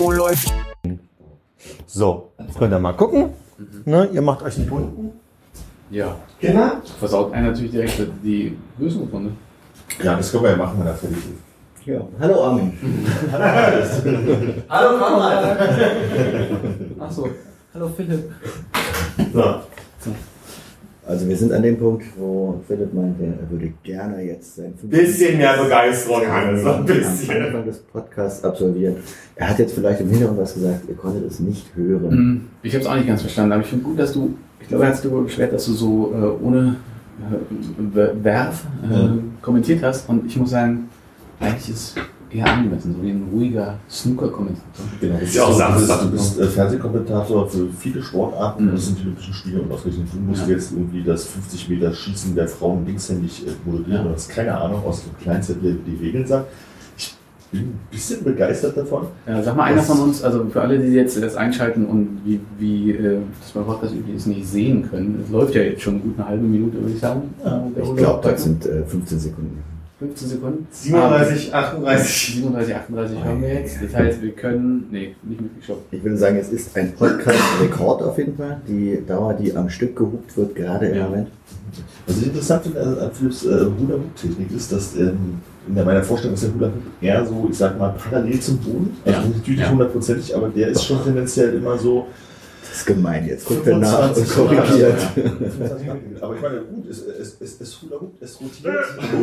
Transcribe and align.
Oh, 0.00 0.12
läuft. 0.12 0.52
So, 1.86 2.30
jetzt 2.38 2.58
könnt 2.58 2.72
ihr 2.72 2.78
mal 2.78 2.92
gucken. 2.92 3.30
Ne, 3.84 4.08
ihr 4.12 4.22
macht 4.22 4.42
euch 4.42 4.54
die 4.54 4.62
bunten. 4.62 5.10
Ja. 5.90 6.14
Genau. 6.38 6.72
Versaut 7.00 7.32
einer 7.32 7.48
natürlich 7.48 7.72
direkt 7.72 8.00
die 8.22 8.56
Lösungsrunde. 8.78 9.32
Ja, 10.02 10.14
das 10.14 10.30
können 10.30 10.44
wir 10.44 10.50
ja 10.50 10.56
machen, 10.56 10.78
wenn 10.78 10.86
er 10.86 10.94
fertig 10.94 11.18
ist. 11.18 11.86
Ja. 11.86 12.00
Hallo 12.20 12.44
Armin. 12.44 12.78
Hallo 14.68 14.98
Konrad. 14.98 15.58
Achso. 17.00 17.28
Hallo 17.74 17.88
Philipp. 17.96 18.30
So. 19.32 19.54
Also 21.08 21.26
wir 21.26 21.36
sind 21.38 21.52
an 21.54 21.62
dem 21.62 21.78
Punkt, 21.78 22.04
wo 22.18 22.60
Philipp 22.68 22.92
meinte, 22.92 23.24
er 23.24 23.50
würde 23.50 23.72
gerne 23.82 24.20
jetzt 24.22 24.56
sein 24.56 24.74
Bisschen 24.82 25.38
mehr 25.38 25.56
Begeisterung, 25.62 26.26
Hannes. 26.26 26.62
So 26.62 26.68
ein 26.68 26.74
am 26.80 26.84
bisschen. 26.84 27.42
Anfang 27.42 27.64
des 27.64 27.78
Podcasts 27.78 28.44
absolvieren. 28.44 28.96
Er 29.34 29.48
hat 29.48 29.58
jetzt 29.58 29.72
vielleicht 29.74 30.00
im 30.02 30.10
Hintergrund 30.10 30.38
was 30.38 30.52
gesagt, 30.52 30.82
ihr 30.86 30.94
konntet 30.94 31.24
es 31.30 31.40
nicht 31.40 31.74
hören. 31.74 32.10
Hm, 32.10 32.40
Ich 32.62 32.74
habe 32.74 32.82
es 32.84 32.88
auch 32.90 32.94
nicht 32.94 33.06
ganz 33.08 33.22
verstanden, 33.22 33.52
aber 33.52 33.62
ich 33.62 33.68
finde 33.68 33.84
gut, 33.84 33.98
dass 33.98 34.12
du, 34.12 34.36
ich 34.60 34.68
glaube, 34.68 34.84
er 34.84 34.90
hat 34.94 35.02
darüber 35.02 35.22
beschwert, 35.22 35.50
dass 35.54 35.64
du 35.64 35.72
so 35.72 36.12
äh, 36.14 36.44
ohne 36.44 36.76
äh, 37.20 38.24
Werf 38.24 38.64
äh, 38.88 38.94
Ja. 38.94 39.10
kommentiert 39.40 39.82
hast. 39.82 40.10
Und 40.10 40.26
ich 40.26 40.36
muss 40.36 40.50
sagen, 40.50 40.90
eigentlich 41.40 41.70
ist 41.70 41.94
eher 42.30 42.46
angemessen, 42.46 42.94
so 42.96 43.02
wie 43.02 43.10
ein 43.10 43.28
ruhiger 43.32 43.74
Snooker-Kommentator. 43.90 44.84
Genau. 45.00 45.18
Ist 45.18 45.34
ja 45.34 45.44
auch 45.44 45.52
Samstag. 45.56 46.02
Du 46.02 46.10
bist 46.10 46.38
äh, 46.38 46.46
Fernsehkommentator 46.46 47.48
für 47.48 47.66
viele 47.78 48.02
Sportarten. 48.02 48.66
Mhm. 48.66 48.72
Das 48.72 48.86
sind 48.86 48.98
die 48.98 49.02
Olympischen 49.04 49.34
Spiele 49.34 49.62
und 49.62 49.72
ausgerechnet 49.72 50.08
du 50.12 50.18
musst 50.20 50.42
Ja. 50.42 50.54
jetzt 50.54 50.72
irgendwie 50.72 51.02
das 51.02 51.24
50 51.24 51.68
Meter 51.70 51.92
Schießen 51.92 52.34
der 52.34 52.48
Frauen 52.48 52.84
linkshändig 52.86 53.46
äh, 53.46 53.50
moderieren. 53.64 53.92
Ja. 53.92 54.02
Du 54.04 54.10
hast 54.14 54.28
keine 54.28 54.56
Ahnung, 54.56 54.82
aus 54.84 55.02
dem 55.04 55.16
Kleinzettel 55.22 55.78
die 55.86 56.04
Regeln 56.04 56.26
sagt. 56.26 56.46
Ich 56.98 57.14
bin 57.50 57.60
ein 57.70 57.78
bisschen 57.90 58.22
begeistert 58.24 58.76
davon. 58.76 59.06
Ja, 59.26 59.42
sag 59.42 59.56
mal 59.56 59.62
einer 59.64 59.76
Das- 59.76 59.86
von 59.86 60.00
uns, 60.00 60.22
also 60.22 60.44
für 60.50 60.60
alle, 60.60 60.78
die 60.78 60.88
jetzt 60.88 61.20
das 61.22 61.34
einschalten 61.34 61.86
und 61.86 62.20
wie, 62.26 62.40
wie 62.58 62.90
äh, 62.92 63.20
das 63.40 63.52
beim 63.52 63.64
Podcast 63.64 63.94
üblich 63.94 64.16
ist, 64.16 64.26
nicht 64.26 64.46
sehen 64.46 64.86
können. 64.90 65.22
Es 65.24 65.30
läuft 65.32 65.54
ja 65.54 65.62
jetzt 65.62 65.80
schon 65.80 66.02
gut 66.02 66.12
eine 66.18 66.28
halbe 66.28 66.44
Minute, 66.44 66.78
würde 66.78 66.92
ich 66.92 67.00
sagen. 67.00 67.22
Ja, 67.42 67.56
Äh, 67.74 67.82
Ich 67.82 67.96
glaube, 67.96 68.28
das 68.28 68.44
sind 68.44 68.66
äh, 68.66 68.84
15 68.84 69.18
Sekunden. 69.18 69.58
15 69.98 70.28
Sekunden. 70.28 70.66
37, 70.70 71.52
38. 71.54 72.34
37, 72.36 72.74
38 72.76 73.24
haben 73.24 73.42
wir 73.42 73.48
jetzt. 73.54 73.82
Das 73.82 73.94
heißt, 73.94 74.22
wir 74.22 74.30
können. 74.30 74.86
Nee, 74.92 75.16
nicht 75.24 75.40
mitgeschaut. 75.40 75.78
Ich 75.90 76.02
würde 76.04 76.16
sagen, 76.16 76.36
es 76.36 76.50
ist 76.50 76.76
ein 76.76 76.92
Podcast-Rekord 76.92 78.02
auf 78.02 78.16
jeden 78.16 78.36
Fall. 78.36 78.60
Die 78.68 79.02
Dauer, 79.06 79.34
die 79.34 79.54
am 79.56 79.68
Stück 79.68 79.96
gehupt 79.96 80.36
wird, 80.36 80.54
gerade 80.54 80.86
im 80.86 80.96
Ja. 80.98 81.04
Moment. 81.08 81.28
Was 82.06 82.16
ich 82.18 82.26
interessant 82.28 82.62
finde 82.62 82.80
an 82.80 82.98
an 82.98 83.10
Philips 83.12 83.44
äh, 83.44 83.48
Hula-Hoop-Technik 83.48 84.52
ist, 84.56 84.70
dass 84.72 84.94
ähm, 84.96 85.40
in 85.66 85.74
der- 85.74 85.84
meiner 85.84 86.02
Vorstellung 86.02 86.34
ist 86.34 86.44
der 86.44 86.54
Hula-Hoop 86.54 86.72
eher 87.00 87.26
so, 87.26 87.48
ich 87.50 87.58
sag 87.58 87.76
mal, 87.78 87.92
parallel 87.98 88.38
zum 88.40 88.56
Boden. 88.58 88.96
Also 89.04 89.18
Ja. 89.20 89.26
natürlich 89.26 89.48
nicht 89.48 89.58
Ja. 89.60 89.70
hundertprozentig, 89.70 90.34
aber 90.36 90.48
der 90.48 90.68
ist 90.68 90.84
schon 90.84 91.02
tendenziell 91.04 91.54
immer 91.54 91.76
so 91.76 92.06
Das 92.70 92.78
ist 92.80 92.86
gemein. 92.86 93.26
Jetzt 93.26 93.46
guckt 93.46 93.66
er 93.66 93.78
nach 93.78 94.08
und 94.10 94.16
25 94.16 94.36
korrigiert. 94.36 94.94
Aber 96.20 96.34
ich 96.36 96.42
meine, 96.42 96.60
gut, 96.60 96.88
es, 96.90 96.98
es, 97.06 97.36
es, 97.40 97.60
es 97.60 97.82
Hula 97.82 98.00
Hoop, 98.00 98.12
es 98.20 98.38
rotiert. 98.40 98.74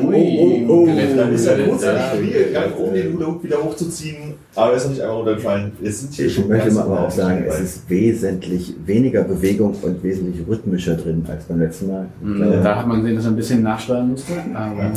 Ui, 0.03 0.65
oh, 0.67 0.85
Dann 0.87 1.33
ist 1.33 1.45
Ja. 1.45 1.55
grundsätzlich 1.65 2.03
schwierig, 2.29 2.53
ganz 2.53 2.75
oben 2.77 2.93
den 2.93 3.13
Hula 3.13 3.25
Hoop 3.27 3.43
wieder 3.43 3.63
hochzuziehen, 3.63 4.33
aber 4.55 4.71
er 4.71 4.77
ist 4.77 4.83
noch 4.85 4.91
nicht 4.91 5.01
einmal 5.01 5.17
runtergefallen. 5.17 5.71
Es 5.83 6.01
sind 6.01 6.13
hier 6.13 6.25
Ich 6.27 6.45
möchte 6.47 6.71
mal 6.71 6.81
aber 6.83 7.07
auch 7.07 7.11
sagen, 7.11 7.45
es 7.47 7.59
ist 7.59 7.89
wesentlich 7.89 8.73
weniger 8.85 9.23
Bewegung 9.23 9.75
und 9.81 10.03
wesentlich 10.03 10.45
rhythmischer 10.47 10.95
drin 10.95 11.23
als 11.27 11.43
beim 11.45 11.59
letzten 11.59 11.87
Mal. 11.87 12.07
Mhm, 12.21 12.63
Da 12.63 12.75
hat 12.77 12.87
man 12.87 13.01
gesehen, 13.01 13.15
dass 13.17 13.25
er 13.25 13.31
ein 13.31 13.35
bisschen 13.35 13.63
nachsteuern 13.63 14.11
musste. 14.11 14.33
Aber 14.53 14.91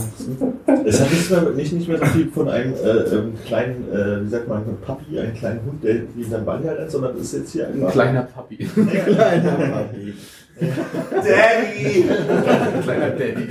Es 0.87 1.01
hat 1.01 1.11
nicht 1.11 1.31
mehr, 1.31 1.51
nicht, 1.51 1.73
nicht 1.73 1.89
mehr 1.89 1.99
so 1.99 2.05
viel 2.07 2.29
von 2.31 2.49
einem 2.49 2.73
äh, 2.75 2.77
ähm, 3.15 3.33
kleinen, 3.47 3.85
äh, 3.93 4.25
wie 4.25 4.29
sagt 4.29 4.49
man, 4.49 4.59
einem 4.63 4.77
Papi, 4.81 5.19
einen 5.19 5.35
kleinen 5.35 5.61
Hund, 5.67 5.83
der 5.85 5.95
wie 6.15 6.23
in 6.23 6.31
seinem 6.31 6.45
Ball 6.45 6.59
rennt, 6.59 6.91
sondern 6.91 7.17
es 7.17 7.25
ist 7.25 7.33
jetzt 7.41 7.53
hier 7.53 7.69
ein 7.69 7.87
kleiner 7.91 8.23
Papi. 8.23 8.38
Kleiner 9.05 9.53
Papi. 9.53 10.15
Daddy! 10.61 12.05
ein 12.09 12.83
kleiner 12.83 13.11
Daddy. 13.11 13.49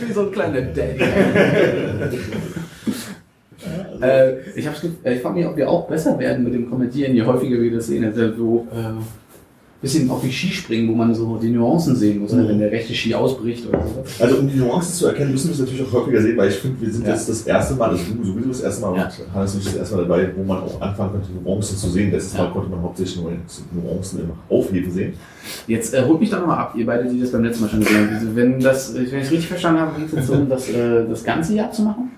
Wie 0.00 0.12
so 0.12 0.22
ein 0.22 0.32
kleiner 0.32 0.62
Daddy. 0.62 1.02
äh, 4.00 4.40
ich 4.54 4.66
äh, 4.66 5.14
ich 5.14 5.22
frage 5.22 5.34
mich, 5.34 5.46
ob 5.46 5.56
wir 5.56 5.68
auch 5.68 5.88
besser 5.88 6.18
werden 6.18 6.44
mit 6.44 6.54
dem 6.54 6.70
Kommentieren, 6.70 7.14
je 7.14 7.22
häufiger 7.22 7.60
wir 7.60 7.72
das 7.72 7.88
sehen. 7.88 8.04
Also 8.04 8.34
so 8.34 8.68
äh, 8.72 8.92
bisschen 9.80 10.10
auf 10.10 10.22
die 10.22 10.32
Skispringen, 10.32 10.88
wo 10.88 10.94
man 10.96 11.14
so 11.14 11.36
die 11.36 11.50
Nuancen 11.50 11.94
sehen 11.94 12.18
muss, 12.20 12.32
Mhm. 12.32 12.48
wenn 12.48 12.58
der 12.58 12.72
rechte 12.72 12.92
Ski 12.92 13.14
ausbricht 13.14 13.68
oder 13.68 13.80
so. 13.86 14.24
Also 14.24 14.38
um 14.38 14.48
die 14.48 14.56
Nuancen 14.56 14.92
zu 14.92 15.06
erkennen, 15.06 15.30
müssen 15.30 15.48
wir 15.48 15.54
es 15.54 15.60
natürlich 15.60 15.82
auch 15.86 15.92
häufiger 15.92 16.20
sehen, 16.20 16.36
weil 16.36 16.48
ich 16.48 16.56
finde, 16.56 16.80
wir 16.80 16.92
sind 16.92 17.06
Ja. 17.06 17.12
jetzt 17.14 17.28
das 17.28 17.42
erste 17.42 17.74
Mal, 17.74 17.90
also 17.90 18.02
du 18.12 18.24
sowieso 18.24 18.48
das 18.48 18.60
erste 18.62 18.80
Mal, 18.82 18.96
Ja. 18.96 19.04
und 19.04 19.34
Hannes 19.34 19.54
nicht 19.54 19.66
das 19.68 19.76
erste 19.76 19.94
Mal 19.96 20.02
dabei, 20.02 20.30
wo 20.36 20.42
man 20.42 20.58
auch 20.58 20.80
anfangen 20.80 21.12
könnte, 21.12 21.28
Nuancen 21.44 21.76
zu 21.76 21.88
sehen. 21.90 22.10
Letztes 22.10 22.32
Ja. 22.36 22.44
Mal 22.44 22.50
konnte 22.52 22.70
man 22.70 22.82
hauptsächlich 22.82 23.20
nur 23.22 23.32
Nuancen 23.84 24.20
im 24.20 24.30
Aufheben 24.48 24.90
sehen. 24.90 25.12
Jetzt 25.68 25.94
äh, 25.94 26.02
holt 26.04 26.18
mich 26.20 26.30
doch 26.30 26.40
nochmal 26.40 26.58
ab, 26.58 26.74
ihr 26.76 26.84
beide, 26.84 27.08
die 27.08 27.20
das 27.20 27.30
beim 27.30 27.44
letzten 27.44 27.62
Mal 27.62 27.70
schon 27.70 27.80
gesehen 27.80 28.10
haben. 28.10 28.30
Wenn 28.36 28.60
das, 28.60 28.94
wenn 28.94 29.04
ich 29.04 29.12
es 29.12 29.30
richtig 29.30 29.46
verstanden 29.46 29.80
habe, 29.80 29.98
geht 30.00 30.08
es 30.08 30.14
jetzt 30.14 30.30
darum, 30.30 30.48
das, 30.48 30.68
äh, 30.68 31.06
das 31.08 31.22
ganze 31.22 31.54
Jahr 31.54 31.70
zu 31.70 31.82
machen? 31.82 32.10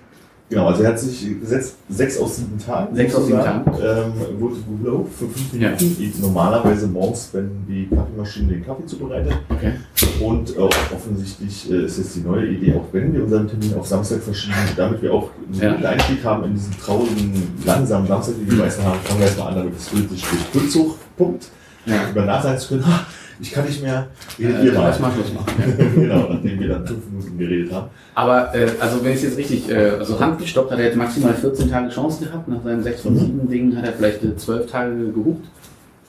Genau, 0.51 0.67
also 0.67 0.83
er 0.83 0.89
hat 0.89 0.99
sich 0.99 1.39
gesetzt, 1.39 1.75
sechs 1.87 2.19
aus 2.19 2.35
sieben 2.35 2.59
Tagen. 2.59 2.93
Sechs 2.93 3.15
aus 3.15 3.25
sieben 3.25 3.37
sozusagen, 3.39 3.71
Ähm, 3.81 4.39
wurde 4.39 4.91
Hoop 4.91 5.09
für 5.09 5.25
fünf 5.29 5.53
Ja. 5.53 5.69
Minuten. 5.69 6.21
Normalerweise 6.21 6.87
morgens, 6.87 7.29
wenn 7.31 7.49
die 7.69 7.87
Kaffeemaschine 7.87 8.49
den 8.51 8.65
Kaffee 8.65 8.85
zubereitet. 8.85 9.31
Okay. 9.47 9.71
Und 10.19 10.53
äh, 10.53 10.59
offensichtlich 10.59 11.71
äh, 11.71 11.85
ist 11.85 11.99
jetzt 11.99 12.17
die 12.17 12.19
neue 12.19 12.47
Idee, 12.49 12.73
auch 12.75 12.83
wenn 12.91 13.13
wir 13.13 13.23
unseren 13.23 13.47
Termin 13.47 13.73
auf 13.75 13.87
Samstag 13.87 14.21
verschieben, 14.21 14.53
damit 14.75 15.01
wir 15.01 15.13
auch 15.13 15.29
einen 15.49 15.61
Ja. 15.61 15.71
guten 15.71 15.85
Einstieg 15.85 16.23
haben 16.25 16.43
in 16.43 16.53
diesen 16.55 16.77
traurigen, 16.79 17.31
langsamen 17.65 18.07
Samstag, 18.09 18.35
den 18.35 18.49
die 18.49 18.55
meisten 18.57 18.83
haben, 18.83 18.99
fangen 19.05 19.19
wir 19.19 19.27
erstmal 19.27 19.47
an, 19.47 19.55
damit 19.55 19.73
es 19.77 19.89
sich 19.89 20.05
durch 20.05 20.25
Durchzug 20.51 20.97
pumpt. 21.17 21.47
Ja. 21.85 22.09
Über 22.11 22.25
Nacht 22.25 22.43
sagen 22.43 22.59
zu 22.59 22.67
können, 22.67 22.85
"Ha, 22.87 23.05
ich 23.41 23.51
kann 23.51 23.65
nicht 23.65 23.81
mehr, 23.81 24.07
redet 24.39 24.59
Äh, 24.59 24.65
ihr 24.67 24.73
mal. 24.73 24.83
lass 24.89 24.99
mal 24.99 25.11
Schluss 25.11 25.33
machen. 25.33 25.47
Ja. 25.57 25.85
genau, 25.95 26.33
nachdem 26.33 26.59
wir 26.59 26.67
dann 26.69 26.85
fünf 26.87 27.05
Minuten 27.09 27.37
geredet 27.37 27.71
haben. 27.73 27.87
Aber 28.15 28.53
äh, 28.55 28.67
also 28.79 29.03
wenn 29.03 29.11
ich 29.11 29.17
es 29.17 29.23
jetzt 29.23 29.37
richtig, 29.37 29.69
äh, 29.69 29.91
also 29.99 30.19
handgestoppt 30.19 30.71
hat 30.71 30.79
er 30.79 30.85
jetzt 30.85 30.97
maximal 30.97 31.33
14 31.33 31.69
Tage 31.69 31.89
Chance 31.89 32.25
gehabt. 32.25 32.47
Nach 32.47 32.63
seinem 32.63 32.83
6 32.83 33.01
von 33.01 33.17
7 33.17 33.49
Ding 33.49 33.75
hat 33.75 33.85
er 33.85 33.93
vielleicht 33.93 34.23
äh, 34.23 34.35
12 34.37 34.69
Tage 34.71 35.11
gehupt. 35.11 35.47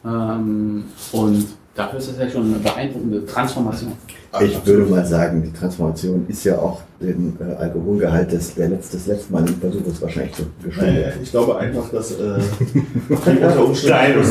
Ähm, 0.05 0.85
und 1.13 1.47
dafür 1.75 1.99
ist 1.99 2.11
das 2.11 2.19
ja 2.19 2.31
schon 2.31 2.55
eine 2.55 2.59
beeindruckende 2.59 3.25
Transformation. 3.27 3.93
Ich 4.41 4.65
würde 4.65 4.91
mal 4.91 5.05
sagen, 5.05 5.43
die 5.43 5.53
Transformation 5.53 6.25
ist 6.27 6.45
ja 6.45 6.59
auch 6.59 6.81
dem 7.01 7.37
äh, 7.39 7.55
Alkoholgehalt 7.55 8.33
des, 8.33 8.55
der 8.55 8.69
letzt, 8.69 8.95
des 8.95 9.07
letzten 9.07 9.33
Mal 9.33 9.47
im 9.47 9.61
Versuch 9.61 9.87
ist 9.87 10.01
wahrscheinlich 10.01 10.35
zu 10.35 10.45
geschuldet. 10.63 11.15
ich 11.23 11.31
glaube 11.31 11.59
einfach, 11.59 11.91
dass 11.91 12.13
äh, 12.13 12.39
die 12.75 13.45
unter 13.45 13.65
Umständen 13.65 14.23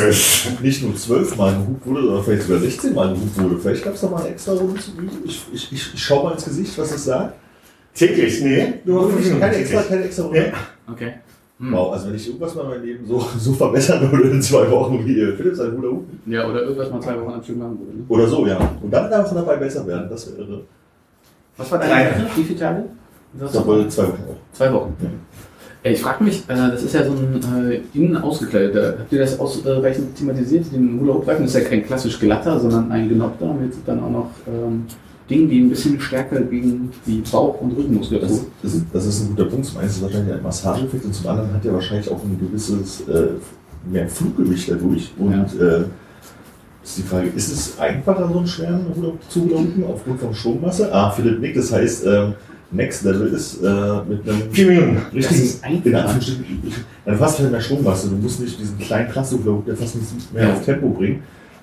nicht 0.62 0.84
nur 0.84 0.96
zwölfmal 0.96 1.54
gehupt 1.54 1.86
wurde, 1.86 2.02
sondern 2.02 2.24
vielleicht 2.24 2.44
sogar 2.44 2.62
16 2.62 2.94
Mal 2.96 3.14
gehupt 3.14 3.40
wurde. 3.40 3.58
Vielleicht 3.60 3.84
gab 3.84 3.94
es 3.94 4.02
da 4.02 4.10
mal 4.10 4.22
eine 4.22 4.30
extra 4.30 4.54
Runde 4.54 4.80
zu 4.80 4.92
üben. 4.92 5.12
Ich, 5.24 5.46
ich, 5.54 5.72
ich, 5.72 5.94
ich 5.94 6.04
schau 6.04 6.24
mal 6.24 6.34
ins 6.34 6.46
Gesicht, 6.46 6.76
was 6.78 6.92
es 6.92 7.04
sagt. 7.06 7.36
Täglich, 7.94 8.42
nee. 8.42 8.74
Nur 8.86 9.12
keine 9.40 9.56
extra, 9.56 9.82
keine 9.84 10.06
extra 10.06 10.24
Runde. 10.24 10.54
Okay. 10.90 11.14
Hm. 11.62 11.74
Wow, 11.74 11.94
also 11.94 12.08
wenn 12.08 12.16
ich 12.16 12.26
irgendwas 12.28 12.56
mal 12.56 12.64
in 12.64 12.70
meinem 12.70 12.84
Leben 12.84 13.06
so, 13.06 13.20
so 13.38 13.54
verbessern 13.54 14.12
würde 14.12 14.32
in 14.32 14.42
zwei 14.42 14.70
Wochen 14.72 15.06
wie 15.06 15.20
äh, 15.20 15.36
Philipp 15.36 15.56
sein 15.56 15.72
Hula 15.78 15.90
Hoop. 15.90 16.06
Ja, 16.26 16.50
oder 16.50 16.64
irgendwas 16.64 16.90
mal 16.90 17.00
zwei 17.00 17.22
Wochen 17.22 17.34
am 17.34 17.44
Stück 17.44 17.58
machen 17.58 17.78
würde. 17.80 17.98
Ne? 18.00 18.04
Oder 18.08 18.28
so, 18.28 18.48
ja. 18.48 18.58
Und 18.82 18.92
dann 18.92 19.10
davon 19.12 19.38
dabei 19.38 19.58
besser 19.58 19.86
werden, 19.86 20.10
das 20.10 20.26
wäre 20.32 20.42
irre. 20.42 20.62
Was 21.58 21.72
war 21.72 21.78
dein 21.80 21.90
Drei. 21.90 22.04
Begriff? 22.10 22.38
Wie 22.38 22.44
viele 22.44 22.60
Tage? 22.60 22.84
Das 23.40 23.66
wohl 23.68 23.88
zwei 23.90 24.04
Wochen. 24.08 24.18
Zwei 24.54 24.74
Wochen. 24.74 24.96
Äh, 25.84 25.94
Ich 25.94 26.02
frage 26.02 26.24
mich, 26.24 26.40
äh, 26.50 26.56
das 26.56 26.82
ist 26.84 26.94
ja 26.96 27.04
so 27.06 27.12
ein 27.12 27.72
äh, 27.72 27.82
innen 27.94 28.18
ausgekleideter. 28.18 28.96
Habt 29.00 29.12
ihr 29.14 29.20
das 29.20 29.40
ausreichend 29.40 30.16
thematisiert? 30.16 30.66
Den 30.74 31.00
Hula 31.00 31.14
Hoop 31.14 31.28
Reifen 31.28 31.46
ist 31.46 31.54
ja 31.54 31.62
kein 31.62 31.86
klassisch 31.86 32.20
glatter, 32.20 32.60
sondern 32.60 32.92
ein 32.92 33.08
genoppter 33.08 33.54
mit 33.54 33.74
dann 33.86 34.02
auch 34.04 34.10
noch 34.10 34.30
ähm, 34.48 34.86
Dingen, 35.32 35.50
die 35.50 35.62
ein 35.62 35.70
bisschen 35.70 36.00
stärker 36.00 36.42
gegen 36.42 36.92
die 37.08 37.24
Bauch- 37.32 37.60
und 37.62 37.72
Rückenmuskulatur. 37.72 38.28
Das, 38.30 38.46
das, 38.62 38.74
ist- 38.76 38.86
das 38.94 39.06
ist 39.08 39.22
ein 39.22 39.28
guter 39.30 39.46
Punkt. 39.46 39.66
Zum 39.66 39.78
einen 39.80 39.88
ist 39.90 39.96
es 39.96 40.02
wahrscheinlich 40.04 40.34
ein 40.36 40.44
Massageeffekt 40.44 41.06
und 41.06 41.14
zum 41.16 41.28
anderen 41.28 41.54
hat 41.54 41.66
er 41.66 41.74
wahrscheinlich 41.74 42.12
auch 42.12 42.22
ein 42.24 42.38
gewisses 42.40 43.02
äh, 43.08 43.28
mehr 43.92 44.08
Fluggewicht 44.08 44.70
dadurch. 44.70 45.12
Und 45.18 45.60
äh, 45.60 45.86
ist 46.84 46.98
die 46.98 47.02
Frage, 47.04 47.30
ist 47.36 47.52
es 47.52 47.80
einfacher, 47.80 48.28
so 48.32 48.38
einen 48.40 48.48
schweren 48.48 48.86
Hula 48.96 49.14
zu 49.30 49.42
hulaufen 49.46 49.84
aufgrund 49.88 50.20
von 50.20 50.34
Strommasse? 50.34 50.94
Ah, 50.94 51.10
Philipp 51.12 51.40
nickt, 51.40 51.58
das 51.58 51.72
heißt, 51.72 52.06
ähm, 52.06 52.34
Next 52.74 53.04
Level 53.04 53.28
ist, 53.28 53.62
äh, 53.62 53.68
mit 54.10 54.28
einem 54.30 54.50
Vier 54.52 54.68
Minuten. 54.68 54.98
einfach. 55.14 55.86
in 55.86 55.96
Anführungsstrichen, 55.96 56.62
dann 57.06 57.18
fast 57.18 57.40
halt 57.40 57.52
mehr 57.52 57.60
Schwungwasser. 57.62 58.08
Du 58.10 58.16
musst 58.16 58.40
nicht 58.40 58.58
diesen 58.60 58.78
kleinen 58.80 59.10
Plastikflug, 59.10 59.66
der 59.66 59.76
fast 59.76 59.96
nicht 59.96 60.34
mehr 60.34 60.48
Ja. 60.48 60.54
auf 60.54 60.64
Tempo 60.66 60.90
bringen. 60.90 61.22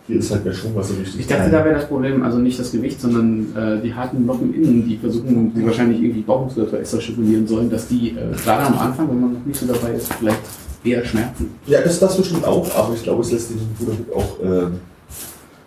Hier 0.09 0.19
ist 0.19 0.31
halt 0.31 0.43
mehr 0.43 0.55
Schwungwasser 0.55 0.99
richtig 0.99 1.21
Ich 1.21 1.27
dachte, 1.27 1.51
da 1.51 1.63
wäre 1.65 1.75
das 1.75 1.87
Problem 1.87 2.23
also 2.23 2.39
nicht 2.39 2.59
das 2.59 2.73
Gewicht, 2.73 2.99
sondern 2.99 3.55
äh, 3.55 3.83
die 3.83 3.95
harten 3.95 4.25
Blocken 4.25 4.55
innen, 4.55 4.89
die 4.89 4.97
versuchen, 4.97 5.53
die 5.55 5.65
wahrscheinlich 5.67 6.01
irgendwie 6.01 6.23
Bauchmuskulatur 6.23 6.81
extra 6.81 6.99
stimulieren 6.99 7.47
sollen, 7.47 7.69
dass 7.69 7.89
die 7.89 8.13
äh, 8.13 8.35
gerade 8.43 8.67
am 8.67 8.79
Anfang, 8.79 9.11
wenn 9.11 9.21
man 9.21 9.33
noch 9.35 9.45
nicht 9.45 9.61
so 9.61 9.67
dabei 9.67 9.93
ist, 9.93 10.11
vielleicht 10.15 10.41
eher 10.83 11.05
schmerzen. 11.05 11.51
Ja, 11.67 11.83
das, 11.83 11.99
das 12.01 12.17
bestimmt 12.17 12.43
auch, 12.47 12.75
aber 12.75 12.95
ich 12.95 13.03
glaube, 13.03 13.21
es 13.21 13.33
lässt 13.33 13.51
den 13.51 13.59
Bruder 13.79 13.93
auch 14.17 14.39
ähm, 14.43 14.73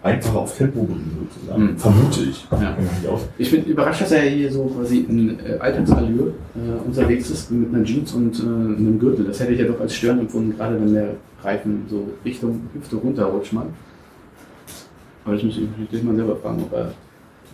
einfacher 0.01 0.39
auf 0.39 0.57
Tempo 0.57 0.85
bringen, 0.85 1.27
sozusagen. 1.29 1.63
Mhm. 1.63 1.77
Vermute 1.77 2.21
ich. 2.21 2.47
Ja. 2.51 2.77
Ich 3.37 3.51
bin 3.51 3.63
überrascht, 3.65 4.01
dass 4.01 4.11
er 4.11 4.21
hier 4.23 4.51
so 4.51 4.65
quasi 4.65 5.05
in 5.07 5.39
äh, 5.39 5.59
Alltagsallure 5.59 6.29
äh, 6.55 6.87
unterwegs 6.87 7.29
ist 7.29 7.51
mit 7.51 7.71
einer 7.71 7.83
Jeans 7.83 8.11
und 8.13 8.39
äh, 8.39 8.43
einem 8.43 8.97
Gürtel. 8.97 9.25
Das 9.25 9.39
hätte 9.39 9.53
ich 9.53 9.59
ja 9.59 9.67
doch 9.67 9.79
als 9.79 9.93
störend 9.93 10.21
empfunden, 10.21 10.57
gerade 10.57 10.81
wenn 10.81 10.93
der 10.95 11.11
Reifen 11.43 11.85
so 11.87 12.07
Richtung 12.25 12.61
Hüfte 12.73 12.95
runterrutscht 12.95 13.53
mal. 13.53 13.67
Aber 15.25 15.35
das 15.35 15.43
muss 15.43 15.57
ich 15.57 15.67
natürlich 15.77 16.03
mal 16.03 16.15
selber 16.15 16.35
fragen, 16.35 16.63
ob 16.63 16.73
er 16.73 16.83
Das 16.85 16.93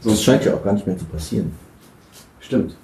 sonst 0.01 0.23
scheint 0.23 0.45
ja 0.45 0.53
auch 0.53 0.63
gar 0.63 0.73
nicht 0.73 0.87
mehr 0.87 0.97
zu 0.97 1.05
passieren. 1.05 1.51
stimmt. 2.39 2.75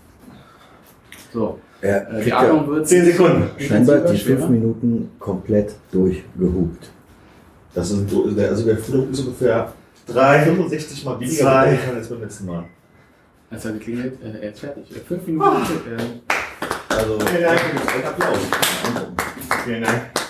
So, 1.31 1.59
Er 1.81 2.12
äh, 2.19 2.24
die 2.25 2.31
Atmung 2.33 2.62
ja 2.62 2.68
wird 2.68 2.88
Zehn 2.88 3.06
Sekunden. 3.06 3.50
scheinbar 3.59 4.00
die 4.00 4.18
schwerer. 4.18 4.38
fünf 4.39 4.50
Minuten 4.50 5.09
komplett 5.19 5.75
durchgehupt. 5.91 6.89
Das 7.74 7.89
sind 7.89 8.09
so, 8.09 8.30
der- 8.30 8.50
also 8.50 8.65
der 8.65 8.77
Flug 8.77 9.09
ist 9.12 9.19
ungefähr 9.21 9.74
Drei, 10.06 10.44
65 10.44 11.06
mal 11.06 11.19
weniger 11.19 11.50
als 11.95 12.09
beim 12.09 12.21
letzten 12.21 12.45
Mal. 12.45 12.65
Als 13.50 13.65
er 13.65 13.71
geklingelt, 13.71 14.18
äh, 14.21 14.44
er 14.45 14.51
ist 14.51 14.59
fertig. 14.59 14.83
Äh, 14.95 15.00
Fünf 15.00 15.25
Minuten. 15.25 15.47
Äh, 15.47 16.94
Also, 16.94 17.19
Vielen 17.21 17.41
Dank. 17.44 17.59
Applaus. 18.06 18.38
Vielen 19.65 19.81
Dank. 19.83 20.23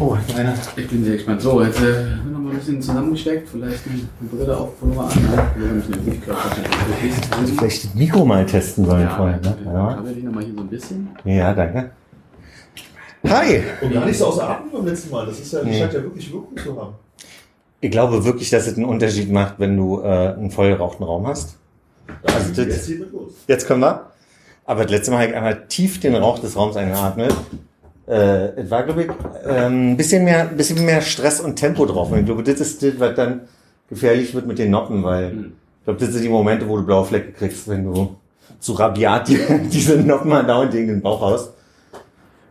Oh, 0.00 0.16
meine. 0.34 0.54
ich 0.76 0.88
bin 0.88 1.04
sehr 1.04 1.14
gespannt. 1.14 1.40
So, 1.40 1.62
jetzt 1.62 1.80
äh, 1.80 1.84
haben 1.84 2.24
wir 2.24 2.32
noch 2.32 2.38
mal 2.40 2.50
ein 2.50 2.56
bisschen 2.58 2.82
zusammengesteckt. 2.82 3.48
Vielleicht 3.48 3.80
eine 3.86 4.28
Brille 4.30 4.56
auf, 4.56 4.78
Pullover 4.78 5.04
an. 5.04 5.10
Nein, 5.14 5.82
Pullover. 5.84 6.02
Ich 6.06 6.20
das 7.30 7.40
ist 7.50 7.58
Vielleicht 7.58 7.84
das 7.84 7.94
Mikro 7.94 8.24
mal 8.24 8.44
testen 8.44 8.84
sollen 8.84 9.02
Ja, 9.02 9.16
vorher. 9.16 9.40
Ne? 9.40 9.56
ja. 9.64 9.72
Ja. 9.72 9.94
Kabel 9.94 10.14
dich 10.14 10.24
nochmal 10.24 10.44
hier 10.44 10.54
so 10.54 10.60
ein 10.60 10.68
bisschen. 10.68 11.08
ja, 11.24 11.54
danke. 11.54 11.90
Hi! 13.26 13.62
Und 13.80 13.92
gar 13.92 14.04
nicht 14.04 14.18
so 14.18 14.26
außer 14.26 14.50
Atem 14.50 14.70
beim 14.72 14.86
letzten 14.86 15.10
Mal. 15.10 15.24
Das 15.26 15.40
ist 15.40 15.50
ja, 15.52 15.60
das 15.60 15.68
Nee. 15.68 15.78
scheint 15.80 15.92
ja 15.94 16.02
wirklich 16.02 16.30
Wirkung 16.32 16.56
zu 16.58 16.80
haben. 16.80 16.94
Ich 17.80 17.90
glaube 17.90 18.24
wirklich, 18.24 18.50
dass 18.50 18.66
es 18.66 18.76
einen 18.76 18.84
Unterschied 18.86 19.30
macht, 19.30 19.54
wenn 19.58 19.76
du 19.76 20.00
äh, 20.02 20.34
einen 20.34 20.50
voll 20.50 20.68
gerauchten 20.70 21.04
Raum 21.04 21.26
hast. 21.26 21.56
Also 22.22 22.48
das- 22.54 22.88
jetzt 22.88 22.88
los. 23.12 23.32
Jetzt 23.46 23.66
können 23.66 23.80
wir. 23.80 24.10
Aber 24.66 24.82
das 24.82 24.90
letzte 24.90 25.10
Mal 25.10 25.20
habe 25.20 25.30
ich 25.30 25.36
einmal 25.36 25.66
tief 25.68 26.00
den 26.00 26.14
Rauch 26.16 26.38
des 26.38 26.56
Raums 26.56 26.76
eingeatmet. 26.76 27.34
Äh, 28.06 28.60
es 28.60 28.70
war, 28.70 28.82
glaube 28.82 29.04
ich, 29.04 29.08
ähm, 29.46 29.92
ein 29.92 29.96
bisschen 29.96 30.24
mehr, 30.24 30.44
bisschen 30.46 30.84
mehr 30.84 31.00
Stress 31.00 31.40
und 31.40 31.56
Tempo 31.56 31.86
drauf. 31.86 32.10
Und 32.12 32.18
ich 32.20 32.26
glaube, 32.26 32.42
das 32.42 32.60
ist 32.60 32.82
das, 32.82 32.98
was 32.98 33.14
dann 33.14 33.42
gefährlich 33.88 34.34
wird 34.34 34.46
mit 34.46 34.58
den 34.58 34.70
Noppen, 34.70 35.02
weil 35.02 35.30
Hm. 35.30 35.52
ich 35.80 35.84
glaube, 35.84 36.00
das 36.00 36.10
sind 36.12 36.22
die 36.22 36.28
Momente, 36.28 36.68
wo 36.68 36.76
du 36.76 36.84
blaue 36.84 37.04
Flecke 37.06 37.32
kriegst, 37.32 37.66
wenn 37.68 37.84
du 37.84 38.16
zu 38.60 38.72
rabiat 38.74 39.28
die, 39.28 39.38
diese 39.72 39.96
Noppen 39.96 40.28
mal 40.30 40.42
dauernd 40.44 40.72
gegen 40.72 40.88
den 40.88 41.00
Bauch 41.00 41.20
haust. 41.20 41.52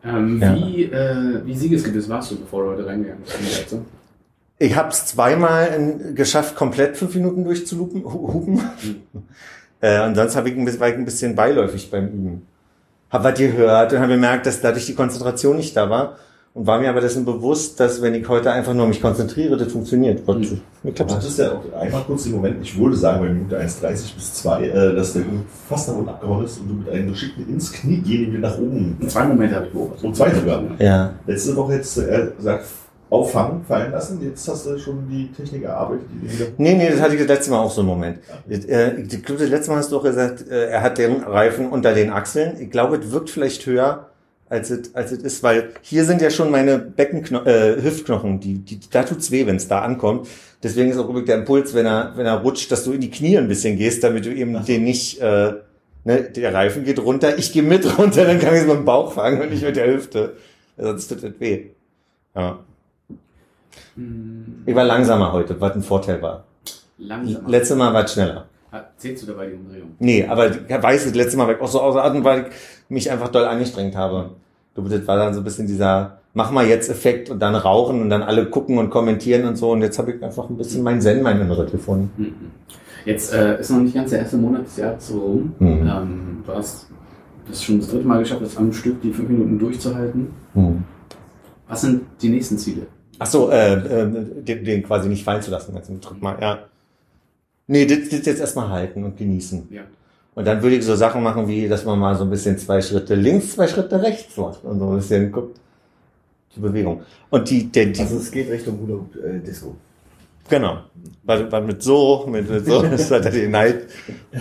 Ähm, 0.05 0.41
Ja. 0.41 0.55
Wie, 0.55 0.83
äh, 0.85 1.45
wie 1.45 1.55
siegesgewiss 1.55 2.09
warst 2.09 2.31
du, 2.31 2.39
bevor 2.39 2.63
du 2.63 2.69
heute 2.71 2.85
reingegangen 2.85 3.23
bist? 3.23 3.75
Ich 4.59 4.75
habe 4.75 4.89
es 4.89 5.05
zweimal 5.07 5.67
in, 5.67 6.15
geschafft, 6.15 6.55
komplett 6.55 6.97
fünf 6.97 7.13
Minuten 7.15 7.43
durchzulupen, 7.43 8.03
hu- 8.03 8.33
hupen. 8.33 8.59
äh, 9.81 10.05
und 10.05 10.15
sonst 10.15 10.35
habe 10.35 10.49
ich 10.49 10.55
ein 10.57 10.65
bisschen, 10.65 10.79
war 10.81 10.89
ich 10.89 10.95
ein 10.95 11.05
bisschen 11.05 11.35
beiläufig 11.35 11.89
beim 11.91 12.07
Üben. 12.07 12.47
Hab 13.13 13.23
was 13.23 13.37
gehört 13.39 13.93
und 13.93 13.99
habe 13.99 14.13
gemerkt, 14.13 14.45
dass 14.45 14.59
dadurch 14.59 14.85
die 14.87 14.95
Konzentration 14.95 15.55
nicht 15.55 15.77
da 15.77 15.89
war. 15.89 16.17
Und 16.55 16.67
war 16.67 16.79
mir 16.79 16.87
aber 16.89 17.01
dessen 17.01 17.25
bewusst, 17.25 17.79
dass 17.79 17.99
wenn 18.03 18.13
ich 18.13 18.27
heute 18.29 18.51
einfach 18.51 18.75
nur 18.75 18.85
mich 18.85 19.01
konzentriere, 19.01 19.57
das 19.57 19.71
funktioniert. 19.71 20.21
Und 20.27 20.41
Mhm. 20.51 20.61
mir 20.83 20.91
Du 20.91 20.95
klappt 20.97 21.09
das. 21.11 21.17
hattest 21.17 21.39
ja 21.39 21.51
auch 21.53 21.81
einmal 21.81 22.03
kurz 22.05 22.23
den 22.25 22.33
Moment, 22.33 22.57
ich 22.61 22.77
würde 22.77 22.95
sagen, 22.95 23.21
bei 23.21 23.29
Minute 23.29 23.57
1,30 23.59 24.13
bis 24.15 24.33
2, 24.35 24.63
äh, 24.67 24.95
dass 24.95 25.13
der 25.13 25.23
fast 25.67 25.87
nach 25.89 25.95
unten 25.95 26.09
abgehauen 26.09 26.45
ist 26.45 26.59
und 26.59 26.67
du 26.69 26.73
mit 26.75 26.89
einem 26.89 27.07
geschickten 27.11 27.49
ins 27.49 27.71
Knie 27.71 27.97
gehen 28.01 28.31
wieder 28.33 28.49
nach 28.49 28.57
oben. 28.59 28.97
Zwei 29.07 29.23
Momente 29.25 29.55
habe 29.55 29.65
ich 29.65 29.71
beobachtet. 29.73 30.03
Und 30.03 30.15
zwei 30.15 30.31
sogar. 30.31 30.61
Ja. 30.77 31.13
Letzte 31.25 31.55
Woche 31.55 31.73
hättest 31.73 31.97
du 31.97 32.01
äh, 32.01 32.27
gesagt, 32.37 32.65
auffangen, 33.13 33.63
fallen 33.63 33.91
lassen. 33.91 34.19
Jetzt 34.23 34.47
hast 34.47 34.65
du 34.65 34.77
schon 34.79 35.07
die 35.07 35.31
Technik 35.31 35.63
erarbeitet, 35.63 36.07
die 36.11 36.37
du. 36.37 36.45
Nee, 36.57 36.73
nee, 36.73 36.89
das 36.89 36.99
hatte 36.99 37.13
ich 37.13 37.19
das 37.19 37.27
letzte 37.29 37.51
Mal 37.51 37.59
auch 37.59 37.71
so 37.71 37.81
einen 37.81 37.89
Moment. 37.89 38.19
Äh, 38.49 39.01
Ich 39.01 39.23
glaube, 39.23 39.41
das 39.41 39.49
letzte 39.49 39.69
Mal 39.71 39.77
hast 39.77 39.91
du 39.91 39.97
auch 39.97 40.03
gesagt, 40.03 40.49
äh, 40.49 40.69
er 40.69 40.81
hat 40.81 40.97
den 40.97 41.23
Reifen 41.23 41.69
unter 41.69 41.93
den 41.93 42.09
Achseln. 42.09 42.59
Ich 42.59 42.71
glaube, 42.71 42.97
es 42.97 43.11
wirkt 43.11 43.29
vielleicht 43.29 43.65
höher, 43.67 44.09
als 44.49 44.71
es, 44.71 44.95
als 44.95 45.11
es 45.11 45.19
ist, 45.19 45.43
weil 45.43 45.69
hier 45.81 46.05
sind 46.05 46.21
ja 46.21 46.31
schon 46.31 46.49
meine 46.49 46.79
Beckenkno 46.79 47.43
äh, 47.45 47.81
Hüftknochen, 47.81 48.39
die, 48.39 48.55
die, 48.59 48.79
da 48.91 49.03
tut's 49.03 49.29
weh, 49.29 49.45
wenn 49.45 49.57
es 49.57 49.67
da 49.67 49.81
ankommt. 49.81 50.27
Deswegen 50.63 50.89
ist 50.89 50.97
auch 50.97 51.07
wirklich 51.07 51.25
der 51.25 51.37
Impuls, 51.37 51.73
wenn 51.75 51.85
er, 51.85 52.13
wenn 52.15 52.25
er 52.25 52.37
rutscht, 52.41 52.71
dass 52.71 52.83
du 52.83 52.93
in 52.93 53.01
die 53.01 53.11
Knie 53.11 53.37
ein 53.37 53.47
bisschen 53.47 53.77
gehst, 53.77 54.03
damit 54.03 54.25
du 54.25 54.33
eben 54.33 54.65
den 54.65 54.83
nicht, 54.85 55.21
äh, 55.21 55.53
ne, 56.03 56.21
der 56.35 56.53
Reifen 56.53 56.83
geht 56.83 56.99
runter, 56.99 57.37
ich 57.37 57.53
gehe 57.53 57.63
mit 57.63 57.85
runter, 57.99 58.25
dann 58.25 58.39
kann 58.39 58.55
ich 58.55 58.61
es 58.61 58.67
mit 58.67 58.75
dem 58.75 58.85
Bauch 58.85 59.13
fangen 59.13 59.39
und 59.41 59.51
nicht 59.51 59.63
mit 59.63 59.75
der 59.75 59.87
Hüfte. 59.87 60.33
Sonst 60.77 61.07
tut 61.09 61.23
es 61.23 61.39
weh. 61.39 61.67
Ja. 62.35 62.59
Hm, 63.95 64.63
Ich 64.65 64.75
war 64.75 64.83
langsamer 64.83 65.31
heute, 65.31 65.59
was 65.59 65.75
ein 65.75 65.81
Vorteil 65.83 66.21
war. 66.21 66.43
Langsam. 66.97 67.47
Letztes 67.47 67.77
Mal 67.77 67.93
war 67.93 68.03
es 68.05 68.13
schneller. 68.13 68.45
Ah, 68.71 68.81
Zählst 68.97 69.23
du 69.23 69.27
dabei 69.27 69.47
die 69.47 69.53
Umdrehung? 69.53 69.91
Nee, 69.99 70.25
aber 70.25 70.49
ich 70.49 70.57
weiß 70.69 71.03
das 71.05 71.13
letzte 71.13 71.37
Mal, 71.37 71.47
weil 71.47 71.55
ich 71.55 71.61
auch 71.61 71.67
so 71.67 71.81
außer 71.81 72.03
Atem, 72.03 72.23
weil 72.23 72.47
ich 72.47 72.53
mich 72.89 73.11
einfach 73.11 73.29
doll 73.29 73.45
angestrengt 73.45 73.95
habe. 73.95 74.31
Du, 74.73 74.81
das 74.87 75.05
war 75.07 75.17
dann 75.17 75.33
so 75.33 75.41
ein 75.41 75.43
bisschen 75.43 75.67
dieser 75.67 76.17
Mach 76.35 76.49
mal 76.49 76.65
jetzt 76.65 76.89
Effekt 76.89 77.29
und 77.29 77.39
dann 77.39 77.53
rauchen 77.53 78.01
und 78.01 78.09
dann 78.09 78.23
alle 78.23 78.47
gucken 78.47 78.79
und 78.79 78.89
kommentieren 78.89 79.47
und 79.47 79.55
so. 79.55 79.71
Und 79.71 79.83
jetzt 79.83 79.99
habe 79.99 80.13
ich 80.13 80.23
einfach 80.23 80.49
ein 80.49 80.57
bisschen 80.57 80.81
mein 80.81 80.99
Zen, 80.99 81.21
mein 81.21 81.39
Inneres 81.39 81.71
gefunden. 81.71 82.09
Mhm. 82.17 82.33
Jetzt 83.05 83.31
äh, 83.33 83.59
ist 83.59 83.69
noch 83.69 83.79
nicht 83.81 83.93
ganz 83.93 84.09
der 84.09 84.19
erste 84.19 84.37
Monat 84.37 84.65
des 84.65 84.77
Jahres 84.77 85.07
so 85.07 85.19
rum. 85.19 85.53
Mhm. 85.59 85.87
Ähm, 85.87 86.43
du 86.43 86.53
hast 86.53 86.87
das 87.47 87.63
schon 87.63 87.79
das 87.79 87.89
dritte 87.89 88.07
Mal 88.07 88.17
geschafft, 88.19 88.41
das 88.41 88.57
am 88.57 88.73
Stück 88.73 88.99
die 89.03 89.11
fünf 89.11 89.29
Minuten 89.29 89.59
durchzuhalten. 89.59 90.29
Hm. 90.53 90.83
Was 91.67 91.81
sind 91.81 92.01
die 92.21 92.29
nächsten 92.29 92.57
Ziele? 92.57 92.87
Ach 93.23 93.27
so, 93.27 93.49
äh, 93.49 93.73
äh, 93.73 94.07
den, 94.43 94.65
den 94.65 94.83
quasi 94.83 95.07
nicht 95.07 95.23
fallen 95.23 95.41
zu 95.41 95.49
lassen, 95.49 95.73
jetzt 95.75 95.89
im 95.89 96.01
dritten 96.01 96.21
Mal, 96.21 96.37
ja. 96.41 96.59
Nee, 97.67 97.85
das, 97.85 98.09
das 98.09 98.25
jetzt 98.25 98.41
erstmal 98.41 98.69
halten 98.69 99.03
und 99.03 99.17
genießen. 99.17 99.69
Ja. 99.71 99.83
Und 100.35 100.45
dann 100.45 100.61
würde 100.61 100.75
ich 100.75 100.85
so 100.85 100.95
Sachen 100.95 101.23
machen, 101.23 101.47
wie, 101.47 101.69
dass 101.69 101.85
man 101.85 101.97
mal 101.99 102.15
so 102.15 102.25
ein 102.25 102.29
bisschen 102.29 102.57
zwei 102.57 102.81
Schritte 102.81 103.15
links, 103.15 103.53
zwei 103.53 103.67
Schritte 103.67 104.01
rechts 104.01 104.35
macht 104.35 104.63
und 104.65 104.79
so 104.79 104.89
ein 104.89 104.95
bisschen 104.97 105.31
guckt, 105.31 105.57
die 106.55 106.59
Bewegung. 106.59 107.03
Und 107.29 107.49
die, 107.49 107.71
der, 107.71 107.85
die, 107.85 108.01
Also 108.01 108.17
es 108.17 108.29
geht 108.29 108.49
Richtung 108.49 108.79
Hula 108.79 108.99
äh, 109.25 109.39
Disco. 109.39 109.75
Genau. 110.49 110.79
Weil, 111.23 111.49
weil 111.51 111.61
mit 111.63 111.81
so, 111.81 112.27
mit, 112.29 112.49
mit 112.49 112.65
so, 112.65 112.81
das 112.83 113.09
hat 113.09 113.25
er 113.25 113.31
den 113.31 113.51
Neid. 113.51 113.85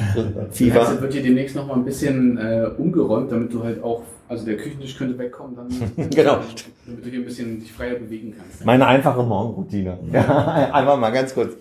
Fieber. 0.50 1.00
wird 1.00 1.12
hier 1.12 1.22
demnächst 1.22 1.54
noch 1.54 1.66
mal 1.66 1.74
ein 1.74 1.84
bisschen 1.84 2.36
äh, 2.38 2.68
umgeräumt, 2.76 3.30
damit 3.30 3.52
du 3.52 3.62
halt 3.62 3.82
auch, 3.84 4.02
also 4.32 4.44
der 4.46 4.56
Küchentisch 4.56 4.96
könnte 4.98 5.16
wegkommen, 5.18 5.54
dann, 5.96 6.10
Genau. 6.10 6.40
damit 6.86 7.04
du 7.06 7.10
hier 7.10 7.20
ein 7.20 7.24
bisschen 7.24 7.60
dich 7.60 7.72
freier 7.72 7.94
bewegen 7.94 8.34
kannst. 8.36 8.64
Meine 8.64 8.86
einfache 8.86 9.22
Morgenroutine. 9.22 9.98
Ja, 10.12 10.70
einfach 10.72 10.98
mal 10.98 11.10
ganz 11.10 11.32
kurz. 11.34 11.52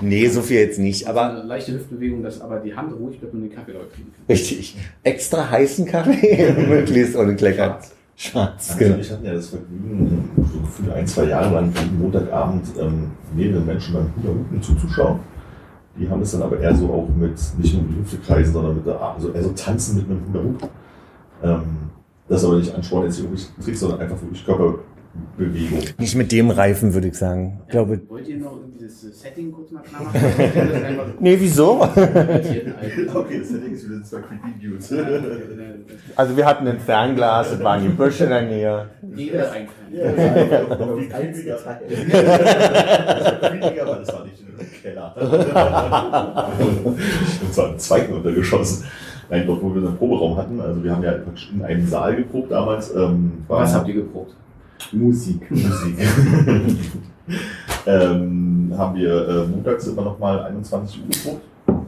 Nee, 0.00 0.28
so 0.28 0.42
viel 0.42 0.60
jetzt 0.60 0.78
nicht, 0.78 1.06
aber 1.08 1.28
eine 1.30 1.42
leichte 1.42 1.72
Hüftbewegung, 1.72 2.22
dass 2.22 2.40
aber 2.40 2.60
die 2.60 2.74
Hand 2.74 2.92
ruhig 2.92 3.18
bleibt 3.18 3.34
und 3.34 3.42
den 3.42 3.52
Kaffee 3.52 3.72
Leute 3.72 3.88
kriegen 3.94 4.12
kann. 4.14 4.24
richtig. 4.28 4.76
Extra 5.02 5.50
heißen 5.50 5.86
Kaffee, 5.86 6.52
möglichst 6.68 7.16
ohne 7.16 7.34
Kleckern. 7.34 7.74
Schwarz, 8.14 8.70
Also 8.70 8.78
genau. 8.84 8.96
ich 8.98 9.10
hatte 9.12 9.26
ja 9.26 9.34
das 9.34 9.48
Vergnügen, 9.48 10.30
so 10.36 10.60
gefühlt 10.60 10.90
ein, 10.92 11.06
zwei 11.06 11.24
Jahre 11.24 11.54
lang 11.54 11.72
jeden 11.72 12.00
Montagabend 12.00 12.64
ähm, 12.80 13.10
mehrere 13.36 13.60
Menschen 13.60 13.94
beim 13.94 14.12
Hula 14.16 14.34
Hoopen 14.34 14.60
zuzuschauen. 14.62 15.20
Die 15.98 16.08
haben 16.08 16.22
es 16.22 16.32
dann 16.32 16.42
aber 16.42 16.58
eher 16.60 16.74
so 16.74 16.92
auch 16.92 17.08
mit, 17.16 17.36
nicht 17.58 17.74
nur 17.74 17.82
mit 17.84 17.98
Hüftekreisen, 17.98 18.52
sondern 18.52 18.76
mit 18.76 18.86
der, 18.86 19.00
also 19.00 19.32
eher 19.32 19.42
so 19.42 19.50
tanzen 19.50 19.96
mit 19.98 20.06
einem 20.08 20.22
Hula 20.32 20.44
Hoop. 20.44 20.70
Ähm, 21.44 21.87
das 22.28 22.42
ist 22.42 22.46
aber 22.46 22.58
nicht 22.58 22.74
Ansporn 22.74 23.04
jetzt 23.06 23.18
irgendwelche 23.18 23.46
Tricks, 23.62 23.80
sondern 23.80 24.00
einfach 24.00 24.20
wirklich 24.20 24.44
Körperbewegung. 24.44 25.82
Nicht 25.98 26.14
mit 26.14 26.30
dem 26.32 26.50
Reifen, 26.50 26.92
würde 26.94 27.08
ich 27.08 27.14
sagen. 27.14 27.60
Ich 27.66 27.70
glaube, 27.72 28.00
Wollt 28.08 28.28
ihr 28.28 28.38
noch 28.38 28.56
irgendwie 28.56 28.84
das 28.84 29.04
äh, 29.04 29.12
Setting 29.12 29.50
kurz 29.52 29.70
mal 29.70 29.82
klar 29.82 30.02
machen? 30.02 30.20
Ich 31.14 31.20
nee, 31.20 31.36
wieso? 31.40 31.80
also. 31.82 31.98
Okay, 33.14 33.38
das 33.38 33.48
Setting 33.48 33.72
ist 33.72 33.88
wieder 33.88 34.02
zwei 34.02 34.20
Creepy 34.20 34.52
Dudes. 34.60 34.94
Also 36.16 36.36
wir 36.36 36.44
hatten 36.44 36.68
ein 36.68 36.78
Fernglas, 36.78 37.52
es 37.52 37.62
waren 37.62 37.82
die 37.82 37.88
Büsche 37.88 38.24
in 38.24 38.30
der 38.30 38.42
Nähe. 38.42 38.88
Jeder 39.14 39.52
ein 39.52 39.66
creepiger. 39.66 40.12
Das 41.56 41.66
war 41.66 43.50
creepiger, 43.50 43.82
aber 43.82 43.96
das 43.96 44.12
war 44.12 44.24
nicht 44.24 44.42
einem 44.58 44.70
Keller. 44.82 45.14
Und 46.84 47.54
zwar 47.54 47.70
im 47.72 47.78
zweiten 47.78 48.12
Untergeschoss. 48.14 48.84
Nein, 49.30 49.46
dort, 49.46 49.62
wo 49.62 49.68
wir 49.68 49.76
unseren 49.76 49.96
Proberaum 49.96 50.36
hatten. 50.36 50.60
Also 50.60 50.82
wir 50.82 50.94
haben 50.94 51.02
ja 51.02 51.12
praktisch 51.12 51.50
in 51.52 51.62
einem 51.62 51.86
Saal 51.86 52.16
geprobt 52.16 52.50
damals. 52.50 52.94
Ähm, 52.94 53.44
war 53.46 53.60
Was 53.60 53.74
habt 53.74 53.88
ihr 53.88 53.94
geprobt? 53.94 54.34
Musik. 54.92 55.50
Musik. 55.50 55.98
ähm, 57.86 58.72
haben 58.76 58.96
wir 58.96 59.28
äh, 59.28 59.46
montags 59.46 59.86
immer 59.86 60.02
noch 60.02 60.18
mal 60.18 60.40
21 60.44 61.00
Uhr 61.00 61.08
geprobt. 61.08 61.42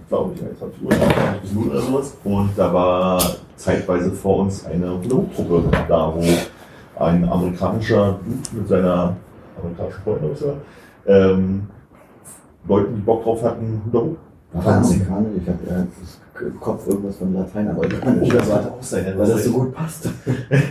glaube 0.08 0.34
ich, 0.34 0.42
21 0.42 0.82
Uhr, 0.82 0.90
20 0.90 1.42
bis 1.42 1.52
0 1.52 1.68
oder 1.68 1.80
sowas. 1.80 2.16
Und 2.24 2.50
da 2.56 2.74
war 2.74 3.22
zeitweise 3.56 4.10
vor 4.10 4.40
uns 4.40 4.66
eine 4.66 4.90
Hula-Hoop-Gruppe 4.90 5.70
da, 5.88 6.12
wo 6.14 6.22
ein 7.02 7.26
amerikanischer 7.26 8.18
Dude 8.24 8.60
mit 8.60 8.68
seiner 8.68 9.16
amerikanischen 9.58 10.02
Freundin 10.02 10.30
oder 10.30 10.36
so, 10.36 10.54
ähm, 11.06 11.62
Leuten, 12.68 12.96
die 12.96 13.00
Bock 13.00 13.24
drauf 13.24 13.42
hatten, 13.42 13.80
Hula-Hoop 13.86 14.18
War 14.52 14.64
das 14.64 14.90
Amerikaner? 14.90 15.28
Ich 15.40 15.48
habe 15.48 15.58
ja 15.66 15.86
im 16.42 16.60
Kopf 16.60 16.86
irgendwas 16.86 17.16
von 17.16 17.34
Lateinamerikanisch. 17.34 18.28
Oh, 18.30 18.36
das 18.36 18.48
sollte 18.48 18.72
auch 18.72 18.82
sein, 18.82 19.14
weil 19.16 19.28
das 19.28 19.44
so 19.44 19.52
gut 19.52 19.74
passt. 19.74 20.08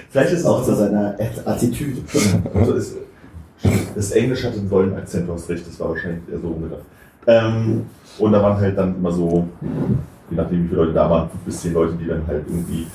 Vielleicht 0.09 0.33
ist 0.33 0.39
es 0.39 0.45
Auch 0.45 0.63
zu 0.63 0.71
so 0.71 0.77
seiner 0.77 1.15
Attitüde. 1.45 2.01
Also 2.53 2.73
ist, 2.73 2.95
das 3.95 4.11
Englisch 4.11 4.43
hat 4.43 4.53
einen 4.53 4.69
tollen 4.69 4.95
Akzent, 4.95 5.27
du 5.27 5.33
hast 5.33 5.49
recht, 5.49 5.67
das 5.67 5.79
war 5.79 5.89
wahrscheinlich 5.89 6.21
eher 6.31 6.39
so 6.39 6.47
umgedacht. 6.47 6.83
Ähm, 7.27 7.85
und 8.17 8.31
da 8.31 8.41
waren 8.41 8.57
halt 8.57 8.77
dann 8.77 8.95
immer 8.95 9.11
so, 9.11 9.47
je 10.29 10.37
nachdem 10.37 10.63
wie 10.63 10.67
viele 10.69 10.81
Leute 10.81 10.93
da 10.93 11.09
waren, 11.09 11.29
fünf 11.29 11.43
bis 11.43 11.61
zehn 11.61 11.73
Leute, 11.73 11.93
die 11.93 12.07
dann 12.07 12.25
halt 12.25 12.43
irgendwie 12.47 12.87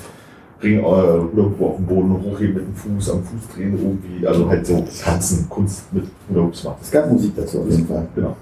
Ring 0.63 0.79
äh, 0.79 0.83
irgendwo 0.83 1.67
auf 1.67 1.77
dem 1.77 1.87
Boden 1.87 2.13
hochheben 2.13 2.55
mit 2.55 2.67
dem 2.67 2.75
Fuß, 2.75 3.11
am 3.11 3.23
Fuß 3.23 3.55
drehen 3.55 3.79
irgendwie, 3.79 4.27
also 4.27 4.49
halt 4.49 4.67
so 4.67 4.85
Tanzen, 5.03 5.49
Kunst 5.49 5.93
mit 5.93 6.05
Hula 6.29 6.43
Hoops 6.43 6.65
machen. 6.65 6.79
Es 6.81 6.91
gab 6.91 7.11
Musik 7.11 7.33
dazu 7.37 7.61
auf 7.61 7.71
jeden 7.71 7.87
Fall. 7.87 8.07
Genau. 8.15 8.37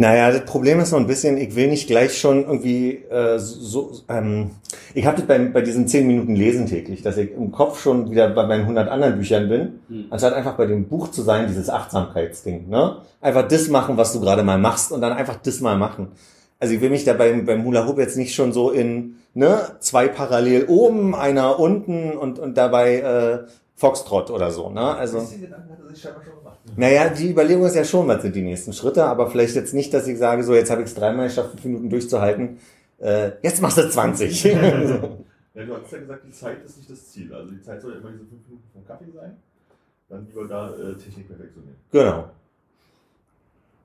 Naja, 0.00 0.30
das 0.30 0.44
Problem 0.44 0.78
ist 0.78 0.92
noch 0.92 1.00
ein 1.00 1.08
bisschen, 1.08 1.36
ich 1.38 1.56
will 1.56 1.68
nicht 1.68 1.88
gleich 1.88 2.16
schon 2.18 2.44
irgendwie 2.44 2.94
äh, 3.10 3.38
so, 3.38 3.92
ähm, 4.08 4.52
ich 4.94 5.04
habe 5.06 5.16
das 5.16 5.26
bei, 5.26 5.38
bei 5.38 5.60
diesen 5.60 5.88
10 5.88 6.06
Minuten 6.06 6.36
Lesen 6.36 6.66
täglich, 6.66 7.02
dass 7.02 7.16
ich 7.16 7.32
im 7.32 7.50
Kopf 7.50 7.80
schon 7.82 8.10
wieder 8.10 8.28
bei 8.30 8.46
meinen 8.46 8.62
100 8.62 8.88
anderen 8.88 9.16
Büchern 9.18 9.48
bin, 9.48 9.80
Hm. 9.88 10.06
anstatt 10.10 10.34
einfach 10.34 10.56
bei 10.56 10.66
dem 10.66 10.86
Buch 10.88 11.10
zu 11.10 11.22
sein, 11.22 11.48
dieses 11.48 11.68
Achtsamkeitsding, 11.68 12.68
ne? 12.68 12.98
Einfach 13.20 13.48
das 13.48 13.68
machen, 13.68 13.96
was 13.96 14.12
du 14.12 14.20
gerade 14.20 14.44
mal 14.44 14.58
machst 14.58 14.92
und 14.92 15.00
dann 15.00 15.12
einfach 15.12 15.36
das 15.36 15.60
mal 15.60 15.76
machen. 15.76 16.12
Also 16.60 16.74
ich 16.74 16.80
will 16.80 16.90
mich 16.90 17.04
da 17.04 17.12
beim, 17.14 17.44
beim 17.44 17.64
Hula 17.64 17.86
Hoop 17.86 17.98
jetzt 17.98 18.16
nicht 18.16 18.34
schon 18.34 18.52
so 18.52 18.70
in, 18.70 19.16
ne, 19.34 19.60
zwei 19.80 20.06
parallel 20.08 20.66
oben, 20.68 21.14
einer 21.14 21.58
unten 21.58 22.16
und, 22.16 22.38
und 22.38 22.56
dabei 22.56 22.96
äh, 23.00 23.38
Foxtrot 23.74 24.30
oder 24.30 24.50
so, 24.50 24.70
ne? 24.70 24.80
Also. 24.96 25.18
Naja, 26.76 27.08
die 27.08 27.30
Überlegung 27.30 27.64
ist 27.64 27.76
ja 27.76 27.84
schon, 27.84 28.06
was 28.08 28.22
sind 28.22 28.36
die 28.36 28.42
nächsten 28.42 28.72
Schritte, 28.72 29.04
aber 29.04 29.30
vielleicht 29.30 29.54
jetzt 29.54 29.74
nicht, 29.74 29.92
dass 29.92 30.06
ich 30.06 30.18
sage, 30.18 30.44
so 30.44 30.54
jetzt 30.54 30.70
habe 30.70 30.82
ich 30.82 30.88
es 30.88 30.94
dreimal 30.94 31.26
geschafft, 31.26 31.50
fünf 31.50 31.64
Minuten 31.64 31.90
durchzuhalten. 31.90 32.58
Äh, 32.98 33.32
jetzt 33.42 33.62
machst 33.62 33.78
du 33.78 33.88
20. 33.88 34.40
so. 34.40 34.48
Ja, 34.48 34.70
du 35.64 35.76
hast 35.82 35.92
ja 35.92 35.98
gesagt, 35.98 36.24
die 36.26 36.32
Zeit 36.32 36.64
ist 36.64 36.76
nicht 36.78 36.90
das 36.90 37.10
Ziel. 37.10 37.32
Also 37.32 37.50
die 37.52 37.62
Zeit 37.62 37.80
soll 37.80 37.92
ja 37.92 37.98
immer 37.98 38.10
diese 38.10 38.24
fünf 38.24 38.46
Minuten 38.46 38.68
vom 38.72 38.86
Kaffee 38.86 39.10
sein. 39.14 39.36
Dann 40.08 40.26
lieber 40.26 40.46
da 40.46 40.70
äh, 40.70 40.94
Technik 40.96 41.28
perfektionieren. 41.28 41.76
Genau. 41.92 42.30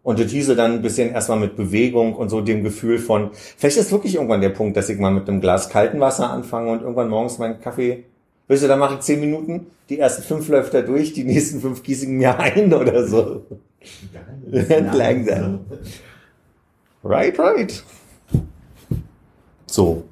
Und 0.03 0.19
das 0.19 0.31
hieße 0.31 0.55
dann 0.55 0.73
ein 0.73 0.81
bisschen 0.81 1.11
erstmal 1.11 1.39
mit 1.39 1.55
Bewegung 1.55 2.15
und 2.15 2.29
so 2.29 2.41
dem 2.41 2.63
Gefühl 2.63 2.99
von, 2.99 3.31
vielleicht 3.33 3.77
ist 3.77 3.91
wirklich 3.91 4.15
irgendwann 4.15 4.41
der 4.41 4.49
Punkt, 4.49 4.75
dass 4.75 4.89
ich 4.89 4.99
mal 4.99 5.11
mit 5.11 5.29
einem 5.29 5.39
Glas 5.39 5.69
kalten 5.69 6.01
Wasser 6.01 6.29
anfange 6.29 6.71
und 6.71 6.81
irgendwann 6.81 7.09
morgens 7.09 7.37
meinen 7.37 7.61
Kaffee, 7.61 8.03
weißt 8.47 8.63
du, 8.63 8.67
dann 8.67 8.79
mache 8.79 8.95
ich 8.95 8.99
zehn 9.01 9.19
Minuten, 9.19 9.67
die 9.89 9.99
ersten 9.99 10.23
fünf 10.23 10.47
läuft 10.47 10.73
er 10.73 10.83
durch, 10.83 11.13
die 11.13 11.23
nächsten 11.23 11.59
fünf 11.61 11.83
gieße 11.83 12.05
ich 12.05 12.11
mir 12.11 12.37
ein 12.39 12.73
oder 12.73 13.05
so. 13.05 13.45
Langsam. 14.47 15.59
Right, 17.03 17.37
right. 17.37 17.83
So. 19.65 20.03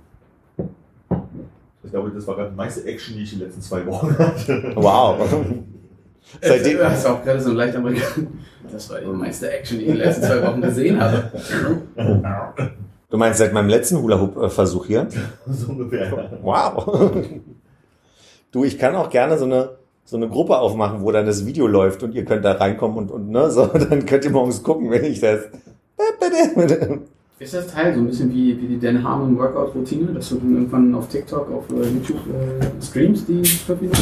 Ich 1.84 1.92
glaube, 1.92 2.12
das 2.12 2.26
war 2.28 2.36
gerade 2.36 2.50
die 2.52 2.56
meiste 2.56 2.86
Action, 2.86 3.16
die 3.16 3.24
ich 3.24 3.34
in 3.34 3.40
den 3.40 3.48
letzten 3.48 3.62
zwei 3.62 3.86
Wochen 3.86 4.18
hatte. 4.18 4.72
Wow. 4.76 5.28
Seitdem, 6.42 6.78
Das 6.78 7.00
ist 7.00 7.06
auch 7.06 7.24
gerade 7.24 7.42
so 7.42 7.50
ein 7.50 7.56
leicht 7.56 7.76
Amerikaner. 7.76 8.28
Das 8.72 8.90
war 8.90 9.00
die 9.00 9.08
meiste 9.08 9.52
Action, 9.52 9.80
die 9.80 9.86
ich 9.86 9.90
in 9.90 9.98
den 9.98 10.06
letzten 10.06 10.24
zwei 10.24 10.48
Wochen 10.48 10.62
gesehen 10.62 11.00
habe. 11.02 11.32
du 13.10 13.18
meinst 13.18 13.40
seit 13.40 13.54
meinem 13.54 13.70
letzten 13.70 14.02
Hula-Hoop-Versuch 14.02 14.86
hier? 14.86 15.08
so 15.48 15.72
ungefähr. 15.72 16.40
Wow. 16.42 17.26
Du, 18.52 18.66
ich 18.66 18.78
kann 18.78 18.96
auch 18.96 19.10
gerne 19.10 19.38
so 19.38 19.46
eine, 19.46 19.78
so 20.04 20.18
eine 20.18 20.28
Gruppe 20.28 20.60
aufmachen, 20.60 21.02
wo 21.04 21.12
dann 21.12 21.26
das 21.26 21.46
Video 21.46 21.68
läuft 21.68 22.04
und 22.04 22.14
ihr 22.14 22.26
könnt 22.26 22.44
da 22.44 22.52
reinkommen 22.54 22.98
und, 22.98 23.12
und 23.12 23.30
ne, 23.30 23.50
so, 23.50 23.66
dann 23.90 24.06
könnt 24.06 24.26
ihr 24.26 24.32
morgens 24.32 24.62
gucken, 24.62 24.92
wenn 24.92 25.06
ich 25.06 25.22
das. 25.22 25.46
Ist 27.40 27.54
das 27.54 27.68
Teil 27.68 27.96
so 27.96 28.02
ein 28.02 28.08
bisschen 28.08 28.32
wie, 28.32 28.62
wie 28.62 28.68
die 28.68 28.80
Dan 28.80 29.04
Harmon 29.04 29.38
Workout-Routine, 29.38 30.14
dass 30.14 30.30
du 30.30 30.36
dann 30.36 30.54
irgendwann 30.54 30.94
auf 30.94 31.08
TikTok, 31.08 31.50
auf 31.52 31.64
äh, 31.72 31.88
YouTube 31.88 32.20
äh, 32.28 32.84
streamst, 32.84 33.28
die 33.28 33.34
Minuten? 33.34 33.98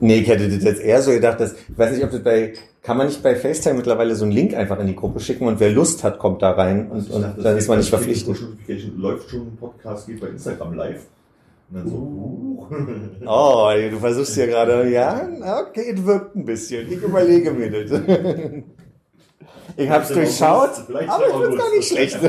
Nee, 0.00 0.18
ich 0.18 0.28
hätte 0.28 0.48
das 0.48 0.62
jetzt 0.62 0.82
eher 0.82 1.00
so 1.00 1.10
gedacht, 1.10 1.40
dass, 1.40 1.54
ich 1.54 1.78
weiß 1.78 1.92
nicht, 1.92 2.04
ob 2.04 2.10
das 2.10 2.22
bei, 2.22 2.52
kann 2.82 2.96
man 2.96 3.06
nicht 3.06 3.22
bei 3.22 3.34
FaceTime 3.34 3.76
mittlerweile 3.76 4.14
so 4.14 4.24
einen 4.24 4.32
Link 4.32 4.54
einfach 4.54 4.78
in 4.78 4.88
die 4.88 4.96
Gruppe 4.96 5.20
schicken 5.20 5.46
und 5.46 5.58
wer 5.58 5.70
Lust 5.70 6.04
hat, 6.04 6.18
kommt 6.18 6.42
da 6.42 6.50
rein 6.50 6.90
und, 6.90 7.10
und 7.10 7.22
dann 7.42 7.56
ist 7.56 7.68
man 7.68 7.78
nicht 7.78 7.88
verpflichtet. 7.88 8.36
Läuft 8.96 9.30
schon 9.30 9.40
ein 9.40 9.56
Podcast, 9.56 10.06
geht 10.06 10.20
bei 10.20 10.28
Instagram 10.28 10.74
live. 10.74 11.06
Und 11.70 11.76
dann 11.76 11.88
so, 11.88 11.96
uh. 11.96 12.66
Oh, 13.26 13.70
du 13.90 13.98
versuchst 13.98 14.36
ja 14.36 14.46
gerade, 14.46 14.88
ja, 14.90 15.28
okay, 15.60 15.92
es 15.94 16.04
wirkt 16.04 16.36
ein 16.36 16.44
bisschen. 16.44 16.90
Ich 16.90 17.02
überlege 17.02 17.52
mir 17.52 17.70
das. 17.70 18.00
Ich 19.76 19.88
hab's 19.88 20.08
durchschaut, 20.08 20.70
Vielleicht 20.86 21.08
aber 21.08 21.28
ich 21.28 21.34
find's 21.34 21.56
gar 21.56 21.70
nicht 21.70 21.88
schlecht. 21.88 22.18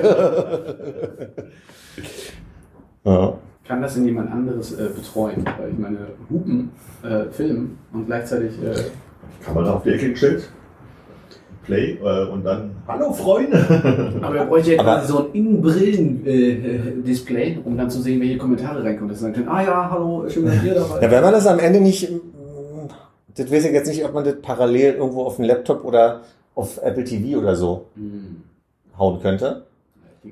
ja. 3.05 3.39
Kann 3.63 3.81
das 3.81 3.95
denn 3.95 4.05
jemand 4.05 4.31
anderes 4.31 4.73
äh, 4.73 4.89
betreuen? 4.95 5.43
Weil 5.57 5.71
ich 5.71 5.77
meine, 5.79 6.09
Hupen, 6.29 6.71
äh, 7.01 7.25
filmen 7.31 7.79
und 7.91 8.05
gleichzeitig 8.05 8.51
äh, 8.61 8.91
Kamera 9.43 9.73
auf 9.73 9.83
die 9.83 9.91
Ecke 9.91 10.11
gestellt. 10.11 10.51
Play 11.69 11.97
äh, 12.03 12.25
und 12.29 12.43
dann 12.43 12.71
Hallo 12.87 13.13
Freunde! 13.13 14.19
Aber 14.21 14.35
er 14.35 14.45
bräuchte 14.45 14.75
ja 14.75 14.81
quasi 14.81 15.07
so 15.07 15.19
ein 15.19 15.25
Innenbrillen-Display, 15.33 17.59
um 17.63 17.77
dann 17.77 17.89
zu 17.89 18.01
sehen, 18.01 18.19
welche 18.19 18.37
Kommentare 18.37 18.83
reinkommen. 18.83 19.09
Dass 19.09 19.19
sagen 19.19 19.33
können, 19.35 19.47
ah 19.49 19.63
ja, 19.63 19.89
hallo, 19.91 20.25
schön, 20.27 20.45
dass 20.45 20.63
ihr 20.63 20.73
dabei 20.73 21.01
Ja, 21.01 21.11
wenn 21.11 21.23
man 21.23 21.33
das 21.33 21.45
am 21.47 21.59
Ende 21.59 21.79
nicht, 21.79 22.09
mm, 22.11 22.17
das 23.35 23.51
weiß 23.51 23.65
ich 23.65 23.71
jetzt 23.71 23.87
nicht, 23.87 24.03
ob 24.03 24.13
man 24.15 24.23
das 24.23 24.35
parallel 24.41 24.95
irgendwo 24.95 25.23
auf 25.23 25.35
dem 25.35 25.45
Laptop 25.45 25.85
oder 25.85 26.21
auf 26.55 26.79
Apple 26.81 27.03
TV 27.03 27.37
oder 27.39 27.55
so 27.55 27.85
Hm. 27.95 28.37
hauen 28.97 29.21
könnte. 29.21 29.65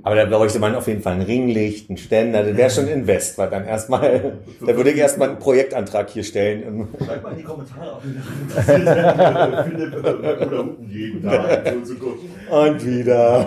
Aber 0.04 0.16
da 0.16 0.26
bräuchte 0.26 0.60
man 0.60 0.76
auf 0.76 0.88
jeden 0.88 1.02
Fall 1.02 1.14
ein 1.14 1.22
Ringlicht, 1.22 1.90
einen 1.90 1.98
Ständer, 1.98 2.44
das 2.44 2.58
wäre 2.58 2.70
schon 2.70 2.88
Invest, 2.88 3.38
weil 3.38 3.50
dann 3.50 3.66
erstmal, 3.66 4.34
da 4.60 4.76
würde 4.76 4.92
ich 4.92 4.98
erstmal 4.98 5.30
einen 5.30 5.40
Projektantrag 5.40 6.10
hier 6.10 6.24
stellen. 6.24 6.88
Schreibt 7.06 7.24
mal 7.24 7.32
in 7.32 7.38
die 7.38 7.44
Kommentare, 7.44 7.94
ob 7.94 8.04
ihr 8.06 8.86
daran 8.86 9.72
Philipp 9.72 9.96
oder 9.98 10.60
unten 10.60 10.90
jeden 10.90 11.24
Tag 11.24 11.74
so 11.74 11.94
zu 11.94 12.00
gucken. 12.00 12.30
Und 12.50 12.86
wieder. 12.86 13.46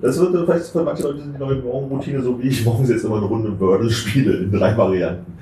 Das 0.00 0.20
wird 0.20 0.44
vielleicht 0.44 0.66
für 0.66 0.82
manche 0.82 1.02
Leute 1.04 1.22
die 1.22 1.38
neue 1.38 1.56
Morgenroutine, 1.56 2.20
so 2.20 2.42
wie 2.42 2.48
ich 2.48 2.64
morgens 2.64 2.90
jetzt 2.90 3.04
immer 3.04 3.16
eine 3.16 3.26
Runde 3.26 3.58
Wordle 3.58 3.90
spiele 3.90 4.36
in 4.36 4.52
drei 4.52 4.76
Varianten. 4.76 5.32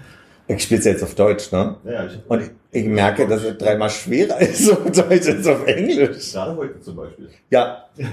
Ich 0.47 0.63
spiele 0.65 0.81
es 0.81 0.85
jetzt 0.85 1.03
auf 1.03 1.15
Deutsch, 1.15 1.51
ne? 1.51 1.77
Ja, 1.85 2.05
ich, 2.07 2.19
Und 2.29 2.43
ich, 2.43 2.51
ich 2.71 2.87
merke, 2.87 3.27
dass 3.27 3.43
es 3.43 3.57
dreimal 3.59 3.91
schwerer 3.91 4.41
ist 4.41 4.71
auf 4.73 4.85
Deutsch 4.85 5.29
als 5.29 5.47
auf 5.47 5.67
Englisch. 5.67 6.33
gerade 6.33 6.57
heute 6.57 6.81
zum 6.81 6.97
Beispiel. 6.97 7.29
Ja. 7.51 7.85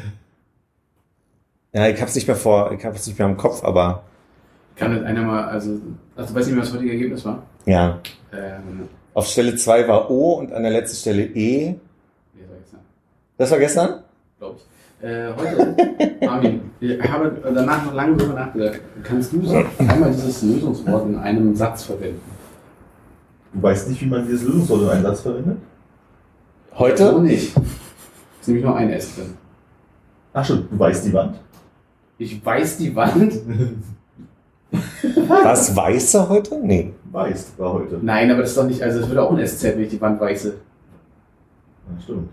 Ja, 1.74 1.88
ich 1.88 2.02
hab's 2.02 2.16
nicht 2.16 2.28
mehr 2.28 2.36
vor, 2.36 2.72
ich 2.72 2.84
hab's 2.84 3.06
nicht 3.08 3.18
mehr 3.20 3.28
im 3.28 3.38
Kopf, 3.38 3.64
aber 3.64 4.04
Kann 4.76 4.96
das 4.96 5.04
einer 5.04 5.22
mal, 5.22 5.44
also, 5.46 5.80
also 6.16 6.34
du 6.34 6.40
weißt 6.40 6.48
nicht 6.48 6.56
mehr, 6.56 6.62
was 6.64 6.70
das 6.70 6.76
heutige 6.78 6.92
Ergebnis 6.94 7.26
war? 7.26 7.44
ja. 7.66 8.00
Ähm, 8.32 8.88
Auf 9.16 9.26
Stelle 9.28 9.56
2 9.56 9.88
war 9.88 10.10
O 10.12 10.34
und 10.36 10.54
an 10.54 10.62
der 10.64 10.72
letzten 10.72 10.98
Stelle 10.98 11.24
E. 11.24 11.76
wie 12.34 12.46
soll 12.46 12.58
ich 12.64 12.70
sagen? 12.72 12.84
Das 13.38 13.52
war 13.52 13.58
gestern? 13.60 14.04
Glaube 14.38 14.58
ich. 14.58 15.04
Äh, 15.04 15.34
heute, 15.36 15.76
Armin, 16.30 16.62
ich 16.80 17.02
habe 17.02 17.32
danach 17.44 17.86
noch 17.86 17.94
lange 17.94 18.18
drüber 18.18 18.34
nachgedacht. 18.34 18.82
Kannst 19.04 19.34
du 19.34 19.44
so 19.46 19.64
einmal 19.80 20.12
dieses 20.12 20.42
Lösungswort 20.44 21.08
in 21.08 21.18
einem 21.18 21.56
Satz 21.56 21.84
verwenden? 21.84 22.22
Du 23.54 23.64
weißt 23.64 23.90
nicht, 23.90 24.02
wie 24.02 24.06
man 24.08 24.26
dieses 24.28 24.44
Lösungswort 24.44 24.82
in 24.84 24.90
einen 24.90 25.04
Satz 25.04 25.22
verwendet? 25.22 25.58
So 26.72 26.80
Heute? 26.80 27.22
nicht. 27.22 27.56
Ist 28.42 28.48
nämlich 28.48 28.64
nur 28.64 28.76
ein 28.76 28.90
S 28.92 29.16
drin. 29.16 29.34
Ach 30.34 30.46
schon, 30.46 30.68
du 30.70 30.78
weißt 30.80 31.06
die 31.06 31.14
Wand. 31.14 31.40
Ich 32.20 32.46
weiß 32.46 32.78
die 32.78 32.96
Wand. 32.96 33.34
Was 35.30 35.76
weiße 35.76 36.30
heute? 36.30 36.60
Nee. 36.62 36.94
Weißt 37.12 37.58
war 37.58 37.74
heute. 37.74 37.98
Nein, 38.02 38.30
aber 38.30 38.42
das 38.42 38.52
ist 38.52 38.58
doch 38.58 38.68
nicht, 38.68 38.84
also 38.84 39.00
es 39.00 39.08
würde 39.08 39.24
auch 39.24 39.36
ein 39.36 39.48
SZ, 39.48 39.64
wenn 39.64 39.82
ich 39.82 39.90
die 39.90 40.02
Wand 40.02 40.20
weiße. 40.20 40.50
Ja, 40.50 42.02
stimmt. 42.02 42.30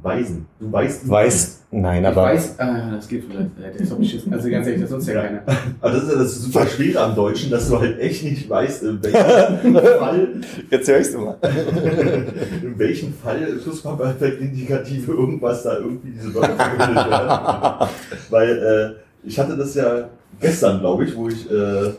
Weisen. 0.00 0.46
Du 0.58 0.72
weißt 0.72 1.04
die 1.04 1.10
Weiß. 1.10 1.61
Nein, 1.74 2.02
Ich 2.02 2.08
aber. 2.08 2.22
weiß, 2.24 2.58
ah, 2.58 2.90
das 2.94 3.08
geht 3.08 3.24
vielleicht. 3.24 3.48
Der 3.58 3.74
ist 3.74 3.90
doch 3.90 3.96
beschissen. 3.96 4.30
Also 4.32 4.50
ganz 4.50 4.66
ehrlich, 4.66 4.82
das 4.82 4.90
nutzt 4.90 5.08
ja 5.08 5.14
Ja. 5.14 5.22
keiner. 5.22 5.42
Aber 5.80 5.92
das 5.94 6.02
ist 6.04 6.12
ja 6.12 6.18
das 6.18 6.34
super 6.42 6.66
Schwere 6.66 7.00
am 7.00 7.14
Deutschen, 7.14 7.50
dass 7.50 7.66
du 7.70 7.80
halt 7.80 7.98
echt 7.98 8.22
nicht 8.24 8.50
weißt, 8.50 8.82
in 8.82 9.02
welchem 9.02 9.74
Fall, 9.98 10.28
Jetzt 10.70 10.88
höre 10.88 11.00
ich's 11.00 11.14
immer. 11.14 11.38
in 12.62 12.78
welchem 12.78 13.14
Fall 13.14 13.58
Schlussverfektindikative 13.62 15.12
irgendwas 15.12 15.62
da 15.62 15.78
irgendwie 15.78 16.10
diese 16.10 16.34
Wörter 16.34 16.56
verwendet 16.56 17.10
werden. 17.10 17.88
Weil 18.28 18.96
äh, 19.24 19.26
ich 19.26 19.38
hatte 19.38 19.56
das 19.56 19.74
ja 19.74 20.10
gestern, 20.40 20.80
glaube 20.80 21.04
ich, 21.06 21.16
wo 21.16 21.28
ich 21.28 21.50
äh, 21.50 21.92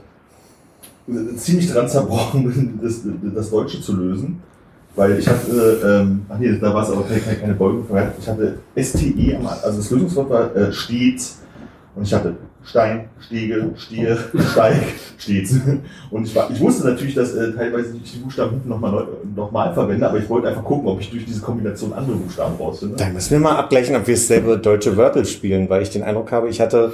ziemlich 1.35 1.71
dran 1.71 1.87
zerbrochen 1.89 2.43
bin, 2.43 2.79
das, 2.81 3.01
das 3.35 3.49
Deutsche 3.49 3.81
zu 3.81 3.95
lösen. 3.95 4.39
Weil 4.95 5.17
ich 5.17 5.27
hatte, 5.27 6.01
ähm, 6.03 6.25
ach 6.29 6.37
nee, 6.37 6.55
da 6.59 6.73
war 6.73 6.83
es 6.83 6.89
aber 6.91 7.03
keine, 7.03 7.35
keine, 7.37 7.53
Beugung. 7.55 7.85
Ich 8.19 8.27
hatte 8.27 8.59
STE, 8.79 9.35
am- 9.37 9.47
also 9.47 9.77
das 9.77 9.89
Lösungswort 9.89 10.29
war 10.29 10.55
äh, 10.55 10.71
stets. 10.71 11.39
Und 11.95 12.03
ich 12.03 12.13
hatte 12.13 12.35
Stein, 12.63 13.09
Stege, 13.19 13.71
Stier, 13.75 14.17
Steig, 14.51 14.83
stets. 15.17 15.55
Und 16.11 16.25
ich, 16.27 16.35
war, 16.35 16.49
ich 16.51 16.59
wusste 16.59 16.87
natürlich, 16.87 17.15
dass 17.15 17.33
äh, 17.33 17.51
teilweise 17.53 17.95
ich 17.97 18.11
die 18.13 18.19
Buchstaben 18.19 18.51
hinten 18.51 18.69
nochmal 18.69 19.07
noch 19.35 19.51
mal 19.51 19.73
verwende, 19.73 20.07
aber 20.07 20.17
ich 20.19 20.29
wollte 20.29 20.47
einfach 20.47 20.63
gucken, 20.63 20.87
ob 20.87 20.99
ich 20.99 21.09
durch 21.09 21.25
diese 21.25 21.41
Kombination 21.41 21.91
andere 21.93 22.15
Buchstaben 22.15 22.55
rausfinde. 22.55 22.95
Dann 22.95 23.13
müssen 23.13 23.31
wir 23.31 23.39
mal 23.39 23.57
abgleichen, 23.57 23.95
ob 23.95 24.07
wir 24.07 24.15
dasselbe 24.15 24.57
deutsche 24.57 24.95
Wörter 24.95 25.25
spielen, 25.25 25.69
weil 25.69 25.81
ich 25.81 25.89
den 25.89 26.03
Eindruck 26.03 26.31
habe, 26.31 26.49
ich 26.49 26.61
hatte 26.61 26.93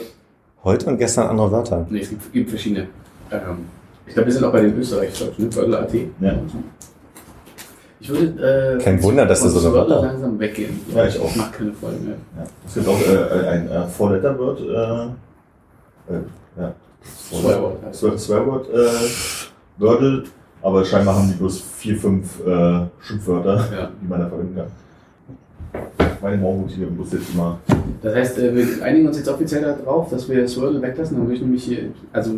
heute 0.64 0.88
und 0.88 0.98
gestern 0.98 1.28
andere 1.28 1.52
Wörter. 1.52 1.86
Nee, 1.90 2.00
es 2.00 2.10
gibt, 2.10 2.34
gibt 2.34 2.50
verschiedene. 2.50 2.88
Ähm, 3.32 3.40
ich 4.08 4.14
glaube, 4.14 4.28
wir 4.28 4.34
sind 4.34 4.44
auch 4.46 4.52
bei 4.52 4.62
den 4.62 4.76
Österreich-Deutschen, 4.78 5.46
ne? 5.46 5.56
Wörter.at. 5.56 5.94
Ja. 6.20 6.34
Ich 8.02 8.10
würde. 8.10 8.78
Äh, 8.80 8.84
Kein 8.84 9.02
Wunder, 9.04 9.26
dass 9.26 9.42
du 9.42 9.50
so 9.50 9.60
eine 9.68 9.74
Wörter 9.76 10.02
langsam 10.02 10.40
weggehen. 10.40 10.80
Ja, 10.96 11.06
ich 11.06 11.20
auch. 11.20 11.36
Macht 11.36 11.54
keine 11.54 11.74
Freude 11.74 11.98
mehr. 11.98 12.16
Ja. 12.38 12.44
Es 12.66 12.74
gibt 12.74 12.88
auch 12.88 13.00
äh, 13.02 13.48
ein 13.48 13.70
äh, 13.70 13.88
Four-Letter-Word. 13.88 14.60
Äh, 14.62 16.14
äh, 16.14 16.20
ja. 16.60 16.74
Swearword 17.92 18.70
äh, 18.74 19.82
Wordle, 19.82 20.24
aber 20.62 20.84
scheinbar 20.84 21.16
haben 21.16 21.28
die 21.30 21.36
bloß 21.36 21.62
vier, 21.78 21.98
fünf 21.98 22.46
äh, 22.46 22.82
Schimpfwörter, 23.02 23.56
Ja. 23.72 23.90
die 24.02 24.08
man 24.08 24.20
da 24.20 24.28
verwenden 24.28 24.56
kann. 24.56 24.68
Meine 26.22 26.38
Morgenroutine 26.38 26.88
muss 26.88 27.14
jetzt 27.14 27.34
immer. 27.34 27.60
Das 28.02 28.16
heißt, 28.16 28.40
äh, 28.40 28.56
wir 28.56 28.84
einigen 28.84 29.08
uns 29.08 29.18
jetzt 29.18 29.30
offiziell 29.30 29.62
darauf, 29.62 30.10
dass 30.10 30.28
wir 30.28 30.48
Swirl 30.48 30.82
weglassen. 30.82 31.18
Dann 31.18 31.26
würde 31.28 31.36
ich 31.36 31.42
nämlich 31.42 31.64
hier. 31.64 31.84
Also, 32.12 32.32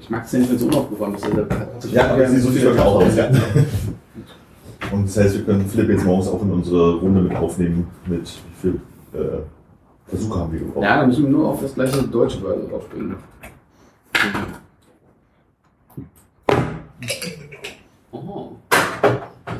ich 0.00 0.08
mag 0.08 0.24
es 0.24 0.32
ja 0.32 0.38
nicht, 0.38 0.48
wenn 0.50 0.56
es 0.56 0.62
unaufgeräumt 0.62 1.16
ist. 1.16 1.24
Also, 1.24 1.88
Ja, 1.92 2.08
aber 2.12 2.26
so 2.28 2.50
so 2.50 2.68
es 2.70 2.78
auch 2.78 2.94
aus. 3.02 3.16
Ja. 3.16 3.30
Und 4.92 5.06
das 5.06 5.16
heißt, 5.16 5.36
wir 5.36 5.44
können 5.44 5.66
Philipp 5.66 5.90
jetzt 5.90 6.04
morgens 6.04 6.28
auch 6.28 6.42
in 6.42 6.50
unsere 6.50 6.96
Runde 6.96 7.22
mit 7.22 7.36
aufnehmen, 7.36 7.86
mit 8.06 8.22
wie 8.22 8.60
viel 8.60 8.80
äh, 9.12 9.42
Versuche 10.06 10.40
haben 10.40 10.52
wir 10.52 10.58
gebraucht. 10.60 10.84
Ja, 10.84 10.98
dann 10.98 11.08
müssen 11.08 11.24
wir 11.24 11.30
nur 11.30 11.48
auf 11.48 11.60
das 11.60 11.74
gleiche 11.74 12.02
deutsche 12.02 12.42
Wort 12.42 12.70
draufspringen. 12.70 13.14
Oh. 18.10 18.50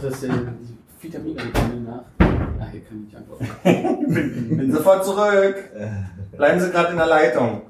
Das 0.02 0.14
ist 0.14 0.24
äh, 0.24 0.28
die 0.30 1.06
Vitamine 1.06 1.40
nach. 1.86 2.02
Ah, 2.18 2.66
hier 2.72 2.80
kann 2.80 2.98
ich 2.98 3.04
nicht 3.04 3.16
antworten. 3.16 4.56
Bin 4.56 4.72
sofort 4.72 5.04
zurück. 5.04 5.56
Bleiben 6.36 6.60
Sie 6.60 6.70
gerade 6.70 6.90
in 6.90 6.96
der 6.96 7.06
Leitung. 7.06 7.62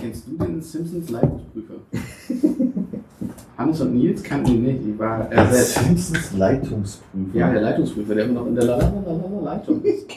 Kennst 0.00 0.26
du 0.26 0.36
den 0.44 0.60
Simpsons 0.60 1.10
Leitungsprüfer? 1.10 1.74
Hannes 3.60 3.80
und 3.82 3.94
Nils 3.94 4.22
kannten 4.22 4.54
ihn 4.54 4.62
nicht. 4.62 4.80
Die 4.86 4.98
war 4.98 5.30
er 5.30 5.46
selbst. 5.52 5.74
Simpsons 5.74 6.32
Leitungsprüfer. 6.38 7.38
Ja, 7.38 7.52
der 7.52 7.60
Leitungsprüfer, 7.60 8.14
der 8.14 8.24
immer 8.24 8.40
noch 8.40 8.46
in 8.46 8.54
der 8.54 8.64
Lalalala 8.64 9.30
Leitung 9.44 9.82
ist. 9.82 10.06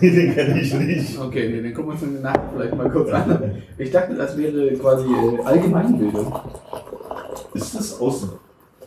Nee, 0.00 0.10
den 0.10 0.34
kenne 0.34 0.60
ich 0.60 0.74
nicht. 0.74 1.18
Okay, 1.18 1.48
nee, 1.48 1.62
den 1.62 1.72
gucken 1.72 1.92
wir 1.92 2.08
uns 2.08 2.22
nachher 2.22 2.50
vielleicht 2.54 2.76
mal 2.76 2.90
kurz 2.90 3.10
an. 3.10 3.52
Ich 3.78 3.90
dachte, 3.90 4.14
das 4.14 4.36
wäre 4.36 4.72
quasi 4.74 5.06
äh, 5.06 5.42
Allgemeinbildung. 5.44 6.34
Ist 7.54 7.74
das 7.74 8.00
aus, 8.00 8.28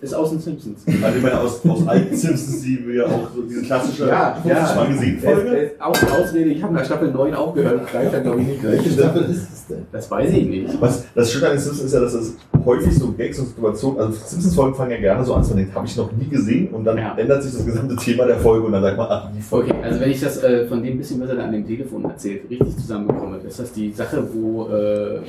Ist 0.01 0.13
aus 0.13 0.29
den 0.29 0.39
Simpsons. 0.39 0.79
also 0.88 1.18
ich 1.18 1.22
meine, 1.22 1.39
aus, 1.39 1.60
aus 1.68 1.86
alten 1.88 2.15
Simpsons, 2.15 2.62
die 2.62 2.88
wir 2.88 3.06
auch 3.06 3.29
so 3.36 3.41
diese 3.41 3.63
klassische 3.63 4.08
Ja, 4.08 4.38
ja. 4.46 4.74
mal 4.75 4.88
gesehen 4.88 5.20
Folge? 5.20 5.41
Es- 5.58 5.72
es- 5.74 5.82
Aus, 5.82 5.98
Ausrede, 6.12 6.50
ich 6.51 6.63
habe 6.63 6.74
nach 6.74 6.86
Staffel 6.86 7.12
9 7.12 7.34
aufgehört. 7.34 7.82
Reicht 7.94 8.13
dann, 8.13 8.24
glaube 8.24 8.41
ich, 8.41 8.48
nicht. 8.48 8.63
Welche 8.63 8.89
Staffel 8.91 9.24
ist 9.24 9.48
es 9.53 9.68
denn? 9.68 9.86
Das 9.91 10.10
weiß 10.10 10.32
ich 10.32 10.46
nicht. 10.48 10.82
Was 10.82 11.03
das 11.13 11.32
Schöne 11.32 11.48
an 11.48 11.51
den 11.53 11.60
Simpsons 11.60 11.86
ist 11.86 11.94
ja, 11.94 12.00
dass 12.00 12.13
es 12.13 12.34
häufig 12.65 12.98
so 12.98 13.12
Gags 13.12 13.39
und 13.39 13.48
Situationen, 13.48 14.00
also 14.00 14.13
Simpsons-Folgen 14.25 14.75
fangen 14.75 14.91
ja 14.91 14.98
gerne 15.00 15.25
so 15.25 15.34
an, 15.34 15.41
dass 15.41 15.50
man 15.50 15.58
denkt, 15.58 15.75
habe 15.75 15.86
ich 15.86 15.98
noch 15.98 16.12
nie 16.13 16.27
gesehen 16.29 16.70
und 16.70 16.86
dann 16.86 16.98
Ja. 16.98 17.15
ändert 17.18 17.44
sich 17.44 17.51
das 17.53 17.65
gesamte 17.65 17.96
Thema 17.98 18.25
der 18.25 18.38
Folge 18.38 18.65
und 18.68 18.72
dann 18.72 18.82
sagt 18.82 18.98
man, 18.98 19.08
ach, 19.10 19.29
die 19.36 19.41
Folge. 19.41 19.72
Okay, 19.72 19.84
also 19.84 20.00
wenn 20.00 20.12
ich 20.12 20.20
das 20.22 20.41
äh, 20.44 20.65
von 20.68 20.82
dem 20.82 20.98
bisschen, 20.98 21.20
was 21.22 21.29
er 21.29 21.36
da 21.36 21.44
an 21.44 21.51
dem 21.51 21.68
Telefon 21.68 22.06
erzählt, 22.06 22.50
richtig 22.50 22.77
zusammenbekomme, 22.77 23.38
ist 23.46 23.60
das 23.60 23.72
die 23.74 23.91
Sache, 23.91 24.24
wo, 24.34 24.68
äh, 24.70 25.20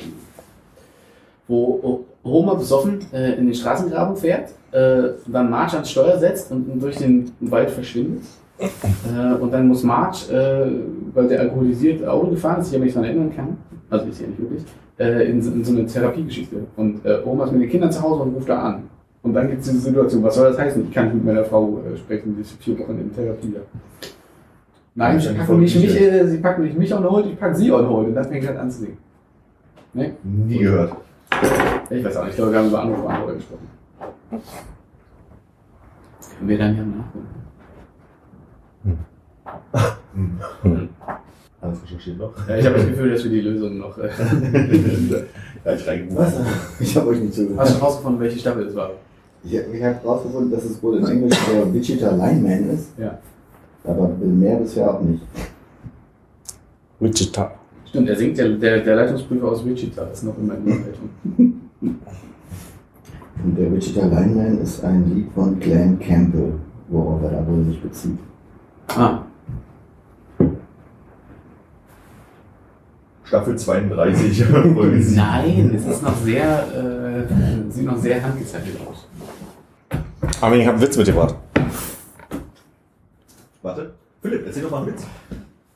wo 1.51 2.05
Homer 2.25 2.55
besoffen 2.57 2.99
äh, 3.13 3.33
in 3.39 3.47
den 3.47 3.55
Straßengraben 3.55 4.17
fährt, 4.17 4.51
äh, 4.73 5.11
dann 5.27 5.51
Marge 5.51 5.75
ans 5.75 5.91
Steuer 5.91 6.19
setzt 6.19 6.51
und 6.53 6.81
durch 6.83 6.97
den 6.97 7.31
Wald 7.41 7.71
verschwindet. 7.71 8.23
Äh, 8.59 9.35
und 9.41 9.53
dann 9.53 9.67
muss 9.69 9.83
Marge, 9.83 10.19
äh, 10.33 10.71
weil 11.15 11.29
der 11.29 11.41
alkoholisiert 11.41 12.07
Auto 12.07 12.29
gefahren 12.29 12.61
ist, 12.61 12.67
sich 12.69 12.77
aber 12.77 12.85
nicht 12.85 12.95
daran 12.97 13.09
erinnern 13.09 13.33
kann, 13.35 13.57
also 13.89 14.07
ist 14.07 14.21
ja 14.21 14.27
nicht 14.29 14.39
wirklich, 14.41 14.63
äh, 14.99 15.31
in, 15.31 15.41
so- 15.43 15.51
in 15.51 15.65
so 15.65 15.73
eine 15.73 15.87
Therapiegeschichte. 15.87 16.57
Und 16.77 17.05
äh, 17.07 17.19
Homer 17.25 17.45
ist 17.47 17.53
mit 17.53 17.63
den 17.63 17.71
Kindern 17.71 17.91
zu 17.91 18.03
Hause 18.03 18.23
und 18.23 18.35
ruft 18.35 18.49
da 18.49 18.59
an. 18.61 18.83
Und 19.23 19.33
dann 19.35 19.49
gibt 19.49 19.63
es 19.63 19.69
diese 19.69 19.81
Situation, 19.81 20.23
was 20.23 20.35
soll 20.35 20.49
das 20.51 20.59
heißen? 20.59 20.85
Ich 20.85 20.93
kann 20.95 21.07
nicht 21.07 21.15
mit 21.15 21.25
meiner 21.25 21.45
Frau 21.45 21.81
äh, 21.93 21.97
sprechen, 21.97 22.35
die 22.37 22.43
ist 22.43 22.53
vier 22.63 22.79
Wochen 22.79 22.99
in 23.01 23.15
Therapie. 23.15 23.55
Nein, 24.95 25.17
voll 25.47 25.59
nicht 25.59 25.77
mich, 25.77 26.01
äh, 26.01 26.27
sie 26.27 26.39
packen 26.39 26.63
nicht 26.65 26.79
mich 26.79 26.95
on 26.95 27.05
hold, 27.11 27.27
ich 27.27 27.39
pack 27.41 27.57
sie 27.57 27.71
on 27.73 27.89
hold. 27.89 28.09
Und 28.09 28.15
dann 28.15 28.25
fängt 28.27 28.45
er 28.45 28.61
an 28.61 28.71
zu 28.71 28.81
singen. 28.81 28.99
Ne? 29.95 30.13
Nie 30.23 30.59
gehört. 30.59 30.93
Ich 31.91 32.05
weiß 32.05 32.17
auch 32.17 32.23
nicht, 32.25 32.31
ich 32.31 32.37
glaube, 32.37 32.53
wir 32.53 32.59
haben 32.59 32.69
über 32.69 32.83
andere 32.83 33.03
Beantworter 33.03 33.35
gesprochen. 33.35 33.69
Können 36.39 36.49
wir 36.49 36.59
dann 36.59 36.77
ja 36.77 36.83
nachgucken. 36.85 37.41
Alles 41.61 41.83
recherchiert 41.83 42.19
noch. 42.19 42.33
Ja, 42.49 42.57
ich 42.57 42.65
habe 42.65 42.77
das 42.77 42.87
Gefühl, 42.87 43.11
dass 43.13 43.25
wir 43.25 43.31
die 43.31 43.41
Lösung 43.41 43.79
noch. 43.79 43.99
Äh, 43.99 44.09
ja, 45.65 45.73
ich. 45.73 46.17
Was? 46.17 46.35
Ich 46.79 46.97
habe 46.97 47.09
euch 47.09 47.21
nicht 47.21 47.35
zugehört. 47.35 47.61
hast 47.61 47.77
du 47.77 47.85
rausgefunden, 47.85 48.21
welche 48.21 48.39
Staffel 48.39 48.67
es 48.67 48.75
war? 48.75 48.93
Ich, 49.45 49.53
ich 49.53 49.59
habe 49.83 49.95
herausgefunden, 49.97 50.51
dass 50.51 50.65
es 50.65 50.83
wohl 50.83 50.99
in 50.99 51.07
Englisch 51.07 51.39
der 51.47 51.73
Wichita 51.73 52.11
Lineman 52.11 52.71
ist. 52.71 52.91
Ja. 52.99 53.19
Aber 53.85 54.09
mehr 54.09 54.57
bisher 54.57 54.95
auch 54.95 55.01
nicht. 55.01 55.23
Wichita. 56.99 57.60
Stimmt, 57.91 58.09
der 58.09 58.17
singt, 58.17 58.39
der, 58.39 58.49
der, 58.51 58.81
der 58.81 58.97
Leitungsprüfer 58.97 59.49
aus 59.49 59.65
Wichita 59.65 60.05
ist 60.05 60.23
noch 60.25 60.39
immer 60.39 60.55
in 60.55 60.65
der 60.65 60.77
Leitung. 60.77 61.11
Und 63.43 63.59
der 63.59 63.73
Wichita 63.73 64.07
Lineman 64.07 64.59
ist 64.59 64.85
ein 64.85 65.15
Lied 65.15 65.33
von 65.35 65.59
Glenn 65.59 65.99
Campbell, 65.99 66.53
worauf 66.89 67.23
er 67.23 67.31
da 67.31 67.47
wohl 67.47 67.65
sich 67.65 67.83
bezieht. 67.83 68.19
Ah, 68.89 69.23
Staffel 73.31 73.57
32, 73.57 74.45
Folge 74.45 75.01
7. 75.01 75.17
nein, 75.17 75.73
es 75.73 75.87
ist 75.87 76.03
noch 76.03 76.17
sehr, 76.17 76.67
äh, 76.75 77.71
sieht 77.71 77.87
noch 77.87 77.97
sehr 77.97 78.21
handgezeichnet 78.21 78.75
aus. 78.89 79.07
Aber 80.41 80.57
ich 80.57 80.67
habe 80.67 80.77
einen 80.77 80.83
Witz 80.83 80.97
mitgebracht. 80.97 81.37
Warte. 83.63 83.95
Philipp, 84.21 84.47
erzähl 84.47 84.65
doch 84.65 84.73
mal 84.73 84.79
einen 84.79 84.89
Witz. 84.89 85.07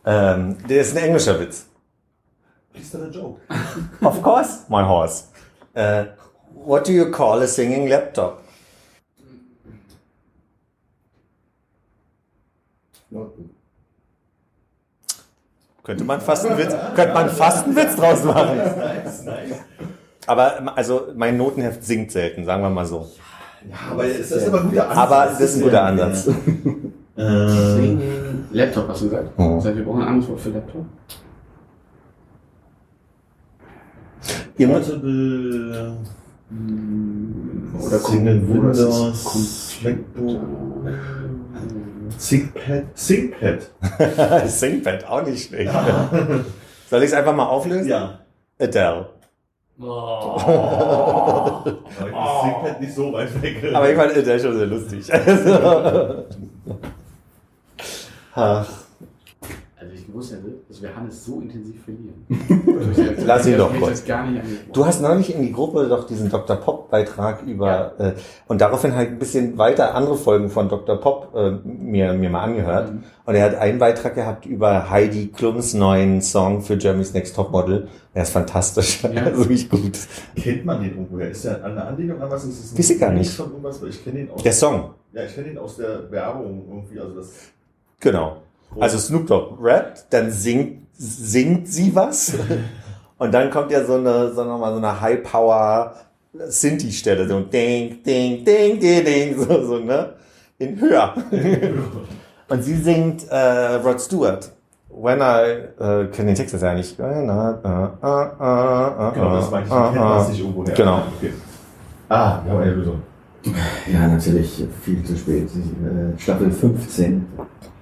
Ähm, 0.05 0.57
der 0.69 0.81
ist 0.81 0.97
ein 0.97 1.05
englischer 1.05 1.39
Witz. 1.39 1.67
Please 2.75 2.91
tell 2.91 3.05
a 3.05 3.11
joke. 3.11 3.41
Of 4.03 4.21
course, 4.23 4.69
my 4.69 4.83
horse. 4.83 5.29
Uh, 5.75 6.07
what 6.53 6.85
do 6.85 6.93
you 6.93 7.11
call 7.11 7.41
a 7.41 7.47
singing 7.47 7.89
laptop? 7.89 8.43
Notebook. 13.11 13.51
Könnte 15.85 16.05
man 16.05 16.21
fast 16.21 16.47
einen 16.47 16.59
Witz, 16.59 16.75
könnte 16.97 17.13
man 17.15 17.29
fast 17.29 17.67
einen 17.67 17.77
Witz 17.77 17.95
draus 17.95 18.25
machen. 18.25 18.57
Nice, 18.57 19.25
nice. 19.25 19.61
Aber 20.27 20.59
ähm, 20.59 20.71
also 20.75 21.09
mein 21.15 21.37
Notenheft 21.37 21.85
singt 21.85 22.11
selten, 22.11 22.45
sagen 22.45 22.63
wir 22.63 22.71
mal 22.71 22.87
so. 22.87 23.07
Ja, 23.71 23.93
aber 23.93 24.05
es 24.07 24.31
ist 24.31 24.49
aber 24.49 24.63
ein 24.63 24.71
guter 24.71 24.89
Ansatz. 24.91 24.99
Aber 24.99 25.27
das 25.27 25.41
ist 25.41 25.57
ein 25.57 25.63
guter 25.63 25.83
Ansatz. 25.85 26.29
Äh. 27.17 27.97
Laptop 28.51 28.89
hast 28.89 29.03
du 29.03 29.05
gesagt? 29.05 29.31
Oh. 29.39 29.55
Das 29.55 29.67
heißt, 29.67 29.77
wir 29.77 29.85
brauchen 29.85 30.03
ein 30.03 30.09
anderes 30.09 30.29
Wort 30.31 30.41
für 30.41 30.51
Laptop. 30.51 30.85
Portable, 34.57 35.97
Oder 37.81 37.99
Single 37.99 38.49
Windows. 38.49 39.77
MacBook, 39.83 40.41
ThinkPad, 42.19 42.85
ThinkPad. 42.95 44.49
Singpad, 44.49 45.05
auch 45.07 45.27
nicht 45.27 45.49
schlecht. 45.49 45.73
Soll 46.91 47.03
ich 47.03 47.09
es 47.09 47.13
einfach 47.15 47.35
mal 47.35 47.47
auflösen? 47.47 47.89
Ja. 47.89 48.21
Adele. 48.61 49.09
Oh. 49.81 49.87
Aber 49.87 51.65
das 51.99 52.43
ThinkPad 52.43 52.81
nicht 52.81 52.95
so 52.95 53.13
weit 53.13 53.43
weg. 53.43 53.57
Aber 53.75 53.91
ich 53.91 53.97
fand 53.97 54.13
Adele 54.17 54.39
schon 54.41 54.57
sehr 54.57 54.67
lustig. 54.67 55.11
Ach, 58.37 58.67
Also 59.81 59.93
ich 59.95 60.07
gewusst 60.07 60.33
hätte, 60.33 60.55
dass 60.69 60.74
wir 60.85 60.95
Hannes 60.95 61.25
so 61.25 61.41
intensiv 61.41 61.83
verlieren. 61.83 63.17
Lass 63.27 63.47
ihn 63.47 63.57
doch 63.57 63.75
kurz. 63.75 64.05
das. 64.05 64.17
Du 64.73 64.85
hast 64.85 65.01
neulich 65.01 65.35
in 65.35 65.43
die 65.43 65.53
Gruppe 65.53 65.89
doch 65.89 66.07
diesen 66.07 66.29
Dr. 66.29 66.57
Pop-Beitrag 66.57 67.43
über 67.43 67.95
äh, 67.99 68.13
und 68.47 68.61
daraufhin 68.61 68.95
halt 68.95 69.09
ein 69.11 69.19
bisschen 69.19 69.57
weiter 69.57 69.95
andere 69.95 70.17
Folgen 70.17 70.51
von 70.51 70.69
Dr. 70.69 71.01
Pop 71.01 71.35
äh, 71.35 71.53
mir, 71.65 72.13
mir 72.13 72.29
mal 72.29 72.43
angehört. 72.43 72.93
Mhm. 72.93 73.05
Und 73.25 73.35
er 73.35 73.45
hat 73.45 73.55
einen 73.55 73.79
Beitrag 73.79 74.15
gehabt 74.15 74.45
über 74.45 74.91
Heidi 74.91 75.29
Klums 75.29 75.73
neuen 75.73 76.21
Song 76.21 76.61
für 76.61 76.77
Germany's 76.77 77.15
Next 77.15 77.35
Topmodel. 77.35 77.89
Der 78.15 78.23
ist 78.23 78.33
fantastisch. 78.33 79.03
Ja. 79.03 79.11
Also 79.25 79.39
wirklich 79.39 79.71
gut. 79.71 79.99
Kennt 80.37 80.67
man 80.67 80.83
den 80.83 80.91
irgendwoher? 80.91 81.31
Ist 81.31 81.47
der 81.47 81.65
eine 81.65 81.83
Anlehnung 81.83 82.21
an 82.21 82.31
was? 82.31 82.45
Ist 82.45 82.63
es 82.63 82.73
ein 82.73 82.79
Weiß 82.79 82.91
ich 82.91 83.01
gar 83.01 83.11
nicht. 83.11 83.31
Von 83.31 83.51
irgendwas? 83.51 83.81
Weil 83.81 83.89
Ich 83.89 84.05
kenne 84.05 84.19
den 84.19 84.31
aus. 84.31 84.43
Der 84.43 84.53
Song. 84.53 84.91
Ja, 85.13 85.25
ich 85.25 85.35
kenne 85.35 85.49
den 85.49 85.59
aus 85.59 85.77
der 85.77 86.11
Werbung 86.11 86.63
irgendwie. 86.69 87.01
Also 87.01 87.15
das. 87.17 87.33
Genau. 88.01 88.44
Also 88.81 88.99
Snoop 88.99 89.27
Dogg 89.27 89.57
rappt, 89.61 90.07
dann 90.11 90.31
singt, 90.31 90.87
singt 90.97 91.69
sie 91.69 91.95
was. 91.95 92.35
Und 93.19 93.33
dann 93.33 93.51
kommt 93.51 93.71
ja 93.71 93.85
so 93.85 93.95
eine, 93.95 94.33
so 94.33 94.45
nochmal 94.45 94.73
so 94.73 94.79
eine 94.79 95.01
High-Power 95.01 95.95
Sinti-Stelle, 96.37 97.29
so 97.29 97.41
ding, 97.41 98.03
ding, 98.03 98.45
ding, 98.45 98.81
ding, 98.81 99.05
ding, 99.05 99.39
so, 99.39 99.65
so, 99.65 99.79
ne? 99.79 100.15
In 100.59 100.81
höher. 100.81 101.15
Und 102.49 102.63
sie 102.63 102.75
singt 102.77 103.29
äh, 103.31 103.77
Rod 103.77 104.01
Stewart. 104.01 104.51
When 104.91 105.21
I, 105.21 105.83
äh, 105.83 106.07
kenne 106.07 106.27
den 106.31 106.35
Text 106.35 106.53
jetzt 106.53 106.63
ja 106.63 106.75
nicht. 106.75 106.99
When 106.99 107.29
I, 107.29 107.55
äh, 107.65 107.79
äh, 108.03 108.25
äh, 108.41 109.09
äh, 109.09 109.15
Genau, 109.15 109.37
das 109.37 109.49
ich. 109.49 109.55
äh, 109.55 109.63
Ich 109.63 109.69
kenne 109.69 109.99
das 110.01 110.27
äh. 110.27 110.31
nicht 110.31 110.41
irgendwoher. 110.41 110.75
Genau. 110.75 111.03
Okay. 111.17 111.33
Ah, 112.09 112.41
wir 112.45 112.53
haben 112.53 112.63
eine 112.63 112.73
Lösung. 112.75 113.03
Ja, 113.93 114.09
natürlich 114.09 114.65
viel 114.83 115.03
zu 115.05 115.17
spät. 115.17 115.49
Äh, 115.49 116.19
Staffel 116.19 116.51
15 116.51 117.27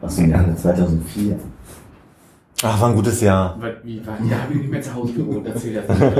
aus 0.03 0.17
dem 0.17 0.31
Jahre 0.31 0.55
2004. 0.55 1.37
Ach, 2.65 2.81
war 2.81 2.91
ein 2.91 2.95
gutes 2.95 3.21
Jahr. 3.21 3.57
Weil, 3.61 3.77
wie 3.83 4.07
war, 4.07 4.17
da 4.31 4.37
habe 4.43 4.53
ich 4.53 4.59
nicht 4.61 4.71
mehr 4.71 4.83
zu 4.83 4.95
Hause 4.95 5.12
gewohnt, 5.15 5.47
erzähl 5.47 5.75
das 5.75 5.88
nicht. 5.88 6.12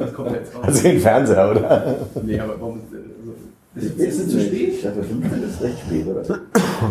Das 0.00 0.14
kommt 0.14 0.30
jetzt 0.32 0.54
raus. 0.54 0.62
Also 0.64 0.82
den 0.82 1.00
Fernseher, 1.00 1.50
oder? 1.50 1.96
Nee, 2.22 2.38
aber 2.38 2.54
warum 2.60 2.78
ist, 2.78 2.92
äh, 2.94 3.96
so- 3.96 4.02
ist, 4.04 4.20
es 4.20 4.28
zu 4.28 4.40
spät? 4.40 4.78
Staffel 4.78 5.02
15 5.02 5.42
ist 5.42 5.60
recht 5.62 5.78
spät, 5.86 6.06
oder? 6.06 6.28
Würde 6.28 6.40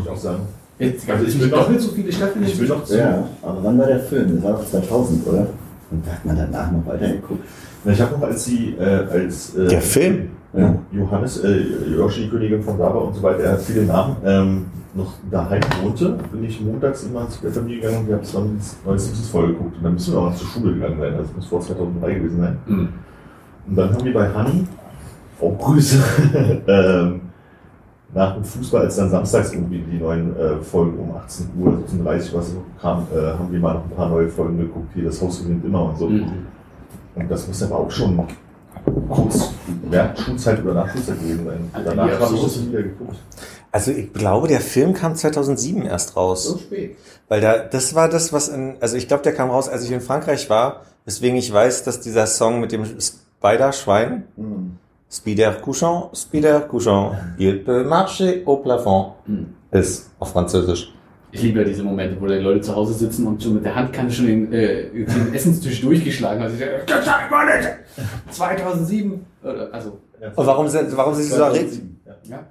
ich 0.04 0.10
auch 0.10 0.18
sagen. 0.18 0.42
Jetzt, 0.78 1.10
Also 1.10 1.24
ich 1.26 1.36
ich 1.36 1.42
will 1.42 1.50
doch 1.50 1.70
nicht 1.70 1.82
so 1.82 1.92
viele 1.92 2.12
Staffeln. 2.12 2.44
Ich 2.46 2.60
will 2.60 2.68
noch 2.68 2.84
zu. 2.84 2.98
Ja, 2.98 3.24
aber 3.42 3.64
wann 3.64 3.78
war 3.78 3.88
der 3.88 4.00
Film? 4.00 4.36
Das 4.36 4.44
war 4.44 4.52
doch 4.54 4.66
2000, 4.66 5.28
oder? 5.28 5.48
Und 5.92 6.06
da 6.06 6.12
hat 6.12 6.26
man 6.26 6.36
danach 6.38 6.72
noch 6.72 6.86
weitergeguckt. 6.86 7.44
Na, 7.86 7.92
Ich 7.94 8.02
habe 8.02 8.14
noch, 8.18 8.24
als 8.28 8.46
sie, 8.46 8.76
äh, 8.80 8.84
als 9.10 9.56
äh, 9.56 9.68
Der 9.68 9.82
Film? 9.82 10.30
Ja. 10.54 10.76
Johannes, 10.92 11.44
äh, 11.44 11.62
Yoshi, 11.96 12.28
Königin 12.30 12.62
von 12.64 12.78
Saba 12.78 12.98
und 13.00 13.16
so 13.16 13.22
weiter, 13.24 13.40
er 13.44 13.52
hat 13.54 13.62
viele 13.62 13.84
Namen, 13.86 14.16
ähm, 14.26 14.66
noch 15.00 15.14
daheim 15.32 15.62
wohnte, 15.84 16.18
bin 16.32 16.44
ich 16.44 16.62
montags 16.62 17.04
immer 17.04 17.28
zu 17.30 17.42
der 17.42 17.52
Familie 17.52 17.82
gegangen 17.82 18.00
und 18.00 18.08
wir 18.08 18.16
haben 18.16 18.24
zwar 18.24 18.42
eine 18.44 18.52
neue 18.86 19.00
Simpsons-Folge 19.00 19.54
geguckt. 19.54 19.78
Und 19.78 19.84
dann 19.84 19.94
müssen 19.94 20.14
wir 20.14 20.20
auch 20.20 20.36
zur 20.36 20.48
Schule 20.48 20.74
gegangen 20.74 21.00
sein, 21.00 21.14
also 21.14 21.24
das 21.24 21.36
muss 21.36 21.46
vor 21.48 21.62
2003 21.62 22.14
gewesen 22.14 22.40
sein. 22.40 22.58
Mhm. 22.66 22.90
Und 23.68 23.76
dann 23.76 23.94
haben 23.94 24.06
wir 24.06 24.14
bei 24.14 24.30
Hanni, 24.30 24.68
auch 25.42 25.58
Grüße, 25.58 26.04
ähm, 26.68 27.22
nach 28.14 28.34
dem 28.34 28.44
Fußball, 28.44 28.82
als 28.84 28.96
dann 28.96 29.10
samstags 29.10 29.54
irgendwie 29.54 29.80
die 29.80 29.98
neuen 29.98 30.36
äh, 30.36 30.58
Folgen 30.58 30.98
um 30.98 31.16
18 31.16 31.48
Uhr, 31.58 31.84
17.30 31.88 32.34
Uhr, 32.34 32.40
was 32.40 32.52
so 32.52 32.64
kam, 32.82 33.08
äh, 33.14 33.34
haben 33.34 33.52
wir 33.52 33.60
mal 33.60 33.76
noch 33.76 33.84
ein 33.84 33.92
paar 33.92 34.10
neue 34.10 34.28
Folgen 34.28 34.58
geguckt, 34.58 34.92
hier 34.94 35.06
das 35.06 35.22
Haus 35.22 35.44
gewinnt 35.44 35.64
immer 35.64 35.90
und 35.90 35.98
so. 35.98 36.10
Mhm. 36.10 36.48
Und 37.16 37.30
das 37.30 37.48
muss 37.48 37.62
aber 37.64 37.80
auch 37.80 37.92
schon 37.92 38.26
kurz 39.10 39.54
während 39.90 40.18
Schulzeit 40.18 40.64
oder 40.64 40.74
nach 40.74 40.90
Schulzeit 40.90 41.20
gewesen 41.20 41.46
sein. 41.46 41.84
Danach 41.86 42.20
habe 42.20 42.36
ich 42.36 42.42
das 42.42 42.58
nie 42.58 42.70
wieder 42.70 42.84
geguckt. 42.84 43.18
Also 43.72 43.92
ich 43.92 44.12
glaube, 44.14 44.48
der 44.48 44.62
Film 44.62 44.94
kam 44.94 45.16
2007 45.16 45.84
erst 45.84 46.16
raus. 46.16 46.58
spät. 46.60 46.98
Weil 47.28 47.42
da, 47.42 47.60
das 47.60 47.94
war 47.94 48.10
das, 48.10 48.34
was 48.34 48.48
in, 48.50 48.76
also 48.82 48.98
ich 48.98 49.08
glaube, 49.08 49.22
der 49.24 49.34
kam 49.34 49.50
raus, 49.52 49.70
als 49.70 49.84
ich 49.84 49.92
in 49.92 50.02
Frankreich 50.02 50.50
war, 50.50 50.82
weswegen 51.06 51.38
ich 51.38 51.54
weiß, 51.54 51.84
dass 51.84 52.00
dieser 52.02 52.26
Song 52.26 52.60
mit 52.60 52.72
dem 52.72 52.84
Spider-Schwein, 52.86 54.24
Hm. 54.36 54.78
Spider 55.12 55.54
couchant, 55.54 56.16
Spider 56.16 56.62
couchant, 56.62 57.16
il 57.40 57.64
peut 57.64 57.84
marcher 57.88 58.34
au 58.46 58.58
plafond, 58.58 59.14
Mhm. 59.26 59.48
ist 59.72 60.12
auf 60.20 60.32
Französisch. 60.34 60.94
Ich 61.32 61.42
liebe 61.44 61.60
ja 61.60 61.66
diese 61.66 61.84
Momente, 61.84 62.20
wo 62.20 62.26
die 62.28 62.36
Leute 62.36 62.62
zu 62.62 62.76
Hause 62.76 62.94
sitzen 62.94 63.26
und 63.28 63.42
schon 63.42 63.56
mit 63.56 63.66
der 63.66 63.76
Handkanne 63.76 64.12
schon 64.12 64.26
den, 64.28 64.52
äh, 64.54 64.90
den 64.92 65.34
Essenstisch 65.34 65.82
durchgeschlagen 65.82 66.44
haben. 66.44 66.52
Also 66.52 66.56
ich 66.56 66.62
sage, 66.62 66.84
das 66.88 67.06
sag 67.06 67.30
mal 67.32 67.46
nicht! 67.58 67.70
2007! 68.32 69.26
Oder, 69.44 69.74
also, 69.74 69.98
Und 70.36 70.48
warum 70.48 70.68
sind, 70.68 70.96
warum 70.98 71.14
sind 71.14 71.24
sie 71.26 71.34
so 71.36 71.42
erregt? 71.44 71.74
ja. 72.24 72.40
Spider 72.40 72.44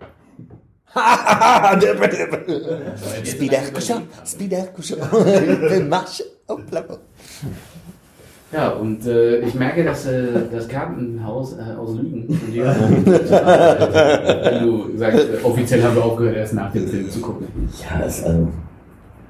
couchant, 4.74 4.96
il 5.46 5.68
peut 5.68 5.80
marcher 5.80 6.24
au 6.48 6.56
plafond. 6.56 6.98
Ja, 8.50 8.70
und 8.70 9.06
äh, 9.06 9.40
ich 9.40 9.54
merke, 9.54 9.84
dass 9.84 10.06
äh, 10.06 10.28
das 10.50 10.66
Kartenhaus 10.68 11.54
äh, 11.58 11.76
aus 11.78 11.96
Lügen, 11.96 12.34
von 12.34 12.50
dir, 12.50 12.64
wenn 12.64 13.04
du 14.64 14.96
sagst, 14.96 15.18
äh, 15.18 15.44
offiziell 15.44 15.82
haben 15.82 15.96
wir 15.96 16.04
aufgehört, 16.04 16.36
erst 16.36 16.54
nach 16.54 16.72
dem 16.72 16.88
Film 16.88 17.10
zu 17.10 17.20
gucken. 17.20 17.46
Ja, 17.78 17.98
das, 18.02 18.24
also, 18.24 18.48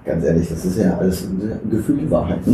ganz 0.05 0.25
ehrlich, 0.25 0.49
das 0.49 0.65
ist 0.65 0.79
ja 0.79 0.97
alles 0.97 1.27
eine 1.27 1.59
gefühlte 1.69 2.09
Wahrheit. 2.09 2.39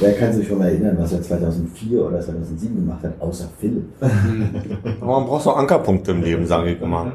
Wer 0.00 0.14
kann 0.14 0.32
sich 0.32 0.48
schon 0.48 0.56
mal 0.56 0.68
erinnern, 0.68 0.96
was 0.98 1.12
er 1.12 1.20
2004 1.20 2.02
oder 2.02 2.22
2007 2.22 2.76
gemacht 2.76 3.02
hat, 3.02 3.20
außer 3.20 3.50
Philipp? 3.58 3.84
Man 4.00 5.26
braucht 5.26 5.44
so 5.44 5.52
Ankerpunkte 5.52 6.12
im 6.12 6.22
Leben, 6.22 6.46
sage 6.46 6.70
ich 6.70 6.80
immer. 6.80 7.12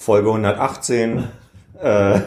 Folge 0.00 0.28
118, 0.30 1.24
äh, 1.78 2.20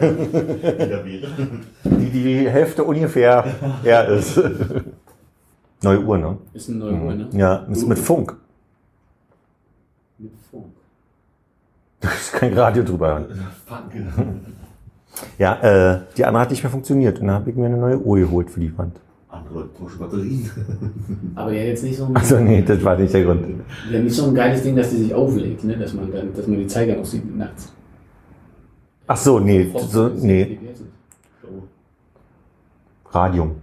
die 1.84 2.10
die 2.10 2.48
Hälfte 2.48 2.84
ungefähr 2.84 3.44
her 3.82 4.08
ist. 4.10 4.40
Neue 5.82 6.00
Uhr, 6.00 6.18
ne? 6.18 6.38
Ist 6.52 6.68
ein 6.68 6.78
neuer 6.78 7.02
Uhr, 7.02 7.14
ne? 7.14 7.28
Ja, 7.32 7.66
ist 7.68 7.84
mit 7.88 7.98
Funk. 7.98 8.36
Mit 10.18 10.30
Funk. 10.52 10.66
Da 11.98 12.10
ist 12.10 12.32
kein 12.34 12.56
Radio 12.56 12.84
drüber 12.84 13.08
hören. 13.08 13.46
Ja, 15.38 15.54
äh, 15.94 16.00
die 16.16 16.24
andere 16.24 16.42
hat 16.42 16.50
nicht 16.50 16.62
mehr 16.62 16.70
funktioniert. 16.70 17.18
Und 17.18 17.26
dann 17.26 17.36
habe 17.36 17.50
ich 17.50 17.56
mir 17.56 17.66
eine 17.66 17.76
neue 17.76 17.98
Uhr 17.98 18.18
geholt 18.20 18.50
für 18.50 18.60
die 18.60 18.78
Wand. 18.78 19.00
Andere 19.46 19.68
tausche 19.78 19.98
Batterien. 19.98 20.50
Aber 21.34 21.52
ja, 21.52 21.62
jetzt 21.64 21.84
nicht 21.84 21.96
so 21.96 22.04
ein, 22.06 22.16
Also 22.16 22.38
nee, 22.40 22.62
das 22.62 22.82
war 22.82 22.96
nicht 22.98 23.12
der 23.12 23.24
Grund. 23.24 23.46
ja, 23.90 24.00
nicht 24.00 24.14
so 24.14 24.26
ein 24.26 24.34
geiles 24.34 24.62
Ding, 24.62 24.76
dass 24.76 24.90
die 24.90 24.96
sich 24.96 25.14
auflegt, 25.14 25.64
ne? 25.64 25.76
Dass 25.76 25.92
man 25.94 26.10
dann, 26.12 26.32
dass 26.34 26.46
man 26.46 26.58
die 26.58 26.66
Zeiger 26.66 26.96
noch 26.96 27.04
sieht 27.04 27.36
nachts. 27.36 27.72
Ach 29.06 29.16
so, 29.16 29.38
nee, 29.38 29.70
so, 29.90 30.08
nee, 30.08 30.58
Radium. 33.10 33.56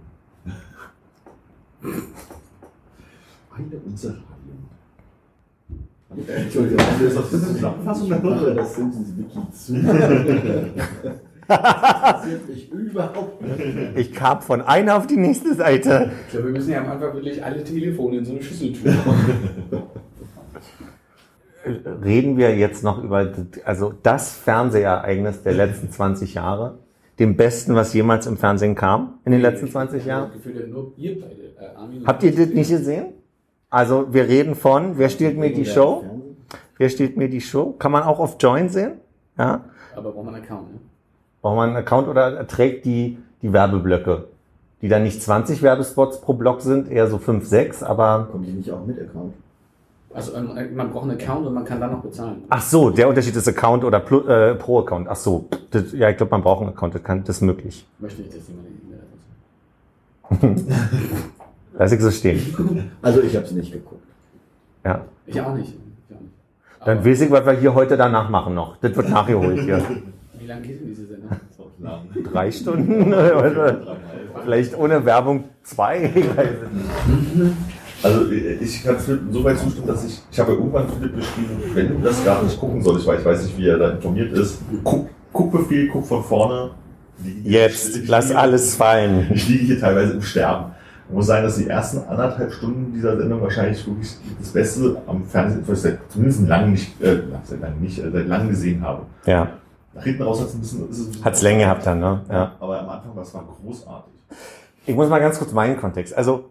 Eine 3.54 3.76
unserer 3.84 4.14
Entschuldigung, 6.36 6.78
Ist 7.06 7.16
das 7.16 7.32
eine 7.34 7.42
Zusammenfassung? 7.42 8.04
ich 8.12 8.22
mache 8.22 8.54
das 8.54 8.74
Simpsons 8.74 9.08
Wiki 9.16 9.50
zu. 9.52 9.72
Das 11.48 12.24
interessiert 12.26 12.46
mich 12.48 12.70
überhaupt 12.70 13.42
nicht. 13.42 13.58
Ich 13.96 14.12
kam 14.12 14.40
von 14.42 14.60
einer 14.62 14.96
auf 14.96 15.06
die 15.06 15.16
nächste 15.16 15.54
Seite. 15.54 16.10
Ich 16.26 16.32
glaube, 16.32 16.46
wir 16.46 16.52
müssen 16.52 16.70
ja 16.72 16.80
am 16.82 16.90
Anfang 16.90 17.14
wirklich 17.14 17.44
alle 17.44 17.62
Telefone 17.64 18.18
in 18.18 18.24
so 18.24 18.32
eine 18.32 18.42
Schüssel 18.42 18.72
tun. 18.72 18.94
Reden 22.04 22.36
wir 22.36 22.56
jetzt 22.56 22.82
noch 22.82 23.02
über 23.02 23.24
das- 23.24 23.62
also 23.64 23.94
das 24.02 24.32
Fernsehereignis 24.32 25.42
der 25.42 25.52
letzten 25.54 25.90
20 25.90 26.34
Jahre? 26.34 26.78
Dem 27.18 27.36
besten, 27.36 27.74
was 27.76 27.92
jemals 27.94 28.26
im 28.26 28.36
Fernsehen 28.36 28.74
kam 28.74 29.18
in 29.24 29.32
den 29.32 29.40
letzten 29.42 29.68
20 29.68 30.04
Jahren? 30.04 30.30
Äh, 30.44 32.04
Habt 32.04 32.22
ihr 32.24 32.34
das 32.34 32.48
nicht 32.48 32.70
gesehen? 32.70 33.06
Also 33.70 34.12
wir 34.12 34.26
reden 34.28 34.54
von, 34.56 34.98
wer 34.98 35.08
stiehlt 35.08 35.38
mir 35.38 35.52
die 35.52 35.64
Show? 35.64 36.04
Wer 36.78 36.88
stiehlt 36.88 37.16
mir 37.16 37.28
die 37.28 37.40
Show? 37.40 37.72
Kann 37.78 37.92
man 37.92 38.02
auch 38.02 38.18
auf 38.18 38.36
Join 38.40 38.68
sehen? 38.68 38.94
Ja. 39.38 39.64
Aber 39.94 40.10
braucht 40.10 40.24
man 40.26 40.34
einen 40.34 40.44
Account, 40.44 40.72
ne? 40.72 40.80
Braucht 41.42 41.56
man 41.56 41.68
einen 41.70 41.76
Account 41.78 42.08
oder 42.08 42.46
trägt 42.46 42.84
die, 42.84 43.18
die 43.42 43.52
Werbeblöcke? 43.52 44.24
Die 44.80 44.88
dann 44.88 45.02
nicht 45.02 45.22
20 45.22 45.62
Werbespots 45.62 46.20
pro 46.20 46.32
Block 46.34 46.60
sind, 46.60 46.88
eher 46.90 47.06
so 47.08 47.18
5, 47.18 47.46
6, 47.46 47.82
aber. 47.82 48.28
Kommt 48.32 48.46
die 48.46 48.52
nicht 48.52 48.70
auch 48.72 48.84
mit 48.86 48.98
Account? 49.00 49.34
Also 50.14 50.34
ähm, 50.34 50.76
man 50.76 50.90
braucht 50.90 51.04
einen 51.08 51.18
Account 51.20 51.46
und 51.46 51.54
man 51.54 51.64
kann 51.64 51.80
dann 51.80 51.92
noch 51.92 52.02
bezahlen. 52.02 52.42
Ach 52.50 52.60
so, 52.62 52.90
der 52.90 53.08
Unterschied 53.08 53.34
ist 53.34 53.48
Account 53.48 53.82
oder 53.84 53.98
Plu- 53.98 54.26
äh, 54.28 54.54
Pro-Account. 54.54 55.08
Ach 55.08 55.16
so, 55.16 55.46
das, 55.70 55.92
ja, 55.92 56.10
ich 56.10 56.16
glaube, 56.16 56.30
man 56.32 56.42
braucht 56.42 56.60
einen 56.62 56.70
Account, 56.70 56.94
das, 56.94 57.02
kann, 57.02 57.24
das 57.24 57.36
ist 57.36 57.42
möglich. 57.42 57.86
Möchte 57.98 58.22
ich, 58.22 58.28
dass 58.28 58.46
jemand 58.48 58.66
eine 60.30 60.38
E-Mail-Adresse 60.48 60.72
Lass 61.78 61.92
ich 61.92 62.00
so 62.00 62.10
stehen. 62.10 62.90
Also 63.02 63.22
ich 63.22 63.34
habe 63.36 63.46
es 63.46 63.52
nicht 63.52 63.72
geguckt. 63.72 64.02
Ja. 64.84 65.00
Ich 65.26 65.40
auch 65.40 65.54
nicht. 65.54 65.70
Ich 66.08 66.16
auch 66.16 66.20
nicht. 66.20 66.32
Dann 66.84 67.04
weiß 67.04 67.20
ich, 67.22 67.30
was 67.30 67.46
wir 67.46 67.52
hier 67.54 67.74
heute 67.74 67.96
danach 67.96 68.28
machen 68.28 68.54
noch. 68.54 68.76
Das 68.78 68.94
wird 68.94 69.08
nachgeholt 69.08 69.60
hier. 69.60 69.82
wie 70.52 70.54
lange 70.54 70.66
geht 70.66 70.80
denn 70.80 70.86
diese 70.88 71.06
Sendung? 71.06 71.30
Drei 72.32 72.50
Stunden? 72.50 73.12
Oder 73.12 73.96
Vielleicht 74.44 74.76
ohne 74.78 75.04
Werbung 75.04 75.44
zwei? 75.62 76.10
Ich 76.14 76.24
es. 76.24 78.04
Also 78.04 78.30
ich 78.32 78.82
kann 78.84 78.98
Philipp 78.98 79.20
so 79.30 79.44
weit 79.44 79.58
zustimmen, 79.58 79.86
dass 79.86 80.04
ich, 80.04 80.20
ich 80.30 80.40
habe 80.40 80.52
ja 80.52 80.58
irgendwann 80.58 80.88
Philipp 80.88 81.14
geschrieben, 81.14 81.50
wenn 81.74 81.88
du 81.88 81.98
das 82.02 82.24
gar 82.24 82.42
nicht 82.42 82.58
gucken 82.58 82.82
solltest, 82.82 83.06
weil 83.06 83.20
ich 83.20 83.24
weiß 83.24 83.44
nicht, 83.44 83.56
wie 83.58 83.68
er 83.68 83.78
da 83.78 83.90
informiert 83.90 84.32
ist, 84.32 84.60
guck, 84.82 85.08
Guckbefehl, 85.32 85.88
guck 85.88 86.04
von 86.06 86.22
vorne, 86.24 86.72
liege 87.22 87.40
hier- 87.48 87.60
Jetzt, 87.62 87.96
ich 87.96 88.08
lass 88.08 88.28
liege- 88.28 88.40
alles 88.40 88.74
fallen. 88.74 89.30
Ich 89.32 89.48
liege 89.48 89.64
hier 89.66 89.78
teilweise 89.80 90.14
im 90.14 90.22
Sterben. 90.22 90.72
Ich 91.08 91.14
muss 91.14 91.26
sagen, 91.26 91.44
dass 91.44 91.58
die 91.58 91.68
ersten 91.68 91.98
anderthalb 92.08 92.52
Stunden 92.52 92.92
dieser 92.92 93.16
Sendung 93.18 93.40
wahrscheinlich 93.40 93.86
wirklich 93.86 94.16
das 94.40 94.48
Beste 94.48 94.96
am 95.06 95.24
Fernsehen, 95.24 95.62
was 95.66 95.78
ich 95.78 95.82
seit, 95.82 95.98
zumindest 96.10 96.48
lange 96.48 96.70
nicht, 96.72 97.00
äh, 97.02 97.18
seit 97.44 97.60
langem 97.60 97.80
nicht, 97.82 97.98
äh, 98.00 98.10
seit 98.10 98.26
langem 98.26 98.48
gesehen 98.48 98.82
habe. 98.82 99.02
Ja, 99.26 99.48
Nach 99.94 100.02
hinten 100.02 100.22
raus 100.22 100.40
hat 100.40 100.48
es 100.48 100.54
ein 100.54 100.60
bisschen, 100.60 100.90
es 100.90 101.06
bisschen 101.06 101.24
hat's 101.24 101.42
Länge 101.42 101.64
gehabt 101.64 101.86
dann, 101.86 102.00
ne? 102.00 102.20
Ja. 102.30 102.52
Aber 102.60 102.80
am 102.80 102.88
Anfang 102.88 103.14
war 103.14 103.22
es 103.22 103.34
war 103.34 103.44
großartig. 103.44 104.12
Ich 104.86 104.94
muss 104.94 105.08
mal 105.08 105.20
ganz 105.20 105.38
kurz 105.38 105.52
meinen 105.52 105.78
Kontext. 105.78 106.16
Also, 106.16 106.50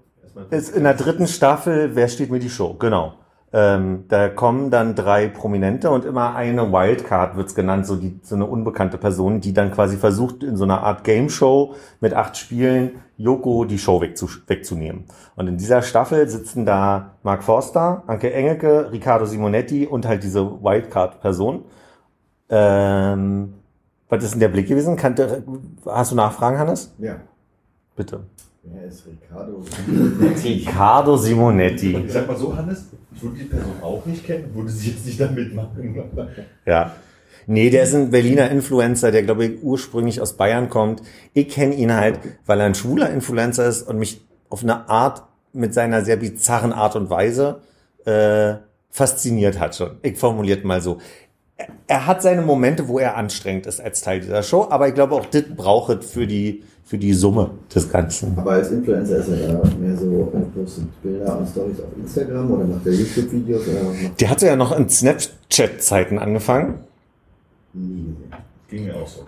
ist 0.49 0.75
in 0.75 0.83
der 0.83 0.93
dritten 0.93 1.27
Staffel, 1.27 1.95
wer 1.95 2.07
steht 2.07 2.31
mir 2.31 2.39
die 2.39 2.49
Show? 2.49 2.75
Genau. 2.75 3.13
Ähm, 3.53 4.05
da 4.07 4.29
kommen 4.29 4.71
dann 4.71 4.95
drei 4.95 5.27
Prominente 5.27 5.89
und 5.89 6.05
immer 6.05 6.35
eine 6.35 6.71
Wildcard 6.71 7.35
wird's 7.35 7.53
genannt, 7.53 7.85
so, 7.85 7.97
die, 7.97 8.17
so 8.23 8.35
eine 8.35 8.45
unbekannte 8.45 8.97
Person, 8.97 9.41
die 9.41 9.53
dann 9.53 9.71
quasi 9.71 9.97
versucht, 9.97 10.41
in 10.41 10.55
so 10.55 10.63
einer 10.63 10.83
Art 10.83 11.03
Game 11.03 11.29
Show 11.29 11.75
mit 11.99 12.13
acht 12.13 12.37
Spielen 12.37 13.01
Joko 13.17 13.65
die 13.65 13.77
Show 13.77 13.99
wegzu, 13.99 14.29
wegzunehmen. 14.47 15.03
Und 15.35 15.47
in 15.47 15.57
dieser 15.57 15.81
Staffel 15.81 16.29
sitzen 16.29 16.65
da 16.65 17.15
Mark 17.23 17.43
Forster, 17.43 18.03
Anke 18.07 18.31
Engelke, 18.31 18.89
Riccardo 18.93 19.25
Simonetti 19.25 19.85
und 19.85 20.07
halt 20.07 20.23
diese 20.23 20.63
Wildcard-Person. 20.63 21.65
Ähm, 22.51 23.53
was 24.09 24.23
ist 24.23 24.31
denn 24.33 24.41
der 24.41 24.49
Blick 24.49 24.67
gewesen? 24.67 24.97
Kannte, 24.97 25.43
hast 25.85 26.11
du 26.11 26.15
Nachfragen, 26.15 26.59
Hannes? 26.59 26.93
Ja. 26.99 27.15
Bitte. 27.95 28.25
Wer 28.63 28.85
ist 28.85 29.05
Ricardo? 29.07 29.63
Riccardo 30.43 31.17
Simonetti. 31.17 31.97
Ich 31.97 32.11
sag 32.11 32.27
mal 32.27 32.37
so, 32.37 32.55
Hannes, 32.55 32.85
ich 33.15 33.23
würde 33.23 33.37
die 33.37 33.45
Person 33.45 33.71
auch 33.81 34.05
nicht 34.05 34.25
kennen, 34.25 34.53
würde 34.53 34.69
sie 34.69 34.91
jetzt 34.91 35.05
nicht 35.05 35.19
damit 35.19 35.55
machen. 35.55 35.95
Ja. 36.65 36.91
Nee, 37.47 37.69
der 37.71 37.83
ist 37.83 37.95
ein 37.95 38.11
Berliner 38.11 38.51
Influencer, 38.51 39.11
der 39.11 39.23
glaube 39.23 39.45
ich 39.45 39.63
ursprünglich 39.63 40.21
aus 40.21 40.33
Bayern 40.33 40.69
kommt. 40.69 41.01
Ich 41.33 41.49
kenne 41.49 41.73
ihn 41.73 41.93
halt, 41.93 42.19
weil 42.45 42.59
er 42.59 42.67
ein 42.67 42.75
schwuler 42.75 43.09
Influencer 43.09 43.67
ist 43.67 43.83
und 43.83 43.97
mich 43.97 44.21
auf 44.49 44.61
eine 44.61 44.89
Art 44.89 45.23
mit 45.53 45.73
seiner 45.73 46.05
sehr 46.05 46.17
bizarren 46.17 46.71
Art 46.71 46.95
und 46.95 47.09
Weise 47.09 47.61
äh, 48.05 48.55
fasziniert 48.91 49.59
hat 49.59 49.75
schon. 49.75 49.97
Ich 50.03 50.17
formuliert 50.17 50.65
mal 50.65 50.81
so. 50.81 50.99
Er, 51.87 52.07
hat 52.07 52.21
seine 52.21 52.41
Momente, 52.41 52.87
wo 52.87 52.99
er 52.99 53.17
anstrengend 53.17 53.65
ist 53.65 53.79
als 53.81 54.01
Teil 54.01 54.21
dieser 54.21 54.43
Show, 54.43 54.67
aber 54.69 54.87
ich 54.87 54.93
glaube 54.93 55.15
auch 55.15 55.25
das 55.25 55.43
braucht 55.55 56.03
es 56.03 56.11
für 56.11 56.27
die 56.27 56.63
für 56.83 56.97
die 56.97 57.13
Summe 57.13 57.51
des 57.73 57.89
Ganzen. 57.89 58.37
Aber 58.37 58.51
als 58.51 58.69
Influencer 58.69 59.17
ist 59.17 59.29
er 59.29 59.53
da 59.53 59.69
mehr 59.79 59.95
so, 59.95 60.29
er 60.33 60.41
postet 60.41 61.01
Bilder 61.01 61.39
und 61.39 61.47
Stories 61.47 61.79
auf 61.79 61.97
Instagram 61.97 62.51
oder 62.51 62.65
macht 62.65 62.85
er 62.85 62.91
YouTube-Videos 62.91 63.65
oder 63.65 63.77
was 63.87 64.01
macht 64.01 64.19
Der 64.19 64.29
hatte 64.29 64.47
ja 64.47 64.57
noch 64.57 64.77
in 64.77 64.89
Snapchat-Zeiten 64.89 66.19
angefangen. 66.19 66.79
nie 67.73 68.03
gesehen. 68.03 68.33
Ging 68.67 68.85
mir 68.85 68.95
auch 68.97 69.07
so. 69.07 69.21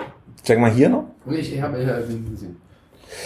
Check 0.44 0.60
mal 0.60 0.72
hier 0.72 0.90
noch. 0.90 1.06
Und 1.26 1.36
ich, 1.36 1.62
habe 1.62 1.78
den 1.78 2.30
gesehen. 2.32 2.58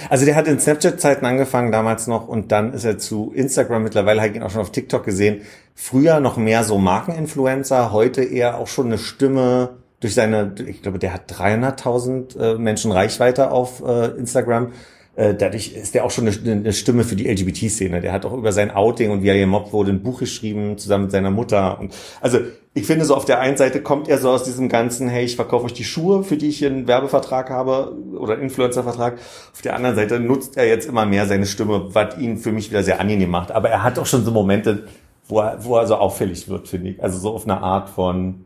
Also 0.10 0.26
der 0.26 0.36
hat 0.36 0.48
in 0.48 0.60
Snapchat-Zeiten 0.60 1.26
angefangen 1.26 1.72
damals 1.72 2.08
noch 2.08 2.28
und 2.28 2.52
dann 2.52 2.74
ist 2.74 2.86
er 2.86 2.98
zu 2.98 3.32
Instagram, 3.34 3.84
mittlerweile 3.84 4.22
habe 4.22 4.32
ich 4.32 4.36
ihn 4.36 4.44
auch 4.44 4.50
schon 4.50 4.62
auf 4.62 4.72
TikTok 4.72 5.04
gesehen. 5.04 5.42
Früher 5.76 6.20
noch 6.20 6.38
mehr 6.38 6.64
so 6.64 6.78
Markeninfluencer, 6.78 7.92
heute 7.92 8.24
eher 8.24 8.58
auch 8.58 8.68
schon 8.68 8.88
eine 8.88 8.98
Stimme 8.98 9.78
durch 10.00 10.14
seine, 10.14 10.54
ich 10.66 10.82
glaube, 10.82 11.00
der 11.00 11.14
hat 11.14 11.32
300.000 11.32 12.40
äh, 12.40 12.58
Menschen 12.58 12.92
Reichweite 12.92 13.52
auf 13.52 13.84
äh, 13.84 14.08
Instagram. 14.18 14.74
Äh, 15.18 15.34
dadurch 15.34 15.74
ist 15.74 15.96
der 15.96 16.06
auch 16.06 16.12
schon 16.12 16.28
eine, 16.28 16.52
eine 16.52 16.74
Stimme 16.74 17.04
für 17.04 17.16
die 17.16 17.28
LGBT-Szene. 17.28 18.02
Der 18.02 18.14
hat 18.14 18.24
auch 18.24 18.34
über 18.34 18.52
sein 18.52 18.70
Outing 18.70 19.10
und 19.10 19.24
wie 19.24 19.30
er 19.30 19.38
gemobbt 19.38 19.74
wurde 19.74 19.90
ein 19.92 20.04
Buch 20.04 20.20
geschrieben, 20.20 20.78
zusammen 20.78 21.06
mit 21.06 21.12
seiner 21.12 21.32
Mutter. 21.32 21.80
Und 21.80 21.92
also 22.22 22.38
ich 22.76 22.86
finde 22.86 23.04
so 23.04 23.16
auf 23.16 23.26
der 23.26 23.40
einen 23.40 23.58
Seite 23.58 23.82
kommt 23.82 24.08
er 24.08 24.20
so 24.20 24.30
aus 24.30 24.44
diesem 24.44 24.70
ganzen, 24.70 25.10
hey, 25.10 25.26
ich 25.26 25.36
verkaufe 25.36 25.66
euch 25.66 25.74
die 25.74 25.86
Schuhe, 25.86 26.24
für 26.24 26.38
die 26.38 26.50
ich 26.50 26.60
hier 26.60 26.70
einen 26.70 26.88
Werbevertrag 26.88 27.50
habe 27.50 27.96
oder 28.16 28.38
Influencer-Vertrag. 28.38 29.18
Auf 29.52 29.62
der 29.64 29.76
anderen 29.76 29.96
Seite 29.96 30.20
nutzt 30.20 30.56
er 30.56 30.68
jetzt 30.68 30.88
immer 30.88 31.08
mehr 31.08 31.26
seine 31.26 31.48
Stimme, 31.48 31.96
was 31.96 32.16
ihn 32.20 32.38
für 32.38 32.52
mich 32.52 32.70
wieder 32.70 32.84
sehr 32.84 33.02
angenehm 33.02 33.32
macht. 33.32 33.52
Aber 33.52 33.70
er 33.70 33.82
hat 33.82 33.98
auch 33.98 34.06
schon 34.06 34.24
so 34.24 34.30
Momente, 34.30 34.84
wo 35.28 35.40
er, 35.40 35.66
wo 35.66 35.78
er 35.78 35.88
so 35.88 35.96
auffällig 35.96 36.48
wird, 36.48 36.68
finde 36.68 36.92
ich. 36.92 37.02
Also 37.02 37.18
so 37.18 37.34
auf 37.34 37.46
eine 37.46 37.60
Art 37.60 37.90
von, 37.90 38.46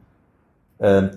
äh, 0.79 1.09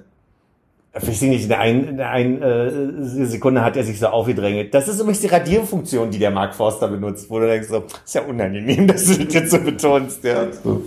ich 0.96 1.08
weiß 1.08 1.22
nicht, 1.22 1.42
in 1.42 1.48
der 1.48 1.60
einen, 1.60 1.88
in 1.88 1.96
der 1.96 2.10
einen 2.10 2.40
äh, 2.40 3.26
Sekunde 3.26 3.64
hat 3.64 3.76
er 3.76 3.82
sich 3.82 3.98
so 3.98 4.06
aufgedrängelt. 4.06 4.72
Das 4.72 4.86
ist 4.86 5.00
übrigens 5.00 5.20
die 5.20 5.26
Radierfunktion, 5.26 6.10
die 6.10 6.18
der 6.18 6.30
Mark 6.30 6.54
Forster 6.54 6.86
benutzt, 6.88 7.28
wo 7.28 7.40
du 7.40 7.46
denkst 7.48 7.68
so, 7.68 7.84
ist 8.04 8.14
ja 8.14 8.22
unangenehm, 8.22 8.86
dass 8.86 9.04
du 9.06 9.24
das 9.24 9.34
jetzt 9.34 9.50
so 9.50 9.58
betonst. 9.58 10.22
Ja. 10.22 10.52
So. 10.52 10.84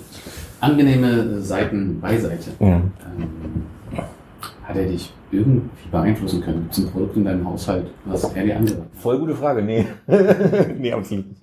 Angenehme 0.62 1.42
Seiten 1.42 2.00
beiseite. 2.00 2.52
Ja. 2.60 2.68
Ähm, 2.68 2.92
hat 4.64 4.76
er 4.76 4.86
dich 4.86 5.14
irgendwie 5.32 5.70
beeinflussen 5.92 6.42
können? 6.42 6.62
Gibt 6.64 6.74
es 6.74 6.80
ein 6.80 6.92
Produkt 6.92 7.18
in 7.18 7.26
deinem 7.26 7.48
Haushalt, 7.48 7.88
was 8.06 8.24
er 8.34 8.44
dir 8.44 8.58
angehört? 8.58 8.88
Voll 8.94 9.20
gute 9.20 9.36
Frage, 9.36 9.62
nee. 9.62 9.86
nee, 10.78 10.92
absolut 10.92 11.28
nicht. 11.28 11.42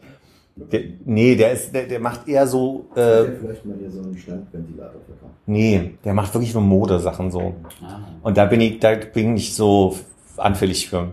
Der, 0.57 0.81
nee, 1.05 1.35
der 1.35 1.53
ist, 1.53 1.75
der, 1.75 1.87
der 1.87 1.99
macht 1.99 2.29
eher 2.29 2.47
so, 2.47 2.87
Äh, 2.95 3.25
vielleicht 3.41 3.65
mal 3.65 3.77
hier 3.77 3.91
so 3.91 4.01
einen 4.01 4.17
Standventilator 4.17 5.01
nee, 5.47 5.95
der 6.05 6.15
macht 6.15 6.33
wirklich 6.33 6.55
nur 6.55 6.63
Modesachen 6.63 7.31
so. 7.33 7.55
Ah. 7.83 8.01
Und 8.23 8.37
da 8.37 8.47
bin 8.47 8.61
ich, 8.61 8.79
da 8.79 8.95
bin 8.95 9.37
ich 9.37 9.55
so 9.55 9.97
anfällig 10.37 10.89
für. 10.89 11.13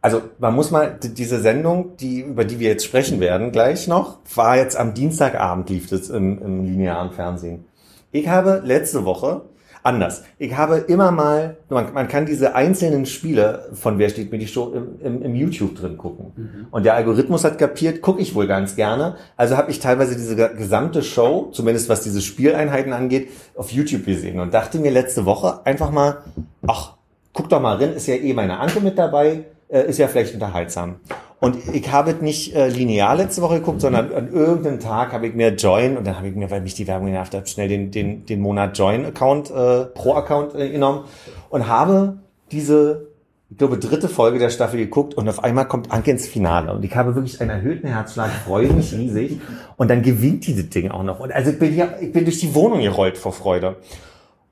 Also 0.00 0.22
man 0.38 0.54
muss 0.54 0.70
mal 0.70 0.98
diese 1.00 1.40
Sendung, 1.40 1.96
die 1.98 2.20
über 2.20 2.44
die 2.44 2.58
wir 2.58 2.68
jetzt 2.68 2.84
sprechen 2.84 3.20
werden, 3.20 3.52
gleich 3.52 3.88
noch, 3.88 4.18
war 4.34 4.56
jetzt 4.56 4.76
am 4.76 4.92
Dienstagabend 4.92 5.70
lief 5.70 5.88
das 5.88 6.10
im, 6.10 6.42
im 6.42 6.64
linearen 6.64 7.10
Fernsehen. 7.10 7.64
Ich 8.10 8.28
habe 8.28 8.62
letzte 8.64 9.04
Woche 9.04 9.42
anders. 9.84 10.24
Ich 10.38 10.56
habe 10.56 10.78
immer 10.78 11.12
mal, 11.12 11.58
man, 11.68 11.92
man 11.92 12.08
kann 12.08 12.26
diese 12.26 12.54
einzelnen 12.54 13.06
Spiele 13.06 13.68
von 13.74 13.98
Wer 13.98 14.08
steht 14.08 14.32
mir 14.32 14.38
die 14.38 14.48
Show 14.48 14.72
im, 14.72 15.00
im, 15.00 15.22
im 15.22 15.34
YouTube 15.36 15.76
drin 15.76 15.96
gucken. 15.98 16.66
Und 16.70 16.84
der 16.84 16.94
Algorithmus 16.94 17.44
hat 17.44 17.58
kapiert, 17.58 18.00
gucke 18.02 18.20
ich 18.20 18.34
wohl 18.34 18.46
ganz 18.46 18.74
gerne. 18.74 19.16
Also 19.36 19.56
habe 19.56 19.70
ich 19.70 19.78
teilweise 19.78 20.16
diese 20.16 20.34
ge- 20.34 20.56
gesamte 20.56 21.02
Show, 21.02 21.50
zumindest 21.52 21.88
was 21.88 22.00
diese 22.00 22.20
Spieleinheiten 22.22 22.92
angeht, 22.92 23.28
auf 23.56 23.70
YouTube 23.70 24.06
gesehen 24.06 24.40
und 24.40 24.52
dachte 24.54 24.78
mir 24.78 24.90
letzte 24.90 25.24
Woche 25.26 25.60
einfach 25.64 25.90
mal, 25.90 26.18
ach, 26.66 26.94
guck 27.32 27.48
doch 27.50 27.60
mal 27.60 27.76
rein, 27.76 27.92
ist 27.92 28.06
ja 28.06 28.14
eh 28.14 28.32
meine 28.32 28.58
Anke 28.58 28.80
mit 28.80 28.96
dabei, 28.98 29.44
äh, 29.68 29.82
ist 29.88 29.98
ja 29.98 30.08
vielleicht 30.08 30.32
unterhaltsam. 30.34 30.96
Und 31.44 31.58
ich 31.74 31.92
habe 31.92 32.14
nicht 32.22 32.56
äh, 32.56 32.68
linear 32.68 33.16
letzte 33.16 33.42
Woche 33.42 33.56
geguckt, 33.56 33.82
sondern 33.82 34.14
an 34.14 34.32
irgendeinem 34.32 34.80
Tag 34.80 35.12
habe 35.12 35.26
ich 35.26 35.34
mir 35.34 35.50
Join 35.50 35.98
und 35.98 36.06
dann 36.06 36.16
habe 36.16 36.28
ich 36.28 36.34
mir, 36.34 36.50
weil 36.50 36.62
mich 36.62 36.72
die 36.72 36.86
Werbung 36.86 37.08
genervt 37.08 37.34
hat, 37.34 37.50
schnell 37.50 37.68
den, 37.68 37.90
den, 37.90 38.24
den 38.24 38.40
Monat 38.40 38.78
Join-Account, 38.78 39.50
äh, 39.50 39.84
Pro-Account 39.94 40.54
äh, 40.54 40.70
genommen 40.70 41.04
und 41.50 41.68
habe 41.68 42.16
diese, 42.50 43.08
ich 43.50 43.58
glaube, 43.58 43.76
dritte 43.76 44.08
Folge 44.08 44.38
der 44.38 44.48
Staffel 44.48 44.78
geguckt 44.78 45.12
und 45.12 45.28
auf 45.28 45.44
einmal 45.44 45.68
kommt 45.68 45.92
Anke 45.92 46.12
ins 46.12 46.26
Finale 46.26 46.72
und 46.72 46.82
ich 46.82 46.96
habe 46.96 47.14
wirklich 47.14 47.38
einen 47.42 47.50
erhöhten 47.50 47.88
Herzschlag, 47.88 48.30
freue 48.30 48.72
mich 48.72 48.94
riesig 48.94 49.38
und 49.76 49.90
dann 49.90 50.00
gewinnt 50.00 50.46
dieses 50.46 50.70
Ding 50.70 50.90
auch 50.90 51.02
noch. 51.02 51.20
Und 51.20 51.30
also 51.30 51.50
ich 51.50 51.58
bin 51.58 51.74
hier, 51.74 51.98
ich 52.00 52.10
bin 52.10 52.24
durch 52.24 52.40
die 52.40 52.54
Wohnung 52.54 52.80
gerollt 52.80 53.18
vor 53.18 53.34
Freude. 53.34 53.76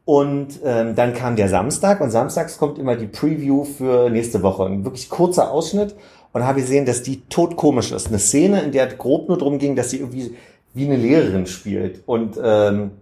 Und 0.04 0.58
ähm, 0.64 0.96
dann 0.96 1.14
kam 1.14 1.36
der 1.36 1.48
Samstag 1.48 2.00
und 2.00 2.10
samstags 2.10 2.58
kommt 2.58 2.76
immer 2.76 2.96
die 2.96 3.06
Preview 3.06 3.64
für 3.64 4.10
nächste 4.10 4.42
Woche. 4.42 4.66
Ein 4.66 4.84
wirklich 4.84 5.08
kurzer 5.08 5.52
Ausschnitt 5.52 5.94
und 6.32 6.44
habe 6.44 6.60
gesehen, 6.60 6.86
dass 6.86 7.02
die 7.02 7.20
totkomisch 7.28 7.92
ist. 7.92 8.08
Eine 8.08 8.18
Szene, 8.18 8.62
in 8.62 8.72
der 8.72 8.86
grob 8.86 9.28
nur 9.28 9.38
darum 9.38 9.58
ging, 9.58 9.76
dass 9.76 9.90
sie 9.90 9.98
irgendwie 9.98 10.34
wie 10.74 10.86
eine 10.86 10.96
Lehrerin 10.96 11.46
spielt. 11.46 12.02
Und 12.06 12.38
ähm, 12.42 12.92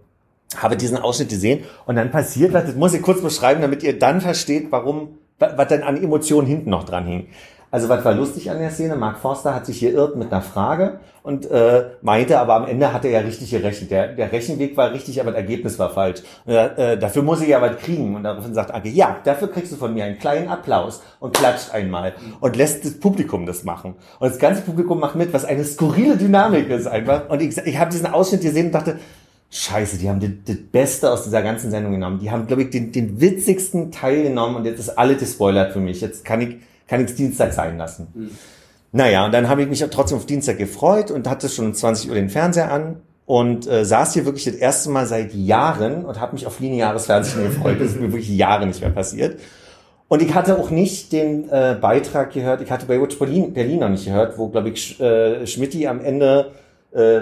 habe 0.57 0.75
diesen 0.75 0.97
Ausschnitt 0.97 1.29
gesehen 1.29 1.63
und 1.85 1.95
dann 1.95 2.11
passiert 2.11 2.51
was, 2.51 2.65
das 2.65 2.75
muss 2.75 2.93
ich 2.93 3.01
kurz 3.01 3.21
beschreiben, 3.21 3.61
damit 3.61 3.83
ihr 3.83 3.97
dann 3.97 4.19
versteht, 4.19 4.67
warum, 4.69 5.17
wa- 5.39 5.53
was 5.55 5.67
dann 5.69 5.81
an 5.83 6.01
Emotionen 6.03 6.45
hinten 6.45 6.69
noch 6.69 6.83
dran 6.83 7.05
hing. 7.07 7.27
Also 7.71 7.87
was 7.87 8.03
war 8.03 8.13
lustig 8.13 8.51
an 8.51 8.59
der 8.59 8.69
Szene? 8.69 8.97
Mark 8.97 9.19
Forster 9.19 9.55
hat 9.55 9.65
sich 9.65 9.79
hier 9.79 9.93
irrt 9.93 10.17
mit 10.17 10.31
einer 10.31 10.41
Frage 10.41 10.99
und 11.23 11.49
äh, 11.49 11.85
meinte, 12.01 12.37
aber 12.37 12.55
am 12.55 12.67
Ende 12.67 12.91
hat 12.91 13.05
er 13.05 13.11
ja 13.11 13.19
richtig 13.19 13.49
gerechnet. 13.49 13.91
Der, 13.91 14.09
der 14.09 14.31
Rechenweg 14.33 14.75
war 14.75 14.91
richtig, 14.91 15.21
aber 15.21 15.31
das 15.31 15.39
Ergebnis 15.39 15.79
war 15.79 15.89
falsch. 15.89 16.21
Und, 16.45 16.53
äh, 16.53 16.99
dafür 16.99 17.23
muss 17.23 17.41
ich 17.41 17.47
ja 17.47 17.61
was 17.61 17.77
kriegen. 17.77 18.13
Und 18.15 18.23
daraufhin 18.23 18.53
sagt 18.53 18.71
Anke, 18.71 18.89
ja, 18.89 19.17
dafür 19.23 19.49
kriegst 19.49 19.71
du 19.71 19.77
von 19.77 19.93
mir 19.93 20.03
einen 20.03 20.19
kleinen 20.19 20.49
Applaus 20.49 21.01
und 21.21 21.33
klatscht 21.33 21.73
einmal 21.73 22.13
und 22.41 22.57
lässt 22.57 22.83
das 22.83 22.99
Publikum 22.99 23.45
das 23.45 23.63
machen. 23.63 23.95
Und 24.19 24.29
das 24.29 24.37
ganze 24.37 24.63
Publikum 24.63 24.99
macht 24.99 25.15
mit, 25.15 25.31
was 25.31 25.45
eine 25.45 25.63
skurrile 25.63 26.17
Dynamik 26.17 26.69
ist 26.69 26.87
einfach. 26.87 27.29
Und 27.29 27.41
ich, 27.41 27.57
ich 27.57 27.77
habe 27.79 27.89
diesen 27.89 28.07
Ausschnitt 28.07 28.41
gesehen 28.41 28.65
und 28.65 28.73
dachte, 28.73 28.99
Scheiße, 29.49 29.97
die 29.97 30.09
haben 30.09 30.43
das, 30.45 30.57
Beste 30.71 31.11
aus 31.11 31.23
dieser 31.23 31.41
ganzen 31.41 31.71
Sendung 31.71 31.93
genommen. 31.93 32.19
Die 32.19 32.31
haben, 32.31 32.47
glaube 32.47 32.63
ich, 32.63 32.69
den, 32.69 32.91
den 32.91 33.19
witzigsten 33.19 33.91
Teil 33.91 34.23
genommen 34.23 34.57
und 34.57 34.65
jetzt 34.65 34.79
ist 34.79 34.97
alles 34.97 35.19
gespoilert 35.19 35.73
für 35.73 35.79
mich. 35.79 36.01
Jetzt 36.01 36.23
kann 36.25 36.41
ich 36.41 36.57
kann 36.91 37.05
ich 37.05 37.15
Dienstag 37.15 37.53
sein 37.53 37.77
lassen. 37.77 38.07
Naja, 38.91 39.25
und 39.25 39.33
dann 39.33 39.47
habe 39.47 39.63
ich 39.63 39.69
mich 39.69 39.79
trotzdem 39.91 40.17
auf 40.17 40.25
Dienstag 40.25 40.57
gefreut 40.57 41.09
und 41.09 41.29
hatte 41.29 41.47
schon 41.47 41.67
um 41.67 41.73
20 41.73 42.09
Uhr 42.09 42.15
den 42.15 42.29
Fernseher 42.29 42.69
an 42.69 42.97
und 43.25 43.65
äh, 43.65 43.85
saß 43.85 44.13
hier 44.13 44.25
wirklich 44.25 44.43
das 44.43 44.55
erste 44.55 44.89
Mal 44.89 45.05
seit 45.05 45.33
Jahren 45.33 46.03
und 46.03 46.19
habe 46.19 46.33
mich 46.33 46.45
auf 46.45 46.59
lineares 46.59 47.05
Fernsehen 47.05 47.43
gefreut. 47.47 47.77
Das 47.79 47.91
ist 47.91 48.01
mir 48.01 48.11
wirklich 48.11 48.35
Jahre 48.35 48.67
nicht 48.67 48.81
mehr 48.81 48.89
passiert. 48.89 49.39
Und 50.09 50.21
ich 50.21 50.33
hatte 50.33 50.59
auch 50.59 50.69
nicht 50.69 51.13
den 51.13 51.47
äh, 51.47 51.77
Beitrag 51.79 52.33
gehört, 52.33 52.61
ich 52.61 52.69
hatte 52.69 52.85
Baywatch 52.85 53.17
Berlin, 53.17 53.53
Berlin 53.53 53.79
noch 53.79 53.87
nicht 53.87 54.03
gehört, 54.03 54.37
wo, 54.37 54.49
glaube 54.49 54.71
ich, 54.71 54.83
Sch, 54.83 54.99
äh, 54.99 55.47
Schmidti 55.47 55.87
am 55.87 56.01
Ende 56.01 56.51
äh, 56.91 57.21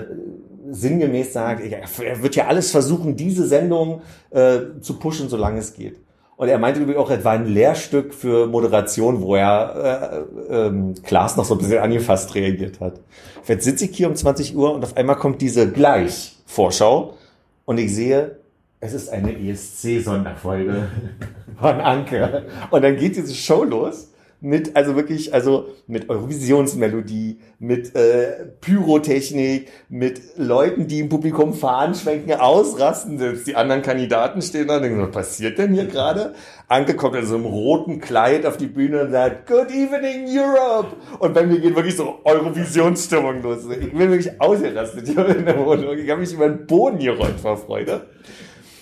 sinngemäß 0.71 1.31
sagt, 1.31 1.63
er 1.63 1.83
er 2.03 2.23
wird 2.23 2.35
ja 2.35 2.47
alles 2.47 2.71
versuchen, 2.71 3.15
diese 3.15 3.45
Sendung 3.45 4.01
äh, 4.31 4.81
zu 4.81 4.97
pushen, 4.97 5.29
solange 5.29 5.59
es 5.59 5.75
geht. 5.75 5.99
Und 6.39 6.47
er 6.47 6.57
meinte 6.57 6.79
übrigens 6.79 7.01
auch, 7.01 7.11
es 7.11 7.25
war 7.25 7.33
ein 7.33 7.47
Lehrstück 7.47 8.13
für 8.13 8.47
Moderation, 8.47 9.21
wo 9.21 9.35
er 9.35 10.23
äh, 10.49 10.67
ähm, 10.67 10.93
Klaas 11.03 11.35
noch 11.35 11.43
so 11.43 11.55
ein 11.55 11.57
bisschen 11.57 11.79
angefasst 11.79 12.33
reagiert 12.33 12.79
hat. 12.79 13.01
Jetzt 13.45 13.65
sitze 13.65 13.83
ich 13.83 13.97
hier 13.97 14.07
um 14.07 14.15
20 14.15 14.55
Uhr 14.55 14.73
und 14.73 14.81
auf 14.81 14.95
einmal 14.95 15.17
kommt 15.17 15.41
diese 15.41 15.69
Gleich-Vorschau 15.69 17.17
und 17.65 17.77
ich 17.77 17.93
sehe, 17.93 18.37
es 18.79 18.93
ist 18.93 19.09
eine 19.09 19.37
ESC-Sonderfolge 19.37 20.87
von 21.59 21.81
Anke. 21.81 22.45
Und 22.71 22.85
dann 22.85 22.95
geht 22.95 23.17
diese 23.17 23.35
Show 23.35 23.65
los 23.65 24.08
mit, 24.41 24.75
also 24.75 24.95
wirklich, 24.95 25.33
also 25.33 25.67
mit 25.87 26.09
Eurovisionsmelodie, 26.09 27.39
mit 27.59 27.93
äh, 27.95 28.45
Pyrotechnik, 28.61 29.69
mit 29.89 30.21
Leuten, 30.37 30.87
die 30.87 30.99
im 30.99 31.09
Publikum 31.09 31.53
Fahnen 31.53 31.93
schwenken, 31.93 32.33
ausrasten. 32.33 33.17
Selbst 33.17 33.47
die 33.47 33.55
anderen 33.55 33.81
Kandidaten 33.81 34.41
stehen 34.41 34.67
da 34.67 34.77
und 34.77 34.83
denken, 34.83 35.01
was 35.01 35.11
passiert 35.11 35.57
denn 35.57 35.73
hier 35.73 35.85
gerade? 35.85 36.35
Anke 36.69 36.95
kommt 36.95 37.15
in 37.15 37.25
so 37.25 37.35
einem 37.35 37.45
roten 37.45 37.99
Kleid 37.99 38.45
auf 38.45 38.55
die 38.55 38.67
Bühne 38.67 39.01
und 39.01 39.11
sagt, 39.11 39.47
Good 39.47 39.71
evening 39.71 40.25
Europe! 40.27 40.95
Und 41.19 41.33
bei 41.33 41.45
mir 41.45 41.59
geht 41.59 41.75
wirklich 41.75 41.97
so 41.97 42.19
Eurovisionsstimmung 42.23 43.41
los. 43.41 43.65
Ich 43.69 43.91
bin 43.91 44.11
wirklich 44.11 44.39
ausgerastet 44.39 45.07
hier 45.07 45.27
in 45.35 45.45
der 45.45 45.57
Wohnung. 45.65 45.97
Ich 45.97 46.09
habe 46.09 46.21
mich 46.21 46.33
über 46.33 46.47
den 46.47 46.65
Boden 46.65 46.99
gerollt 46.99 47.39
vor 47.41 47.57
Freude. 47.57 48.01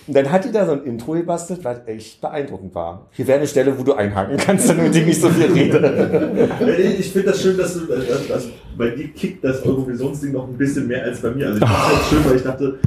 Und 0.08 0.16
dann 0.16 0.32
hat 0.32 0.46
die 0.46 0.52
da 0.52 0.66
so 0.66 0.72
ein 0.72 0.84
Intro 0.84 1.12
gebastelt, 1.14 1.64
was 1.64 1.80
echt 1.86 2.22
beeindruckend 2.22 2.74
war. 2.74 3.08
Hier 3.12 3.28
wäre 3.28 3.40
eine 3.40 3.48
Stelle, 3.48 3.78
wo 3.78 3.84
du 3.84 3.94
einhaken 3.94 4.38
kannst, 4.38 4.70
damit 4.70 4.96
ich 4.96 5.06
nicht 5.06 5.22
so 5.22 5.30
viel 5.30 5.52
rede. 5.52 6.50
Ich 6.98 7.12
finde 7.12 7.32
das 7.32 7.42
schön, 7.42 7.58
dass 7.58 7.74
du, 7.74 7.82
dass 7.88 8.48
bei 8.78 8.92
dir 8.92 9.10
kickt 9.10 9.44
das 9.44 9.66
Eurovisionsding 9.66 10.32
noch 10.32 10.48
ein 10.48 10.58
bisschen 10.58 10.88
mehr 10.88 11.04
als 11.04 11.22
bei 11.22 11.32
mir. 11.32 11.48
Also 11.48 11.60
ich 11.60 11.68
finde 11.68 11.86
halt 11.86 12.06
schön, 12.10 12.26
weil 12.26 12.36
ich 12.38 12.44
dachte, 12.44 12.80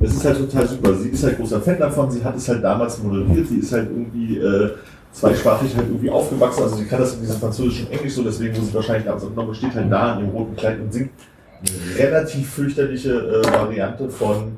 es 0.00 0.12
ist 0.14 0.24
halt 0.24 0.38
total 0.38 0.68
super. 0.68 0.94
Sie 0.94 1.08
ist 1.08 1.24
halt 1.24 1.36
großer 1.36 1.60
Fan 1.60 1.78
davon, 1.78 2.10
sie 2.10 2.22
hat 2.22 2.36
es 2.36 2.48
halt 2.48 2.62
damals 2.62 3.02
moderiert, 3.02 3.48
sie 3.48 3.58
ist 3.58 3.72
halt 3.72 3.88
irgendwie 3.90 4.38
äh, 4.38 4.70
zweisprachig 5.12 5.76
halt 5.76 5.88
irgendwie 5.88 6.10
aufgewachsen, 6.10 6.62
also 6.62 6.76
sie 6.76 6.84
kann 6.84 7.00
das 7.00 7.14
in 7.14 7.22
diesem 7.22 7.36
französischen 7.38 7.90
Englisch 7.90 8.12
so, 8.12 8.22
deswegen 8.22 8.56
muss 8.56 8.68
sie 8.68 8.74
wahrscheinlich 8.74 9.08
abends 9.08 9.24
genommen, 9.26 9.54
steht 9.54 9.74
halt 9.74 9.90
da 9.90 10.14
in 10.14 10.26
ihrem 10.26 10.30
roten 10.30 10.54
Kleid 10.54 10.80
und 10.80 10.92
singt 10.92 11.10
eine 11.60 11.98
relativ 11.98 12.48
fürchterliche 12.48 13.12
äh, 13.12 13.52
Variante 13.52 14.08
von 14.08 14.52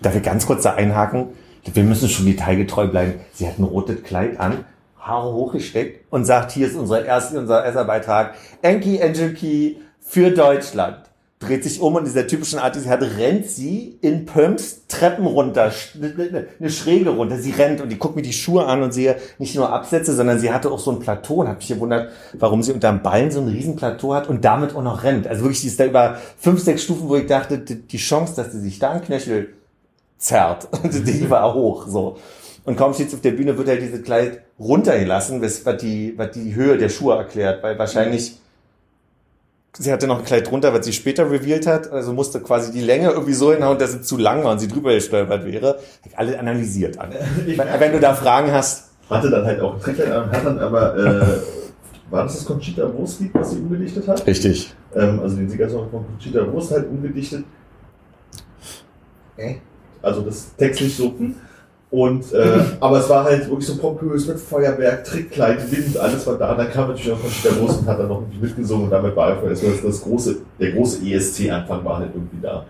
Darf 0.00 0.16
ich 0.16 0.22
ganz 0.22 0.46
kurz 0.46 0.62
da 0.62 0.74
einhaken? 0.74 1.28
Wir 1.72 1.84
müssen 1.84 2.08
schon 2.08 2.26
detailgetreu 2.26 2.88
bleiben. 2.88 3.20
Sie 3.32 3.46
hat 3.46 3.58
ein 3.58 3.64
rotes 3.64 4.02
Kleid 4.02 4.40
an, 4.40 4.64
Haare 4.98 5.32
hochgesteckt 5.32 6.12
und 6.12 6.24
sagt, 6.24 6.52
hier 6.52 6.66
ist 6.66 6.76
unser 6.76 7.04
erster, 7.04 7.38
unser 7.38 7.64
erster 7.64 7.84
Beitrag. 7.84 8.34
Enki 8.62 8.98
Engelki 8.98 9.80
für 10.00 10.30
Deutschland. 10.30 11.11
Dreht 11.42 11.64
sich 11.64 11.80
um 11.80 11.96
und 11.96 12.06
dieser 12.06 12.26
typischen 12.28 12.60
Art, 12.60 12.76
die 12.76 12.80
sie 12.80 12.88
hat, 12.88 13.02
rennt 13.02 13.46
sie 13.46 13.98
in 14.00 14.26
Pumps 14.26 14.86
Treppen 14.86 15.26
runter, 15.26 15.72
eine 16.00 16.70
Schräge 16.70 17.10
runter. 17.10 17.36
Sie 17.36 17.50
rennt 17.50 17.80
und 17.80 17.88
die 17.88 17.98
guckt 17.98 18.14
mir 18.14 18.22
die 18.22 18.32
Schuhe 18.32 18.64
an 18.66 18.82
und 18.82 18.92
sehe 18.92 19.16
nicht 19.38 19.56
nur 19.56 19.72
Absätze, 19.72 20.14
sondern 20.14 20.38
sie 20.38 20.52
hatte 20.52 20.70
auch 20.70 20.78
so 20.78 20.92
ein 20.92 21.00
Plateau 21.00 21.36
und 21.36 21.48
habe 21.48 21.56
mich 21.56 21.66
gewundert, 21.66 22.12
warum 22.34 22.62
sie 22.62 22.72
unterm 22.72 23.02
Ballen 23.02 23.32
so 23.32 23.40
ein 23.40 23.48
riesen 23.48 23.74
Plateau 23.74 24.14
hat 24.14 24.28
und 24.28 24.44
damit 24.44 24.76
auch 24.76 24.82
noch 24.82 25.02
rennt. 25.02 25.26
Also 25.26 25.42
wirklich, 25.42 25.62
die 25.62 25.66
ist 25.66 25.80
da 25.80 25.86
über 25.86 26.18
fünf, 26.38 26.62
sechs 26.62 26.84
Stufen, 26.84 27.08
wo 27.08 27.16
ich 27.16 27.26
dachte, 27.26 27.58
die 27.58 27.96
Chance, 27.96 28.34
dass 28.36 28.52
sie 28.52 28.60
sich 28.60 28.78
da 28.78 28.92
einen 28.92 29.02
Knöchel 29.02 29.54
zerrt, 30.18 30.68
die 30.84 31.28
war 31.28 31.52
hoch, 31.54 31.88
so. 31.88 32.18
Und 32.64 32.76
kaum 32.76 32.94
steht 32.94 33.12
auf 33.12 33.20
der 33.20 33.32
Bühne, 33.32 33.58
wird 33.58 33.66
halt 33.66 33.82
dieses 33.82 34.02
Kleid 34.04 34.42
runtergelassen, 34.58 35.42
was, 35.42 35.64
die, 35.78 36.14
was 36.16 36.30
die 36.30 36.54
Höhe 36.54 36.78
der 36.78 36.88
Schuhe 36.88 37.16
erklärt, 37.16 37.62
weil 37.64 37.76
wahrscheinlich 37.76 38.36
sie 39.78 39.92
hatte 39.92 40.06
noch 40.06 40.18
ein 40.18 40.24
Kleid 40.24 40.50
drunter, 40.50 40.74
was 40.74 40.84
sie 40.84 40.92
später 40.92 41.30
revealed 41.30 41.66
hat, 41.66 41.90
also 41.90 42.12
musste 42.12 42.40
quasi 42.40 42.72
die 42.72 42.80
Länge 42.80 43.10
irgendwie 43.10 43.32
so 43.32 43.52
hinhauen, 43.52 43.78
dass 43.78 43.92
sie 43.92 44.02
zu 44.02 44.18
lang 44.18 44.44
war 44.44 44.52
und 44.52 44.58
sie 44.58 44.68
drüber 44.68 44.92
gestolpert 44.94 45.44
wäre. 45.44 45.78
Alle 46.16 46.38
analysiert 46.38 46.98
an. 46.98 47.10
Wenn 47.78 47.92
du 47.92 48.00
da 48.00 48.14
Fragen 48.14 48.52
hast. 48.52 48.90
Hatte 49.08 49.30
dann 49.30 49.44
halt 49.44 49.60
auch 49.60 49.74
ein 49.74 49.80
Trickkleid 49.80 50.10
an, 50.10 50.30
hat 50.30 50.46
dann 50.46 50.58
aber, 50.58 50.96
äh, 50.96 52.10
war 52.10 52.24
das 52.24 52.36
das 52.36 52.44
Conchita 52.44 52.82
Wurst-Lied, 52.94 53.30
was 53.34 53.50
sie 53.50 53.58
umgedichtet 53.58 54.06
hat? 54.08 54.26
Richtig. 54.26 54.74
Ähm, 54.94 55.20
also 55.20 55.36
den 55.36 55.48
Siegersong 55.48 55.90
von 55.90 56.06
Conchita 56.06 56.50
Wurst 56.52 56.70
halt 56.70 56.88
umgedichtet. 56.88 57.44
Äh? 59.36 59.56
Also 60.00 60.22
das 60.22 60.54
textlich 60.56 60.96
so. 60.96 61.14
Und, 61.92 62.32
äh, 62.32 62.58
aber 62.80 62.98
es 63.00 63.08
war 63.10 63.24
halt 63.24 63.48
wirklich 63.48 63.66
so 63.66 63.76
pompös 63.76 64.26
mit 64.26 64.40
Feuerwerk, 64.40 65.04
Trickkleid, 65.04 65.70
Wind, 65.70 65.96
alles 65.98 66.26
war 66.26 66.38
da. 66.38 66.54
Dann 66.54 66.70
kam 66.70 66.88
natürlich 66.88 67.12
auch 67.12 67.20
Conchita 67.20 67.54
Wurst 67.60 67.80
und 67.80 67.86
hat 67.86 67.98
dann 67.98 68.08
noch 68.08 68.22
irgendwie 68.22 68.38
mitgesungen 68.46 68.84
und 68.84 68.90
damit 68.90 69.14
war 69.14 69.28
einfach 69.28 69.48
das, 69.48 69.60
das 69.60 70.02
große, 70.02 70.36
der 70.58 70.72
große 70.72 71.04
ESC-Anfang 71.06 71.84
war 71.84 71.98
halt 71.98 72.10
irgendwie 72.14 72.40
da. 72.40 72.64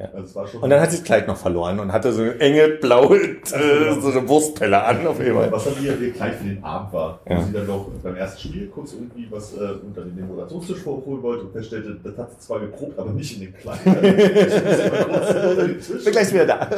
Ja. 0.00 0.08
Also 0.14 0.40
und 0.60 0.70
dann 0.70 0.80
hat 0.80 0.90
sie 0.92 0.98
das 0.98 1.04
Kleid 1.04 1.26
noch 1.26 1.36
verloren 1.36 1.78
und 1.80 1.92
hatte 1.92 2.12
so 2.12 2.22
eine 2.22 2.38
enge 2.38 2.68
blaue, 2.68 3.16
äh, 3.18 4.00
so 4.00 4.10
eine 4.10 4.28
Wurstpelle 4.28 4.80
an 4.82 5.04
auf 5.06 5.18
jeden 5.20 5.34
Fall. 5.34 5.50
Was 5.50 5.64
dann 5.64 5.74
ihr, 5.82 5.96
ihr 6.00 6.12
Kleid 6.12 6.34
für 6.34 6.44
den 6.44 6.62
Abend 6.62 6.92
war, 6.92 7.18
wo 7.24 7.34
Ja. 7.34 7.42
sie 7.42 7.52
dann 7.52 7.66
noch 7.66 7.86
beim 8.02 8.14
ersten 8.16 8.40
Spiel 8.40 8.66
kurz 8.68 8.92
irgendwie 8.92 9.26
was 9.30 9.54
äh, 9.54 9.58
unter 9.84 10.02
den 10.02 10.26
Moderationstisch 10.28 10.84
hochholen 10.84 11.22
wollte 11.22 11.44
und 11.44 11.52
feststellte, 11.52 11.96
das 12.02 12.16
hat 12.16 12.30
sie 12.32 12.38
zwar 12.38 12.60
geprobt, 12.60 12.98
aber 12.98 13.10
nicht 13.10 13.34
in 13.40 13.46
dem 13.46 13.54
Kleid. 13.54 13.78
Ich 13.84 15.56
den 15.56 15.80
Tisch. 15.80 16.04
Bin 16.04 16.12
gleich 16.12 16.32
wieder 16.32 16.46
da. 16.46 16.68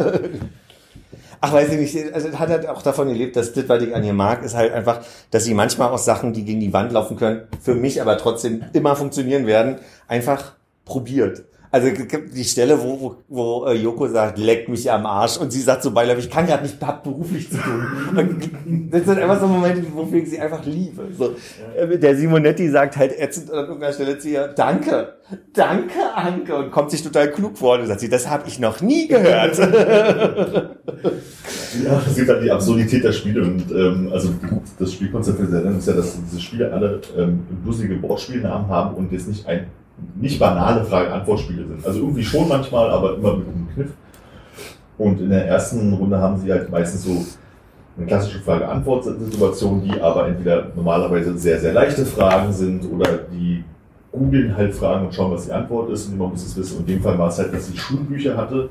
Ach, 1.42 1.52
weiß 1.54 1.72
ich 1.72 1.94
nicht, 1.94 2.12
also 2.12 2.38
hat 2.38 2.50
er 2.50 2.70
auch 2.70 2.82
davon 2.82 3.08
gelebt, 3.08 3.34
dass 3.34 3.54
das, 3.54 3.66
was 3.66 3.82
ich 3.82 3.94
an 3.94 4.04
ihr 4.04 4.12
mag, 4.12 4.44
ist 4.44 4.54
halt 4.54 4.74
einfach, 4.74 5.00
dass 5.30 5.44
sie 5.44 5.54
manchmal 5.54 5.88
auch 5.88 5.98
Sachen, 5.98 6.34
die 6.34 6.44
gegen 6.44 6.60
die 6.60 6.72
Wand 6.74 6.92
laufen 6.92 7.16
können, 7.16 7.48
für 7.62 7.74
mich 7.74 8.02
aber 8.02 8.18
trotzdem 8.18 8.64
immer 8.74 8.94
funktionieren 8.94 9.46
werden, 9.46 9.76
einfach 10.06 10.52
probiert. 10.84 11.44
Also 11.72 11.88
die 12.34 12.44
Stelle, 12.44 12.82
wo, 12.82 13.00
wo, 13.00 13.16
wo 13.28 13.66
äh, 13.66 13.74
Joko 13.74 14.08
sagt, 14.08 14.38
leck 14.38 14.68
mich 14.68 14.90
am 14.90 15.06
Arsch 15.06 15.36
und 15.36 15.52
sie 15.52 15.60
sagt 15.60 15.84
so 15.84 15.92
beiläufig, 15.92 16.24
ich 16.24 16.30
kann 16.30 16.46
gerade 16.46 16.64
nicht, 16.64 16.82
hab 16.82 17.04
beruflich 17.04 17.48
zu 17.48 17.58
tun. 17.58 18.88
Das 18.90 19.04
sind 19.04 19.18
einfach 19.20 19.40
so 19.40 19.46
Momente, 19.46 19.84
wofür 19.94 20.18
ich 20.18 20.30
sie 20.30 20.40
einfach 20.40 20.64
liebe. 20.64 21.06
So, 21.16 21.36
äh, 21.76 21.96
der 21.96 22.16
Simonetti 22.16 22.68
sagt 22.70 22.96
halt 22.96 23.16
ätzend 23.16 23.52
an 23.52 23.66
irgendeiner 23.66 23.92
Stelle 23.92 24.18
zu 24.18 24.28
ihr, 24.28 24.48
danke, 24.48 25.14
danke 25.52 26.00
Anke 26.16 26.56
und 26.56 26.72
kommt 26.72 26.90
sich 26.90 27.04
total 27.04 27.30
klug 27.30 27.56
vor 27.56 27.78
und 27.78 27.86
sagt 27.86 28.00
sie, 28.00 28.08
das 28.08 28.28
habe 28.28 28.48
ich 28.48 28.58
noch 28.58 28.80
nie 28.80 29.06
gehört. 29.06 29.56
Ja, 31.84 32.02
es 32.04 32.16
gibt 32.16 32.28
halt 32.28 32.42
die 32.42 32.50
Absurdität 32.50 33.04
der 33.04 33.12
Spiele 33.12 33.42
und 33.42 33.70
ähm, 33.70 34.10
also 34.12 34.30
das 34.78 34.92
Spielkonzept 34.92 35.38
Sendung 35.38 35.78
ist 35.78 35.86
ja, 35.86 35.94
dass 35.94 36.18
diese 36.20 36.40
Spiele 36.40 36.72
alle 36.72 37.00
ähm, 37.16 37.46
lustige 37.64 38.02
Wortspielnamen 38.02 38.68
haben 38.68 38.96
und 38.96 39.12
jetzt 39.12 39.28
nicht 39.28 39.46
ein 39.46 39.66
nicht 40.16 40.38
banale 40.38 40.84
Frage-Antwort-Spiele 40.84 41.66
sind. 41.66 41.86
Also 41.86 42.00
irgendwie 42.00 42.24
schon 42.24 42.48
manchmal, 42.48 42.90
aber 42.90 43.16
immer 43.16 43.36
mit 43.36 43.48
einem 43.48 43.68
Kniff. 43.74 43.90
Und 44.98 45.20
in 45.20 45.30
der 45.30 45.46
ersten 45.46 45.92
Runde 45.94 46.18
haben 46.18 46.38
sie 46.38 46.52
halt 46.52 46.70
meistens 46.70 47.04
so 47.04 47.24
eine 47.96 48.06
klassische 48.06 48.40
Frage-Antwort-Situation, 48.40 49.82
die 49.84 50.00
aber 50.00 50.28
entweder 50.28 50.66
normalerweise 50.74 51.36
sehr, 51.38 51.58
sehr 51.58 51.72
leichte 51.72 52.04
Fragen 52.04 52.52
sind 52.52 52.84
oder 52.90 53.18
die 53.32 53.64
googeln 54.12 54.56
halt 54.56 54.74
Fragen 54.74 55.06
und 55.06 55.14
schauen, 55.14 55.32
was 55.32 55.46
die 55.46 55.52
Antwort 55.52 55.90
ist 55.90 56.08
und 56.08 56.18
man 56.18 56.30
muss 56.30 56.44
es 56.44 56.56
wissen. 56.56 56.78
Und 56.78 56.88
in 56.88 56.96
dem 56.96 57.02
Fall 57.02 57.18
war 57.18 57.28
es 57.28 57.38
halt, 57.38 57.52
dass 57.54 57.66
sie 57.68 57.76
Schulbücher 57.76 58.36
hatte 58.36 58.68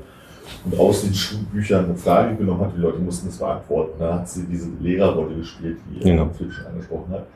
und 0.64 0.78
aus 0.78 1.02
den 1.02 1.14
Schulbüchern 1.14 1.86
eine 1.86 1.94
Frage 1.96 2.36
genommen 2.36 2.60
hat, 2.60 2.72
die 2.76 2.80
Leute 2.80 2.98
mussten 2.98 3.28
es 3.28 3.38
beantworten. 3.38 3.92
Da 3.98 4.14
hat 4.16 4.28
sie 4.28 4.44
diese 4.44 4.68
Lehrerrolle 4.80 5.36
gespielt, 5.36 5.78
die 5.90 6.00
Genau. 6.00 6.28
Philipp 6.36 6.52
schon 6.52 6.66
angesprochen 6.66 7.12
hat. 7.12 7.26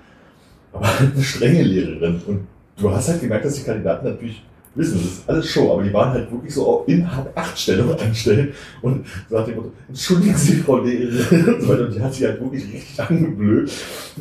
Aber 0.73 0.87
eine 1.15 1.23
strenge 1.23 1.63
Lehrerin. 1.63 2.21
Und 2.27 2.47
du 2.77 2.91
hast 2.91 3.09
halt 3.09 3.21
gemerkt, 3.21 3.45
dass 3.45 3.55
die 3.55 3.63
Kandidaten 3.63 4.07
natürlich 4.07 4.43
wissen, 4.75 4.99
das 4.99 5.05
ist 5.05 5.29
alles 5.29 5.47
Show, 5.49 5.73
aber 5.73 5.83
die 5.83 5.93
waren 5.93 6.13
halt 6.13 6.31
wirklich 6.31 6.53
so 6.53 6.85
in 6.87 7.07
Achtstellung 7.35 7.95
einstellen 7.97 8.53
und 8.83 9.07
sagt 9.31 9.49
dem 9.49 9.57
Motto, 9.57 9.73
entschuldigen 9.89 10.37
Sie, 10.37 10.57
Frau 10.57 10.79
Lehrerin, 10.79 11.55
und 11.55 11.61
so 11.61 11.69
weiter. 11.69 11.87
Und 11.87 11.95
die 11.95 12.01
hat 12.01 12.15
sie 12.15 12.27
halt 12.27 12.41
wirklich 12.41 12.65
richtig 12.73 13.01
angeblöd 13.09 13.71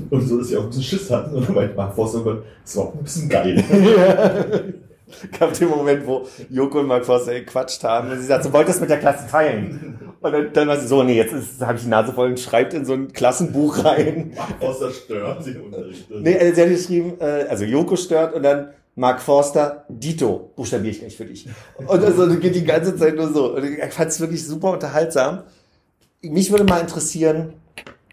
und 0.09 0.27
so, 0.27 0.37
dass 0.37 0.47
sie 0.47 0.57
auch 0.57 0.63
ein 0.63 0.67
bisschen 0.67 0.83
Schiss 0.83 1.09
hatten. 1.09 1.35
Und 1.35 1.47
dann 1.47 1.55
meinte 1.55 1.75
Mark 1.75 1.95
Forster, 1.95 2.43
das 2.63 2.77
war 2.77 2.83
auch 2.85 2.93
ein 2.93 3.03
bisschen 3.03 3.29
geil. 3.29 4.73
gab 5.39 5.53
den 5.53 5.69
Moment, 5.69 6.05
wo 6.05 6.27
Joko 6.49 6.79
und 6.79 6.87
Mark 6.87 7.05
Forster 7.05 7.33
gequatscht 7.33 7.83
haben 7.83 8.11
und 8.11 8.19
sie 8.19 8.25
sagt, 8.25 8.43
so 8.43 8.53
wollt 8.53 8.65
ihr 8.65 8.73
das 8.73 8.79
mit 8.79 8.89
der 8.89 8.99
Klasse 8.99 9.29
teilen? 9.29 9.99
Und 10.21 10.31
dann, 10.31 10.53
dann 10.53 10.67
war 10.67 10.77
sie 10.77 10.87
so, 10.87 11.03
nee, 11.03 11.15
jetzt 11.15 11.33
habe 11.61 11.77
ich 11.77 11.83
die 11.83 11.89
Nase 11.89 12.13
voll 12.13 12.29
und 12.29 12.39
schreibt 12.39 12.73
in 12.73 12.85
so 12.85 12.93
ein 12.93 13.11
Klassenbuch 13.11 13.83
rein. 13.83 14.33
Mark 14.37 14.59
Forster 14.59 14.91
stört 14.91 15.45
den 15.45 15.61
Unterricht. 15.61 16.09
Nee, 16.09 16.33
äh, 16.33 16.53
sie 16.53 16.61
hat 16.61 16.69
geschrieben, 16.69 17.13
äh, 17.19 17.45
also 17.49 17.65
Joko 17.65 17.95
stört 17.95 18.33
und 18.33 18.43
dann 18.43 18.69
Mark 18.95 19.21
Forster, 19.21 19.85
Dito, 19.89 20.51
buchstabiere 20.55 20.91
ich 20.91 20.99
gleich 20.99 21.17
für 21.17 21.25
dich. 21.25 21.47
Und 21.77 22.03
also 22.03 22.27
das 22.27 22.39
geht 22.39 22.55
die 22.55 22.63
ganze 22.63 22.95
Zeit 22.95 23.15
nur 23.15 23.33
so. 23.33 23.55
Und 23.55 23.63
ich 23.63 23.93
fand 23.93 24.11
es 24.11 24.19
wirklich 24.19 24.45
super 24.45 24.71
unterhaltsam. 24.71 25.43
Mich 26.21 26.51
würde 26.51 26.63
mal 26.63 26.79
interessieren, 26.79 27.53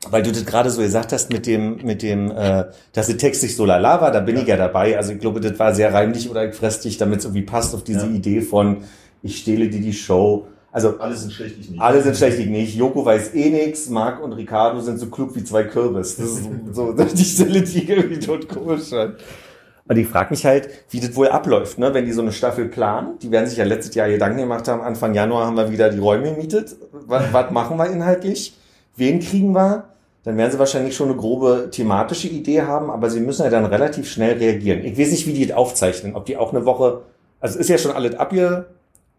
weil 0.09 0.23
du 0.23 0.33
das 0.33 0.47
gerade 0.47 0.71
so 0.71 0.81
gesagt 0.81 1.13
hast 1.13 1.31
mit 1.31 1.47
dem, 1.47 1.77
mit 1.85 2.03
dem, 2.03 2.31
äh, 2.31 2.65
dass 2.93 3.09
der 3.09 3.19
Text 3.19 3.43
nicht 3.43 3.55
so 3.57 3.67
lala 3.67 4.01
war, 4.01 4.11
da 4.11 4.21
bin 4.21 4.37
ich 4.39 4.47
ja 4.47 4.57
dabei. 4.57 4.97
Also 4.97 5.13
ich 5.13 5.19
glaube, 5.19 5.41
das 5.41 5.59
war 5.59 5.75
sehr 5.75 5.93
reinlich 5.93 6.31
oder 6.31 6.51
fresstig, 6.53 6.97
damit 6.97 7.19
es 7.19 7.27
irgendwie 7.27 7.43
passt 7.43 7.75
auf 7.75 7.85
diese 7.85 8.07
Ja. 8.07 8.13
Idee 8.13 8.41
von, 8.41 8.79
ich 9.23 9.39
stehle 9.39 9.69
dir 9.69 9.81
die 9.81 9.93
Show. 9.93 10.47
Also 10.73 10.99
Alle 10.99 11.17
sind 11.17 11.33
schlecht, 11.33 11.57
ich 11.61 11.71
nicht. 11.71 11.81
alle 11.83 12.01
sind 12.01 12.17
schlecht, 12.17 12.39
ich 12.39 12.47
nicht. 12.47 12.77
Joko 12.77 13.05
weiß 13.05 13.35
eh 13.35 13.51
nix. 13.51 13.91
Marc 13.91 14.23
und 14.23 14.33
Ricardo 14.33 14.81
sind 14.81 14.99
so 14.99 15.07
klug 15.09 15.35
wie 15.37 15.45
zwei 15.45 15.65
Kürbis. 15.65 16.17
Das 16.17 16.27
ist 16.27 16.45
so, 16.73 16.97
so 16.97 17.05
die 17.05 17.25
Stelle, 17.25 17.61
die 17.63 17.87
irgendwie 17.91 18.21
tot 18.21 18.49
komisch 18.49 18.89
fand. 18.89 19.17
Und 19.89 19.97
ich 19.97 20.07
frage 20.07 20.31
mich 20.31 20.47
halt, 20.47 20.69
wie 20.91 21.01
das 21.01 21.17
wohl 21.17 21.27
abläuft, 21.29 21.79
ne? 21.79 21.93
wenn 21.93 22.07
die 22.07 22.13
so 22.13 22.23
eine 22.23 22.31
Staffel 22.33 22.67
planen. 22.69 23.19
Die 23.21 23.33
werden 23.33 23.49
sich 23.49 23.59
ja 23.59 23.65
letztes 23.65 23.95
Jahr 23.97 24.09
Gedanken 24.09 24.39
gemacht 24.39 24.69
haben. 24.69 24.81
Anfang 24.81 25.13
Januar 25.15 25.47
haben 25.47 25.57
wir 25.57 25.71
wieder 25.73 25.91
die 25.91 25.99
Räume 25.99 26.31
gemietet. 26.33 26.77
Was, 27.07 27.25
was 27.33 27.51
machen 27.51 27.77
wir 27.77 27.91
inhaltlich? 27.91 28.57
Wen 28.97 29.19
kriegen 29.19 29.53
wir? 29.53 29.90
Dann 30.25 30.37
werden 30.37 30.51
sie 30.51 30.59
wahrscheinlich 30.59 30.95
schon 30.95 31.09
eine 31.09 31.17
grobe 31.17 31.69
thematische 31.71 32.29
Idee 32.29 32.63
haben, 32.63 32.91
aber 32.91 33.09
sie 33.09 33.21
müssen 33.21 33.43
ja 33.43 33.51
dann 33.51 33.65
relativ 33.65 34.11
schnell 34.11 34.37
reagieren. 34.39 34.85
Ich 34.85 34.99
weiß 34.99 35.11
nicht, 35.11 35.27
wie 35.27 35.33
die 35.33 35.47
das 35.47 35.57
aufzeichnen, 35.57 36.15
ob 36.15 36.27
die 36.27 36.37
auch 36.37 36.53
eine 36.53 36.67
Woche, 36.67 37.03
also 37.41 37.59
ist 37.59 37.69
ja 37.69 37.79
schon 37.79 37.93
alles 37.93 38.17
ab 38.17 38.33
hier, 38.33 38.67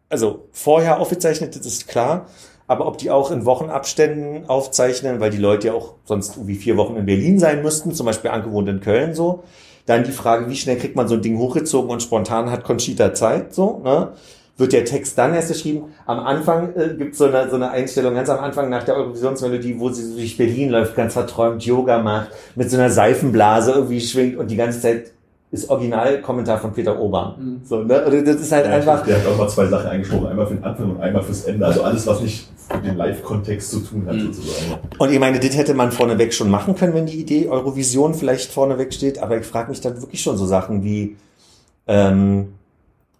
also 0.09 0.47
vorher 0.51 0.99
aufgezeichnet, 0.99 1.55
das 1.55 1.65
ist 1.65 1.87
klar, 1.87 2.27
aber 2.67 2.85
ob 2.85 2.97
die 2.97 3.09
auch 3.09 3.31
in 3.31 3.45
Wochenabständen 3.45 4.47
aufzeichnen, 4.49 5.19
weil 5.19 5.31
die 5.31 5.37
Leute 5.37 5.67
ja 5.67 5.73
auch 5.73 5.95
sonst 6.05 6.37
irgendwie 6.37 6.55
vier 6.55 6.77
Wochen 6.77 6.95
in 6.95 7.05
Berlin 7.05 7.39
sein 7.39 7.63
müssten, 7.63 7.93
zum 7.93 8.05
Beispiel 8.05 8.31
angewohnt 8.31 8.69
in 8.69 8.79
Köln 8.79 9.15
so. 9.15 9.43
Dann 9.87 10.03
die 10.03 10.11
Frage, 10.11 10.49
wie 10.49 10.55
schnell 10.55 10.77
kriegt 10.77 10.95
man 10.95 11.07
so 11.07 11.15
ein 11.15 11.21
Ding 11.21 11.39
hochgezogen 11.39 11.89
und 11.89 12.03
spontan 12.03 12.51
hat 12.51 12.63
Conchita 12.63 13.13
Zeit, 13.13 13.53
so, 13.53 13.81
ne? 13.83 14.13
Wird 14.61 14.73
der 14.73 14.85
Text 14.85 15.17
dann 15.17 15.33
erst 15.33 15.47
geschrieben? 15.47 15.85
Am 16.05 16.19
Anfang 16.19 16.75
äh, 16.75 16.93
gibt 16.95 17.15
so 17.15 17.25
eine, 17.25 17.49
so 17.49 17.55
eine 17.55 17.71
Einstellung, 17.71 18.13
ganz 18.13 18.29
am 18.29 18.39
Anfang 18.43 18.69
nach 18.69 18.83
der 18.83 18.95
Eurovisionsmelodie, 18.95 19.79
wo 19.79 19.89
sie 19.89 20.13
durch 20.15 20.37
Berlin 20.37 20.69
läuft, 20.69 20.95
ganz 20.95 21.13
verträumt 21.13 21.65
Yoga 21.65 21.97
macht, 21.97 22.29
mit 22.55 22.69
so 22.69 22.77
einer 22.77 22.91
Seifenblase 22.91 23.71
irgendwie 23.71 23.99
schwingt 23.99 24.37
und 24.37 24.51
die 24.51 24.55
ganze 24.55 24.79
Zeit 24.79 25.11
ist 25.51 25.69
Originalkommentar 25.69 26.59
von 26.59 26.71
Peter 26.73 26.97
Obern. 26.99 27.33
Mhm. 27.37 27.61
So, 27.65 27.79
ne? 27.83 28.05
Und 28.05 28.25
das 28.27 28.35
ist 28.35 28.51
halt 28.51 28.67
Ja, 28.67 28.71
einfach, 28.73 29.03
Der 29.03 29.17
hat 29.17 29.25
auch 29.27 29.37
mal 29.37 29.49
zwei 29.49 29.65
Sachen 29.65 29.87
eingesprochen, 29.89 30.27
einmal 30.27 30.45
für 30.47 30.53
den 30.53 30.63
Anfang 30.63 30.91
und 30.91 31.01
einmal 31.01 31.23
fürs 31.23 31.43
Ende. 31.45 31.65
Also 31.65 31.81
alles, 31.81 32.05
was 32.07 32.21
nicht 32.21 32.47
mit 32.73 32.85
dem 32.85 32.97
Live-Kontext 32.97 33.71
zu 33.71 33.79
tun 33.79 34.05
hat, 34.07 34.13
Mhm. 34.15 34.31
sozusagen. 34.31 34.79
Und 34.99 35.11
ich 35.11 35.19
meine, 35.19 35.39
das 35.39 35.57
hätte 35.57 35.73
man 35.73 35.91
vorneweg 35.91 36.33
schon 36.33 36.49
machen 36.51 36.75
können, 36.75 36.93
wenn 36.93 37.07
die 37.07 37.19
Idee 37.19 37.49
Eurovision 37.49 38.13
vielleicht 38.13 38.51
vorneweg 38.51 38.93
steht. 38.93 39.21
Aber 39.21 39.37
ich 39.39 39.45
frage 39.45 39.71
mich 39.71 39.81
dann 39.81 39.99
wirklich 39.99 40.21
schon 40.21 40.37
so 40.37 40.45
Sachen 40.45 40.83
wie, 40.83 41.17
ähm, 41.87 42.53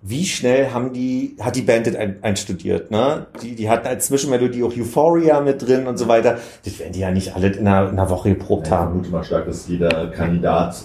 wie 0.04 0.26
schnell 0.26 0.72
haben 0.72 0.94
die, 0.94 1.36
hat 1.40 1.56
die 1.56 1.62
Band 1.62 1.86
das 1.88 1.96
ein, 1.96 2.18
einstudiert, 2.24 2.90
ne? 2.90 3.28
Die, 3.42 3.54
die 3.56 3.70
hatten 3.70 3.88
als 3.88 4.08
Zwischenmelodie 4.08 4.64
auch 4.64 4.76
Euphoria 4.76 5.42
mit 5.42 5.62
drin 5.66 5.86
und 5.86 5.98
so 5.98 6.08
weiter. 6.08 6.40
Das 6.66 6.80
werden 6.80 6.94
die 6.94 7.00
ja 7.02 7.12
nicht 7.12 7.36
alle 7.36 7.48
in 7.50 7.68
einer, 7.68 7.84
in 7.90 8.00
einer 8.00 8.10
Woche 8.10 8.30
geprobt 8.30 8.68
Ich 8.68 8.72
haben. 8.74 8.88
vermute 8.90 9.10
mal 9.12 9.24
stark, 9.24 9.46
dass 9.46 9.68
jeder 9.68 10.08
Kandidat, 10.08 10.76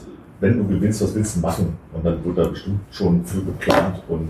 wenn 0.40 0.58
du 0.58 0.66
gewinnst, 0.66 1.02
was 1.02 1.14
willst 1.14 1.36
du 1.36 1.40
machen? 1.40 1.78
Und 1.94 2.04
dann 2.04 2.22
wird 2.24 2.36
da 2.36 2.48
bestimmt 2.48 2.80
schon 2.90 3.24
für 3.24 3.40
geplant 3.42 4.02
und 4.08 4.28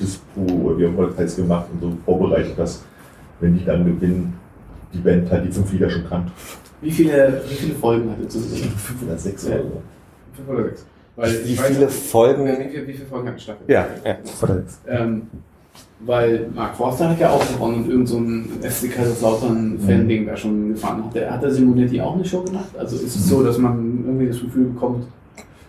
Dispo 0.00 0.40
oder 0.64 0.78
wie 0.78 0.86
auch 0.86 0.90
immer 0.90 1.10
das 1.16 1.36
gemacht 1.36 1.66
und 1.72 1.80
so 1.80 1.92
vorbereitet, 2.04 2.58
dass, 2.58 2.82
wenn 3.40 3.56
die 3.56 3.64
dann 3.64 3.84
gewinnen, 3.84 4.34
die 4.92 4.98
Band 4.98 5.30
halt 5.30 5.44
die 5.46 5.52
fünf 5.52 5.70
Lieder 5.72 5.90
schon 5.90 6.08
kann. 6.08 6.30
Wie 6.80 6.90
viele, 6.90 7.40
wie 7.48 7.54
viele 7.54 7.74
Folgen 7.74 8.28
zu 8.28 8.40
sehen? 8.40 8.68
Fünf 8.70 9.02
oder 9.04 9.16
sechs 9.18 9.46
Ja. 9.46 9.54
oder 9.54 9.62
so. 9.62 9.82
Fünf 10.34 10.48
oder 10.48 10.64
sechs? 10.70 10.86
Weil 11.18 11.32
Wie 11.44 11.52
ich 11.52 11.58
weiß 11.60 11.66
viele 11.66 11.80
ja- 11.82 11.88
Folgen? 11.88 12.46
Wie 12.46 12.68
viele, 12.70 12.86
wie 12.86 12.92
viele 12.92 13.06
Folgen 13.06 13.28
hat 13.28 13.36
die 13.36 13.42
Staffel? 13.42 13.64
Ja, 13.66 13.86
ja, 14.04 14.16
vor 14.38 14.46
der 14.48 14.56
sechs. 14.58 14.80
Ähm, 14.86 15.22
weil 16.00 16.46
Mark 16.54 16.76
Forster 16.76 17.08
hat 17.10 17.18
ja 17.18 17.30
auch 17.30 17.44
gewonnen 17.44 17.82
und 17.84 17.90
irgend 17.90 18.08
so 18.08 18.18
ein 18.18 18.48
FC 18.62 18.88
Kaiserslautern 18.88 19.80
Fan-Ding 19.84 20.26
da 20.26 20.36
schon 20.36 20.68
gefahren. 20.74 21.04
Hat 21.04 21.14
der, 21.16 21.32
hat 21.32 21.42
der 21.42 21.50
Simonetti 21.50 22.00
auch 22.00 22.14
eine 22.14 22.24
Show 22.24 22.42
gemacht? 22.42 22.68
Also 22.78 22.94
ist 22.94 23.16
es 23.16 23.28
so, 23.28 23.42
dass 23.42 23.58
man 23.58 24.04
irgendwie 24.06 24.28
das 24.28 24.40
Gefühl 24.40 24.66
bekommt, 24.66 25.06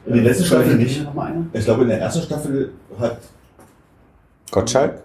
In 0.05 0.13
der 0.13 0.23
letzten 0.23 0.43
Staffel 0.45 0.65
vielleicht 0.65 0.79
nicht. 0.81 1.03
Noch 1.05 1.13
mal 1.15 1.31
eine? 1.31 1.47
Ich 1.51 1.65
glaube, 1.65 1.81
in 1.81 1.87
der 1.89 1.99
ersten 1.99 2.21
Staffel 2.21 2.71
hat 2.99 3.17
Gottschalk? 4.51 5.01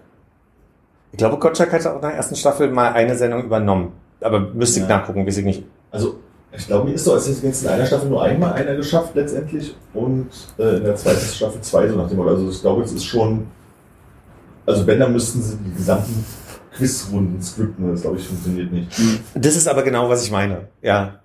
Ich 1.11 1.17
glaube, 1.17 1.37
Gottschalk 1.39 1.73
hat 1.73 1.87
auch 1.87 1.95
in 1.95 2.01
der 2.01 2.11
ersten 2.13 2.35
Staffel 2.35 2.69
mal 2.69 2.93
eine 2.93 3.15
Sendung 3.15 3.43
übernommen. 3.43 3.93
Aber 4.21 4.39
müsste 4.39 4.79
ich 4.81 4.87
Ja. 4.87 4.97
nachgucken, 4.99 5.25
weiß 5.25 5.37
ich 5.37 5.45
nicht. 5.45 5.63
Also, 5.89 6.19
ich 6.57 6.67
glaube, 6.67 6.85
mir 6.89 6.95
ist 6.95 7.03
so, 7.03 7.13
als 7.13 7.27
hätte 7.27 7.45
jetzt 7.47 7.63
in 7.63 7.69
einer 7.69 7.85
Staffel 7.85 8.09
nur 8.09 8.23
einmal 8.23 8.53
einer 8.53 8.75
geschafft 8.75 9.15
letztendlich 9.15 9.75
und 9.93 10.27
äh, 10.57 10.77
in 10.77 10.83
der 10.83 10.95
zweiten 10.95 11.19
Staffel 11.25 11.61
zwei, 11.61 11.87
so 11.87 11.95
nach 11.95 12.07
dem 12.07 12.17
Motto. 12.17 12.29
Also, 12.31 12.49
ich 12.49 12.61
glaube, 12.61 12.83
es 12.83 12.91
ist 12.91 13.05
schon. 13.05 13.47
Also, 14.65 14.85
wenn, 14.87 14.99
dann 14.99 15.13
müssten 15.13 15.41
sie 15.41 15.57
die 15.57 15.75
gesamten 15.75 16.25
Quizrunden 16.75 17.41
skripten, 17.41 17.91
das 17.91 18.01
glaube 18.01 18.17
ich 18.17 18.27
funktioniert 18.27 18.71
nicht. 18.71 18.89
Das 19.35 19.55
ist 19.55 19.67
aber 19.67 19.83
genau, 19.83 20.09
was 20.09 20.23
ich 20.23 20.31
meine. 20.31 20.67
Ja. 20.81 21.19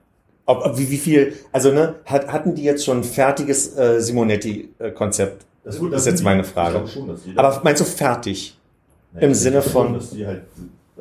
Ob, 0.47 0.64
ob, 0.64 0.78
wie, 0.78 0.91
wie 0.91 0.99
viel, 0.99 1.33
also 1.53 1.72
ne, 1.72 1.95
hat, 2.05 2.28
hatten 2.28 2.55
die 2.55 2.64
jetzt 2.64 2.85
schon 2.85 2.99
ein 2.99 3.05
fertiges 3.05 3.76
äh, 3.76 4.01
Simonetti-Konzept? 4.01 5.45
Das, 5.64 5.78
Das 5.78 6.01
ist 6.03 6.07
jetzt 6.07 6.24
meine 6.24 6.45
Frage. 6.45 6.83
Ich 6.85 6.93
glaube 6.95 7.09
schon, 7.09 7.09
dass 7.09 7.20
Aber 7.37 7.61
meinst 7.64 7.81
du 7.81 7.85
fertig? 7.85 8.59
Naja, 9.12 9.26
im 9.26 9.35
Sinne 9.35 9.62
schon, 9.62 9.72
von- 9.72 9.95
Dass 9.95 10.11
die 10.11 10.26
halt, 10.26 10.43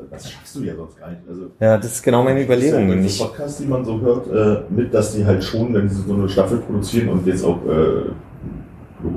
das 0.10 0.32
schaffst 0.32 0.56
du 0.56 0.64
ja 0.64 0.76
sonst 0.76 0.98
gar 0.98 1.10
nicht. 1.10 1.22
Also, 1.28 1.42
Ja, 1.60 1.78
das 1.78 1.94
ist 1.94 2.04
genau 2.04 2.24
meine 2.24 2.44
Überlegung 2.44 2.90
ja 2.90 3.10
so 3.10 3.26
Podcasts, 3.26 3.58
die 3.60 3.66
man 3.66 3.84
so 3.84 4.00
hört, 4.00 4.28
äh, 4.28 4.64
mit, 4.70 4.94
dass 4.94 5.14
die 5.14 5.26
halt 5.26 5.44
schon, 5.44 5.74
wenn 5.74 5.90
sie 5.90 6.02
so 6.02 6.14
eine 6.14 6.30
Staffel 6.30 6.60
produzieren 6.60 7.10
und 7.10 7.26
jetzt 7.26 7.44
auch 7.44 7.58
äh, 7.66 8.12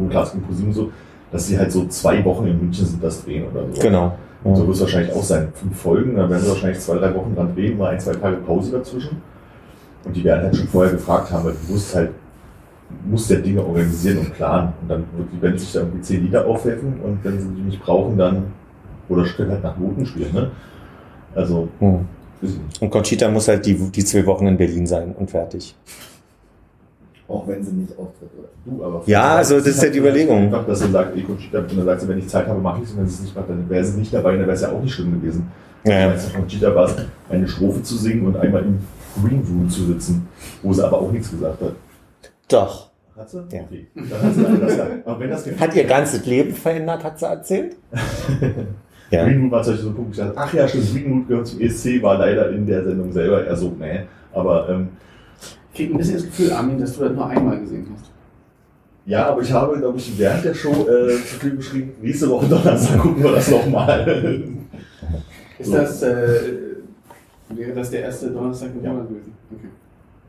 Glas 0.09 0.35
und 0.35 0.73
so, 0.73 0.93
dass 1.31 1.47
sie 1.47 1.59
halt 1.59 1.73
so 1.73 1.87
zwei 1.87 2.25
Wochen 2.25 2.47
in 2.47 2.59
München 2.59 2.87
sind, 2.87 3.03
das 3.03 3.25
drehen 3.25 3.47
oder 3.51 3.65
so. 3.73 3.81
Genau. 3.81 4.17
Und 4.45 4.57
so 4.57 4.67
wird 4.67 4.75
es 4.75 4.81
wahrscheinlich 4.81 5.15
auch 5.15 5.23
sein. 5.23 5.49
Fünf 5.55 5.81
Folgen, 5.81 6.17
dann 6.17 6.29
werden 6.29 6.43
sie 6.43 6.49
wahrscheinlich 6.49 6.81
zwei, 6.81 6.97
drei 6.99 7.15
Wochen 7.15 7.35
dran 7.35 7.55
drehen, 7.55 7.79
mal 7.79 7.91
ein, 7.91 8.01
zwei 8.01 8.15
Tage 8.15 8.37
Pause 8.39 8.73
dazwischen. 8.73 9.23
Und 10.05 10.17
die 10.17 10.25
werden 10.25 10.43
halt 10.43 10.57
schon 10.57 10.69
vorher 10.69 10.93
gefragt 10.93 11.31
haben, 11.31 11.45
weil 11.45 11.53
du 11.53 11.73
musst 11.73 11.95
halt, 11.95 12.11
musst 13.07 13.31
ja 13.31 13.37
Dinge 13.37 13.65
organisieren 13.65 14.19
und 14.19 14.35
planen. 14.35 14.73
Und 14.83 14.89
dann 14.91 15.05
die 15.33 15.37
Band 15.37 15.61
sich 15.61 15.73
da 15.73 15.81
irgendwie 15.81 16.01
zehn 16.01 16.25
Lieder 16.25 16.47
aufhelfen 16.47 17.01
und 17.05 17.19
wenn 17.23 17.41
sie 17.41 17.49
die 17.49 17.63
nicht 17.63 17.83
brauchen, 17.83 18.19
dann, 18.19 18.45
oder 19.09 19.25
können 19.25 19.53
halt 19.53 19.63
nach 19.63 19.79
Noten 19.79 20.05
spielen, 20.05 20.33
ne? 20.33 20.51
Also, 21.35 21.69
Hm. 21.79 22.07
nicht. 22.41 22.83
Und 22.83 22.91
Conchita 22.91 23.29
muss 23.31 23.49
halt 23.49 23.65
die, 23.67 23.75
die 23.75 24.05
zwei 24.05 24.25
Wochen 24.27 24.47
in 24.47 24.57
Berlin 24.57 24.87
sein 24.87 25.15
und 25.19 25.31
fertig. 25.31 25.75
Auch 27.29 27.47
wenn 27.49 27.63
sie 27.65 27.73
nicht 27.73 27.93
auftritt, 27.99 28.29
oder? 28.39 28.49
Du, 28.65 28.85
aber 28.85 29.03
Ja, 29.07 29.37
also 29.37 29.57
das 29.59 29.69
ist 29.69 29.83
ja 29.83 29.89
die 29.89 29.99
Überlegung. 29.99 30.45
Einfach, 30.45 30.67
dass 30.67 30.83
er 30.83 30.89
sagt, 30.89 31.17
ey, 31.17 31.23
Conchita, 31.23 31.59
und 31.61 31.77
dann 31.77 31.85
sagt 31.87 32.01
sie, 32.03 32.09
wenn 32.09 32.19
ich 32.19 32.29
Zeit 32.29 32.47
habe, 32.47 32.61
mache 32.61 32.79
ich 32.83 32.89
es. 32.89 32.93
Und 32.93 32.99
wenn 32.99 33.07
sie 33.09 33.15
es 33.15 33.21
nicht 33.23 33.37
macht, 33.37 33.49
dann 33.49 33.69
wäre 33.71 33.85
sie 33.85 33.99
nicht 33.99 34.13
dabei, 34.13 34.33
dann 34.33 34.41
wäre 34.43 34.53
es 34.53 34.61
ja 34.61 34.71
auch 34.73 34.83
nicht 34.83 34.93
schlimm 34.93 35.13
gewesen. 35.21 35.47
Ja, 35.85 35.99
ja. 35.99 36.11
Als 36.11 36.33
Conchita 36.33 36.75
war 36.75 36.85
es, 36.87 36.95
eine 37.31 37.49
Strophe 37.49 37.83
zu 37.83 37.97
singen 37.97 38.27
und 38.27 38.37
einmal 38.37 38.63
im 38.63 38.79
Green 39.23 39.41
Room 39.49 39.69
zu 39.69 39.85
sitzen, 39.87 40.29
wo 40.63 40.73
sie 40.73 40.85
aber 40.85 41.01
auch 41.01 41.11
nichts 41.11 41.31
gesagt 41.31 41.61
hat. 41.63 41.73
Doch. 42.49 42.91
Hat 43.17 43.31
sie? 43.31 43.39
Ja. 43.51 43.61
Okay. 43.63 43.87
Dann 43.95 44.23
hat 44.23 44.71
sie. 44.71 44.81
Aber 45.05 45.21
wenn 45.21 45.31
das 45.31 45.47
Hat 45.59 45.75
ihr 45.75 45.85
ganzes 45.85 46.25
Leben 46.27 46.53
verändert, 46.55 47.03
hat 47.05 47.19
sie 47.19 47.27
erzählt? 47.27 47.77
ja. 49.13 49.25
Green 49.25 49.41
Room 49.43 49.51
war 49.51 49.63
zum 49.63 49.73
Beispiel 49.75 49.85
so 49.85 49.91
ein 49.91 49.97
Punkt, 49.97 50.11
ich 50.13 50.17
dachte, 50.19 50.33
ach 50.37 50.53
ja, 50.55 50.67
stimmt, 50.69 50.93
Green 50.93 51.05
Room 51.13 51.29
gehört 51.29 51.47
zum 51.47 51.61
ESC, 51.61 52.03
war 52.03 52.19
leider 52.19 52.51
in 52.51 52.67
der 52.67 52.83
Sendung 52.85 53.13
selber 53.13 53.45
eher 53.47 53.57
so, 53.57 53.75
nee. 53.79 54.01
Aber 54.33 54.69
ähm, 54.69 54.89
Ich 55.71 55.77
krieg 55.77 55.91
ein 55.93 55.99
bisschen 55.99 56.15
das 56.15 56.25
Gefühl, 56.25 56.53
Armin, 56.53 56.79
dass 56.79 56.97
du 56.97 57.05
das 57.05 57.13
nur 57.13 57.27
einmal 57.29 57.61
gesehen 57.61 57.87
hast. 57.95 58.11
ja, 59.07 59.27
aber 59.29 59.43
ich 59.43 59.53
habe, 59.53 59.79
glaube 59.79 59.99
ich, 59.99 60.19
während 60.19 60.45
der 60.45 60.55
Show 60.55 60.71
äh, 60.89 61.09
zu 61.17 61.39
viel 61.41 61.57
geschrieben, 61.57 61.93
nächste 62.01 62.29
Woche 62.31 62.47
Donnerstag 62.49 62.99
gucken 62.99 63.23
wir 63.23 63.33
das 63.33 63.51
nochmal. 63.51 64.09
Ist 65.59 65.67
So. 65.71 65.73
das, 65.77 66.03
äh, 66.03 66.41
wäre 67.51 67.73
das 67.75 67.91
der 67.91 68.01
erste 68.03 68.31
Donnerstag 68.31 68.71
im 68.77 68.85
Ja. 68.85 68.93
Monat 68.93 69.09
gewesen? 69.09 69.33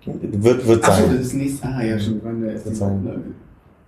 Okay. 0.06 0.20
Wird, 0.34 0.68
wird 0.68 0.84
Achso, 0.84 1.06
sein. 1.08 1.16
das 1.18 1.26
ist 1.28 1.34
nächstes, 1.36 1.64
ah 1.64 1.82
ja, 1.82 1.98
stimmt, 1.98 2.22
wann 2.26 2.42
der 2.42 2.52
erste 2.54 2.70
ne, 2.72 3.22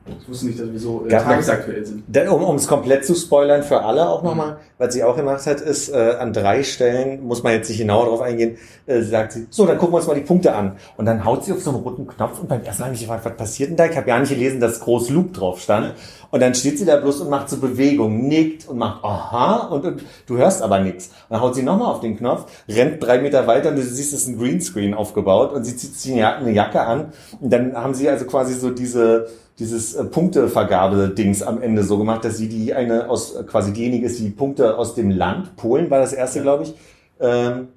Ich 0.08 0.30
wusste 0.30 0.46
nicht, 0.46 0.60
dass 0.60 0.72
wir 0.72 0.80
so 0.80 1.04
äh, 1.06 1.10
Gab 1.10 1.24
noch- 1.24 1.32
tagesaktuell 1.32 1.84
sind. 1.84 2.04
Dann, 2.08 2.28
um 2.30 2.56
es 2.56 2.68
komplett 2.68 3.06
zu 3.06 3.16
spoilern 3.16 3.64
für 3.64 3.82
alle 3.82 4.08
auch 4.08 4.22
nochmal, 4.22 4.58
was 4.78 4.94
sie 4.94 5.04
auch 5.04 5.16
gemacht 5.16 5.46
hat, 5.48 5.62
ist, 5.62 5.90
äh, 5.90 6.16
an 6.20 6.32
drei 6.32 6.62
Stellen, 6.62 7.24
muss 7.24 7.42
man 7.42 7.54
jetzt 7.54 7.70
nicht 7.70 7.80
genauer 7.80 8.06
drauf 8.06 8.22
eingehen, 8.22 8.58
äh, 8.86 9.02
sagt 9.02 9.32
sie, 9.32 9.48
so, 9.50 9.66
dann 9.66 9.80
gucken 9.80 9.94
wir 9.94 9.98
uns 9.98 10.08
mal 10.08 10.14
die 10.14 10.22
Punkte 10.22 10.54
an. 10.54 10.78
Und 10.98 11.06
dann 11.06 11.26
haut 11.26 11.44
sie 11.44 11.54
auf 11.54 11.62
so 11.64 11.72
einen 11.72 11.80
roten 11.80 12.06
Knopf 12.06 12.40
und 12.40 12.48
beim 12.48 12.62
ersten 12.64 12.82
Mal 12.82 12.86
habe 12.88 12.96
ich 12.96 13.02
gefragt, 13.02 13.26
was 13.26 13.36
passiert 13.36 13.70
denn 13.72 13.78
da? 13.78 13.86
Ich 13.88 13.98
habe 13.98 14.08
ja 14.08 14.20
nicht 14.20 14.30
gelesen, 14.30 14.60
dass 14.60 14.80
groß 14.80 15.10
Loop 15.10 15.34
drauf 15.34 15.60
stand. 15.60 15.94
Und 16.30 16.40
dann 16.42 16.54
steht 16.54 16.78
sie 16.78 16.86
da 16.86 16.98
bloß 16.98 17.22
und 17.22 17.30
macht 17.32 17.50
so 17.50 17.58
Bewegung, 17.58 18.28
nickt 18.28 18.68
und 18.68 18.78
macht 18.78 19.04
aha 19.04 19.68
und, 19.70 19.86
und 19.86 20.04
du 20.28 20.38
hörst 20.38 20.62
aber 20.62 20.80
nichts. 20.80 21.08
Und 21.08 21.14
dann 21.32 21.42
haut 21.42 21.56
sie 21.56 21.64
nochmal 21.64 21.92
auf 21.92 22.02
den 22.02 22.16
Knopf, 22.18 22.46
rennt 22.70 23.02
drei 23.02 23.20
Meter 23.20 23.48
weiter 23.48 23.70
und 23.70 23.78
du 23.78 23.82
siehst, 23.82 24.14
es 24.14 24.22
ist 24.24 24.28
ein 24.28 24.38
Greenscreen 24.38 24.94
aufgebaut 24.94 25.52
und 25.54 25.64
sie 25.64 25.76
zieht 25.76 25.96
sich 25.96 26.14
eine 26.24 26.52
Jacke 26.52 26.82
an 26.82 27.14
und 27.40 27.52
dann 27.52 27.74
haben 27.76 27.94
sie 27.96 28.08
also 28.10 28.26
quasi 28.26 28.54
so 28.54 28.70
diese 28.70 29.28
dieses 29.60 29.96
äh, 29.96 30.04
Punktevergabe-Dings 30.04 31.44
am 31.44 31.62
Ende 31.62 31.84
so 31.84 31.98
gemacht, 31.98 32.26
dass 32.26 32.38
sie 32.38 32.50
die 32.50 32.74
eine 32.74 33.10
aus, 33.10 33.36
äh, 33.36 33.44
quasi 33.44 33.74
diejenige 33.74 34.06
ist, 34.06 34.20
die 34.20 34.30
Punkte 34.30 34.78
aus 34.78 34.96
dem 34.96 35.10
Land, 35.10 35.56
Polen 35.56 35.90
war 35.90 36.00
das 36.00 36.14
erste, 36.14 36.42
glaube 36.42 36.64
ich, 36.64 36.74
ähm, 37.20 37.70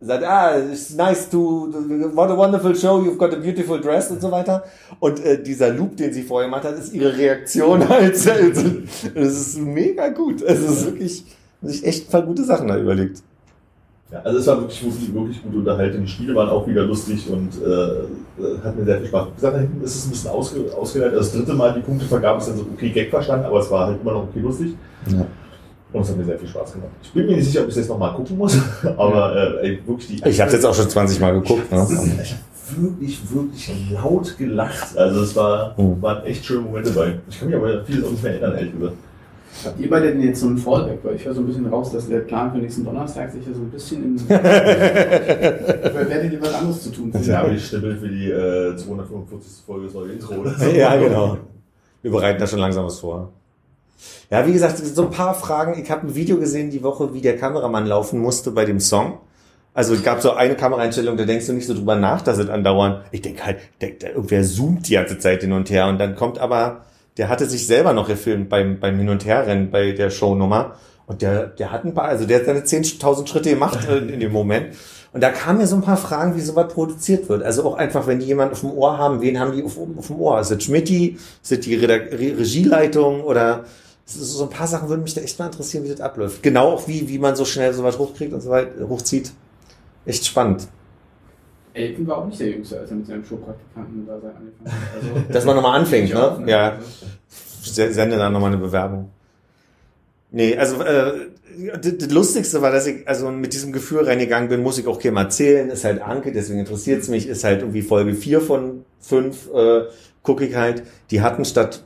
sagt, 0.00 0.24
ah, 0.24 0.58
it's 0.58 0.94
nice 0.94 1.28
to, 1.28 1.68
what 2.14 2.30
a 2.30 2.36
wonderful 2.36 2.74
show, 2.74 3.00
you've 3.00 3.16
got 3.16 3.32
a 3.32 3.36
beautiful 3.36 3.80
dress 3.80 4.10
und 4.10 4.20
so 4.20 4.30
weiter. 4.30 4.64
Und 5.00 5.24
äh, 5.24 5.42
dieser 5.42 5.70
Loop, 5.70 5.96
den 5.96 6.12
sie 6.12 6.22
vorher 6.22 6.48
gemacht 6.48 6.64
hat, 6.64 6.78
ist 6.78 6.92
ihre 6.94 7.16
Reaktion 7.16 7.82
als 7.90 8.24
das 8.24 8.38
ist 9.14 9.58
mega 9.58 10.08
gut. 10.08 10.42
Es 10.42 10.60
ist 10.60 10.86
wirklich, 10.86 11.24
sich 11.62 11.84
echt 11.84 12.08
ein 12.08 12.10
paar 12.10 12.22
gute 12.22 12.44
Sachen 12.44 12.68
da 12.68 12.78
überlegt. 12.78 13.22
Ja, 14.10 14.20
also 14.22 14.38
es 14.38 14.46
war 14.46 14.60
wirklich, 14.60 14.84
wirklich, 14.84 15.12
wirklich 15.14 15.42
gut 15.42 15.54
unterhalten. 15.56 16.02
Die 16.02 16.08
Spiele 16.08 16.34
waren 16.34 16.48
auch 16.48 16.66
wieder 16.68 16.82
lustig 16.84 17.28
und 17.28 17.50
äh, 17.60 18.54
hat 18.62 18.76
mir 18.78 18.84
sehr 18.84 18.98
viel 18.98 19.08
Spaß 19.08 19.26
gesagt, 19.34 19.56
da 19.56 19.58
hinten 19.60 19.82
ist 19.82 19.96
es 19.96 20.06
ein 20.06 20.10
bisschen 20.10 20.30
ausge, 20.30 20.60
ausgeleitet. 20.76 21.18
Das 21.18 21.32
dritte 21.32 21.54
Mal 21.54 21.74
die 21.74 21.80
Punktevergabe 21.80 22.38
ist 22.38 22.48
dann 22.48 22.56
so 22.56 22.66
okay 22.72 22.90
Gag 22.90 23.10
verstanden, 23.10 23.46
aber 23.46 23.58
es 23.58 23.70
war 23.70 23.88
halt 23.88 24.00
immer 24.00 24.12
noch 24.12 24.22
okay 24.24 24.38
lustig. 24.40 24.74
Ja. 25.08 25.26
Und 25.92 26.02
es 26.02 26.08
hat 26.10 26.16
mir 26.18 26.24
sehr 26.24 26.38
viel 26.38 26.48
Spaß 26.48 26.72
gemacht. 26.74 26.90
Ich 27.02 27.12
bin 27.12 27.26
mir 27.26 27.36
nicht 27.36 27.46
sicher, 27.46 27.60
ob 27.62 27.66
ich 27.66 27.72
es 27.72 27.78
jetzt 27.78 27.88
nochmal 27.88 28.14
gucken 28.14 28.36
muss, 28.38 28.56
aber 28.96 29.34
äh, 29.62 29.66
ey, 29.70 29.78
wirklich 29.86 30.20
die. 30.22 30.28
Ich 30.28 30.40
habe 30.40 30.52
jetzt 30.52 30.64
auch 30.64 30.74
schon 30.74 30.88
20 30.88 31.20
Mal 31.20 31.32
geguckt. 31.40 31.70
Ne? 31.72 31.86
Ich 32.68 32.74
habe 32.76 32.82
wirklich, 32.82 33.20
wirklich 33.32 33.72
laut 33.92 34.36
gelacht. 34.38 34.96
Also 34.98 35.20
es 35.22 35.36
war, 35.36 35.74
Mhm. 35.78 36.02
waren 36.02 36.24
echt 36.24 36.44
schöne 36.44 36.62
Momente 36.62 36.90
bei. 36.90 37.14
Ich 37.30 37.38
kann 37.38 37.48
mich 37.48 37.56
aber 37.56 37.84
vieles 37.84 38.04
auch 38.04 38.10
nicht 38.10 38.22
mehr 38.24 38.32
erinnern, 38.32 38.54
ehrlich 38.58 38.72
gesagt. 38.72 38.94
Habt 39.64 39.80
ihr 39.80 39.90
beide 39.90 40.12
denn 40.12 40.22
jetzt 40.22 40.40
so 40.40 40.48
ein 40.48 40.58
Fallback? 40.58 40.98
Weil 41.02 41.16
ich 41.16 41.24
höre 41.24 41.34
so 41.34 41.40
ein 41.40 41.46
bisschen 41.46 41.66
raus, 41.66 41.92
dass 41.92 42.08
der 42.08 42.20
Plan 42.20 42.52
für 42.52 42.58
nächsten 42.58 42.84
Donnerstag 42.84 43.30
sich 43.30 43.46
ja 43.46 43.52
so 43.52 43.60
ein 43.60 43.70
bisschen 43.70 44.04
in. 44.04 44.20
werdet 44.28 46.32
ihr 46.32 46.42
was 46.42 46.54
anderes 46.54 46.82
zu 46.82 46.90
tun 46.90 47.12
Ja, 47.22 47.40
aber 47.40 47.52
ich 47.52 47.66
stimme 47.66 47.96
für 47.96 48.08
die 48.08 48.30
äh, 48.30 48.76
245. 48.76 49.64
Folge 49.64 49.92
neue 49.92 50.12
Intro 50.12 50.34
oder 50.34 50.54
so. 50.54 50.70
Ja, 50.70 50.96
genau. 50.96 51.38
Wir 52.02 52.10
bereiten 52.10 52.38
da 52.38 52.46
schon 52.46 52.60
langsam 52.60 52.84
was 52.84 53.00
vor. 53.00 53.32
Ja, 54.30 54.46
wie 54.46 54.52
gesagt, 54.52 54.78
so 54.78 55.02
ein 55.02 55.10
paar 55.10 55.34
Fragen. 55.34 55.80
Ich 55.80 55.90
habe 55.90 56.06
ein 56.06 56.14
Video 56.14 56.36
gesehen 56.36 56.70
die 56.70 56.82
Woche, 56.82 57.14
wie 57.14 57.20
der 57.20 57.36
Kameramann 57.36 57.86
laufen 57.86 58.20
musste 58.20 58.50
bei 58.50 58.64
dem 58.64 58.80
Song. 58.80 59.18
Also 59.76 59.92
es 59.92 60.02
gab 60.02 60.22
so 60.22 60.32
eine 60.32 60.54
Kameraeinstellung, 60.54 61.18
da 61.18 61.24
denkst 61.24 61.46
du 61.46 61.52
nicht 61.52 61.66
so 61.66 61.74
drüber 61.74 61.96
nach, 61.96 62.22
dass 62.22 62.38
es 62.38 62.48
andauernd, 62.48 63.02
ich 63.12 63.20
denke 63.20 63.44
halt, 63.44 63.58
denk, 63.82 64.02
irgendwer 64.02 64.42
zoomt 64.42 64.88
die 64.88 64.94
ganze 64.94 65.18
Zeit 65.18 65.42
hin 65.42 65.52
und 65.52 65.68
her 65.68 65.86
und 65.88 65.98
dann 65.98 66.16
kommt 66.16 66.38
aber, 66.38 66.86
der 67.16 67.28
hatte 67.28 67.46
sich 67.46 67.66
selber 67.66 67.92
noch 67.92 68.08
gefilmt 68.08 68.48
beim, 68.48 68.80
beim 68.80 68.98
Hin- 68.98 69.08
und 69.08 69.24
Herrennen 69.24 69.70
bei 69.70 69.92
der 69.92 70.10
Shownummer 70.10 70.76
und 71.06 71.22
der, 71.22 71.46
der 71.46 71.72
hat 71.72 71.84
ein 71.84 71.94
paar, 71.94 72.06
also 72.06 72.26
der 72.26 72.40
hat 72.40 72.46
seine 72.46 72.60
10.000 72.60 73.26
Schritte 73.26 73.50
gemacht 73.50 73.86
in, 73.88 74.08
in 74.08 74.20
dem 74.20 74.32
Moment 74.32 74.74
und 75.16 75.22
da 75.22 75.30
kamen 75.30 75.58
mir 75.58 75.66
so 75.66 75.76
ein 75.76 75.82
paar 75.82 75.96
Fragen, 75.96 76.36
wie 76.36 76.42
sowas 76.42 76.70
produziert 76.70 77.30
wird. 77.30 77.42
Also 77.42 77.64
auch 77.64 77.76
einfach, 77.76 78.06
wenn 78.06 78.18
die 78.18 78.26
jemanden 78.26 78.52
auf 78.52 78.60
dem 78.60 78.72
Ohr 78.72 78.98
haben, 78.98 79.22
wen 79.22 79.40
haben 79.40 79.56
die 79.56 79.64
auf, 79.64 79.78
auf 79.78 80.08
dem 80.08 80.16
Ohr? 80.16 80.38
Ist 80.40 80.50
das 80.50 80.62
Schmidti? 80.62 81.16
Ist 81.42 81.52
das 81.52 81.60
die 81.60 81.74
Redak 81.74 82.12
Re 82.12 82.38
Regieleitung 82.38 83.22
oder 83.22 83.64
so 84.04 84.44
ein 84.44 84.50
paar 84.50 84.66
Sachen 84.66 84.90
würden 84.90 85.02
mich 85.02 85.14
da 85.14 85.22
echt 85.22 85.38
mal 85.38 85.46
interessieren, 85.46 85.84
wie 85.84 85.88
das 85.88 86.02
abläuft. 86.02 86.42
Genau 86.42 86.72
auch 86.72 86.86
wie, 86.86 87.08
wie 87.08 87.18
man 87.18 87.34
so 87.34 87.46
schnell 87.46 87.72
sowas 87.72 87.98
hochkriegt 87.98 88.34
und 88.34 88.42
so 88.42 88.50
weiter, 88.50 88.88
hochzieht. 88.88 89.32
Echt 90.04 90.26
spannend. 90.26 90.68
Elton 91.76 92.06
war 92.06 92.18
auch 92.18 92.26
nicht 92.26 92.40
der 92.40 92.48
Jüngste, 92.48 92.80
als 92.80 92.90
er 92.90 92.96
mit 92.96 93.06
seinem 93.06 93.24
Showpraktikanten 93.24 94.06
da 94.06 94.20
sein 94.20 94.32
angefangen 94.36 94.70
hat. 94.70 94.88
Also, 94.94 95.28
Dass 95.32 95.44
man 95.44 95.56
nochmal 95.56 95.80
anfängt, 95.80 96.14
auch, 96.14 96.38
ne? 96.38 96.50
Ja. 96.50 96.78
Sende 97.62 98.16
dann 98.16 98.32
nochmal 98.32 98.52
eine 98.52 98.60
Bewerbung. 98.60 99.10
Nee, 100.30 100.56
also 100.56 100.82
äh, 100.82 101.12
das, 101.80 102.10
Lustigste 102.10 102.62
war, 102.62 102.70
dass 102.70 102.86
ich 102.86 103.08
also 103.08 103.30
mit 103.30 103.52
diesem 103.52 103.72
Gefühl 103.72 104.04
reingegangen 104.04 104.48
bin, 104.48 104.62
muss 104.62 104.78
ich 104.78 104.86
auch 104.86 104.98
keinem 104.98 105.16
erzählen, 105.16 105.70
ist 105.70 105.84
halt 105.84 106.02
Anke, 106.02 106.32
deswegen 106.32 106.60
interessiert 106.60 107.02
es 107.02 107.08
mich, 107.08 107.26
ist 107.28 107.44
halt 107.44 107.60
irgendwie 107.60 107.82
Folge 107.82 108.14
4 108.14 108.40
von 108.40 108.84
5, 109.00 109.50
äh, 109.54 109.82
gucke 110.22 110.46
ich 110.46 110.54
halt, 110.54 110.82
die 111.10 111.22
hatten 111.22 111.44
statt 111.44 111.82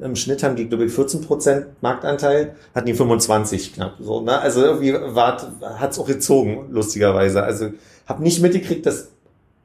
im 0.00 0.14
Schnitt 0.16 0.42
haben 0.42 0.56
die, 0.56 0.68
glaube 0.68 0.84
ich, 0.84 0.92
14% 0.92 1.64
Marktanteil, 1.80 2.54
hatten 2.74 2.86
die 2.86 2.94
25 2.94 3.74
knapp. 3.74 3.96
So, 4.00 4.20
ne? 4.20 4.38
Also 4.38 4.62
irgendwie 4.64 4.92
war, 4.92 5.52
hat's 5.78 5.98
auch 5.98 6.06
gezogen, 6.06 6.68
lustigerweise. 6.70 7.42
Also 7.42 7.70
habe 8.06 8.22
nicht 8.22 8.40
mitgekriegt, 8.40 8.86
dass 8.86 9.08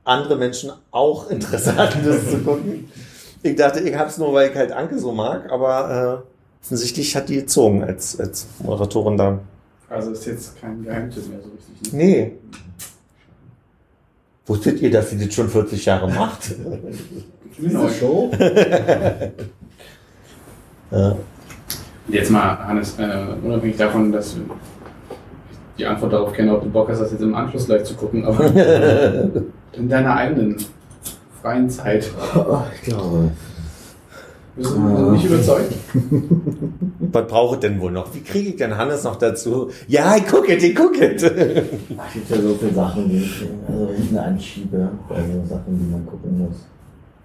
andere 0.08 0.36
Menschen 0.38 0.72
auch 0.92 1.30
Interesse 1.32 1.76
hatten, 1.76 2.06
das 2.06 2.30
zu 2.32 2.40
gucken. 2.40 2.90
Ich 3.44 3.56
dachte, 3.56 3.82
ich 3.82 3.96
hab's 3.96 4.18
nur, 4.18 4.34
weil 4.34 4.50
ich 4.50 4.56
halt 4.56 4.72
Anke 4.72 4.98
so 5.00 5.12
mag, 5.12 5.52
aber 5.52 6.24
äh, 6.24 6.64
offensichtlich 6.64 7.16
hat 7.16 7.30
die 7.30 7.36
gezogen 7.36 7.84
als, 7.84 8.20
als 8.20 8.48
Moderatorin 8.60 9.16
da. 9.18 9.40
also 9.90 10.12
ist 10.12 10.26
jetzt 10.26 10.60
kein 10.60 10.84
Geheimtipp 10.84 11.30
mehr 11.30 11.40
so 11.42 11.50
richtig. 11.50 11.94
Ne? 11.94 12.00
Nee. 12.04 12.32
Wusstet 14.48 14.82
ihr, 14.82 14.90
dass 14.90 15.10
sie 15.10 15.24
das 15.24 15.34
schon 15.34 15.50
40 15.50 15.86
Jahre 15.86 16.10
macht? 16.10 16.56
Diese 17.58 17.90
Show? 17.90 18.32
ja. 20.92 21.18
Jetzt 22.08 22.32
mal, 22.32 22.58
Hannes, 22.66 22.98
äh, 22.98 23.28
unabhängig 23.44 23.76
davon, 23.76 24.12
dass 24.12 24.38
die 25.78 25.86
Antwort 25.86 26.14
darauf 26.14 26.34
kenne, 26.34 26.56
ob 26.56 26.64
du 26.64 26.70
Bock 26.70 26.90
hast, 26.90 27.00
das 27.00 27.12
jetzt 27.12 27.22
im 27.22 27.36
Anschluss 27.36 27.68
gleich 27.68 27.84
zu 27.84 27.94
gucken, 27.96 28.26
aber 28.26 28.46
in 29.74 29.90
deiner 29.90 30.16
eigenen 30.16 30.58
freien 31.42 31.70
Zeit. 31.70 32.10
Oh, 32.36 32.60
ich 32.76 32.82
glaube. 32.82 33.32
Bist 34.56 34.74
du 34.74 35.12
nicht 35.12 35.26
überzeugt? 35.26 35.72
Was 37.00 37.28
brauche 37.28 37.56
ich 37.56 37.60
denn 37.60 37.80
wohl 37.80 37.92
noch? 37.92 38.14
Wie 38.16 38.22
kriege 38.22 38.50
ich 38.50 38.56
denn 38.56 38.76
Hannes 38.76 39.04
noch 39.04 39.16
dazu? 39.18 39.70
Ja, 39.88 40.16
ich 40.16 40.26
gucke 40.26 40.56
ich 40.56 40.76
gucke 40.76 41.06
it. 41.06 41.22
Es 41.22 42.14
gibt 42.14 42.30
ja 42.30 42.42
so 42.42 42.56
viele 42.56 42.74
Sachen, 42.74 43.08
die 43.08 43.18
ich 43.18 43.46
also 43.68 43.92
hinten 43.94 44.18
anschiebe. 44.18 44.90
Also 45.10 45.32
Sachen, 45.48 45.80
die 45.80 45.92
man 45.92 46.06
gucken 46.08 46.40
muss. 46.40 46.66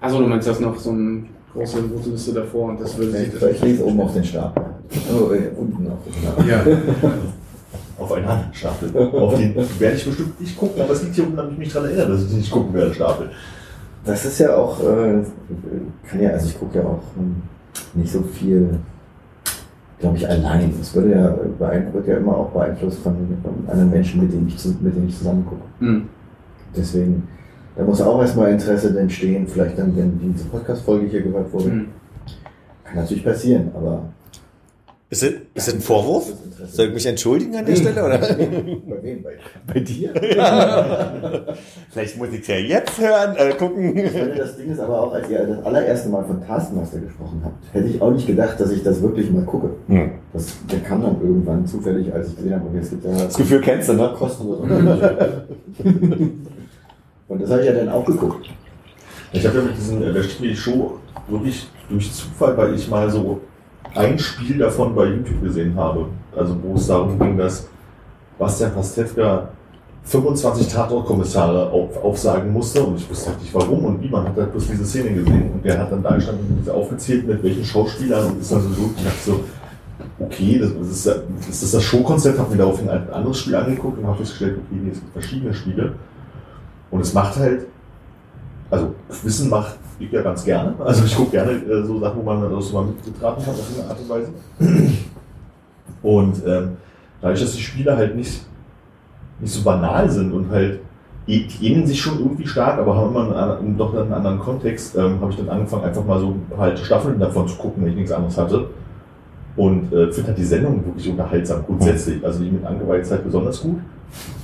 Achso, 0.01 0.19
du 0.19 0.27
meinst, 0.27 0.47
das 0.47 0.61
noch 0.61 0.79
so 0.79 0.91
eine 0.91 1.25
große 1.55 1.79
rote 1.79 2.11
Liste 2.11 2.35
davor 2.35 2.69
und 2.71 2.81
das 2.81 2.99
würde 2.99 3.13
sich. 3.13 3.29
Ich, 3.35 3.43
ich 3.43 3.63
lese 3.63 3.87
oben 3.87 4.01
auf 4.03 4.13
den 4.13 4.25
Stapel. 4.25 4.65
Oh, 5.11 5.33
äh, 5.33 5.51
unten 5.57 5.91
auf 5.91 6.05
den 6.05 6.13
Stapel. 6.13 6.49
Ja. 6.49 6.65
Auf 8.03 8.13
einen 8.13 8.27
anderen 8.27 8.55
Stapel. 8.55 8.97
Auf 8.97 9.37
den 9.37 9.55
werde 9.55 9.97
ich 9.97 10.05
bestimmt 10.05 10.41
nicht 10.41 10.59
gucken, 10.59 10.83
aber 10.83 10.93
es 10.93 11.03
liegt 11.03 11.15
hier 11.15 11.25
unten, 11.25 11.37
damit 11.37 11.53
ich 11.53 11.59
mich 11.59 11.73
daran 11.73 11.89
erinnere, 11.89 12.13
dass 12.13 12.25
ich 12.25 12.33
nicht 12.33 12.51
gucken 12.51 12.75
werde, 12.75 12.93
Stapel. 12.95 13.31
Das 14.05 14.25
ist 14.25 14.39
ja 14.41 14.57
auch, 14.57 14.81
äh, 14.81 15.23
kann 16.09 16.21
ja, 16.21 16.31
also 16.31 16.47
ich 16.49 16.59
gucke 16.59 16.79
ja 16.79 16.85
auch 16.85 17.03
hm, 17.17 17.37
nicht 17.95 18.13
so 18.13 18.23
viel, 18.23 18.79
glaube 20.01 20.17
ich, 20.17 20.29
allein. 20.29 20.75
Es 20.81 20.95
würde 20.95 21.11
ja, 21.13 21.37
wird 21.93 22.09
ja 22.09 22.17
immer 22.17 22.37
auch 22.37 22.51
beeinflusst 22.51 22.99
von, 22.99 23.15
von 23.43 23.69
anderen 23.69 23.91
Menschen, 23.91 24.23
mit 24.23 24.33
denen 24.33 24.49
ich, 24.49 24.59
zu, 24.59 24.77
mit 24.81 24.97
denen 24.97 25.09
ich 25.09 25.17
zusammen 25.17 25.47
gucke. 25.47 25.63
Hm. 25.79 26.09
Deswegen, 26.77 27.29
da 27.77 27.85
muss 27.85 28.01
auch 28.01 28.21
erstmal 28.21 28.51
Interesse 28.51 28.99
entstehen, 28.99 29.47
vielleicht 29.47 29.79
dann, 29.79 29.97
wenn 29.97 30.19
diese 30.19 30.47
Podcast-Folge 30.47 31.07
hier 31.07 31.23
gehört 31.23 31.53
wurde. 31.53 31.67
Hm. 31.67 31.87
Kann 32.85 32.97
natürlich 32.97 33.25
passieren, 33.25 33.71
aber. 33.75 34.03
Ist 35.13 35.23
das, 35.23 35.33
ist 35.53 35.75
ein 35.75 35.83
Vorwurf? 35.83 36.33
Soll 36.71 36.87
ich 36.87 36.95
mich 36.95 37.05
entschuldigen 37.05 37.55
an 37.55 37.67
der 37.67 37.77
Stelle? 37.77 38.03
Oder? 38.03 38.17
Bei 38.17 39.03
wem? 39.03 39.23
Bei, 39.23 39.33
bei 39.67 39.81
dir? 39.81 40.11
Vielleicht 41.91 42.17
muss 42.17 42.29
ich 42.33 42.49
ja 42.49 42.57
jetzt 42.57 42.99
hören, 42.99 43.37
äh, 43.37 43.53
gucken. 43.53 43.95
Ich 43.95 44.11
meine, 44.15 44.35
das 44.37 44.57
Ding 44.57 44.73
ist 44.73 44.81
aber 44.81 45.03
auch, 45.03 45.13
als 45.13 45.29
ihr 45.29 45.47
das 45.47 45.67
allererste 45.67 46.09
Mal 46.09 46.25
von 46.25 46.43
Taskmaster 46.43 46.99
gesprochen 46.99 47.43
habt, 47.45 47.63
hätte 47.75 47.89
ich 47.89 48.01
auch 48.01 48.11
nicht 48.11 48.27
gedacht, 48.27 48.59
dass 48.59 48.71
ich 48.71 48.83
das 48.83 49.03
wirklich 49.03 49.31
mal 49.31 49.45
gucke. 49.45 49.75
Hm. 49.89 50.13
Das, 50.33 50.47
der 50.73 50.81
kam 50.81 51.03
dann 51.03 51.21
irgendwann 51.21 51.67
zufällig, 51.67 52.11
als 52.11 52.29
ich 52.29 52.37
gesehen 52.37 52.55
habe, 52.55 52.69
okay, 52.71 52.79
es 52.81 52.89
gibt 52.89 53.05
ja 53.05 53.11
Das 53.11 53.37
Gefühl 53.37 53.61
kennst 53.61 53.91
du, 53.91 53.93
ne? 53.93 54.15
kostenlos. 54.17 54.61
Und 57.29 57.43
das 57.43 57.51
habe 57.51 57.61
ich 57.61 57.67
ja 57.67 57.75
dann 57.75 57.91
auch 57.91 58.07
geguckt. 58.07 58.49
Ich 59.35 59.47
habe 59.47 59.59
ja 59.59 59.65
mit 59.65 59.77
diesen, 59.77 60.03
äh, 60.03 60.11
der 60.11 60.23
steht 60.23 60.41
mir 60.41 60.49
die 60.49 60.57
Show 60.57 60.99
wirklich 61.29 61.69
durch 61.91 62.11
Zufall, 62.15 62.57
weil 62.57 62.75
ich 62.75 62.89
mal 62.89 63.11
so 63.11 63.43
ein 63.95 64.19
Spiel 64.19 64.59
davon 64.59 64.95
bei 64.95 65.07
YouTube 65.07 65.43
gesehen 65.43 65.77
habe. 65.77 66.07
Also 66.37 66.57
wo 66.63 66.75
es 66.75 66.87
darum 66.87 67.19
ging, 67.19 67.37
dass 67.37 67.67
Bastian 68.39 68.75
Pastewka 68.75 69.49
25 70.05 70.69
Tatortkommissare 70.69 71.71
auf, 71.71 72.03
aufsagen 72.03 72.53
musste 72.53 72.83
und 72.83 72.97
ich 72.97 73.09
wusste 73.09 73.31
halt 73.31 73.41
nicht 73.41 73.55
warum 73.55 73.85
und 73.85 74.03
wie. 74.03 74.09
Man 74.09 74.27
hat 74.27 74.37
halt 74.37 74.51
bloß 74.51 74.69
diese 74.69 74.85
Szene 74.85 75.15
gesehen 75.15 75.51
und 75.53 75.65
der 75.65 75.79
hat 75.79 75.93
dann 75.93 76.03
da 76.03 76.15
gestanden 76.15 76.59
und 76.59 76.71
aufgezählt, 76.71 77.27
mit 77.27 77.43
welchen 77.43 77.65
Schauspielern 77.65 78.33
und 78.33 78.41
ist 78.41 78.51
dann 78.51 78.63
so. 78.63 78.91
Ich 78.97 79.05
dachte 79.05 79.19
so, 79.25 79.45
okay, 80.19 80.59
das, 80.59 80.71
das 80.77 80.89
ist, 80.89 81.07
das 81.07 81.63
ist 81.63 81.75
das 81.75 81.83
Showkonzept, 81.83 82.39
habe 82.39 82.51
mir 82.51 82.59
daraufhin 82.59 82.89
ein 82.89 83.11
anderes 83.11 83.39
Spiel 83.39 83.55
angeguckt 83.55 83.99
und 83.99 84.07
habe 84.07 84.19
festgestellt, 84.19 84.59
okay, 84.59 84.81
nee, 84.83 84.91
es 84.91 84.99
gibt 84.99 85.13
verschiedene 85.13 85.55
Spiele. 85.55 85.93
Und 86.91 87.01
es 87.01 87.15
macht 87.15 87.37
halt, 87.37 87.67
also 88.71 88.95
Wissen 89.23 89.51
macht 89.51 89.77
ich 89.99 90.11
ja 90.11 90.23
ganz 90.23 90.45
gerne. 90.45 90.75
Also 90.79 91.05
ich 91.05 91.17
gucke 91.17 91.33
gerne 91.33 91.53
äh, 91.53 91.85
so 91.85 91.99
Sachen, 91.99 92.19
wo 92.19 92.23
man 92.23 92.43
dann 92.43 92.61
so 92.61 92.75
mal 92.75 92.87
mitgetraten 92.87 93.45
hat 93.45 93.55
auf 93.55 93.71
eine 93.79 93.89
Art 93.89 93.99
und 94.01 94.09
Weise. 94.09 94.33
Und 96.03 96.47
ähm, 96.47 96.77
dadurch, 97.21 97.41
dass 97.41 97.53
die 97.53 97.63
Spiele 97.63 97.97
halt 97.97 98.17
nicht, 98.17 98.45
nicht 99.41 99.53
so 99.53 99.63
banal 99.63 100.11
sind 100.11 100.33
und 100.33 100.51
halt 100.51 100.81
die 101.27 101.47
ähneln 101.61 101.87
sich 101.87 102.01
schon 102.01 102.19
irgendwie 102.19 102.47
stark, 102.47 102.79
aber 102.79 102.97
haben 102.97 103.11
immer 103.11 103.59
einen, 103.61 103.79
doch 103.79 103.95
einen 103.95 104.13
anderen 104.13 104.41
Kontext, 104.41 104.97
ähm, 104.97 105.21
habe 105.21 105.31
ich 105.31 105.37
dann 105.37 105.49
angefangen, 105.49 105.85
einfach 105.85 106.05
mal 106.05 106.19
so 106.19 106.35
halt 106.59 106.79
Staffeln 106.81 107.21
davon 107.21 107.47
zu 107.47 107.57
gucken, 107.57 107.85
wenn 107.85 107.91
ich 107.91 107.97
nichts 107.97 108.13
anderes 108.13 108.37
hatte. 108.37 108.71
Und 109.55 109.93
äh, 109.93 110.11
finde 110.11 110.29
halt 110.29 110.39
die 110.39 110.45
Sendung 110.45 110.85
wirklich 110.85 111.09
unterhaltsam 111.09 111.65
grundsätzlich. 111.65 112.25
Also 112.25 112.43
die 112.43 112.51
mit 112.51 112.65
Angeweiht 112.65 113.09
halt 113.11 113.25
besonders 113.25 113.61
gut. 113.61 113.79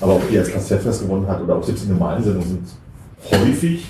Aber 0.01 0.13
auch 0.13 0.23
die 0.31 0.39
als 0.39 0.53
Pastewkas 0.53 1.01
gewonnen 1.01 1.27
hat 1.27 1.43
oder 1.43 1.57
auch 1.57 1.63
selbst 1.63 1.85
die 1.85 1.91
normalen 1.91 2.23
Sendungen 2.23 2.49
sind 2.49 2.67
häufig 3.33 3.87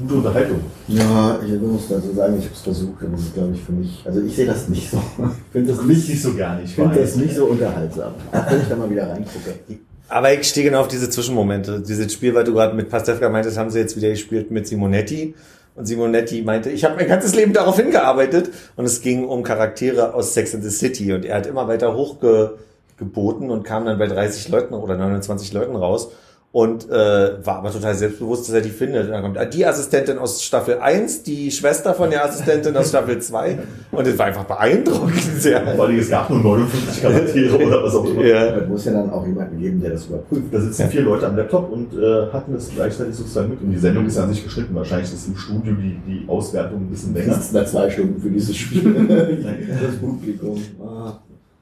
gute 0.00 0.14
Unterhaltung. 0.14 0.60
Ja, 0.88 1.38
ich 1.44 1.60
muss 1.60 1.88
dazu 1.88 2.12
sagen, 2.14 2.36
ich 2.38 2.44
habe 2.44 2.54
es 2.54 2.60
versucht, 2.60 3.02
aber 3.02 3.12
das 3.12 3.20
ist, 3.20 3.34
glaube 3.34 3.52
ich, 3.54 3.62
für 3.62 3.72
mich, 3.72 4.02
also 4.04 4.20
ich 4.20 4.34
sehe 4.34 4.46
das 4.46 4.68
nicht 4.68 4.90
so. 4.90 4.96
Ich 4.96 5.52
finde 5.52 5.72
das 5.72 5.82
nicht, 5.84 6.08
nicht 6.08 6.22
so 6.22 6.34
gar 6.34 6.56
nicht. 6.56 6.70
ich 6.70 6.74
finde 6.74 7.00
das 7.00 7.16
nicht 7.16 7.34
so 7.34 7.46
unterhaltsam. 7.46 8.12
Wenn 8.32 8.60
ich 8.60 8.68
da 8.68 8.76
mal 8.76 8.90
wieder 8.90 9.08
reingucke. 9.08 9.54
Aber 10.08 10.32
ich 10.32 10.48
stehe 10.48 10.68
genau 10.68 10.80
auf 10.80 10.88
diese 10.88 11.08
Zwischenmomente. 11.08 11.80
Dieses 11.80 12.12
Spiel, 12.12 12.34
weil 12.34 12.42
du 12.44 12.52
gerade 12.52 12.74
mit 12.74 12.88
Pastewka 12.88 13.28
meintest, 13.28 13.56
haben 13.56 13.70
sie 13.70 13.78
jetzt 13.78 13.96
wieder 13.96 14.10
gespielt 14.10 14.50
mit 14.50 14.66
Simonetti. 14.66 15.34
Und 15.76 15.86
Simonetti 15.86 16.42
meinte, 16.42 16.70
ich 16.70 16.84
habe 16.84 16.96
mein 16.96 17.06
ganzes 17.06 17.34
Leben 17.36 17.52
darauf 17.52 17.76
hingearbeitet. 17.76 18.50
Und 18.76 18.86
es 18.86 19.02
ging 19.02 19.24
um 19.24 19.44
Charaktere 19.44 20.12
aus 20.14 20.34
Sex 20.34 20.52
and 20.54 20.64
the 20.64 20.70
City. 20.70 21.12
Und 21.12 21.24
er 21.24 21.36
hat 21.36 21.46
immer 21.46 21.68
weiter 21.68 21.94
hochgeboten 21.94 23.50
und 23.50 23.62
kam 23.62 23.84
dann 23.84 23.98
bei 23.98 24.08
30 24.08 24.48
Leuten 24.48 24.74
oder 24.74 24.96
29 24.96 25.52
Leuten 25.52 25.76
raus. 25.76 26.10
Und 26.52 26.90
äh, 26.90 27.46
war 27.46 27.58
aber 27.58 27.70
total 27.70 27.94
selbstbewusst, 27.94 28.48
dass 28.48 28.54
er 28.56 28.60
die 28.60 28.70
findet. 28.70 29.06
Und 29.06 29.12
dann 29.12 29.22
kommt 29.22 29.38
ah, 29.38 29.44
die 29.44 29.64
Assistentin 29.64 30.18
aus 30.18 30.42
Staffel 30.42 30.80
1, 30.80 31.22
die 31.22 31.48
Schwester 31.52 31.94
von 31.94 32.10
der 32.10 32.24
Assistentin 32.24 32.76
aus 32.76 32.88
Staffel 32.88 33.20
2 33.20 33.58
und 33.92 34.06
es 34.06 34.18
war 34.18 34.26
einfach 34.26 34.44
beeindruckend. 34.44 35.22
Sehr. 35.38 35.64
Vor 35.76 35.86
allem, 35.86 35.98
es 35.98 36.10
gab 36.10 36.28
nur 36.28 36.40
59 36.40 37.02
Charaktere 37.02 37.56
oder 37.56 37.84
was 37.84 37.94
auch 37.94 38.04
immer. 38.04 38.24
Ja. 38.24 38.56
Es 38.56 38.68
muss 38.68 38.84
ja 38.84 38.92
dann 38.92 39.10
auch 39.10 39.24
jemanden 39.24 39.60
geben, 39.60 39.80
der 39.80 39.90
das 39.90 40.06
überprüft. 40.06 40.52
Da 40.52 40.60
sitzen 40.60 40.88
vier 40.88 41.02
Leute 41.02 41.28
am 41.28 41.36
Laptop 41.36 41.70
und 41.70 41.94
äh, 41.94 42.32
hatten 42.32 42.52
das 42.52 42.68
gleichzeitig 42.74 43.14
sozusagen 43.14 43.50
mit. 43.50 43.62
Und 43.62 43.70
die 43.70 43.78
Sendung 43.78 44.06
ist 44.06 44.16
ja 44.16 44.24
an 44.24 44.32
sich 44.32 44.42
geschnitten. 44.42 44.74
Wahrscheinlich 44.74 45.12
ist 45.12 45.28
im 45.28 45.36
Studio 45.36 45.74
die, 45.74 46.00
die 46.04 46.28
Auswertung 46.28 46.80
ein 46.80 46.90
bisschen 46.90 47.14
länger. 47.14 47.34
sitzen 47.34 47.54
da 47.54 47.64
zwei 47.64 47.88
Stunden 47.88 48.20
für 48.20 48.28
dieses 48.28 48.56
Spiel. 48.56 48.82
das 49.82 49.96
Publikum. 50.00 50.60
Ah. 50.82 51.20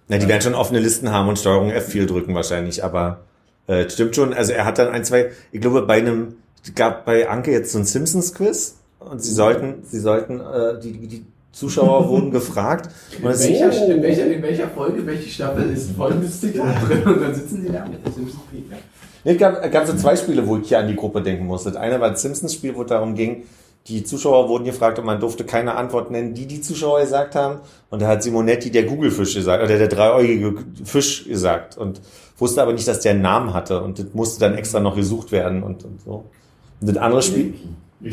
Na, 0.09 0.17
die 0.17 0.27
werden 0.27 0.41
schon 0.41 0.55
offene 0.55 0.81
Listen 0.81 1.13
haben 1.13 1.29
und 1.29 1.39
Steuerung 1.39 1.71
F4 1.71 2.07
drücken 2.07 2.35
wahrscheinlich, 2.35 2.83
aber 2.83 3.21
äh, 3.69 3.89
stimmt 3.89 4.17
schon. 4.17 4.35
Also 4.35 4.53
er 4.53 4.65
hat 4.65 4.79
dann 4.79 4.89
ein, 4.89 5.05
zwei, 5.05 5.31
ich 5.53 5.61
glaube 5.61 5.83
bei 5.83 5.99
einem, 5.99 6.35
gab 6.75 7.05
bei 7.05 7.29
Anke 7.29 7.53
jetzt 7.53 7.73
so 7.73 7.79
ein 7.79 7.85
Simpsons-Quiz 7.85 8.77
und 8.99 9.23
sie 9.23 9.33
sollten, 9.33 9.85
sie 9.85 10.01
sollten, 10.01 10.41
äh, 10.41 10.81
die, 10.83 11.07
die 11.07 11.25
Zuschauer 11.53 12.09
wurden 12.11 12.31
gefragt. 12.31 12.91
In 13.17 13.25
welcher, 13.25 13.87
in, 13.87 14.03
welcher, 14.03 14.27
in 14.27 14.43
welcher 14.43 14.69
Folge, 14.69 15.07
welche 15.07 15.29
Staffel 15.29 15.71
ist 15.71 15.93
folgendes 15.93 16.41
Zitat 16.41 16.89
drin? 16.89 17.03
Und 17.03 17.21
dann 17.21 17.35
sitzen 17.35 17.63
sie 17.63 17.73
da 17.73 17.85
mit 17.87 18.05
dem 18.05 18.13
Simpsons 18.13 18.43
Peter. 18.51 18.77
Nee, 19.25 19.33
es 19.33 19.39
gab, 19.39 19.65
es 19.65 19.71
gab 19.71 19.87
so 19.87 19.95
zwei 19.95 20.17
Spiele, 20.17 20.47
wo 20.47 20.57
ich 20.57 20.69
hier 20.69 20.79
an 20.79 20.89
die 20.89 20.97
Gruppe 20.97 21.21
denken 21.21 21.45
musste. 21.45 21.71
Das 21.71 21.79
eine 21.81 22.01
war 22.01 22.09
ein 22.09 22.17
Simpsons-Spiel, 22.17 22.75
wo 22.75 22.83
es 22.83 22.89
darum 22.89 23.15
ging, 23.15 23.45
die 23.89 24.05
Zuschauer 24.05 24.49
wurden 24.49 24.65
gefragt 24.65 24.99
und 24.99 25.07
man 25.07 25.19
durfte 25.19 25.45
keine 25.45 25.77
Antwort 25.77 26.11
nennen, 26.11 26.35
die 26.35 26.47
die 26.47 26.61
Zuschauer 26.61 27.01
gesagt 27.01 27.35
haben. 27.35 27.61
Und 27.91 28.03
da 28.03 28.09
hat 28.09 28.23
Simonetti 28.23 28.71
der 28.71 28.85
Google-Fisch 28.85 29.35
gesagt, 29.35 29.65
oder 29.65 29.79
der 29.79 29.89
dreieugige 29.89 30.55
Fisch 30.85 31.25
gesagt 31.25 31.79
und 31.79 32.01
wusste 32.37 32.63
aber 32.63 32.73
nicht, 32.73 32.87
dass 32.87 33.01
der 33.01 33.13
einen 33.13 33.23
Namen 33.23 33.55
hatte 33.55 33.83
und 33.83 33.99
das 33.99 34.07
musste 34.13 34.41
dann 34.41 34.55
extra 34.55 34.81
noch 34.81 34.95
gesucht 34.95 35.33
werden 35.33 35.63
und, 35.63 35.85
und 35.85 36.01
so. 36.03 36.25
Und 36.81 36.89
das 36.89 36.97
andere 36.97 37.23
Spiel, 37.23 37.55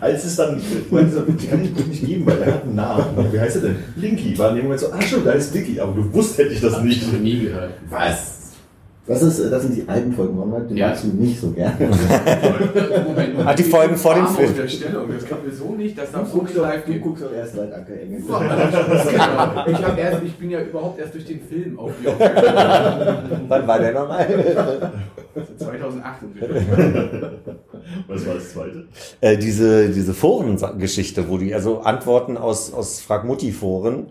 Als 0.00 0.24
es 0.24 0.36
dann, 0.36 0.58
ich 0.58 0.90
meine, 0.90 1.10
ich 1.38 1.50
kann 1.50 1.62
ich 1.62 1.86
nicht 1.86 2.06
geben, 2.06 2.24
weil 2.24 2.40
er 2.40 2.54
hat 2.54 2.62
einen 2.62 2.76
Namen. 2.76 3.30
Wie 3.30 3.38
heißt 3.38 3.56
er 3.56 3.62
denn? 3.62 3.76
Linky 3.96 4.38
war 4.38 4.48
in 4.50 4.56
dem 4.56 4.64
Moment 4.64 4.80
so, 4.80 4.90
ah 4.90 5.02
schon, 5.02 5.22
da 5.22 5.32
ist 5.32 5.54
Dicky, 5.54 5.78
aber 5.78 5.92
gewusst 5.92 6.38
hätte 6.38 6.54
ich 6.54 6.62
das 6.62 6.80
nicht. 6.82 7.02
Ich 7.02 7.12
nie 7.20 7.40
gehört. 7.40 7.74
Was? 7.90 8.47
Das, 9.08 9.22
ist, 9.22 9.50
das 9.50 9.62
sind 9.62 9.74
die 9.74 9.88
alten 9.88 10.12
Folgen, 10.12 10.38
Ronald, 10.38 10.70
die 10.70 10.74
Ja. 10.76 10.88
magst 10.88 11.04
du 11.04 11.08
nicht 11.08 11.40
so 11.40 11.50
gerne. 11.50 11.74
Moment, 13.06 13.34
Ah, 13.44 13.54
die 13.54 13.62
Folgen 13.62 13.96
vor 13.96 14.14
dem 14.14 14.26
Film. 14.26 14.48
Unterstellung. 14.50 15.08
Das 15.14 15.24
kann 15.26 15.38
mir 15.44 15.50
so 15.52 15.72
nicht, 15.74 15.96
dass 15.96 16.12
da 16.12 16.18
Du 16.18 16.26
so 16.26 16.32
guckst 16.38 16.54
nicht 16.54 16.62
live 16.62 16.84
du 16.84 16.92
geht. 16.92 17.02
guckst 17.02 17.24
doch 17.24 17.32
erst 17.32 17.54
seit 17.56 17.72
Anke 17.72 18.00
Engel. 18.00 18.20
genau. 18.20 18.40
ich, 19.66 19.84
hab 19.86 19.98
erst, 19.98 20.22
ich 20.24 20.36
bin 20.36 20.50
ja 20.50 20.60
überhaupt 20.60 20.98
erst 21.00 21.14
durch 21.14 21.24
den 21.24 21.40
Film 21.40 21.78
auf 21.78 21.90
wann 23.48 23.66
war 23.66 23.78
der 23.78 23.92
nochmal? 23.94 24.26
2008 25.58 26.22
ungefähr. 26.22 27.32
Was 28.06 28.26
war 28.26 28.34
das 28.34 28.52
zweite? 28.52 28.84
äh, 29.20 29.36
diese, 29.36 29.88
diese 29.90 30.14
Forengeschichte, 30.14 31.28
wo 31.28 31.38
die, 31.38 31.54
also 31.54 31.80
Antworten 31.80 32.36
aus, 32.36 32.72
aus 32.72 33.00
Fragmutti-Foren, 33.00 34.06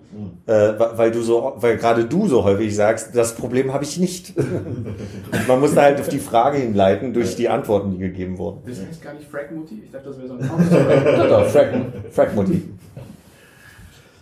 äh, 0.45 0.51
wa- 0.51 0.93
weil 0.95 1.11
du 1.11 1.21
so, 1.21 1.53
weil 1.57 1.77
gerade 1.77 2.05
du 2.05 2.27
so 2.27 2.43
häufig 2.43 2.75
sagst, 2.75 3.15
das 3.15 3.35
Problem 3.35 3.73
habe 3.73 3.83
ich 3.83 3.97
nicht. 3.99 4.33
Und 4.37 4.95
man 5.47 5.59
muss 5.59 5.73
da 5.75 5.83
halt 5.83 5.99
auf 5.99 6.07
die 6.09 6.19
Frage 6.19 6.57
hinleiten 6.57 7.13
durch 7.13 7.35
die 7.35 7.49
Antworten, 7.49 7.91
die 7.91 7.97
gegeben 7.99 8.37
wurden. 8.37 8.59
Das 8.67 8.79
heißt 8.79 9.01
gar 9.03 9.13
nicht 9.13 9.29
Fragmutti? 9.29 9.81
Ich 9.85 9.91
dachte, 9.91 10.09
das 10.09 10.17
wäre 10.17 10.27
so 10.27 10.33
ein. 10.35 10.39
Ja, 11.17 11.27
doch, 11.27 11.45
Frag, 11.47 11.69
Fragmutti. 12.11 12.63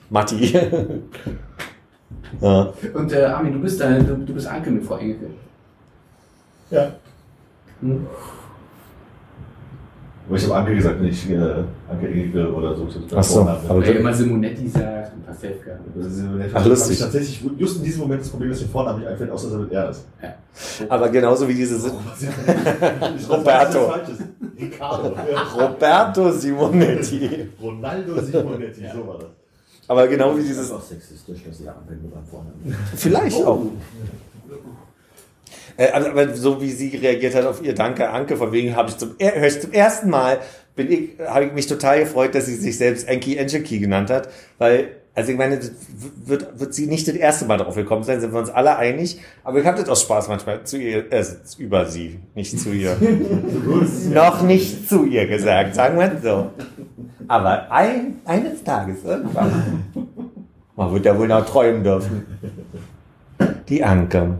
Matti. 0.10 0.54
ja. 2.42 2.74
Und 2.94 3.12
äh, 3.12 3.24
Armin, 3.24 3.54
du 3.54 3.60
bist, 3.60 3.82
äh, 3.82 4.04
du, 4.04 4.16
du 4.18 4.34
bist 4.34 4.48
Anke 4.48 4.70
mit 4.72 4.84
Frau 4.84 4.98
Engelke. 4.98 5.26
Ja. 6.72 6.92
Hm? 7.82 8.06
Aber 10.28 10.38
ich 10.38 10.44
habe 10.46 10.56
Anke 10.56 10.76
gesagt, 10.76 11.02
nicht 11.02 11.30
äh, 11.30 11.36
Anke 11.90 12.08
Engelke 12.08 12.52
oder 12.54 12.76
so. 12.76 12.88
Ach 13.16 13.24
so, 13.24 13.42
aber- 13.42 13.86
ihr 13.86 14.00
immer 14.00 14.12
Simonetti 14.14 14.68
sagt 14.68 15.14
und 15.14 15.26
Pastewka. 15.26 15.72
Das 15.96 16.06
ist, 16.08 16.24
Ach, 16.54 16.66
lustig. 16.66 16.94
Ich 16.94 17.00
tatsächlich, 17.00 17.44
just 17.58 17.78
in 17.78 17.84
diesem 17.84 18.02
Moment 18.02 18.22
das 18.22 18.30
Problem, 18.30 18.50
dass 18.50 18.62
mir 18.62 18.68
Vorname 18.68 19.00
nicht 19.00 19.08
einfällt, 19.08 19.30
außer 19.30 19.48
dass 19.48 19.54
er 19.56 19.60
mit 19.60 19.72
R 19.72 19.90
ist. 19.92 20.06
Aber 20.90 21.10
genauso 21.10 21.48
wie 21.48 21.54
diese 21.54 21.76
Ich 23.18 23.30
Roberto. 23.30 23.94
Ricardo. 24.60 25.16
Roberto 25.60 26.32
Simonetti. 26.32 27.48
Ronaldo 27.62 28.20
Simonetti, 28.22 28.82
so 28.94 29.08
war 29.08 29.18
das. 29.20 29.28
Aber 29.88 30.08
genau 30.08 30.34
wie 30.34 30.40
Das 30.40 30.48
dieses, 30.48 30.66
ist 30.66 30.72
auch 30.72 30.82
sexistisch, 30.82 31.44
dass 31.48 31.60
ihr 31.62 31.70
Anke 31.70 31.94
nur 32.02 32.10
beim 32.12 32.26
Vornamen. 32.26 32.76
vielleicht 32.96 33.44
auch. 33.46 33.62
Äh, 35.78 35.92
aber, 35.92 36.10
aber 36.12 36.34
so 36.36 36.62
wie 36.62 36.72
sie 36.72 36.96
reagiert 36.96 37.36
hat 37.36 37.46
auf 37.46 37.62
ihr 37.64 37.76
Danke, 37.76 38.10
Anke, 38.10 38.38
von 38.38 38.52
wegen 38.52 38.76
habe 38.76 38.90
ich 38.90 38.98
zum, 38.98 39.16
er- 39.18 39.44
ich 39.46 39.60
zum 39.62 39.72
ersten 39.74 40.10
Mal, 40.10 40.40
bin 40.76 40.92
ich, 40.92 41.10
habe 41.26 41.46
ich 41.46 41.54
mich 41.54 41.68
total 41.68 42.00
gefreut, 42.00 42.34
dass 42.36 42.46
sie 42.46 42.56
sich 42.56 42.78
selbst 42.78 43.08
Enki 43.08 43.38
Encheki 43.38 43.80
genannt 43.80 44.10
hat, 44.10 44.30
weil, 44.58 44.88
also 45.14 45.32
ich 45.32 45.38
meine, 45.38 45.60
wird, 46.26 46.60
wird 46.60 46.74
sie 46.74 46.88
nicht 46.88 47.08
das 47.08 47.16
erste 47.16 47.46
Mal 47.46 47.58
darauf 47.58 47.76
gekommen 47.76 48.04
sein, 48.04 48.20
sind 48.20 48.34
wir 48.34 48.40
uns 48.40 48.50
alle 48.50 48.76
einig, 48.78 49.20
aber 49.44 49.60
ich 49.60 49.66
habe 49.66 49.80
das 49.80 49.88
aus 49.90 50.02
Spaß 50.02 50.28
manchmal 50.28 50.64
zu 50.64 50.78
ihr, 50.78 51.12
äh, 51.12 51.24
über 51.58 51.86
sie, 51.86 52.20
nicht 52.36 52.60
zu 52.60 52.70
ihr. 52.72 52.98
Noch 54.14 54.42
nicht 54.44 54.90
zu 54.90 55.06
ihr 55.06 55.28
gesagt, 55.28 55.76
sagen 55.76 55.98
wir 55.98 56.12
es 56.14 56.24
so. 56.24 56.52
Aber 57.28 57.72
ein, 57.72 58.18
eines 58.26 58.64
Tages 58.64 58.98
irgendwann. 59.04 59.84
Man 60.76 60.94
wird 60.94 61.06
ja 61.06 61.18
wohl 61.18 61.28
noch 61.28 61.46
träumen 61.46 61.84
dürfen. 61.84 62.26
Die 63.70 63.84
Anke. 63.84 64.40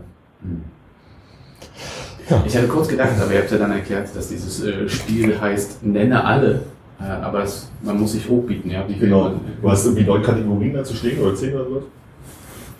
Ich 2.44 2.56
hatte 2.56 2.66
kurz 2.66 2.88
gedacht, 2.88 3.10
aber 3.22 3.32
ihr 3.32 3.40
habt 3.40 3.50
ja 3.52 3.58
dann 3.58 3.70
erklärt, 3.70 4.08
dass 4.14 4.28
dieses 4.28 4.64
äh, 4.64 4.88
Spiel 4.88 5.40
heißt 5.40 5.84
Nenne 5.84 6.24
alle. 6.24 6.60
Äh, 7.00 7.04
aber 7.04 7.44
es, 7.44 7.68
man 7.82 8.00
muss 8.00 8.12
sich 8.12 8.28
hochbieten, 8.28 8.70
ja. 8.70 8.84
Genau. 8.98 9.32
Du 9.62 9.70
hast 9.70 9.84
irgendwie 9.84 10.04
neun 10.04 10.22
Kategorien 10.22 10.74
dazu 10.74 10.94
stehen 10.94 11.20
oder 11.20 11.34
zehn 11.34 11.54
oder 11.54 11.64
so. 11.64 11.82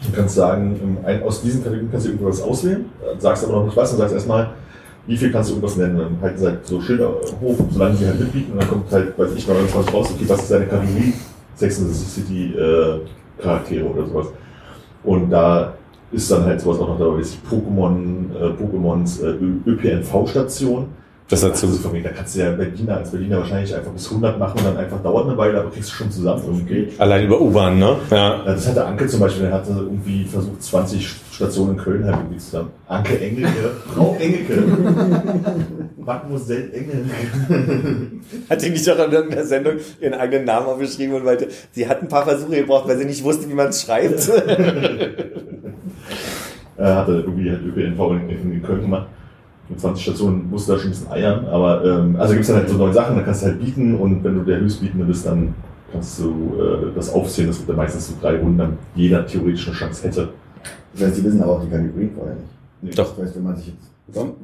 Du 0.02 0.12
kannst 0.14 0.34
sagen, 0.34 0.78
ähm, 0.82 0.98
ein, 1.04 1.22
aus 1.22 1.42
diesen 1.42 1.62
Kategorien 1.62 1.90
kannst 1.90 2.06
du 2.06 2.10
irgendwas 2.10 2.42
auswählen, 2.42 2.86
äh, 3.02 3.20
sagst 3.20 3.44
aber 3.44 3.54
noch 3.54 3.64
nicht 3.66 3.76
was 3.76 3.92
und 3.92 3.98
sagst 3.98 4.14
erstmal, 4.14 4.50
wie 5.06 5.16
viel 5.16 5.30
kannst 5.30 5.50
du 5.50 5.54
irgendwas 5.54 5.76
nennen. 5.76 5.96
Dann 5.96 6.18
halten 6.20 6.38
sie 6.38 6.46
halt 6.46 6.66
so 6.66 6.80
Schilder 6.80 7.14
hoch, 7.40 7.56
solange 7.70 7.96
sie 7.96 8.06
halt 8.06 8.18
mitbieten 8.18 8.52
und 8.52 8.60
dann 8.60 8.68
kommt 8.68 8.90
halt, 8.90 9.16
weiß 9.16 9.30
ich, 9.36 9.46
29 9.46 9.94
raus, 9.94 10.10
okay, 10.12 10.24
was 10.26 10.42
ist 10.42 10.50
deine 10.50 10.66
Kategorie? 10.66 11.12
Sex 11.54 11.78
and 11.78 11.88
the 11.88 12.04
City 12.04 12.54
äh, 12.54 13.00
Charaktere 13.40 13.84
oder 13.86 14.06
sowas. 14.06 14.26
Und 15.04 15.30
da 15.30 15.74
ist 16.12 16.30
dann 16.30 16.44
halt 16.44 16.60
sowas 16.60 16.78
auch 16.78 16.88
noch 16.88 16.98
dabei, 16.98 17.18
wie 17.18 17.54
Pokémon, 17.54 18.34
äh, 18.34 18.62
Pokémons 18.62 19.22
äh, 19.22 19.70
ÖPNV-Station. 19.70 20.86
Das 21.28 21.40
dazu. 21.40 21.66
Also 21.66 21.78
von 21.78 21.90
mir, 21.90 22.04
da 22.04 22.10
kannst 22.10 22.36
du 22.36 22.40
ja 22.40 22.52
Berliner 22.52 22.98
als 22.98 23.10
Berliner 23.10 23.38
wahrscheinlich 23.38 23.74
einfach 23.74 23.90
bis 23.90 24.06
100 24.08 24.38
machen 24.38 24.58
und 24.58 24.64
dann 24.64 24.76
einfach 24.76 25.02
dauert 25.02 25.26
eine 25.26 25.36
Weile, 25.36 25.58
aber 25.58 25.70
kriegst 25.70 25.90
du 25.90 25.94
schon 25.94 26.10
zusammen 26.10 26.42
irgendwie. 26.46 26.88
Allein 26.98 27.26
über 27.26 27.40
U-Bahn, 27.40 27.80
ne? 27.80 27.96
Ja. 28.12 28.44
Das 28.44 28.68
hatte 28.68 28.84
Anke 28.84 29.08
zum 29.08 29.18
Beispiel, 29.18 29.46
der 29.46 29.54
hatte 29.54 29.72
irgendwie 29.72 30.24
versucht, 30.24 30.62
20 30.62 31.04
Stationen 31.32 31.72
in 31.72 31.78
Köln 31.78 32.04
halt 32.04 32.18
irgendwie 32.18 32.38
zusammen. 32.38 32.70
Anke 32.86 33.18
Engelke, 33.18 33.70
Frau 33.92 34.16
Engelke, 34.20 34.54
Mademoiselle 35.96 36.72
Engelke. 36.72 37.10
Hat 38.48 38.62
die 38.62 38.70
nicht 38.70 38.88
auch 38.88 39.04
in 39.04 39.12
irgendeiner 39.12 39.44
Sendung 39.44 39.74
ihren 40.00 40.14
eigenen 40.14 40.44
Namen 40.44 40.66
aufgeschrieben 40.66 41.16
und 41.16 41.24
meinte, 41.24 41.48
sie 41.72 41.88
hat 41.88 42.02
ein 42.02 42.08
paar 42.08 42.24
Versuche 42.24 42.54
gebraucht, 42.54 42.86
weil 42.86 42.98
sie 42.98 43.04
nicht 43.04 43.24
wusste, 43.24 43.48
wie 43.50 43.54
man 43.54 43.70
es 43.70 43.82
schreibt. 43.82 44.30
Er 46.76 46.96
hatte 46.96 47.12
irgendwie 47.12 47.50
halt 47.50 47.62
ÖPNV 47.64 48.00
in, 48.28 48.52
in 48.52 48.62
Köln 48.62 48.82
gemacht. 48.82 49.06
Mit 49.68 49.80
20 49.80 50.02
Stationen 50.02 50.48
musste 50.50 50.72
da 50.72 50.78
schon 50.78 50.88
ein 50.88 50.90
bisschen 50.90 51.10
eiern, 51.10 51.44
aber 51.46 51.84
ähm, 51.84 52.16
also 52.16 52.34
gibt's 52.34 52.48
dann 52.48 52.58
halt 52.58 52.68
so 52.68 52.76
neue 52.76 52.92
Sachen, 52.92 53.16
da 53.16 53.22
kannst 53.22 53.42
du 53.42 53.46
halt 53.46 53.58
bieten 53.60 53.96
und 53.96 54.22
wenn 54.22 54.34
du 54.36 54.42
der 54.44 54.60
Höchstbietende 54.60 55.04
bist, 55.06 55.26
dann 55.26 55.54
kannst 55.90 56.20
du 56.20 56.54
äh, 56.60 56.94
das 56.94 57.12
aufzählen. 57.12 57.48
Das 57.48 57.58
wird 57.58 57.70
dann 57.70 57.76
meistens 57.76 58.06
so 58.08 58.14
drei 58.20 58.38
Runden, 58.38 58.58
damit 58.58 58.78
jeder 58.94 59.26
theoretisch 59.26 59.66
eine 59.66 59.76
Chance 59.76 60.06
hätte. 60.06 60.28
Das 60.92 61.08
heißt, 61.08 61.16
die 61.18 61.24
wissen 61.24 61.42
aber 61.42 61.52
auch 61.52 61.64
die 61.64 61.70
Kategorien 61.70 62.10
vorher 62.14 62.34
nicht. 62.34 62.46
Nee. 62.82 62.90
Doch. 62.94 63.16
Das 63.16 63.26
heißt, 63.26 63.36
wenn 63.36 63.42
man 63.42 63.56
sich 63.56 63.66
jetzt, 63.68 63.90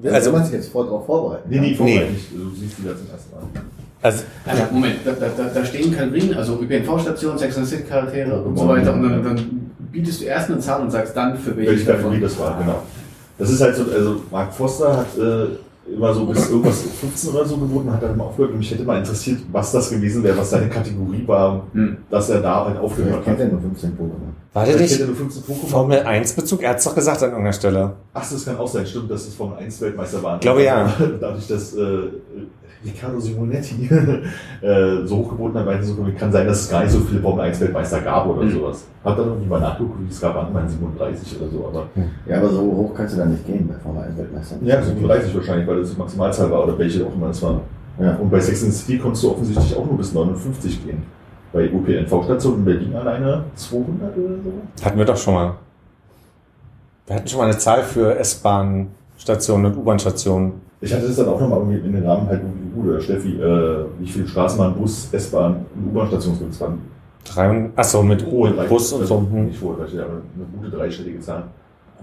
wenn 0.02 0.12
Also- 0.14 0.32
man 0.32 0.44
sich 0.44 0.54
jetzt 0.54 0.72
vor, 0.72 0.84
darauf 0.86 1.06
vorbereiten 1.06 1.48
Nee, 1.48 1.60
nee, 1.60 1.68
kann, 1.68 1.76
vorher 1.76 2.04
Nee. 2.06 2.10
nicht. 2.10 2.32
Du 2.32 2.50
siehst 2.58 2.78
die 2.78 2.82
da 2.84 2.96
zum 2.96 3.06
ersten 3.12 3.34
Mal. 3.34 3.42
Also, 4.02 4.24
Also, 4.44 4.62
Moment, 4.72 4.96
da, 5.04 5.12
da, 5.12 5.28
da- 5.54 5.64
stehen 5.64 5.94
Kategorien, 5.94 6.34
also 6.34 6.58
ÖPNV-Station, 6.60 7.38
Sex 7.38 7.56
and 7.58 7.66
City 7.66 7.84
Charaktere 7.84 8.42
und 8.42 8.56
so 8.58 8.66
weiter. 8.68 8.92
Und 8.94 9.02
dann, 9.04 9.22
dann 9.22 9.70
bietest 9.92 10.20
du 10.22 10.24
erst 10.24 10.50
eine 10.50 10.58
Zahl 10.58 10.82
und 10.82 10.90
sagst 10.90 11.16
dann, 11.16 11.36
für 11.38 11.56
welche 11.56 11.70
Welche 11.70 11.84
Kategorie 11.86 12.20
das 12.20 12.38
war, 12.38 12.58
genau. 12.58 12.82
Das 13.38 13.50
ist 13.50 13.60
halt 13.60 13.76
so, 13.76 13.84
also 13.84 14.22
Mark 14.30 14.52
Foster 14.52 14.96
hat 14.98 15.06
äh, 15.18 15.92
immer 15.94 16.12
so 16.14 16.26
bis 16.26 16.48
irgendwas 16.50 16.82
15 17.00 17.30
oder 17.32 17.44
so 17.44 17.56
geboten, 17.56 17.92
hat 17.92 18.02
dann 18.02 18.14
immer 18.14 18.24
aufgehört 18.24 18.52
und 18.52 18.58
mich 18.58 18.70
hätte 18.70 18.82
mal 18.84 18.98
interessiert, 18.98 19.38
was 19.52 19.72
das 19.72 19.90
gewesen 19.90 20.22
wäre, 20.24 20.36
was 20.36 20.50
seine 20.50 20.68
Kategorie 20.68 21.22
war, 21.26 21.62
Hm. 21.72 21.96
dass 22.10 22.28
er 22.30 22.40
da 22.40 22.66
halt 22.66 22.78
aufgehört 22.78 23.24
kennt 23.24 23.38
hat. 23.38 23.46
er 23.46 23.52
nur 23.52 23.60
15 23.60 23.90
Pokémon. 23.92 24.10
war 24.52 24.64
der 24.64 24.74
Vielleicht 24.74 24.80
nicht 24.80 24.92
hätte 25.00 25.02
er 25.04 25.06
nur 25.08 25.16
15 25.16 25.42
Pokémon. 25.44 25.68
Formel 25.70 26.00
1 26.02 26.32
Bezug? 26.34 26.62
Er 26.62 26.70
hat 26.70 26.78
es 26.78 26.84
doch 26.84 26.94
gesagt 26.94 27.22
an 27.22 27.30
irgendeiner 27.30 27.52
Stelle. 27.52 27.92
Ach, 28.14 28.28
das 28.30 28.44
kann 28.44 28.56
auch 28.58 28.68
sein, 28.68 28.86
stimmt, 28.86 29.10
dass 29.10 29.26
es 29.28 29.34
Formel 29.34 29.58
1 29.58 29.80
Weltmeister 29.80 30.22
war. 30.22 30.38
Glaube, 30.40 30.64
ja. 30.64 30.92
Dadurch, 31.20 31.46
dass 31.48 31.74
äh, 31.74 31.80
Riccardo 32.84 33.20
Simonetti 33.20 33.88
äh, 34.60 35.04
so 35.06 35.18
hochgeboten 35.18 35.58
hat, 35.58 35.66
meinte 35.66 35.84
so, 35.84 35.96
kann 36.18 36.32
sein, 36.32 36.46
dass 36.46 36.62
es 36.62 36.70
gar 36.70 36.82
nicht 36.82 36.90
so 36.92 37.00
viele 37.00 37.20
Formel 37.20 37.44
1 37.44 37.60
Weltmeister 37.60 38.00
gab 38.00 38.26
oder 38.26 38.42
Mhm. 38.42 38.50
sowas. 38.52 38.84
Hab 39.04 39.16
dann 39.16 39.26
irgendwie 39.28 39.48
mal 39.48 39.60
nachgeguckt, 39.60 40.00
wie 40.04 40.10
es 40.10 40.20
gab, 40.20 40.36
an 40.36 40.52
meinen 40.52 40.68
37 40.68 41.40
oder 41.40 41.50
so, 41.50 41.66
aber 41.68 41.86
Ja, 42.26 42.38
aber 42.38 42.48
so 42.48 42.60
hoch 42.62 42.92
kannst 42.94 43.14
du 43.14 43.18
da 43.18 43.26
nicht 43.26 43.46
gehen 43.46 43.68
bei 43.68 43.74
Formel 43.74 44.02
1 44.04 44.16
Weltmeistern. 44.18 44.58
ja, 44.64 44.82
37 44.82 45.34
wahrscheinlich, 45.34 45.66
weil 45.68 45.80
das 45.80 45.92
die 45.92 45.98
Maximalzahl 45.98 46.50
war 46.50 46.64
oder 46.64 46.78
welche 46.78 47.06
auch 47.06 47.14
immer 47.14 47.28
es 47.30 47.40
war. 47.42 47.60
Ja. 48.00 48.16
Und 48.16 48.30
bei 48.30 48.40
Sex 48.40 48.64
and 48.64 48.72
City 48.72 48.98
konntest 48.98 49.22
du 49.24 49.30
offensichtlich 49.32 49.76
auch 49.76 49.84
nur 49.86 49.96
bis 49.98 50.12
59 50.12 50.84
gehen. 50.84 51.02
Bei 51.52 51.70
UPNV-Stationen 51.70 52.60
in 52.60 52.64
Berlin 52.64 52.96
alleine 52.96 53.44
200 53.54 54.16
oder 54.16 54.34
so. 54.42 54.84
Hatten 54.84 54.98
wir 54.98 55.04
doch 55.04 55.16
schon 55.16 55.34
mal. 55.34 55.54
Wir 57.06 57.16
hatten 57.16 57.28
schon 57.28 57.38
mal 57.40 57.44
eine 57.48 57.58
Zahl 57.58 57.82
für 57.82 58.16
S-Bahn-Stationen 58.18 59.66
und 59.66 59.76
U-Bahn-Stationen. 59.76 60.52
Ich 60.82 60.92
hatte 60.92 61.06
das 61.06 61.16
dann 61.16 61.28
auch 61.28 61.40
nochmal 61.40 61.60
irgendwie 61.60 61.86
in 61.86 61.92
den 61.94 62.04
Rahmen 62.06 62.26
halt 62.28 62.42
irgendwie 62.42 62.74
gut, 62.74 62.86
oder 62.90 63.00
Steffi, 63.00 63.40
äh, 63.40 63.84
wie 64.00 64.06
viele 64.06 64.26
Straßenbahn, 64.26 64.74
Bus, 64.74 65.08
S-Bahn 65.12 65.64
und 65.76 65.90
U-Bahn-Stationen 65.90 66.38
gibt. 66.40 66.52
Es 66.52 66.60
und, 67.24 67.70
achso, 67.76 68.02
mit 68.02 68.26
drei- 68.52 68.66
Bus 68.66 68.92
und 68.92 69.06
so. 69.06 69.14
also 69.14 69.30
Hm. 69.32 69.46
Nicht 69.46 69.62
dreistellige, 69.62 70.00
aber 70.00 70.14
eine 70.14 70.44
gute 70.60 70.76
dreistellige 70.76 71.20
Zahl. 71.20 71.44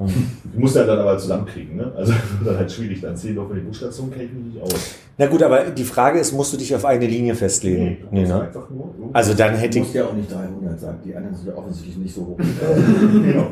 Die 0.08 0.58
musst 0.58 0.76
du 0.76 0.80
ja 0.80 0.86
dann 0.86 1.00
aber 1.00 1.18
zusammenkriegen, 1.18 1.76
ne? 1.76 1.91
Also 1.95 2.12
das 2.14 2.22
ist 2.22 2.45
dann 2.47 2.58
halt 2.58 2.72
schwierig. 2.72 3.02
Dann 3.02 3.16
zehn 3.18 3.36
von 3.36 3.54
den 3.54 3.66
Busstationen 3.66 4.12
kenne 4.12 4.26
ich 4.26 4.34
mich 4.34 4.54
nicht 4.54 4.62
aus. 4.62 4.95
Na 5.18 5.28
gut, 5.28 5.43
aber 5.43 5.66
die 5.72 5.84
Frage 5.84 6.20
ist, 6.20 6.32
musst 6.32 6.54
du 6.54 6.58
dich 6.58 6.74
auf 6.74 6.86
eine 6.86 7.06
Linie 7.06 7.36
festlegen? 7.36 7.97
Nee, 8.10 8.24
ist 8.24 8.30
ne? 8.30 8.41
einfach 8.41 8.70
nur. 8.70 8.93
so. 8.97 9.10
Also 9.12 9.34
dann 9.34 9.56
hätte 9.56 9.72
Du 9.72 9.78
ich, 9.80 9.84
musst 9.84 9.95
ja 9.95 10.06
auch 10.06 10.14
nicht 10.14 10.32
300 10.32 10.80
sagen. 10.80 11.00
Die 11.04 11.14
anderen 11.14 11.36
sind 11.36 11.47
ja 11.50 11.56
offensichtlich 11.56 11.97
nicht 11.97 12.16
so 12.16 12.22
hoch. 12.22 12.38
genau. 13.12 13.47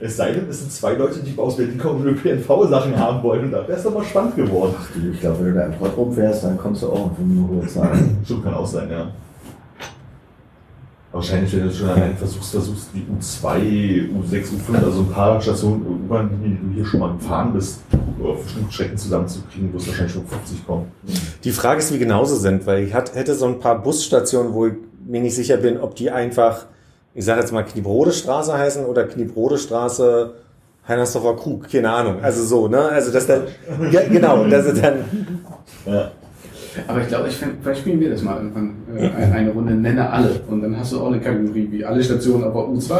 Es 0.00 0.16
sei 0.16 0.32
denn, 0.32 0.48
es 0.48 0.60
sind 0.60 0.70
zwei 0.70 0.94
Leute, 0.94 1.18
die 1.18 1.36
aus 1.36 1.56
Berlin 1.56 1.78
kommen 1.78 2.06
und 2.06 2.06
ÖPNV-Sachen 2.06 2.96
haben 2.96 3.22
wollen. 3.24 3.46
Und 3.46 3.50
da 3.50 3.66
wäre 3.66 3.76
es 3.76 3.82
doch 3.82 3.92
mal 3.92 4.04
spannend 4.04 4.36
geworden. 4.36 4.74
Ach 4.78 4.88
du, 4.94 5.10
ich 5.10 5.18
glaube, 5.20 5.38
wenn 5.40 5.46
du 5.46 5.54
da 5.54 5.66
im 5.66 5.72
Pott 5.72 5.96
rumfährst, 5.96 6.44
dann 6.44 6.56
kommst 6.56 6.82
du 6.82 6.86
auch 6.88 7.06
auf 7.06 7.18
eine 7.18 7.48
hohe 7.48 7.66
Zahl. 7.66 7.98
Stimmt, 8.24 8.44
kann 8.44 8.54
auch 8.54 8.66
sein, 8.66 8.88
ja. 8.88 9.10
Wahrscheinlich, 11.14 11.52
wenn 11.52 11.68
du 11.68 11.72
schon 11.72 11.88
allein 11.90 12.16
versuchst, 12.16 12.50
versuchst, 12.50 12.88
die 12.92 13.06
U2, 13.06 14.08
U6, 14.10 14.46
U5, 14.46 14.84
also 14.84 15.02
ein 15.02 15.10
paar 15.10 15.40
Stationen, 15.40 15.86
U-Bahn-Linien, 15.86 16.58
die 16.60 16.68
du 16.68 16.74
hier 16.74 16.84
schon 16.84 16.98
mal 16.98 17.12
gefahren 17.12 17.52
bist, 17.52 17.82
auf 18.20 18.42
bestimmten 18.42 18.72
Strecken 18.72 18.98
zusammenzukriegen, 18.98 19.72
wirst 19.72 19.86
du 19.86 19.90
wahrscheinlich 19.90 20.12
schon 20.12 20.26
50 20.26 20.66
kommen. 20.66 20.90
die 21.44 21.52
Frage 21.52 21.78
ist, 21.78 21.94
wie 21.94 21.98
genau 21.98 22.24
sie 22.24 22.36
sind, 22.36 22.66
weil 22.66 22.82
ich 22.82 22.94
hat, 22.94 23.14
hätte 23.14 23.36
so 23.36 23.46
ein 23.46 23.60
paar 23.60 23.80
Busstationen, 23.80 24.54
wo 24.54 24.66
ich 24.66 24.74
mir 25.06 25.20
nicht 25.20 25.36
sicher 25.36 25.56
bin, 25.56 25.78
ob 25.78 25.94
die 25.94 26.10
einfach, 26.10 26.66
ich 27.14 27.24
sage 27.24 27.42
jetzt 27.42 27.52
mal 27.52 27.62
Kniebrode 27.62 28.10
Straße 28.10 28.52
heißen 28.52 28.84
oder 28.84 29.04
Kniebrode 29.04 29.58
Straße 29.58 30.34
Heinersdorfer 30.88 31.36
Krug, 31.36 31.70
keine 31.70 31.92
Ahnung. 31.92 32.16
Also 32.22 32.42
so, 32.42 32.66
ne? 32.66 32.88
Also 32.88 33.12
das 33.12 33.28
dann, 33.28 33.42
ja, 33.92 34.02
genau, 34.08 34.44
das 34.46 34.66
ist 34.66 34.82
dann, 34.82 35.04
Ja. 35.86 36.10
Aber 36.86 37.00
ich 37.00 37.08
glaube, 37.08 37.28
ich 37.28 37.36
find, 37.36 37.52
vielleicht 37.62 37.80
spielen 37.80 38.00
wir 38.00 38.10
das 38.10 38.22
mal 38.22 38.36
irgendwann 38.36 38.74
äh, 38.96 39.08
eine, 39.08 39.50
Runde, 39.50 39.74
nenne 39.74 40.10
alle. 40.10 40.40
Und 40.48 40.62
dann 40.62 40.78
hast 40.78 40.92
du 40.92 41.00
auch 41.00 41.08
eine 41.08 41.20
Kategorie 41.20 41.68
wie 41.70 41.84
alle 41.84 42.02
Stationen, 42.02 42.44
aber 42.44 42.68
U2. 42.68 42.94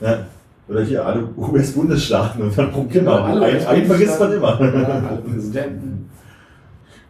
Ja. 0.00 0.26
Oder 0.68 0.82
hier 0.82 1.04
alle 1.04 1.28
US-Bundesstaaten 1.36 2.42
und 2.42 2.56
dann 2.56 2.70
probieren 2.70 3.04
wir. 3.04 3.12
Genau, 3.12 3.24
alle 3.24 3.46
Einen, 3.46 3.66
einen 3.66 3.86
vergisst 3.86 4.20
man 4.20 4.32
immer. 4.32 4.60
Ja, 4.60 5.08
alle 5.08 5.22
Präsidenten. 5.22 6.10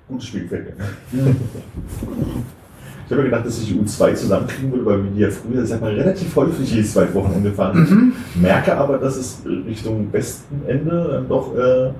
Gutes 0.09 0.27
Spielfeld. 0.27 0.73
Ich 1.13 3.13
habe 3.13 3.25
mir 3.25 3.31
gedacht, 3.31 3.47
dass 3.47 3.61
ich 3.61 3.69
die 3.69 3.75
U2 3.75 4.15
zusammenkriegen 4.15 4.71
würde, 4.71 4.87
weil 4.87 5.05
wir 5.05 5.11
die 5.11 5.21
ja 5.21 5.31
früher, 5.31 5.67
sag 5.67 5.81
mal, 5.81 5.93
relativ 5.93 6.35
häufig 6.37 6.73
jedes 6.73 6.93
zweite 6.93 7.13
Wochenende 7.13 7.53
fahren. 7.53 8.15
Mhm. 8.35 8.41
Merke 8.41 8.77
aber, 8.77 8.99
dass 8.99 9.17
es 9.17 9.43
Richtung 9.45 10.13
Westenende 10.13 11.09
dann 11.11 11.29
doch 11.29 11.57
äh, 11.57 11.91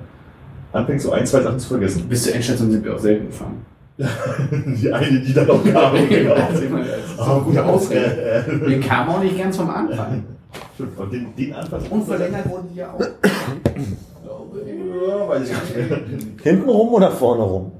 anfängt, 0.71 1.01
so 1.01 1.11
ein, 1.11 1.25
zwei 1.25 1.41
Sachen 1.41 1.59
zu 1.59 1.67
vergessen. 1.67 2.07
Bis 2.07 2.23
zur 2.23 2.33
Endstation 2.33 2.71
sind 2.71 2.85
wir 2.85 2.95
auch 2.95 2.99
selten 2.99 3.27
gefahren. 3.27 3.65
Die 4.81 4.91
eine, 4.91 5.19
die 5.19 5.33
dann 5.33 5.47
noch 5.47 5.63
kam. 5.63 5.93
genau. 6.09 6.33
Eine 6.35 7.41
gute 7.41 7.65
Ausrede. 7.65 8.45
Wir 8.65 8.79
kamen 8.79 9.09
auch 9.09 9.21
nicht 9.21 9.37
ganz 9.37 9.57
vom 9.57 9.69
Anfang. 9.69 10.23
Und 10.97 11.13
den, 11.13 11.35
den 11.35 11.53
Anfang. 11.53 11.81
Und 11.89 12.03
verlängert 12.05 12.49
wurden 12.49 12.69
die 12.73 12.79
ja 12.79 12.91
auch. 12.91 12.97
Glaube 12.97 14.61
ich. 14.65 15.07
Ja, 15.07 15.29
weiß 15.29 15.49
ich 15.49 15.75
nicht 15.75 16.41
hinten 16.41 16.69
rum 16.69 16.93
oder 16.93 17.11
vorne 17.11 17.43
rum? 17.43 17.71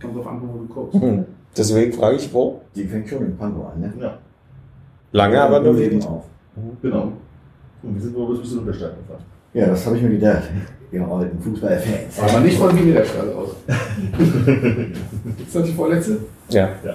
Kommt 0.00 0.16
drauf 0.16 0.26
an, 0.26 0.40
wo 0.42 0.58
du 0.58 0.66
guckst. 0.66 1.00
Hm. 1.00 1.24
Deswegen 1.56 1.92
frage 1.92 2.16
ich, 2.16 2.32
wo? 2.32 2.60
Die 2.74 2.84
fängt 2.84 3.08
schon 3.08 3.24
in 3.26 3.36
Pankow 3.36 3.72
an, 3.72 3.80
ne? 3.80 3.92
Ja, 4.00 4.18
Lange, 5.12 5.40
aber 5.40 5.60
nur 5.60 5.78
wenig. 5.78 6.04
auf. 6.06 6.24
genau. 6.82 7.12
Und 7.82 7.94
wir 7.94 8.02
sind 8.02 8.16
nur 8.16 8.30
bis 8.30 8.40
bisschen 8.40 8.60
Unterstein 8.60 8.90
gefahren. 8.96 9.24
Ja, 9.52 9.66
das 9.66 9.86
habe 9.86 9.96
ich 9.96 10.02
mir 10.02 10.10
gedacht. 10.10 10.42
Ihr 10.94 11.06
alten 11.08 11.42
Fußballfans. 11.42 12.20
Aber 12.20 12.38
nicht 12.40 12.56
von 12.56 12.78
Wien 12.78 12.94
der 12.94 13.04
Straße 13.04 13.34
aus. 13.34 13.48
Ist 15.44 15.56
das 15.56 15.64
die 15.64 15.72
vorletzte? 15.72 16.18
Ja. 16.50 16.68
Ja. 16.84 16.94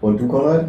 Und 0.00 0.18
du, 0.18 0.26
Konrad? 0.26 0.68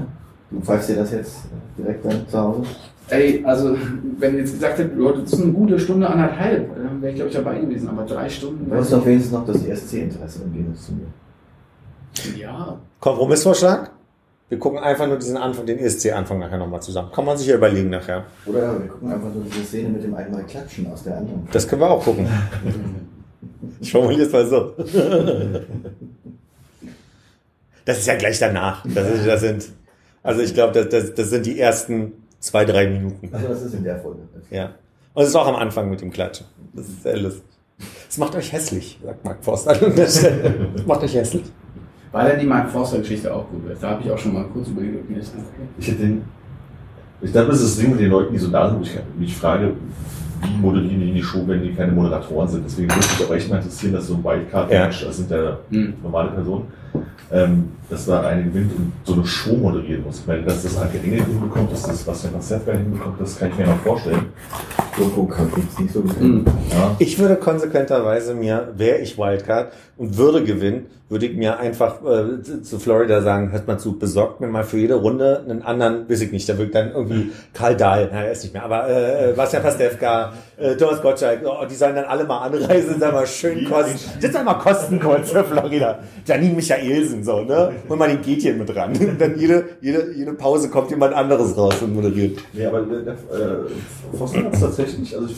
Du 0.51 0.59
pfeifst 0.59 0.89
dir 0.89 0.97
das 0.97 1.13
jetzt 1.13 1.43
direkt 1.77 2.03
dann 2.03 2.27
zu 2.27 2.37
Hause? 2.37 2.63
Ey, 3.07 3.41
also, 3.45 3.77
wenn 4.17 4.33
ihr 4.33 4.39
jetzt 4.39 4.55
gesagt 4.55 4.79
hättet, 4.79 4.97
Leute, 4.97 5.21
das 5.21 5.31
ist 5.31 5.43
eine 5.43 5.53
gute 5.53 5.79
Stunde, 5.79 6.09
anderthalb, 6.09 6.75
dann 6.75 7.01
wäre 7.01 7.11
ich, 7.11 7.15
glaube 7.15 7.29
ich, 7.29 7.35
dabei 7.37 7.57
gewesen. 7.59 7.87
Aber 7.87 8.03
drei 8.03 8.27
Stunden. 8.27 8.69
Du 8.69 8.75
hast 8.75 8.91
doch 8.91 9.05
wenigstens 9.05 9.31
noch 9.31 9.45
das 9.45 9.63
ESC-Interesse 9.63 10.43
im 10.43 10.51
Gegensatz 10.51 10.87
zu 10.87 10.91
mir. 10.91 11.07
Ja. 12.37 12.77
Kompromissvorschlag? 12.99 13.91
Wir 14.49 14.57
gucken 14.57 14.79
einfach 14.79 15.07
nur 15.07 15.17
diesen 15.17 15.37
Anfang, 15.37 15.65
den 15.67 15.77
ESC-Anfang 15.77 16.39
nachher 16.39 16.57
nochmal 16.57 16.81
zusammen. 16.81 17.11
Kann 17.11 17.23
man 17.23 17.37
sich 17.37 17.47
ja 17.47 17.55
überlegen 17.55 17.89
nachher. 17.89 18.25
Oder 18.47 18.79
wir 18.79 18.87
gucken 18.87 19.11
einfach 19.11 19.31
nur 19.31 19.43
diese 19.43 19.63
Szene 19.63 19.89
mit 19.89 20.03
dem 20.03 20.15
einmal 20.15 20.43
Klatschen 20.45 20.91
aus 20.91 21.03
der 21.03 21.17
anderen. 21.17 21.47
Das 21.51 21.67
können 21.67 21.81
wir 21.81 21.89
auch 21.89 22.03
gucken. 22.03 22.27
Ich 23.81 23.91
formuliere 23.91 24.23
es 24.23 24.31
mal 24.33 24.45
so. 24.45 24.73
Das 27.85 27.97
ist 27.99 28.07
ja 28.07 28.15
gleich 28.15 28.37
danach. 28.39 28.85
Das, 28.93 29.09
ist, 29.09 29.25
das 29.25 29.41
sind, 29.41 29.69
also 30.21 30.41
ich 30.41 30.53
glaube, 30.53 30.73
das, 30.73 30.89
das, 30.89 31.13
das 31.13 31.29
sind 31.29 31.45
die 31.45 31.59
ersten 31.59 32.13
zwei, 32.39 32.65
drei 32.65 32.87
Minuten. 32.87 33.29
Also 33.31 33.47
das 33.47 33.61
ist 33.61 33.73
in 33.73 33.83
der 33.83 33.99
Folge. 33.99 34.21
Ja. 34.49 34.75
Und 35.13 35.23
es 35.23 35.29
ist 35.29 35.35
auch 35.35 35.47
am 35.47 35.55
Anfang 35.55 35.89
mit 35.89 36.01
dem 36.01 36.11
Klatschen. 36.11 36.45
Das 36.73 36.87
ist 36.87 37.03
sehr 37.03 37.17
lustig. 37.17 37.43
Es 38.09 38.17
macht 38.17 38.35
euch 38.35 38.51
hässlich, 38.51 38.99
sagt 39.03 39.23
Mark 39.23 39.43
Forster 39.43 39.71
an 39.71 39.95
der 39.95 40.07
Stelle. 40.07 40.69
Es 40.75 40.85
macht 40.85 41.03
euch 41.03 41.15
hässlich. 41.15 41.43
Weil 42.12 42.30
dann 42.32 42.39
die 42.39 42.45
Mark 42.45 42.70
Forster-Geschichte 42.70 43.34
auch 43.34 43.47
gut 43.49 43.70
ist. 43.72 43.84
Da 43.84 43.91
habe 43.91 44.01
ich 44.03 44.12
auch 44.12 44.18
schon 44.18 44.34
mal 44.34 44.45
kurz 44.51 44.68
überlegt, 44.70 44.95
ob 44.95 45.03
ich 45.03 45.10
mir 45.10 45.18
das 45.22 45.32
angucke. 45.34 45.62
Ich 45.78 45.88
hätte 45.88 45.99
den. 45.99 46.22
Ich 47.22 47.32
glaube, 47.32 47.47
das 47.49 47.62
ist 47.62 47.76
das 47.76 47.80
Ding 47.84 47.91
mit 47.91 47.99
den 47.99 48.10
Leuten, 48.10 48.34
die 48.34 48.39
so 48.39 48.49
da 48.49 48.70
sind, 48.70 48.80
wo 48.80 48.84
ich 48.84 48.97
mich 49.18 49.36
frage, 49.36 49.74
wie 50.41 50.57
moderieren 50.62 51.01
die 51.01 51.14
die 51.14 51.22
Show, 51.22 51.43
wenn 51.45 51.62
die 51.62 51.74
keine 51.74 51.91
Moderatoren 51.91 52.47
sind. 52.47 52.64
Deswegen 52.66 52.88
würde 52.89 52.99
mich 53.01 53.28
auch 53.28 53.36
echt 53.36 53.49
mal 53.49 53.57
interessieren, 53.57 53.93
dass 53.93 54.07
so 54.07 54.16
ein 54.16 54.24
Wildcard-Match, 54.24 55.03
das 55.05 55.18
sind 55.18 55.30
ja 55.30 55.57
Hm. 55.70 55.93
normale 56.01 56.32
Personen, 56.32 56.64
ähm, 57.32 57.66
dass 57.89 58.05
da 58.05 58.22
eine 58.22 58.43
gewinnt 58.43 58.72
und 58.76 58.93
so 59.03 59.14
eine 59.14 59.26
Show 59.26 59.55
moderieren 59.57 60.03
muss. 60.03 60.20
Ich 60.22 60.28
meine, 60.28 60.43
dass 60.43 60.64
das 60.64 60.78
Anke 60.78 60.97
Engel 60.99 61.26
hinbekommt, 61.26 61.72
dass 61.74 61.84
das 61.84 62.07
was 62.07 62.32
Van 62.32 62.41
Seth 62.41 62.66
hinbekommt, 62.66 63.20
das 63.20 63.38
kann 63.38 63.49
ich 63.49 63.57
mir 63.57 63.66
noch 63.68 63.80
vorstellen. 63.80 64.28
Doku 64.99 65.25
kann 65.27 65.49
ich 65.55 65.79
nicht 65.79 65.93
so 65.93 66.01
gut. 66.01 66.19
Hm. 66.19 66.45
Ja. 66.71 66.95
Ich 66.99 67.17
würde 67.17 67.35
konsequenterweise 67.37 68.33
mir, 68.33 68.67
wäre 68.75 68.99
ich 68.99 69.17
Wildcard 69.17 69.71
und 69.97 70.17
würde 70.17 70.43
gewinnen, 70.43 70.87
würde 71.09 71.25
ich 71.25 71.35
mir 71.35 71.57
einfach 71.57 71.95
äh, 72.05 72.61
zu- 72.61 72.77
Florida 72.77 73.21
sagen, 73.21 73.51
hört 73.51 73.67
mal 73.67 73.79
zu, 73.79 73.97
besorgt 73.97 74.41
mir 74.41 74.47
mal 74.47 74.63
für 74.63 74.77
jede 74.77 74.93
Runde 74.93 75.41
einen 75.43 75.63
anderen, 75.63 76.07
weiß 76.07 76.21
ich 76.21 76.31
nicht, 76.31 76.47
da 76.47 76.53
würde 76.53 76.65
ich 76.65 76.71
dann 76.71 76.91
irgendwie 76.91 77.31
Karl 77.53 77.75
Dahl, 77.75 78.09
na, 78.11 78.25
er 78.25 78.31
ist 78.31 78.43
nicht 78.43 78.53
mehr, 78.53 78.63
aber 78.63 78.87
äh, 78.89 79.33
Bastian 79.35 79.63
Pastewka, 79.63 80.33
äh, 80.57 80.75
Thomas 80.75 81.01
Gottschalk, 81.01 81.39
oh, 81.45 81.65
die 81.65 81.73
sollen 81.73 81.95
dann 81.95 82.05
alle 82.05 82.25
mal 82.25 82.39
anreisen, 82.45 82.99
dann 82.99 83.13
mal 83.13 83.25
schön 83.25 83.65
kosten. 83.65 83.97
Das 84.21 84.29
ist 84.29 84.43
mal 84.45 84.53
kosten 84.55 84.99
kurz 84.99 85.31
für 85.31 85.43
Florida. 85.43 85.97
Janine 86.27 86.53
Michaelsen, 86.53 87.23
so, 87.23 87.41
ne? 87.41 87.71
Hol 87.89 87.97
mal 87.97 88.07
den 88.09 88.21
Gätchen 88.21 88.59
mit 88.59 88.75
ran. 88.75 88.93
Dann 89.19 89.39
jede, 89.39 89.65
jede, 89.81 90.11
jede 90.15 90.33
Pause 90.33 90.69
kommt 90.69 90.91
jemand 90.91 91.15
anderes 91.15 91.57
raus 91.57 91.75
und 91.81 91.95
moderiert. 91.95 92.37
Nee, 92.53 92.65
aber 92.67 92.81
der, 92.81 92.99
der 92.99 93.13
äh, 93.13 94.15
Foster 94.17 94.43
hat 94.43 94.53
es 94.53 94.61
tatsächlich, 94.89 95.15
also 95.17 95.29
ich, 95.29 95.37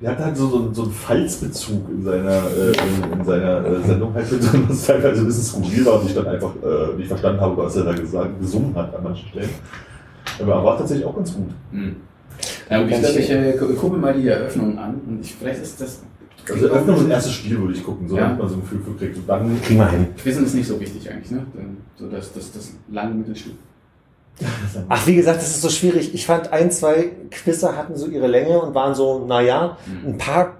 der 0.00 0.10
hat 0.12 0.18
halt 0.18 0.36
so, 0.36 0.48
so, 0.48 0.58
einen- 0.58 0.74
so 0.74 0.82
einen 0.82 0.92
Pfalzbezug 0.92 1.88
in 1.90 2.02
seiner, 2.02 2.42
äh, 2.50 2.72
in, 2.72 3.18
in 3.20 3.24
seiner 3.24 3.64
äh, 3.66 3.82
Sendung 3.86 4.12
halt 4.14 4.32
mit 4.32 4.42
drin, 4.52 4.64
was 4.68 4.86
teilweise 4.86 5.20
ein 5.20 5.26
bisschen 5.26 5.44
skurril 5.44 5.86
war 5.86 6.00
und 6.00 6.06
ich 6.08 6.14
dann 6.14 6.26
einfach 6.26 6.52
äh, 6.62 6.96
nicht 6.96 7.08
verstanden 7.08 7.40
habe, 7.40 7.56
was 7.56 7.76
er 7.76 7.84
da 7.84 7.92
gesagt, 7.92 8.40
gesungen 8.40 8.74
hat 8.74 8.94
an 8.94 9.02
manchen 9.04 9.28
Stellen. 9.28 9.50
Aber 10.40 10.54
er 10.54 10.64
war 10.64 10.78
tatsächlich 10.78 11.06
auch 11.06 11.14
ganz 11.16 11.34
gut. 11.34 11.50
Hm. 11.70 11.96
Ja, 12.68 12.82
ich 12.86 12.98
glaube, 13.00 13.18
ich 13.20 13.30
äh, 13.30 13.56
gu- 13.58 13.74
gucke 13.74 13.96
mal 13.98 14.14
die 14.14 14.26
Eröffnung 14.26 14.78
an 14.78 15.00
und 15.06 15.20
ich, 15.20 15.34
vielleicht 15.34 15.62
ist 15.62 15.80
das. 15.80 16.02
Also 16.50 16.66
Eröffnung 16.66 16.96
und 16.98 17.10
erstes 17.10 17.34
Spiel 17.34 17.60
würde 17.60 17.74
ich 17.74 17.84
gucken, 17.84 18.08
so 18.08 18.16
Ja. 18.16 18.22
damit 18.24 18.38
man 18.40 18.48
so 18.48 18.54
ein 18.56 18.62
Gefühl 18.62 18.80
für 18.84 18.94
kriegt. 18.94 19.16
Und 19.18 19.28
dann 19.28 19.62
Kriegen 19.62 19.78
wir 19.78 19.88
hin. 19.90 20.06
Quissen 20.16 20.44
ist 20.44 20.54
nicht 20.54 20.66
so 20.66 20.80
wichtig 20.80 21.08
eigentlich, 21.08 21.30
ne? 21.30 21.46
So 21.96 22.08
das, 22.08 22.32
das, 22.32 22.50
das 22.50 22.72
lange 22.90 23.14
Mittelstück. 23.14 23.52
Ach, 24.88 25.06
wie 25.06 25.14
gesagt, 25.14 25.38
das 25.38 25.50
ist 25.50 25.62
so 25.62 25.68
schwierig. 25.68 26.14
Ich 26.14 26.26
fand 26.26 26.52
ein, 26.52 26.70
zwei 26.70 27.10
Quizze 27.30 27.76
hatten 27.76 27.96
so 27.96 28.06
ihre 28.06 28.26
Länge 28.26 28.60
und 28.60 28.74
waren 28.74 28.94
so, 28.94 29.24
naja, 29.26 29.76
ein 30.04 30.18
paar 30.18 30.56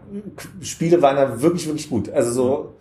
Spiele 0.60 1.02
waren 1.02 1.16
da 1.16 1.40
wirklich, 1.40 1.66
wirklich 1.66 1.88
gut. 1.90 2.10
Also 2.10 2.32
so, 2.32 2.72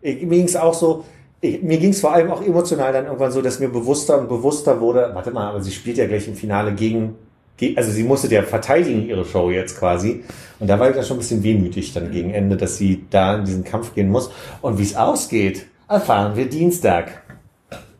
ich, 0.00 0.22
mir 0.22 0.36
ging 0.38 0.46
es 0.46 0.56
auch 0.56 0.74
so, 0.74 1.04
ich, 1.40 1.62
mir 1.62 1.78
ging 1.78 1.90
es 1.90 2.00
vor 2.00 2.12
allem 2.12 2.30
auch 2.30 2.42
emotional 2.42 2.92
dann 2.92 3.04
irgendwann 3.06 3.30
so, 3.30 3.42
dass 3.42 3.60
mir 3.60 3.68
bewusster 3.68 4.18
und 4.18 4.28
bewusster 4.28 4.80
wurde, 4.80 5.10
warte 5.14 5.30
mal, 5.30 5.48
aber 5.48 5.60
sie 5.62 5.70
spielt 5.70 5.98
ja 5.98 6.06
gleich 6.06 6.26
im 6.26 6.34
Finale 6.34 6.72
gegen 6.74 7.14
ge- 7.56 7.76
also 7.76 7.90
sie 7.92 8.02
musste 8.02 8.26
ja 8.28 8.42
verteidigen 8.42 9.06
ihre 9.08 9.24
Show 9.24 9.50
jetzt 9.50 9.78
quasi. 9.78 10.24
Und 10.58 10.68
da 10.68 10.80
war 10.80 10.88
ich 10.88 10.96
dann 10.96 11.04
schon 11.04 11.18
ein 11.18 11.20
bisschen 11.20 11.42
wehmütig 11.44 11.92
dann 11.92 12.10
gegen 12.10 12.30
Ende, 12.30 12.56
dass 12.56 12.76
sie 12.78 13.04
da 13.10 13.36
in 13.36 13.44
diesen 13.44 13.62
Kampf 13.64 13.94
gehen 13.94 14.08
muss. 14.10 14.30
Und 14.62 14.78
wie 14.78 14.82
es 14.82 14.96
ausgeht, 14.96 15.66
erfahren 15.88 16.36
wir 16.36 16.48
Dienstag 16.48 17.22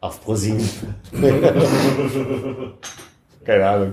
auf 0.00 0.24
ProSieben. 0.24 0.68
Keine 3.44 3.66
Ahnung. 3.66 3.92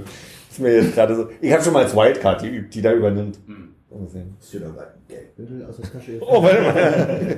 Ist 0.50 0.60
mir 0.60 0.82
jetzt 0.82 0.94
gerade 0.94 1.16
so. 1.16 1.30
Ich 1.42 1.52
habe 1.52 1.64
schon 1.64 1.74
mal 1.74 1.84
als 1.84 1.96
Wildcard 1.96 2.42
geübt, 2.42 2.74
die 2.74 2.82
da 2.82 2.94
übernimmt. 2.94 3.40
Mal 3.48 4.08
sehen. 4.10 4.36
Hast 4.40 4.54
du 4.54 4.60
da 4.60 4.68
gerade 4.68 4.88
ein 4.88 5.08
Geldbündel 5.08 5.66
aus 5.66 5.78
der 5.78 5.92
Tasche 5.92 6.12
jetzt? 6.14 6.24
Oh, 6.28 6.44
warte 6.44 6.62
mal. 6.62 7.36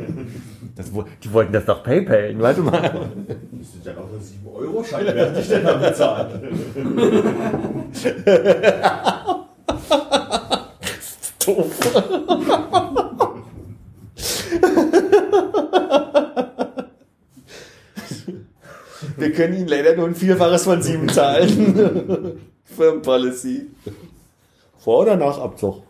Das, 0.76 0.92
die 1.24 1.34
wollten 1.34 1.54
das 1.54 1.66
doch 1.66 1.84
PayPal. 1.84 2.34
Warte 2.40 2.62
mal. 2.62 2.82
Das 2.82 3.72
sind 3.74 3.86
ja 3.86 3.92
auch 3.94 4.10
nur 4.10 4.20
7 4.20 4.48
Euro 4.48 4.84
Scheine, 4.84 5.14
wer 5.14 5.28
hat 5.28 5.38
dich 5.38 5.48
denn 5.50 5.64
da 5.64 5.74
bezahlt? 5.76 6.42
Doof. 11.46 11.80
Wir 19.18 19.32
können 19.34 19.56
Ihnen 19.56 19.68
leider 19.68 19.96
nur 19.96 20.08
ein 20.08 20.16
Vierfaches 20.16 20.64
von 20.64 20.82
sieben 20.82 21.10
zahlen. 21.10 22.40
Firmenpolicy. 22.64 23.68
Vor 24.80 25.00
oder 25.02 25.16
nach 25.16 25.40
Abzug? 25.40 25.82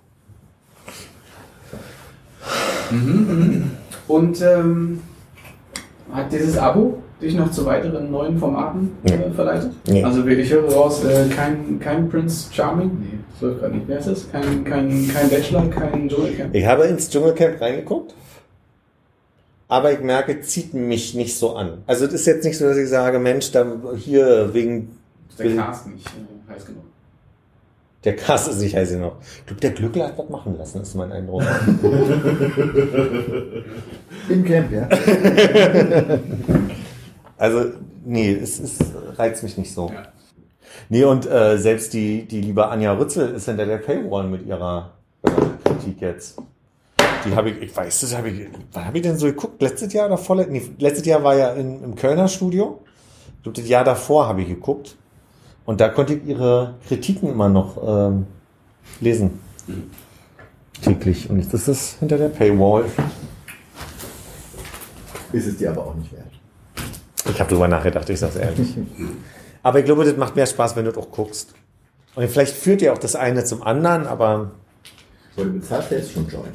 Und 4.08 4.42
ähm, 4.42 5.02
hat 6.12 6.32
dieses 6.32 6.58
Abo 6.58 7.02
dich 7.22 7.36
noch 7.36 7.52
zu 7.52 7.66
weiteren 7.66 8.12
neuen 8.12 8.38
Formaten 8.38 8.92
äh, 9.04 9.30
verleitet? 9.36 9.72
Nee. 9.88 10.04
Also 10.04 10.26
wie- 10.26 10.34
ich 10.36 10.52
höre 10.52 10.72
raus, 10.72 11.04
äh, 11.04 11.28
kein, 11.36 11.80
kein 11.80 12.08
Prince 12.08 12.48
Charming, 12.54 12.92
nee, 13.02 13.18
das 13.34 13.42
läuft 13.42 13.60
gerade 13.60 13.76
nicht. 13.76 13.88
Wer 13.88 14.00
ist 14.00 14.08
das? 14.08 14.32
Kein, 14.32 14.64
kein, 14.64 15.08
kein 15.14 15.30
Bachelor, 15.30 15.68
kein 15.70 16.08
Dschungelcamp. 16.08 16.56
Ich 16.56 16.66
habe 16.66 16.86
ins 16.86 17.10
Dschungelcamp 17.10 17.60
reingeguckt, 17.60 18.14
aber 19.68 19.92
ich 19.92 20.00
merke, 20.02 20.40
zieht 20.42 20.74
mich 20.74 21.14
nicht 21.14 21.38
so 21.38 21.56
an. 21.56 21.84
Also 21.88 22.06
es 22.06 22.14
ist 22.14 22.26
jetzt 22.28 22.46
nicht 22.46 22.58
so, 22.58 22.66
dass 22.66 22.78
ich 22.78 22.90
sage, 22.90 23.20
Mensch, 23.20 23.52
da 23.52 23.66
hier 23.98 24.54
wegen 24.54 24.98
Ist 25.30 25.40
der 25.40 25.56
Cast 25.56 25.88
nicht 25.88 26.06
äh, 26.08 26.52
heiß 26.52 26.66
genug. 26.66 26.84
der 28.04 28.16
Cast 28.16 28.48
ist 28.50 28.60
nicht 28.62 28.76
heiß 28.76 28.92
genug. 28.92 29.14
Ich 29.40 29.46
glaube, 29.46 29.62
der 29.62 29.72
Glückler 29.72 30.08
hat 30.08 30.18
was 30.18 30.30
machen 30.30 30.58
lassen, 30.58 30.82
ist 30.82 30.96
mein 30.96 31.12
Eindruck. 31.12 31.42
Im 34.30 34.44
Camp, 34.46 34.72
ja. 34.72 34.88
Also, 37.40 37.66
nee, 38.04 38.34
es, 38.34 38.60
es 38.60 38.80
reizt 39.16 39.44
mich 39.44 39.60
nicht 39.60 39.72
so. 39.72 39.92
Ja. 39.94 40.08
Nee, 40.90 41.04
und 41.04 41.30
äh, 41.30 41.58
selbst 41.58 41.94
die, 41.94 42.28
die 42.28 42.42
liebe 42.42 42.68
Anja 42.68 42.94
Rützel 42.94 43.36
ist 43.36 43.46
hinter 43.46 43.68
der 43.68 43.78
Paywall 43.78 44.28
mit 44.28 44.48
ihrer 44.48 44.94
äh, 45.22 45.30
Kritik 45.64 46.02
jetzt. 46.02 46.40
Die 47.28 47.36
habe 47.36 47.50
ich, 47.50 47.62
ich 47.62 47.76
weiß, 47.76 48.02
das 48.02 48.16
habe 48.16 48.30
ich, 48.30 48.48
wann 48.72 48.86
habe 48.86 48.98
ich 48.98 49.04
denn 49.04 49.18
so 49.18 49.28
geguckt? 49.28 49.62
Letztes 49.62 49.92
Jahr 49.94 50.08
oder 50.08 50.18
vorletztes? 50.18 50.54
Nee, 50.54 50.72
letztes 50.80 51.06
Jahr 51.06 51.24
war 51.24 51.36
ja 51.36 51.54
in, 51.54 51.84
im 51.84 51.96
Kölner 51.96 52.28
Studio. 52.28 52.82
Ich 53.38 53.44
glaube, 53.44 53.60
das 53.60 53.68
Jahr 53.68 53.84
davor 53.84 54.28
habe 54.28 54.42
ich 54.42 54.48
geguckt. 54.48 54.96
Und 55.66 55.82
da 55.82 55.90
konnte 55.90 56.14
ich 56.14 56.26
ihre 56.26 56.76
Kritiken 56.88 57.30
immer 57.30 57.50
noch 57.50 57.78
ähm, 57.86 58.28
lesen. 59.02 59.40
Täglich. 60.82 61.30
Und 61.30 61.40
jetzt 61.40 61.54
ist 61.54 61.68
es 61.68 61.98
hinter 62.00 62.18
der 62.18 62.30
Paywall. 62.30 62.86
Ist 65.34 65.48
es 65.48 65.58
dir 65.58 65.72
aber 65.72 65.88
auch 65.88 65.96
nicht 65.96 66.14
wert. 66.14 66.32
Ich 67.30 67.40
habe 67.40 67.50
drüber 67.50 67.68
nachgedacht, 67.68 68.10
ich 68.10 68.20
sag's 68.20 68.38
ehrlich. 68.38 68.76
aber 69.64 69.80
ich 69.80 69.86
glaube, 69.86 70.06
das 70.06 70.16
macht 70.16 70.38
mehr 70.38 70.46
Spaß, 70.46 70.78
wenn 70.78 70.86
du 70.86 70.92
das 70.92 71.04
auch 71.04 71.12
guckst. 71.12 71.54
Und 72.16 72.30
vielleicht 72.30 72.56
führt 72.56 72.82
ja 72.82 72.94
auch 72.94 72.98
das 72.98 73.16
eine 73.16 73.44
zum 73.44 73.62
anderen, 73.62 74.08
aber 74.08 74.52
Weil 75.36 75.46
du 75.46 75.54
bezahlst 75.54 75.92
ja 75.92 75.98
jetzt 75.98 76.14
schon 76.14 76.28
Join. 76.28 76.54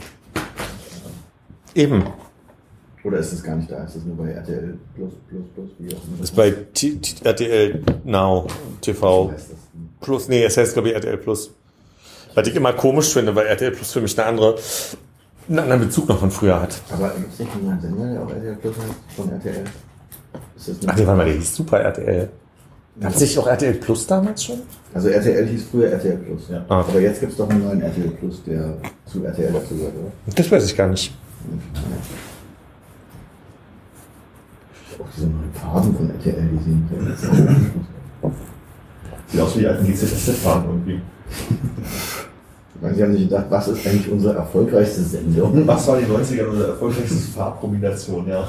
Eben. 1.74 2.04
Oder 3.04 3.18
ist 3.18 3.32
es 3.32 3.42
gar 3.42 3.56
nicht 3.56 3.70
da? 3.70 3.82
Ist 3.84 3.96
es 3.96 4.04
nur 4.04 4.16
bei 4.16 4.30
RTL 4.30 4.78
Plus, 4.94 5.12
Plus, 5.28 5.42
Plus, 5.54 5.70
wie 5.78 5.88
auch 5.88 6.04
immer? 6.04 6.18
Das 6.20 6.30
ist 6.30 6.36
bei 6.36 6.50
T 6.72 6.96
T 6.96 7.24
RTL 7.24 7.82
Now 8.04 8.46
TV? 8.80 9.32
Plus. 10.00 10.28
Nee, 10.28 10.44
es 10.44 10.56
heißt, 10.56 10.74
glaube 10.74 10.88
ich, 10.88 10.94
RTL 10.94 11.16
Plus. 11.16 11.50
Was 12.34 12.46
ich 12.46 12.54
immer 12.54 12.72
komisch 12.72 13.12
finde, 13.12 13.34
weil 13.34 13.46
RTL 13.46 13.72
Plus 13.72 13.92
für 13.92 14.00
mich 14.00 14.16
eine 14.18 14.28
andere, 14.28 14.56
einen 15.48 15.58
anderen 15.58 15.80
Bezug 15.82 16.08
noch 16.08 16.18
von 16.18 16.30
früher 16.30 16.60
hat. 16.60 16.80
Aber 16.90 17.10
gibt 17.10 17.32
es 17.32 17.38
nicht 17.40 17.50
einen 17.52 17.80
Sender, 17.80 18.12
der 18.12 18.22
auch 18.22 18.30
RTL 18.30 18.56
Plus 18.56 18.76
heißt? 18.76 19.16
Von 19.16 19.32
RTL? 19.32 19.64
Ist 20.56 20.68
das 20.68 20.76
Ach 20.86 20.96
nee, 20.96 21.06
warte 21.06 21.18
mal, 21.18 21.24
der 21.26 21.34
hieß 21.34 21.56
Super 21.56 21.80
RTL. 21.80 22.28
Hat 23.02 23.18
sich 23.18 23.38
auch 23.38 23.46
RTL 23.46 23.74
Plus 23.74 24.06
damals 24.06 24.44
schon? 24.44 24.60
Also 24.94 25.08
RTL 25.08 25.46
hieß 25.46 25.64
früher 25.70 25.90
RTL 25.90 26.18
Plus, 26.18 26.42
ja. 26.50 26.64
Ah. 26.68 26.80
Aber 26.80 27.00
jetzt 27.00 27.18
gibt 27.20 27.32
es 27.32 27.38
doch 27.38 27.48
einen 27.48 27.64
neuen 27.64 27.82
RTL 27.82 28.10
Plus, 28.10 28.44
der 28.44 28.76
zu 29.06 29.24
RTL 29.24 29.52
dazu 29.52 29.74
gehört, 29.74 29.94
oder? 29.94 30.12
Das 30.36 30.50
weiß 30.50 30.64
ich 30.66 30.76
gar 30.76 30.88
nicht. 30.88 31.12
Auch 34.98 35.06
diese 35.16 35.26
neuen 35.26 35.52
Farben 35.54 35.96
von 35.96 36.10
RTL, 36.10 36.48
die 36.52 36.62
sehen 36.62 36.88
ja 36.92 37.08
jetzt 37.08 37.26
auch. 37.28 38.30
Sieht 39.26 39.40
aus 39.40 39.56
wie 39.56 39.60
die 39.60 39.66
alten 39.66 39.86
GZSZ-Fahren 39.86 40.64
irgendwie. 40.66 41.00
Sie 42.94 43.02
haben 43.02 43.12
sich 43.12 43.28
gedacht, 43.28 43.46
was 43.48 43.68
ist 43.68 43.86
eigentlich 43.86 44.10
unsere 44.10 44.34
erfolgreichste 44.34 45.02
Sendung? 45.02 45.66
Was 45.66 45.86
war 45.86 45.98
die 45.98 46.04
90er 46.04 46.46
unsere 46.46 46.70
erfolgreichste 46.70 47.14
Farbkombination, 47.14 48.28
ja. 48.28 48.44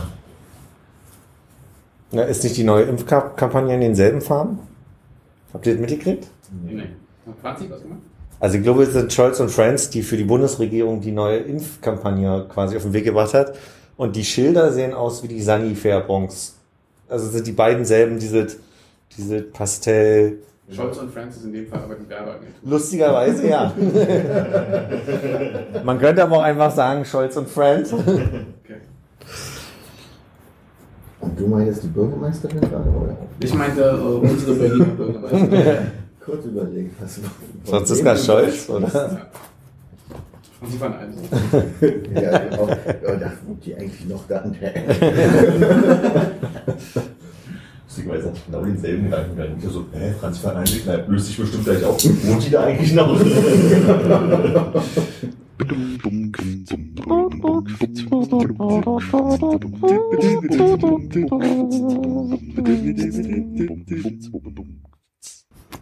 Na, 2.11 2.23
ist 2.23 2.43
nicht 2.43 2.57
die 2.57 2.63
neue 2.63 2.83
Impfkampagne 2.83 3.75
in 3.75 3.81
denselben 3.81 4.21
Farben? 4.21 4.59
Habt 5.53 5.67
ihr 5.67 5.73
das 5.73 5.81
mitgekriegt? 5.81 6.27
Nee. 6.63 6.81
Hat 7.27 7.35
Franzi 7.41 7.69
was 7.69 7.81
gemacht? 7.81 8.01
Also 8.43 8.57
ich 8.57 8.63
glaube, 8.63 8.83
es 8.83 8.91
sind 8.91 9.13
Scholz 9.13 9.39
und 9.39 9.49
Friends, 9.49 9.89
die 9.89 10.03
für 10.03 10.17
die 10.17 10.25
Bundesregierung 10.25 10.99
die 10.99 11.13
neue 11.13 11.37
Impfkampagne 11.37 12.45
quasi 12.49 12.75
auf 12.75 12.83
den 12.83 12.91
Weg 12.91 13.05
gebracht 13.05 13.33
hat. 13.33 13.55
Und 13.95 14.17
die 14.17 14.25
Schilder 14.25 14.73
sehen 14.73 14.93
aus 14.93 15.23
wie 15.23 15.29
die 15.29 15.41
Sunny-Fairbons. 15.41 16.57
Also 17.07 17.29
sind 17.29 17.47
die 17.47 17.53
beiden 17.53 17.85
selben, 17.85 18.19
diese, 18.19 18.47
diese 19.15 19.43
Pastell. 19.43 20.39
Scholz 20.69 20.97
und 20.97 21.13
Francis 21.13 21.45
in 21.45 21.53
dem 21.53 21.67
Fall, 21.67 21.83
aber 21.85 21.95
die 21.95 22.09
Werbeagentur. 22.09 22.53
Lustigerweise, 22.65 23.47
ja. 23.47 23.73
Man 25.85 25.97
könnte 25.97 26.23
aber 26.23 26.39
auch 26.39 26.43
einfach 26.43 26.75
sagen, 26.75 27.05
Scholz 27.05 27.37
und 27.37 27.47
Friends. 27.47 27.93
Okay. 27.93 28.81
Und 31.21 31.39
du 31.39 31.47
meinst 31.47 31.81
die 31.81 31.87
Bürgermeisterin 31.87 32.59
gerade, 32.59 32.89
oder? 32.89 33.15
Ich 33.39 33.53
meinte 33.53 33.83
äh, 33.83 33.93
unsere 33.93 34.53
Berliner 34.53 34.83
Bürgermeisterin. 34.83 35.91
Kurz 36.26 36.45
überlegt, 36.45 37.01
was 37.01 37.19
Franziska 37.65 38.15
Scholz, 38.15 38.69
oder? 38.69 39.28
Und 40.61 40.71
sie 40.71 40.80
waren 40.80 40.93
also. 40.93 41.19
Ja, 42.15 42.59
auch, 42.59 42.69
ja, 42.69 43.15
da 43.17 43.32
wohnt 43.45 43.65
die 43.65 43.76
eigentlich 43.76 44.07
noch 44.07 44.26
da. 44.28 44.43
Lustigerweise 47.86 48.28
hatte 48.28 48.38
ich 48.38 48.45
genau 48.45 48.63
denselben 48.63 49.03
Gedanken. 49.03 49.57
Ich 49.57 49.69
so, 49.69 49.86
hä, 49.91 50.13
Franz 50.19 50.38
Fernandes, 50.38 50.82
na, 50.86 50.95
löst 51.07 51.28
sich 51.28 51.38
bestimmt 51.38 51.65
gleich 51.65 51.84
auf. 51.84 52.01
Wohnt 52.03 52.45
die 52.45 52.49
da 52.51 52.63
eigentlich 52.63 52.93
noch? 52.93 53.19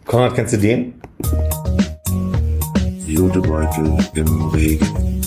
Konrad, 0.04 0.34
kennst 0.34 0.52
du 0.54 0.58
den? 0.58 0.94
Jutebeutel 3.06 3.96
im 4.14 4.48
Regen. 4.48 5.22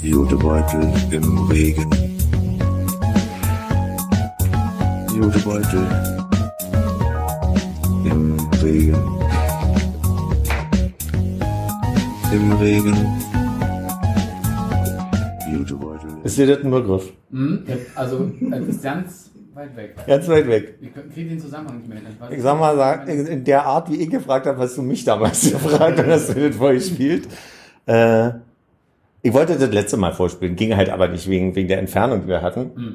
Jutebeutel 0.00 0.92
im 1.10 1.38
Regen. 1.48 1.90
Jutebeutel 5.14 5.86
im 8.04 8.36
Regen. 8.62 8.96
Im 12.32 12.52
Regen. 12.52 12.96
Jutebeutel. 15.52 16.10
Ist 16.24 16.38
dir 16.38 16.46
das 16.46 16.64
ein 16.64 16.70
Begriff? 16.70 17.12
Hm? 17.30 17.64
Also, 17.94 18.30
das 18.40 18.60
ist 18.60 18.82
ganz 18.82 19.27
weit 19.58 19.76
weg. 19.76 19.94
Ganz 20.06 20.28
weit 20.28 20.48
weg. 20.48 20.74
Wir 20.80 20.90
können- 20.90 21.12
kriegen 21.12 21.28
den 21.30 21.40
Zusammenhang 21.40 21.78
nicht 21.78 21.88
mehr 21.88 21.98
Ich 22.30 22.42
sag 22.42 22.58
mal, 22.58 22.76
sag, 22.76 23.08
in 23.08 23.44
der 23.44 23.66
Art, 23.66 23.90
wie 23.90 23.96
ich 23.96 24.10
gefragt 24.10 24.46
habe, 24.46 24.58
hast 24.58 24.76
du 24.78 24.82
mich 24.82 25.04
damals 25.04 25.42
gefragt 25.52 26.02
hast 26.06 26.34
du 26.34 26.48
das 26.48 26.56
vorgespielt. 26.56 27.28
Äh, 27.86 28.30
ich 29.22 29.32
wollte 29.32 29.56
das 29.58 29.70
letzte 29.72 29.96
Mal 29.96 30.12
vorspielen, 30.12 30.54
ging 30.56 30.76
halt 30.76 30.90
aber 30.90 31.08
nicht 31.08 31.28
wegen, 31.28 31.54
wegen 31.56 31.68
der 31.68 31.78
Entfernung, 31.78 32.22
die 32.22 32.28
wir 32.28 32.40
hatten. 32.40 32.70
Hm. 32.74 32.94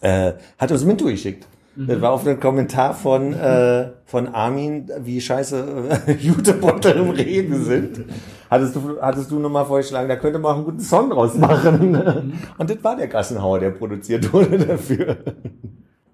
Äh, 0.00 0.32
hat 0.58 0.72
uns 0.72 0.84
Minto 0.84 1.06
geschickt. 1.06 1.46
Mhm. 1.76 1.86
Das 1.86 2.00
war 2.00 2.12
auf 2.12 2.26
einen 2.26 2.40
Kommentar 2.40 2.94
von, 2.94 3.32
äh, 3.32 3.90
von 4.04 4.28
Armin, 4.28 4.90
wie 5.00 5.20
scheiße 5.20 6.00
äh, 6.06 6.12
Jutebeutel 6.12 6.96
im 6.96 7.10
Regen 7.10 7.62
sind. 7.64 8.04
Hattest 8.50 8.76
du, 8.76 9.00
hattest 9.00 9.30
du 9.30 9.38
nochmal 9.38 9.64
vorgeschlagen, 9.64 10.08
da 10.08 10.16
könnte 10.16 10.38
man 10.38 10.52
auch 10.52 10.56
einen 10.56 10.64
guten 10.64 10.80
Song 10.80 11.10
draus 11.10 11.36
machen. 11.36 11.92
Mhm. 11.92 12.32
Und 12.58 12.70
das 12.70 12.82
war 12.82 12.96
der 12.96 13.08
Gassenhauer, 13.08 13.58
der 13.58 13.70
produziert 13.70 14.32
wurde 14.32 14.58
dafür. 14.58 15.16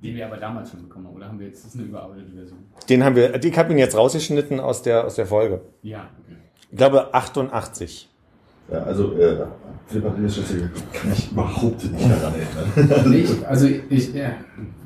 Den 0.02 0.16
wir 0.16 0.26
aber 0.26 0.36
damals 0.36 0.70
schon 0.70 0.82
bekommen 0.82 1.06
haben, 1.06 1.16
oder 1.16 1.28
haben 1.28 1.38
wir 1.38 1.46
jetzt, 1.46 1.64
das 1.64 1.74
ist 1.74 1.80
eine 1.80 1.88
überarbeitete 1.88 2.32
Version? 2.32 2.58
Den 2.88 3.04
haben 3.04 3.14
wir, 3.14 3.42
ich 3.42 3.58
habe 3.58 3.72
ihn 3.72 3.78
jetzt 3.78 3.96
rausgeschnitten 3.96 4.58
aus 4.58 4.82
der, 4.82 5.04
aus 5.04 5.14
der 5.14 5.26
Folge. 5.26 5.60
Ja, 5.82 6.08
okay. 6.24 6.36
Ich 6.70 6.76
glaube 6.76 7.14
88. 7.14 8.08
Ja, 8.72 8.78
also, 8.84 9.12
äh, 9.18 9.44
Philipp 9.86 10.04
hat 10.04 10.18
mir 10.18 10.24
das 10.24 10.36
schon 10.36 10.44
kann 10.92 11.10
mich 11.10 11.30
überhaupt 11.30 11.84
nicht 11.84 12.10
daran 12.10 12.34
erinnern. 12.34 13.04
Nee, 13.10 13.18
ich, 13.18 13.46
also 13.46 13.66
ich, 13.66 14.14
ja, 14.14 14.32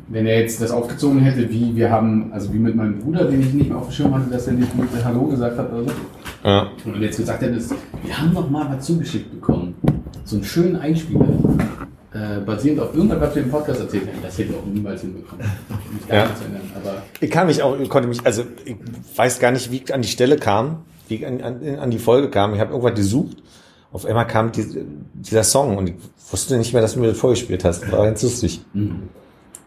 wenn 0.09 0.27
er 0.27 0.41
jetzt 0.41 0.61
das 0.61 0.71
aufgezogen 0.71 1.21
hätte, 1.21 1.49
wie 1.51 1.75
wir 1.75 1.91
haben, 1.91 2.33
also 2.33 2.53
wie 2.53 2.59
mit 2.59 2.75
meinem 2.75 2.99
Bruder, 2.99 3.25
den 3.25 3.41
ich 3.41 3.53
nicht 3.55 3.69
mehr 3.69 3.79
auf 3.79 3.89
dem 3.89 3.93
Schirm 3.93 4.15
hatte, 4.15 4.31
dass 4.31 4.47
er 4.47 4.55
nicht 4.55 4.75
mit 4.77 4.89
Hallo 5.05 5.25
gesagt 5.25 5.59
hat 5.59 5.73
oder 5.73 5.85
so. 5.85 5.93
Ja. 6.47 6.71
Und 6.85 7.03
jetzt 7.03 7.17
gesagt 7.17 7.43
hätte, 7.43 7.57
ist, 7.57 7.75
wir 8.05 8.17
haben 8.19 8.33
noch 8.33 8.49
mal 8.49 8.71
was 8.71 8.87
zugeschickt 8.87 9.33
bekommen. 9.33 9.75
So 10.25 10.37
einen 10.37 10.45
schönen 10.45 10.77
Einspieler. 10.77 11.27
Äh, 12.15 12.41
basierend 12.47 12.81
auf 12.81 12.95
irgendwas, 12.95 13.21
was 13.21 13.35
wir 13.35 13.43
im 13.43 13.51
Podcast 13.51 13.81
erzählt 13.81 14.07
haben. 14.07 14.23
Das 14.23 14.39
hätten 14.39 14.53
wir 14.53 14.59
auch 14.61 14.65
niemals 14.65 15.01
hinbekommen. 15.01 15.45
Gar 16.09 16.17
Ja. 16.17 16.23
erinnern. 16.25 17.03
Ich 17.21 17.31
kann 17.31 17.49
mich 17.49 17.63
auch, 17.63 17.79
ich 17.79 17.89
konnte 17.91 18.09
mich, 18.09 18.25
also 18.25 18.45
ich 18.65 18.77
weiß 19.17 19.41
gar 19.41 19.51
nicht, 19.51 19.71
wie 19.73 19.79
ich 19.85 19.93
an 19.93 20.03
die 20.03 20.09
Stelle 20.09 20.37
kam, 20.37 20.85
wie 21.09 21.17
ich 21.17 21.27
an, 21.27 21.41
an, 21.43 21.79
an 21.79 21.91
die 21.91 21.99
Folge 21.99 22.31
kam. 22.31 22.55
Ich 22.55 22.61
habe 22.61 22.71
irgendwas 22.71 22.95
gesucht. 22.95 23.39
Auf 23.93 24.07
einmal 24.07 24.27
kam 24.27 24.53
die, 24.53 24.65
dieser 25.15 25.43
Song 25.43 25.77
und 25.77 25.89
ich 25.89 25.95
wusste 26.31 26.57
nicht 26.59 26.73
mehr, 26.73 26.81
dass 26.83 26.95
du 26.95 27.01
mir 27.01 27.09
das 27.09 27.19
vorgespielt 27.19 27.65
hast. 27.65 27.91
War 27.91 28.05
ganz 28.05 28.23
lustig. 28.23 28.61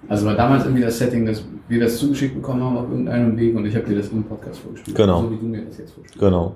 Also 0.10 0.26
war 0.26 0.36
damals 0.36 0.66
irgendwie 0.66 0.82
das 0.82 0.98
Setting, 0.98 1.26
dass 1.26 1.44
wir 1.68 1.80
das 1.80 1.98
zugeschickt 1.98 2.34
bekommen 2.34 2.64
haben 2.64 2.78
auf 2.78 2.90
irgendeinem 2.90 3.38
Weg 3.38 3.56
und 3.56 3.66
ich 3.66 3.76
habe 3.76 3.86
dir 3.86 3.96
das 3.96 4.10
im 4.10 4.24
Podcast 4.24 4.60
vorgespielt. 4.60 4.98
Genau. 4.98 5.22
So 5.22 5.32
wie 5.32 5.38
du 5.38 5.46
mir 5.46 5.62
das 5.62 5.78
jetzt 5.78 5.94
vorspielst. 5.94 6.20
Genau. 6.20 6.56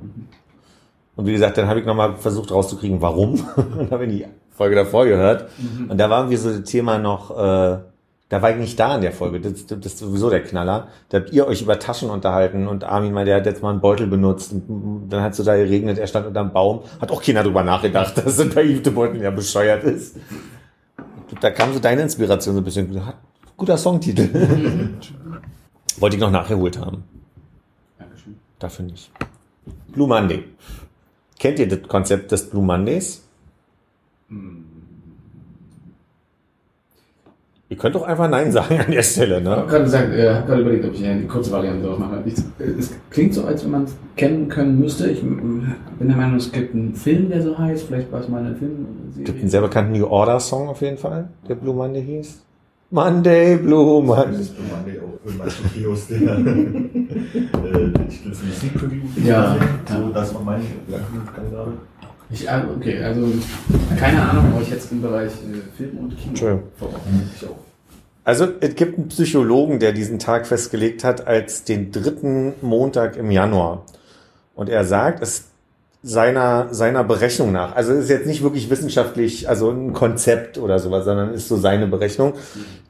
Und 1.16 1.26
wie 1.28 1.34
gesagt, 1.34 1.58
dann 1.60 1.68
habe 1.68 1.80
ich 1.80 1.86
nochmal 1.86 2.16
versucht 2.16 2.52
rauszukriegen, 2.52 3.00
warum. 3.00 3.34
und 3.78 3.92
habe 3.92 4.08
die 4.08 4.26
Folge 4.50 4.76
davor 4.76 5.06
gehört. 5.06 5.50
Und 5.88 6.00
da 6.00 6.10
war 6.10 6.22
irgendwie 6.22 6.38
so 6.38 6.50
das 6.50 6.64
Thema 6.64 6.98
noch, 6.98 7.30
äh, 7.32 7.78
da 8.30 8.42
war 8.42 8.50
ich 8.50 8.58
nicht 8.58 8.80
da 8.80 8.96
in 8.96 9.02
der 9.02 9.12
Folge. 9.12 9.40
Das, 9.40 9.68
das 9.68 9.86
ist 9.86 10.00
sowieso 10.00 10.32
der 10.32 10.42
Knaller. 10.42 10.88
Da 11.10 11.20
habt 11.20 11.32
ihr 11.32 11.48
euch 11.48 11.62
über 11.62 11.78
Taschen 11.78 12.10
unterhalten 12.10 12.68
und 12.68 12.84
Armin 12.84 13.14
meinte, 13.14 13.30
der 13.30 13.40
hat 13.40 13.46
jetzt 13.46 13.62
mal 13.62 13.70
einen 13.70 13.82
Beutel 13.82 14.08
benutzt. 14.08 14.54
Und 14.54 15.10
dann 15.10 15.22
hat 15.22 15.34
es 15.34 15.38
so 15.38 15.44
da 15.44 15.56
geregnet, 15.56 16.00
er 16.00 16.08
stand 16.08 16.26
unterm 16.26 16.52
Baum. 16.52 16.82
Hat 17.00 17.12
auch 17.12 17.22
keiner 17.22 17.44
drüber 17.44 17.62
nachgedacht, 17.62 18.18
dass 18.26 18.38
der 18.38 18.92
Beutel 18.92 19.22
ja 19.22 19.30
bescheuert 19.30 19.84
ist. 19.84 20.18
Da 21.42 21.52
kam 21.52 21.74
so 21.74 21.80
deine 21.80 22.02
Inspiration 22.02 22.56
so 22.56 22.62
ein 22.62 22.64
bisschen. 22.64 23.06
Hat, 23.06 23.16
guter 23.58 23.78
Songtitel. 23.78 24.30
Wollte 26.00 26.16
ich 26.16 26.22
noch 26.22 26.32
nachgeholt 26.32 26.80
haben. 26.80 27.04
Dankeschön. 27.98 28.36
Dafür 28.60 28.86
nicht. 28.86 29.12
Blue 29.92 30.08
Monday. 30.08 30.46
Kennt 31.40 31.60
ihr 31.60 31.68
das 31.68 31.88
Konzept 31.88 32.32
des 32.32 32.50
Blue 32.50 32.64
Mondays? 32.64 33.24
Ihr 37.74 37.78
könnt 37.78 37.96
doch 37.96 38.04
einfach 38.04 38.30
Nein 38.30 38.52
sagen 38.52 38.80
an 38.80 38.92
der 38.92 39.02
Stelle, 39.02 39.40
Ich 39.40 39.46
habe 39.48 39.62
ne? 39.62 39.68
gerade 39.68 39.84
gesagt, 39.84 40.14
äh, 40.14 40.30
habe 40.32 40.46
gerade 40.46 40.62
überlegt, 40.62 40.86
ob 40.86 40.94
ich 40.94 41.06
eine 41.06 41.24
kurze 41.24 41.52
Variante 41.52 41.88
drauf 41.88 41.98
mache. 41.98 42.22
Ich, 42.26 42.38
äh, 42.60 42.70
es 42.78 42.94
klingt 43.10 43.34
so, 43.34 43.46
als 43.46 43.64
wenn 43.64 43.72
man 43.72 43.84
es 43.86 43.96
kennen 44.16 44.48
können 44.48 44.80
müsste. 44.80 45.10
Ich 45.10 45.24
mm, 45.24 45.74
bin 45.98 46.08
der 46.08 46.18
Meinung, 46.18 46.36
es 46.36 46.52
gibt 46.52 46.76
einen 46.76 46.94
Film, 46.94 47.30
der 47.30 47.42
so 47.42 47.58
heißt. 47.58 47.86
Vielleicht 47.86 48.12
war 48.12 48.22
es 48.22 48.30
mal 48.30 48.46
eine 48.46 48.52
Es 48.52 49.24
gibt 49.24 49.40
einen 49.40 49.50
sehr 49.50 49.62
bekannten 49.62 49.94
New 49.94 50.06
Order 50.06 50.40
Song 50.40 50.68
auf 50.70 50.82
jeden 50.82 50.98
Fall, 50.98 51.30
der 51.50 51.56
Blue 51.56 51.74
Monday 51.74 52.04
hieß. 52.04 52.44
Monday, 52.94 53.58
Blue 53.58 54.04
Monday. 54.04 54.34
Das 54.34 54.42
ist 54.42 54.56
bei 54.56 54.76
Monday 54.76 55.00
auch 55.00 55.28
in 55.28 55.38
manchen 55.38 55.74
Kinos 55.74 56.06
der, 56.06 56.20
äh, 56.22 56.30
es 58.08 58.44
nicht 58.44 58.60
Sneak 58.60 58.74
Preview. 58.76 59.02
Ja. 59.26 59.58
So, 59.90 60.10
das 60.10 60.36
war 60.36 60.42
mein 60.44 60.62
Kandidat. 61.36 61.70
Ich, 62.30 62.48
äh, 62.48 62.62
okay, 62.78 63.04
also 63.04 63.34
keine 63.98 64.22
Ahnung, 64.22 64.46
aber 64.54 64.62
ich 64.62 64.70
jetzt 64.70 64.92
im 64.92 65.02
Bereich 65.02 65.32
äh, 65.32 65.76
Film 65.76 65.98
und 65.98 66.18
Kino 66.20 66.60
verordnet. 66.78 67.24
Ich 67.36 67.48
auch. 67.48 67.58
Also 68.26 68.48
es 68.60 68.76
gibt 68.76 69.00
einen 69.00 69.08
Psychologen, 69.08 69.80
der 69.80 69.92
diesen 69.92 70.20
Tag 70.20 70.46
festgelegt 70.46 71.04
hat 71.04 71.26
als 71.26 71.64
den 71.64 71.92
dritten 71.92 72.54
Montag 72.62 73.18
im 73.18 73.32
Januar. 73.32 73.86
Und 74.54 74.70
er 74.70 74.86
sagt, 74.86 75.24
es 75.24 75.46
seiner, 76.04 76.74
seiner 76.74 77.04
Berechnung 77.06 77.54
nach, 77.54 77.76
also 77.76 77.94
es 77.94 78.04
ist 78.06 78.10
jetzt 78.10 78.28
nicht 78.28 78.44
wirklich 78.44 78.70
wissenschaftlich, 78.70 79.48
also 79.48 79.72
ein 79.72 79.94
Konzept 79.94 80.58
oder 80.58 80.78
sowas, 80.78 81.06
sondern 81.06 81.34
ist 81.34 81.48
so 81.48 81.56
seine 81.56 81.88
Berechnung, 81.88 82.34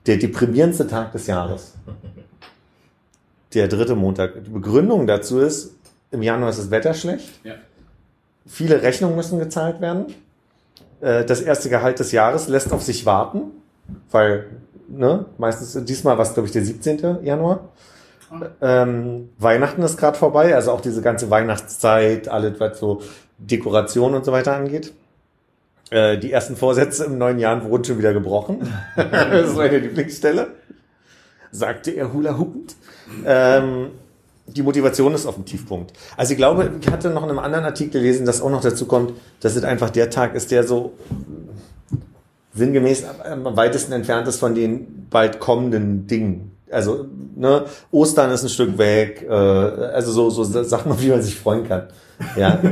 der 0.07 0.17
deprimierendste 0.17 0.87
Tag 0.87 1.11
des 1.11 1.27
Jahres. 1.27 1.73
Der 3.53 3.67
dritte 3.67 3.95
Montag. 3.95 4.43
Die 4.43 4.49
Begründung 4.49 5.05
dazu 5.05 5.39
ist, 5.39 5.75
im 6.09 6.23
Januar 6.23 6.49
ist 6.49 6.57
das 6.57 6.71
Wetter 6.71 6.95
schlecht. 6.95 7.29
Ja. 7.43 7.53
Viele 8.47 8.81
Rechnungen 8.81 9.15
müssen 9.15 9.37
gezahlt 9.37 9.79
werden. 9.79 10.07
Äh, 10.99 11.23
Das 11.23 11.39
erste 11.39 11.69
Gehalt 11.69 11.99
des 11.99 12.11
Jahres 12.11 12.47
lässt 12.47 12.73
auf 12.73 12.81
sich 12.81 13.05
warten, 13.05 13.51
weil 14.09 14.47
ne, 14.87 15.25
meistens 15.37 15.85
diesmal 15.85 16.17
war 16.17 16.25
es, 16.25 16.33
glaube 16.33 16.47
ich, 16.47 16.53
der 16.53 16.65
17. 16.65 17.23
Januar. 17.23 17.69
Ähm, 18.61 19.29
Weihnachten 19.37 19.81
ist 19.83 19.97
gerade 19.97 20.17
vorbei, 20.17 20.55
also 20.55 20.71
auch 20.71 20.81
diese 20.81 21.01
ganze 21.01 21.29
Weihnachtszeit, 21.29 22.27
alles, 22.27 22.59
was 22.59 22.79
so 22.79 23.01
Dekoration 23.37 24.15
und 24.15 24.25
so 24.25 24.31
weiter 24.31 24.55
angeht. 24.55 24.93
Äh, 25.89 26.17
die 26.17 26.31
ersten 26.31 26.55
Vorsätze 26.55 27.05
im 27.05 27.17
neuen 27.17 27.39
Jahr 27.39 27.63
wurden 27.63 27.83
schon 27.83 27.97
wieder 27.97 28.13
gebrochen. 28.13 28.67
das 28.95 29.49
ist 29.49 29.57
meine 29.57 29.77
Lieblingsstelle. 29.77 30.47
Sagte 31.51 31.91
er 31.91 32.11
hula 32.13 32.37
hupend. 32.37 32.75
Ähm, 33.25 33.91
die 34.47 34.63
Motivation 34.63 35.13
ist 35.13 35.25
auf 35.25 35.35
dem 35.35 35.45
Tiefpunkt. 35.45 35.93
Also 36.17 36.31
ich 36.31 36.37
glaube, 36.37 36.71
ich 36.81 36.87
hatte 36.89 37.09
noch 37.09 37.23
in 37.23 37.29
einem 37.29 37.39
anderen 37.39 37.63
Artikel 37.65 38.01
gelesen, 38.01 38.25
dass 38.25 38.41
auch 38.41 38.49
noch 38.49 38.61
dazu 38.61 38.85
kommt, 38.85 39.13
dass 39.39 39.55
es 39.55 39.63
einfach 39.63 39.89
der 39.89 40.09
Tag 40.09 40.35
ist, 40.35 40.51
der 40.51 40.63
so 40.63 40.93
sinngemäß 42.53 43.05
am 43.23 43.55
weitesten 43.55 43.93
entfernt 43.93 44.27
ist 44.27 44.39
von 44.39 44.53
den 44.55 45.07
bald 45.09 45.39
kommenden 45.39 46.07
Dingen. 46.07 46.52
Also, 46.73 47.05
ne, 47.35 47.65
Ostern 47.91 48.31
ist 48.31 48.43
ein 48.43 48.49
Stück 48.49 48.77
weg, 48.77 49.25
äh, 49.29 49.33
also 49.33 50.11
so, 50.11 50.29
so 50.43 50.63
Sachen, 50.63 50.91
auf 50.91 50.99
die 50.99 51.09
man 51.09 51.21
sich 51.21 51.35
freuen 51.35 51.67
kann. 51.67 51.83
Ja. 52.35 52.59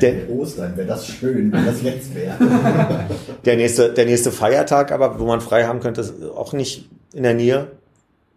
Der- 0.00 0.30
Ostern, 0.30 0.74
wäre 0.76 0.86
das 0.88 1.06
schön, 1.06 1.52
wenn 1.52 1.66
das 1.66 1.82
jetzt 1.82 2.14
wäre. 2.14 2.34
Der 3.44 3.56
nächste, 3.56 3.92
der 3.92 4.06
nächste 4.06 4.30
Feiertag, 4.32 4.90
aber 4.90 5.18
wo 5.20 5.26
man 5.26 5.40
frei 5.42 5.64
haben 5.64 5.80
könnte, 5.80 6.00
ist 6.00 6.14
auch 6.34 6.52
nicht 6.54 6.88
in 7.12 7.24
der 7.24 7.34
Nähe. 7.34 7.66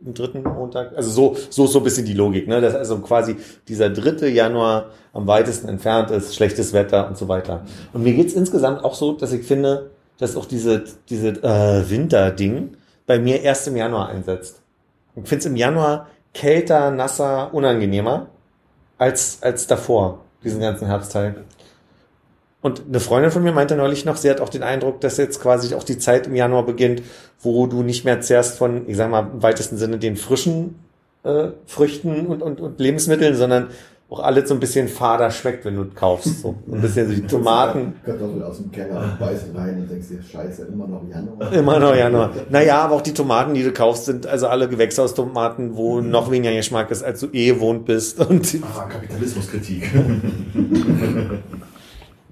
Im 0.06 0.14
dritten 0.14 0.44
Montag. 0.44 0.92
Also 0.98 1.10
so, 1.10 1.38
so 1.50 1.64
ist 1.66 1.72
so 1.72 1.80
ein 1.80 1.84
bisschen 1.86 2.06
die 2.06 2.14
Logik, 2.14 2.48
ne? 2.50 2.60
Dass 2.60 2.76
also 2.76 2.98
quasi 3.00 3.38
dieser 3.70 3.90
dritte 3.90 4.28
Januar 4.28 4.88
am 5.14 5.26
weitesten 5.26 5.70
entfernt 5.70 6.12
ist, 6.12 6.36
schlechtes 6.36 6.74
Wetter 6.74 7.08
und 7.08 7.18
so 7.18 7.30
weiter. 7.30 7.62
Und 7.94 8.04
mir 8.04 8.14
geht's 8.14 8.34
insgesamt 8.34 8.84
auch 8.84 8.94
so, 8.94 9.14
dass 9.14 9.32
ich 9.32 9.48
finde, 9.48 9.92
dass 10.20 10.36
auch 10.36 10.46
diese, 10.46 10.84
diese 11.10 11.30
äh, 11.42 11.90
Winterding 11.90 12.72
bei 13.06 13.20
mir 13.20 13.42
erst 13.42 13.68
im 13.68 13.76
Januar 13.76 14.10
einsetzt. 14.10 14.62
Ich 15.16 15.28
finde 15.28 15.40
es 15.40 15.46
im 15.46 15.56
Januar 15.56 16.08
kälter, 16.34 16.92
nasser, 16.92 17.54
unangenehmer 17.54 18.28
als, 18.98 19.40
als 19.42 19.68
davor, 19.68 20.20
diesen 20.44 20.60
ganzen 20.60 20.88
Herbstteil. 20.88 21.46
Und 22.62 22.84
eine 22.88 23.00
Freundin 23.00 23.32
von 23.32 23.44
mir 23.44 23.52
meinte 23.52 23.76
neulich 23.76 24.06
noch, 24.06 24.18
sie 24.18 24.30
hat 24.30 24.42
auch 24.42 24.50
den 24.50 24.64
Eindruck, 24.64 25.00
dass 25.00 25.18
jetzt 25.18 25.40
quasi 25.40 25.76
auch 25.76 25.84
die 25.84 26.00
Zeit 26.00 26.26
im 26.26 26.36
Januar 26.36 26.66
beginnt, 26.66 27.04
wo 27.40 27.68
du 27.68 27.84
nicht 27.84 28.06
mehr 28.06 28.22
zehrst 28.22 28.58
von, 28.58 28.90
ich 28.90 28.98
sag 28.98 29.12
mal, 29.12 29.30
im 29.34 29.44
weitesten 29.44 29.78
Sinne 29.78 30.00
den 30.00 30.16
frischen 30.16 30.80
äh, 31.24 31.50
Früchten 31.68 32.26
und, 32.26 32.42
und, 32.42 32.60
und 32.60 32.80
Lebensmitteln, 32.80 33.36
sondern 33.36 33.70
auch 34.10 34.20
alles 34.20 34.48
so 34.50 34.54
ein 34.54 34.60
bisschen 34.60 34.88
fader 34.88 35.32
schmeckt, 35.32 35.66
wenn 35.66 35.76
du 35.76 35.86
kaufst. 35.86 36.42
So 36.42 36.56
ein 36.72 36.80
bisschen 36.82 37.08
so 37.10 37.14
die 37.16 37.22
Tomaten. 37.28 37.96
Kartoffel 38.06 38.44
aus 38.44 38.58
dem 38.58 38.72
Keller 38.72 39.02
und 39.02 39.20
beißt 39.20 39.46
rein 39.56 39.80
und 39.80 39.90
denkst 39.90 40.08
dir, 40.10 40.22
scheiße, 40.22 40.66
immer 40.72 40.88
noch 40.88 41.02
Januar. 41.10 41.52
Immer 41.54 41.80
noch 41.80 41.96
Januar. 41.96 42.32
Naja, 42.50 42.82
aber 42.82 42.96
auch 42.96 43.02
die 43.02 43.14
Tomaten, 43.14 43.56
die 43.56 43.64
du 43.64 43.72
kaufst, 43.74 44.06
sind 44.06 44.28
also 44.28 44.48
alle 44.48 44.70
Gewächshaustomaten, 44.70 45.76
wo 45.76 46.02
noch 46.02 46.30
weniger 46.30 46.54
Geschmack 46.54 46.92
ist, 46.92 47.04
als 47.04 47.20
du 47.20 47.28
eh 47.34 47.48
gewohnt 47.48 47.86
bist. 47.86 48.20
Und 48.30 48.56
Ah, 48.78 48.84
Kapitalismuskritik. 48.84 49.90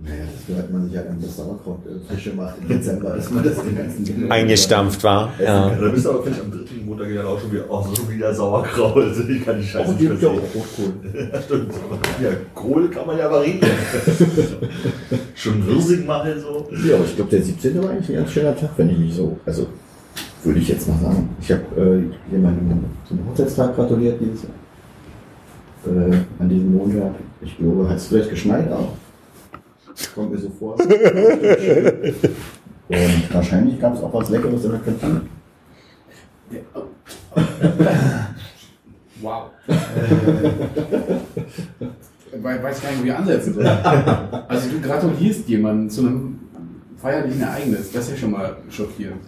Naja, 0.05 0.23
das 0.25 0.57
hört 0.57 0.69
man 0.69 0.85
sich 0.85 0.97
halt 0.97 1.07
an 1.07 1.17
das 1.21 1.37
Sauerkraut 1.37 1.79
äh, 1.85 2.07
Frische 2.11 2.33
macht 2.33 2.55
im 2.61 2.67
Dezember, 2.67 3.11
dass 3.11 3.31
man 3.31 3.41
das 3.41 3.63
den 3.63 3.77
ganzen 3.77 4.05
Winter 4.05 4.33
eingestampft 4.33 5.01
war. 5.01 5.31
Ja. 5.41 5.69
Da 5.69 5.87
bist 5.87 6.05
du 6.05 6.09
aber 6.09 6.23
vielleicht 6.23 6.41
am 6.41 6.51
dritten 6.51 6.85
Montag 6.85 7.09
ja 7.09 7.23
auch 7.23 7.39
schon 7.39 7.53
wieder, 7.53 7.63
oh, 7.69 7.85
so 7.93 8.09
wieder 8.11 8.33
Sauerkraut. 8.33 8.97
Also 8.97 9.23
ich 9.29 9.45
kann 9.45 9.61
die 9.61 9.65
Scheiße 9.65 9.89
Auch 9.89 9.97
nicht 9.97 10.21
ja 10.21 10.27
auch 10.27 10.33
verstehen. 10.33 10.41
Rotkohl. 10.55 11.29
Ja, 11.33 11.41
stimmt. 11.41 11.73
Ja, 12.21 12.29
Kohl 12.53 12.89
kann 12.89 13.07
man 13.07 13.17
ja 13.17 13.31
variieren. 13.31 13.61
schon 15.35 15.67
Wirsing 15.67 16.05
machen 16.05 16.33
so. 16.41 16.67
Ja, 16.85 16.95
aber 16.95 17.05
ich 17.05 17.15
glaube, 17.15 17.31
der 17.31 17.41
17. 17.41 17.81
war 17.81 17.91
eigentlich 17.91 18.09
ein 18.09 18.15
ganz 18.15 18.31
schöner 18.31 18.55
Tag, 18.57 18.71
wenn 18.75 18.89
ich 18.89 18.97
mich 18.97 19.13
so, 19.13 19.37
also 19.45 19.67
würde 20.43 20.59
ich 20.59 20.67
jetzt 20.67 20.85
mal 20.89 20.99
sagen. 20.99 21.29
Ich 21.39 21.49
habe 21.49 21.61
äh, 21.77 22.33
jemandem 22.33 22.83
zum 23.07 23.19
Hochzeitstag 23.29 23.73
gratuliert 23.73 24.19
dieses 24.19 24.43
Jahr. 24.43 24.51
Äh, 25.85 26.17
an 26.39 26.49
diesem 26.49 26.75
Montag. 26.75 27.13
Ich 27.41 27.57
glaube, 27.57 27.87
hat 27.87 27.95
es 27.95 28.07
vielleicht 28.07 28.29
geschneit 28.29 28.69
auch. 28.69 28.89
Kommt 30.15 30.31
mir 30.31 30.37
so 30.39 30.49
vor. 30.49 30.75
Und 32.89 33.33
wahrscheinlich 33.33 33.79
gab 33.79 33.95
es 33.95 34.01
auch 34.03 34.13
was 34.13 34.29
Leckeres 34.29 34.65
in 34.65 34.71
der 34.71 34.79
Kantine. 34.81 35.21
Wow. 39.21 39.43
Ich 42.35 42.43
weiß 42.43 42.81
gar 42.81 42.89
nicht, 42.91 43.03
wie 43.03 43.07
ich 43.09 43.13
ansetzen 43.13 43.53
soll. 43.53 43.65
Also 43.65 44.69
du 44.69 44.81
gratulierst 44.81 45.47
jemandem 45.47 45.87
zu 45.89 46.01
einem 46.01 46.39
feierlichen 46.97 47.41
Ereignis. 47.41 47.91
Das 47.91 48.05
ist 48.05 48.11
ja 48.11 48.17
schon 48.17 48.31
mal 48.31 48.57
schockierend. 48.69 49.21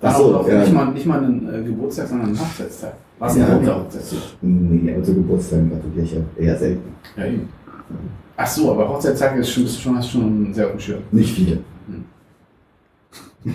War 0.00 0.10
Ach 0.10 0.16
so, 0.18 0.44
ja. 0.48 0.60
nicht, 0.60 0.72
mal, 0.72 0.86
nicht 0.92 1.06
mal 1.06 1.22
ein 1.24 1.48
äh, 1.54 1.62
Geburtstag, 1.62 2.08
sondern 2.08 2.30
ein 2.30 2.38
Hochzeitstag. 2.40 2.94
War 3.18 3.28
es 3.30 3.36
ein 3.36 3.64
Ja. 3.64 3.76
Hochzeitstag? 3.76 4.18
Nee, 4.42 4.92
aber 4.94 5.02
zu 5.04 5.14
Geburtstagen 5.14 5.70
gratuliere 5.70 6.04
ich 6.04 6.12
ja 6.12 6.20
eher 6.36 6.58
selten. 6.58 6.94
Ja, 7.16 7.24
eben. 7.26 7.48
Ach 8.36 8.46
so, 8.46 8.72
aber 8.72 8.88
Hochzeitstag 8.88 9.36
ist 9.36 9.50
schon, 9.50 9.62
bist 9.64 9.76
du 9.76 9.80
schon, 9.80 9.96
hast 9.96 10.10
schon 10.10 10.52
sehr 10.52 10.66
auf 10.66 10.72
dem 10.72 10.80
Schirm. 10.80 11.02
Nicht 11.10 11.34
viele. 11.34 11.58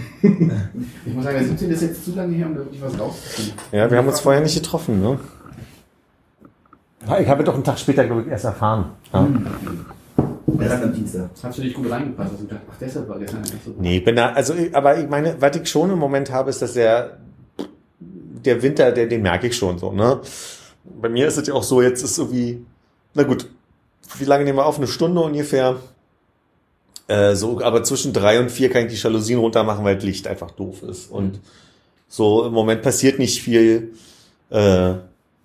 Ich 1.04 1.14
muss 1.16 1.24
sagen, 1.24 1.38
der 1.40 1.48
17. 1.48 1.72
ist 1.72 1.82
jetzt 1.82 2.06
zu 2.06 2.14
lange 2.14 2.36
her, 2.36 2.46
um 2.46 2.54
da 2.54 2.60
wirklich 2.60 2.80
was 2.80 3.00
rauszufinden. 3.00 3.54
Ja, 3.72 3.90
wir 3.90 3.98
haben 3.98 4.08
uns 4.08 4.20
vorher 4.20 4.42
nicht 4.42 4.54
getroffen, 4.56 5.02
ne? 5.02 5.20
Ich 7.20 7.28
habe 7.28 7.44
doch 7.44 7.56
einen 7.56 7.64
Tag 7.64 7.80
später, 7.80 8.06
glaube 8.06 8.22
ich, 8.22 8.28
erst 8.28 8.46
erfahren. 8.46 8.92
Ja. 9.12 9.28
Erst 10.60 10.84
am 10.84 10.94
Dienstag. 10.94 11.30
Hast 11.42 11.58
du 11.58 11.62
dich 11.62 11.74
gut 11.74 11.90
reingepasst? 11.90 12.34
Ach, 12.52 12.76
deshalb 12.80 13.10
war 13.10 13.18
gestern 13.18 13.42
nicht 13.42 13.64
so 13.64 13.72
gut. 13.72 13.82
Nee, 13.82 14.00
bin 14.00 14.16
da, 14.16 14.32
also, 14.34 14.54
aber 14.74 15.00
ich 15.00 15.10
meine, 15.10 15.36
was 15.40 15.56
ich 15.56 15.68
schon 15.68 15.90
im 15.90 15.98
Moment 15.98 16.32
habe, 16.32 16.50
ist, 16.50 16.62
dass 16.62 16.74
der, 16.74 17.18
der 17.98 18.62
Winter, 18.62 18.92
der, 18.92 19.08
den 19.08 19.22
merke 19.22 19.48
ich 19.48 19.56
schon 19.56 19.78
so, 19.80 19.92
ne? 19.92 20.20
Bei 21.02 21.10
mir 21.10 21.28
ist 21.28 21.38
es 21.38 21.48
ja 21.48 21.54
auch 21.54 21.64
so, 21.64 21.82
jetzt 21.82 22.04
ist 22.04 22.16
so 22.16 22.32
wie, 22.32 22.66
na 23.14 23.24
gut, 23.24 23.48
wie 24.18 24.26
lange 24.26 24.44
nehmen 24.44 24.58
wir 24.58 24.66
auf? 24.66 24.78
Eine 24.78 24.88
Stunde 24.88 25.22
ungefähr. 25.22 25.78
Äh, 27.08 27.36
so, 27.36 27.62
aber 27.62 27.84
zwischen 27.84 28.14
drei 28.14 28.40
und 28.40 28.52
vier 28.52 28.70
kann 28.70 28.86
ich 28.86 28.94
die 28.94 29.00
Jalousien 29.00 29.40
runter 29.40 29.64
machen, 29.64 29.84
weil 29.84 29.96
das 29.96 30.04
Licht 30.06 30.28
einfach 30.28 30.52
doof 30.52 30.84
ist. 30.84 31.12
Und 31.12 31.40
so 32.08 32.46
im 32.46 32.54
Moment 32.54 32.82
passiert 32.82 33.20
nicht 33.20 33.42
viel. 33.42 33.94
Äh, 34.52 34.94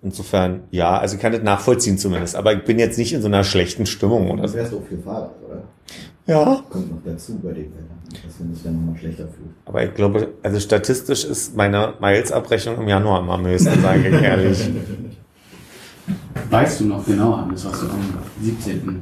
insofern, 0.03 0.63
ja, 0.71 0.97
also 0.97 1.15
ich 1.15 1.21
kann 1.21 1.31
das 1.31 1.41
nachvollziehen 1.41 1.97
zumindest. 1.97 2.35
Aber 2.35 2.53
ich 2.53 2.63
bin 2.63 2.77
jetzt 2.79 2.97
nicht 2.97 3.13
in 3.13 3.21
so 3.21 3.27
einer 3.27 3.43
schlechten 3.43 3.85
Stimmung 3.85 4.29
oder 4.31 4.43
Das 4.43 4.51
so. 4.51 4.57
du 4.57 4.77
auch 4.77 4.87
viel 4.87 4.99
Fahrrad, 4.99 5.31
oder? 5.47 5.63
Ja. 6.27 6.63
Kommt 6.69 6.91
noch 6.91 7.01
dazu 7.05 7.39
bei 7.41 7.51
dem 7.51 7.65
Wetter, 7.65 8.21
dass 8.25 8.39
man 8.39 8.53
sich 8.53 8.63
dann 8.63 8.73
nochmal 8.85 8.99
schlechter 8.99 9.23
fühlt. 9.27 9.49
Aber 9.65 9.83
ich 9.83 9.93
glaube, 9.93 10.29
also 10.43 10.59
statistisch 10.59 11.23
ist 11.23 11.55
meine 11.55 11.93
Miles-Abrechnung 11.99 12.77
im 12.81 12.87
Januar 12.87 13.27
am 13.27 13.45
höchsten, 13.45 13.79
sage 13.81 14.07
ich 14.07 14.21
ehrlich. 14.21 14.59
Weißt 16.49 16.81
du 16.81 16.85
noch 16.85 17.05
genau, 17.05 17.37
Hannes, 17.37 17.65
was 17.65 17.79
du 17.81 17.85
am 17.87 17.99
17. 18.41 19.01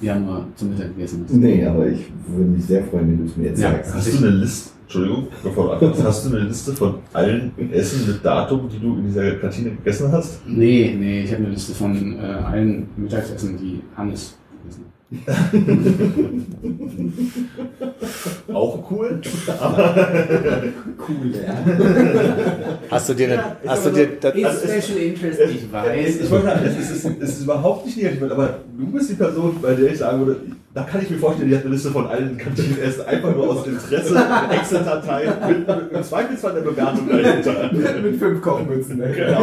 Januar 0.00 0.46
zum 0.56 0.70
Mittag 0.70 0.94
gegessen 0.94 1.24
hast? 1.26 1.34
Nee, 1.36 1.64
aber 1.66 1.86
ich 1.88 2.10
würde 2.28 2.50
mich 2.50 2.64
sehr 2.64 2.84
freuen, 2.84 3.08
wenn 3.08 3.18
du 3.18 3.24
es 3.24 3.36
mir 3.36 3.46
jetzt 3.48 3.62
Ja. 3.62 3.70
sagst. 3.72 3.94
Hast 3.94 4.12
du 4.14 4.18
eine 4.18 4.36
Liste, 4.36 4.70
Entschuldigung, 4.82 5.26
bevor 5.42 5.64
du 5.66 5.70
anfängst, 5.72 6.04
hast 6.04 6.26
du 6.26 6.36
eine 6.36 6.46
Liste 6.46 6.72
von 6.72 6.94
allen 7.12 7.52
Essen 7.72 8.06
mit 8.06 8.24
Datum, 8.24 8.68
die 8.68 8.78
du 8.78 8.96
in 8.96 9.06
dieser 9.06 9.32
Kantine 9.36 9.70
gegessen 9.70 10.12
hast? 10.12 10.40
Nee, 10.46 10.94
nee, 10.98 11.22
ich 11.22 11.32
habe 11.32 11.42
eine 11.44 11.52
Liste 11.52 11.72
von 11.74 12.18
äh, 12.18 12.22
allen 12.22 12.86
Mittagsessen, 12.96 13.56
die 13.58 13.80
Hannes 13.96 14.10
gegessen 14.12 14.34
hat. 14.36 14.43
Auch 18.52 18.90
cool. 18.90 19.20
Cool, 21.08 21.34
ja. 21.34 21.54
Hast 22.90 23.08
du 23.08 23.14
dir, 23.14 23.32
eine, 23.32 23.56
hast 23.66 23.86
du 23.86 23.90
dir, 23.90 24.08
das, 24.20 24.34
It's 24.34 24.62
Special 24.62 24.98
Interest, 24.98 25.40
ich 25.40 25.72
weiß. 25.72 26.20
Ich 26.20 26.30
wollte 26.30 26.46
sagen, 26.46 26.66
es 26.66 26.90
ist, 26.90 27.04
es 27.04 27.30
ist 27.30 27.42
überhaupt 27.42 27.86
nicht 27.86 27.96
negativ, 27.96 28.30
aber 28.30 28.58
du 28.76 28.86
bist 28.86 29.10
die 29.10 29.14
Person, 29.14 29.58
bei 29.60 29.74
der 29.74 29.92
ich 29.92 29.98
sagen 29.98 30.26
würde, 30.26 30.40
da 30.74 30.82
kann 30.82 31.00
ich 31.02 31.08
mir 31.10 31.18
vorstellen, 31.18 31.48
die 31.50 31.54
hat 31.56 31.62
eine 31.64 31.72
Liste 31.72 31.90
von 31.90 32.06
allen 32.08 32.36
Kantinenessen, 32.36 33.06
einfach 33.06 33.32
nur 33.34 33.48
aus 33.50 33.64
Interesse, 33.64 34.16
eine 34.16 34.54
Excel-Datei, 34.58 35.32
mit, 35.48 35.68
mit, 35.68 35.92
im 35.92 36.02
Zweifelsfall 36.02 36.54
der 36.54 36.62
Bewertung 36.62 37.08
dahinter. 37.08 37.70
Mit 38.02 38.16
fünf 38.18 38.42
Kochmützen, 38.42 38.98
ne? 38.98 39.12
Genau. 39.14 39.42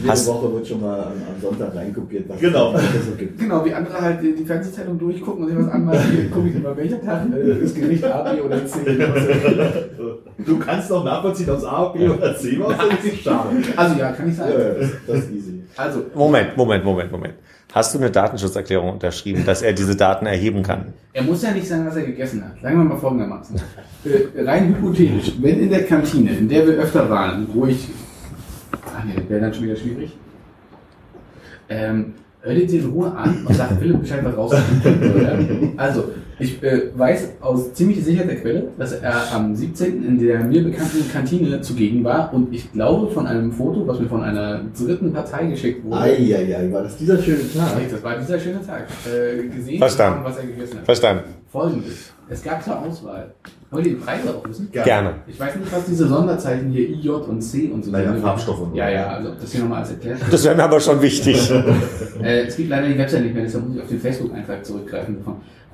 Jede 0.00 0.10
Hast- 0.12 0.26
Woche 0.26 0.52
wird 0.54 0.66
schon 0.66 0.82
mal 0.82 0.98
am, 0.98 1.12
am 1.12 1.40
Sonntag 1.40 1.74
reinkopiert, 1.74 2.28
was 2.28 2.38
Genau. 2.40 2.74
es 2.74 3.06
so 3.06 3.12
gibt. 3.16 3.38
Genau, 3.38 3.64
wie 3.64 3.72
andere 3.72 3.98
halt 4.00 4.22
die, 4.22 4.34
die 4.34 4.44
Fernsehzeitung 4.44 4.98
durchgucken 4.98 5.44
und 5.44 5.48
sich 5.50 5.58
was 5.58 5.68
anmachen. 5.72 6.10
Hier 6.12 6.30
gucke 6.30 6.48
ich 6.48 6.54
immer, 6.56 6.76
welcher 6.76 7.02
Tag 7.02 7.22
äh, 7.34 7.64
ist 7.64 7.74
Gericht 7.74 8.04
A, 8.04 8.30
B 8.32 8.40
oder 8.42 8.66
C. 8.66 8.78
Du 10.46 10.58
kannst 10.58 10.92
auch 10.92 11.04
nachvollziehen, 11.04 11.48
ob 11.50 11.58
es 11.58 11.64
A, 11.64 11.84
B 11.88 12.06
oder 12.08 12.36
C 12.36 12.58
war, 12.58 12.74
das 12.76 13.04
ist 13.04 13.22
schade. 13.22 13.48
Also 13.76 13.98
ja, 13.98 14.12
kann 14.12 14.28
ich 14.28 14.36
sagen. 14.36 14.52
ja, 14.52 14.86
das 15.06 15.18
ist 15.20 15.30
easy. 15.32 15.62
Also, 15.76 16.02
Moment, 16.14 16.56
Moment, 16.56 16.84
Moment, 16.84 17.10
Moment. 17.12 17.34
Hast 17.74 17.92
du 17.92 17.98
eine 17.98 18.08
Datenschutzerklärung 18.08 18.92
unterschrieben, 18.92 19.44
dass 19.44 19.60
er 19.60 19.72
diese 19.72 19.96
Daten 19.96 20.26
erheben 20.26 20.62
kann? 20.62 20.92
er 21.12 21.24
muss 21.24 21.42
ja 21.42 21.50
nicht 21.50 21.66
sagen, 21.66 21.84
was 21.84 21.96
er 21.96 22.04
gegessen 22.04 22.44
hat. 22.44 22.60
Sagen 22.62 22.78
wir 22.78 22.84
mal 22.84 22.98
folgendermaßen. 22.98 23.60
Äh, 24.04 24.42
rein 24.42 24.68
hypothetisch, 24.68 25.32
wenn 25.40 25.58
in 25.58 25.70
der 25.70 25.84
Kantine, 25.84 26.30
in 26.36 26.48
der 26.48 26.66
wir 26.68 26.74
öfter 26.74 27.10
waren, 27.10 27.48
wo 27.52 27.66
ich... 27.66 27.88
Ach 28.96 29.02
nee, 29.02 29.16
wäre 29.28 29.40
dann 29.40 29.54
schon 29.54 29.64
wieder 29.64 29.76
schwierig. 29.76 30.16
Ähm, 31.68 32.14
hör 32.44 32.54
dir 32.54 32.66
die 32.66 32.76
in 32.76 32.90
Ruhe 32.90 33.10
an 33.10 33.44
und 33.46 33.54
sag 33.54 33.78
Philipp 33.78 34.00
Bescheid, 34.00 34.20
was 34.22 34.36
rauskommt. 34.36 34.64
Also, 35.76 36.10
ich 36.38 36.62
äh, 36.62 36.90
weiß 36.94 37.34
aus 37.40 37.72
ziemlich 37.74 38.04
sicherter 38.04 38.34
Quelle, 38.34 38.68
dass 38.76 38.92
er 38.92 39.32
am 39.32 39.54
17. 39.54 40.04
in 40.04 40.18
der 40.18 40.40
mir 40.40 40.62
bekannten 40.64 41.10
Kantine 41.10 41.60
zugegen 41.60 42.02
war 42.04 42.32
und 42.34 42.52
ich 42.52 42.70
glaube 42.72 43.10
von 43.10 43.26
einem 43.26 43.52
Foto, 43.52 43.86
was 43.86 44.00
mir 44.00 44.08
von 44.08 44.22
einer 44.22 44.62
dritten 44.76 45.12
Partei 45.12 45.46
geschickt 45.46 45.84
wurde, 45.84 45.96
Eieiei, 45.96 46.70
war 46.72 46.82
das 46.82 46.96
dieser 46.96 47.18
schöne 47.22 47.50
Tag? 47.52 47.80
das 47.90 48.02
war 48.02 48.18
dieser 48.18 48.38
schöne 48.38 48.60
Tag, 48.66 48.86
äh, 49.06 49.46
gesehen 49.48 49.78
Verstanden. 49.78 50.18
haben, 50.18 50.24
was 50.24 50.36
er 50.38 50.46
gegessen 50.46 50.78
hat. 50.78 50.84
Verstanden. 50.84 51.24
Folgendes. 51.48 52.12
Es 52.28 52.42
gab 52.42 52.62
zur 52.64 52.80
Auswahl. 52.80 53.32
Wollt 53.74 53.86
ihr 53.86 53.94
die 53.94 53.98
Preise 53.98 54.32
auch 54.32 54.48
wissen? 54.48 54.68
Gerne. 54.70 55.14
Ich 55.26 55.40
weiß 55.40 55.56
nicht, 55.56 55.72
was 55.72 55.84
diese 55.84 56.06
Sonderzeichen 56.06 56.70
hier 56.70 56.90
IJ 56.90 57.08
und 57.08 57.42
C 57.42 57.70
und 57.72 57.84
so 57.84 57.90
Naja, 57.90 58.12
sind. 58.12 58.22
Farbstoffe 58.22 58.60
und 58.60 58.70
so. 58.70 58.76
Ja, 58.76 58.88
ja, 58.88 59.08
also 59.08 59.30
das 59.40 59.50
hier 59.50 59.62
nochmal 59.62 59.80
als 59.80 59.90
erklärt. 59.90 60.20
Das 60.30 60.44
wäre 60.44 60.54
mir 60.54 60.62
aber 60.62 60.78
schon 60.80 61.02
wichtig. 61.02 61.52
Äh, 62.22 62.46
es 62.46 62.56
gibt 62.56 62.70
leider 62.70 62.88
die 62.88 62.96
Website 62.96 63.24
nicht 63.24 63.34
mehr, 63.34 63.42
deshalb 63.42 63.66
muss 63.66 63.76
ich 63.76 63.82
auf 63.82 63.88
den 63.88 63.98
Facebook-Eintrag 64.00 64.64
zurückgreifen. 64.64 65.18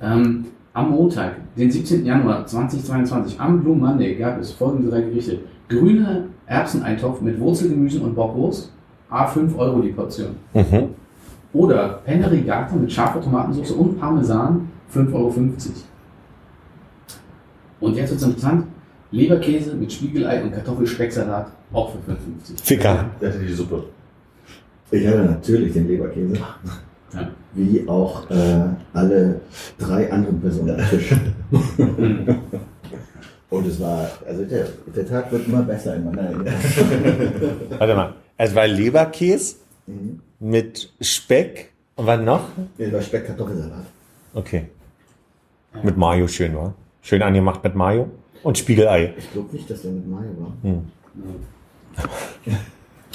Ähm, 0.01 0.45
am 0.73 0.89
Montag, 0.89 1.33
den 1.55 1.69
17. 1.69 2.03
Januar 2.03 2.45
2022, 2.45 3.39
am 3.39 3.61
Blue 3.61 3.75
Monday, 3.75 4.15
gab 4.15 4.39
es 4.39 4.51
folgende 4.51 4.89
drei 4.89 5.01
Gerichte. 5.01 5.39
Grüne 5.69 6.25
Erbseneintopf 6.47 7.21
mit 7.21 7.39
Wurzelgemüsen 7.39 8.01
und 8.01 8.15
Bockwurst, 8.15 8.71
A5 9.11 9.55
Euro 9.55 9.81
die 9.81 9.89
Portion. 9.89 10.35
Mhm. 10.53 10.89
Oder 11.53 12.01
Penne 12.03 12.29
Rigata 12.29 12.75
mit 12.75 12.91
scharfer 12.91 13.21
Tomatensauce 13.21 13.71
und 13.71 13.99
Parmesan, 13.99 14.67
5,50 14.93 15.13
Euro. 15.13 15.33
Und 17.81 17.95
jetzt 17.97 18.11
wird's 18.11 18.23
interessant, 18.23 18.65
Leberkäse 19.11 19.75
mit 19.75 19.91
Spiegelei 19.91 20.41
und 20.43 20.53
Kartoffelspecksalat, 20.53 21.51
auch 21.73 21.91
für 21.91 21.97
5,50 22.11 22.63
Ficker. 22.63 23.09
Der 23.19 23.29
hatte 23.33 23.39
die 23.39 23.53
Suppe. 23.53 23.83
Ich 24.91 25.05
hatte 25.05 25.23
natürlich 25.25 25.73
den 25.73 25.87
Leberkäse. 25.87 26.35
Ja. 27.13 27.29
Wie 27.53 27.85
auch 27.89 28.29
äh, 28.29 28.63
alle 28.93 29.41
drei 29.77 30.09
anderen 30.11 30.39
Personen 30.39 30.79
am 30.79 30.89
Tisch. 30.89 31.13
Und 33.49 33.67
es 33.67 33.81
war, 33.81 34.09
also 34.25 34.45
der, 34.45 34.67
der 34.95 35.05
Tag 35.05 35.29
wird 35.31 35.45
immer 35.47 35.61
besser 35.63 35.95
in 35.97 36.05
meiner 36.05 36.21
Erinnerung. 36.21 36.45
Warte 37.77 37.95
mal. 37.95 38.13
Es 38.37 38.55
war 38.55 38.65
Leberkäse 38.67 39.55
Mhm. 39.87 40.19
mit 40.39 40.91
Speck 41.01 41.71
und 41.95 42.05
was 42.05 42.21
noch? 42.21 42.49
Es 42.77 42.93
war 42.93 43.01
Speck-Kartoffelsalat. 43.01 43.85
Okay. 44.33 44.67
Mit 45.83 45.97
Mayo 45.97 46.27
schön, 46.27 46.55
war. 46.55 46.73
Schön 47.01 47.21
angemacht 47.21 47.63
mit 47.63 47.75
Mayo 47.75 48.09
und 48.43 48.57
Spiegelei. 48.57 49.13
Ich 49.17 49.31
glaube 49.31 49.53
nicht, 49.55 49.69
dass 49.69 49.81
der 49.81 49.91
mit 49.91 50.07
Mayo 50.07 50.29
war. 50.39 50.53
Hm. 50.63 50.81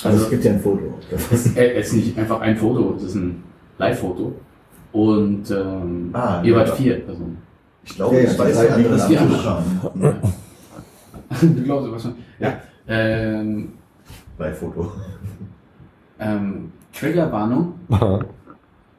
Also 0.04 0.24
es 0.24 0.30
gibt 0.30 0.44
ja 0.44 0.52
ein 0.52 0.60
Foto. 0.60 0.92
Das 1.10 1.32
ist, 1.32 1.56
Äh, 1.56 1.72
Es 1.72 1.86
ist 1.88 1.94
nicht 1.94 2.18
einfach 2.18 2.40
ein 2.42 2.54
Foto, 2.58 2.94
es 2.96 3.02
ist 3.04 3.14
ein 3.14 3.42
Live-Foto. 3.78 4.34
Und 4.92 5.50
ähm, 5.50 6.10
Ah, 6.12 6.42
ihr 6.44 6.54
wart 6.54 6.68
ja. 6.68 6.74
vier 6.74 7.00
Personen. 7.00 7.38
Ich 7.82 7.94
glaube, 7.96 8.16
Ja, 8.16 8.22
ja, 8.24 8.30
ich 8.30 8.38
weiß, 8.38 8.56
drei 8.56 8.68
wie 8.68 8.72
anderen 8.72 8.98
das 8.98 9.08
die 9.08 9.16
am 9.18 9.28
Tisch 9.30 9.42
kam. 9.42 10.20
du 11.56 11.62
glaubst 11.62 11.88
aber 11.88 11.98
schon. 11.98 12.14
Ja. 12.38 12.60
Ähm, 12.86 13.72
Live-Foto. 14.38 14.92
ähm, 16.20 16.72
Triggerwarnung. 16.92 17.72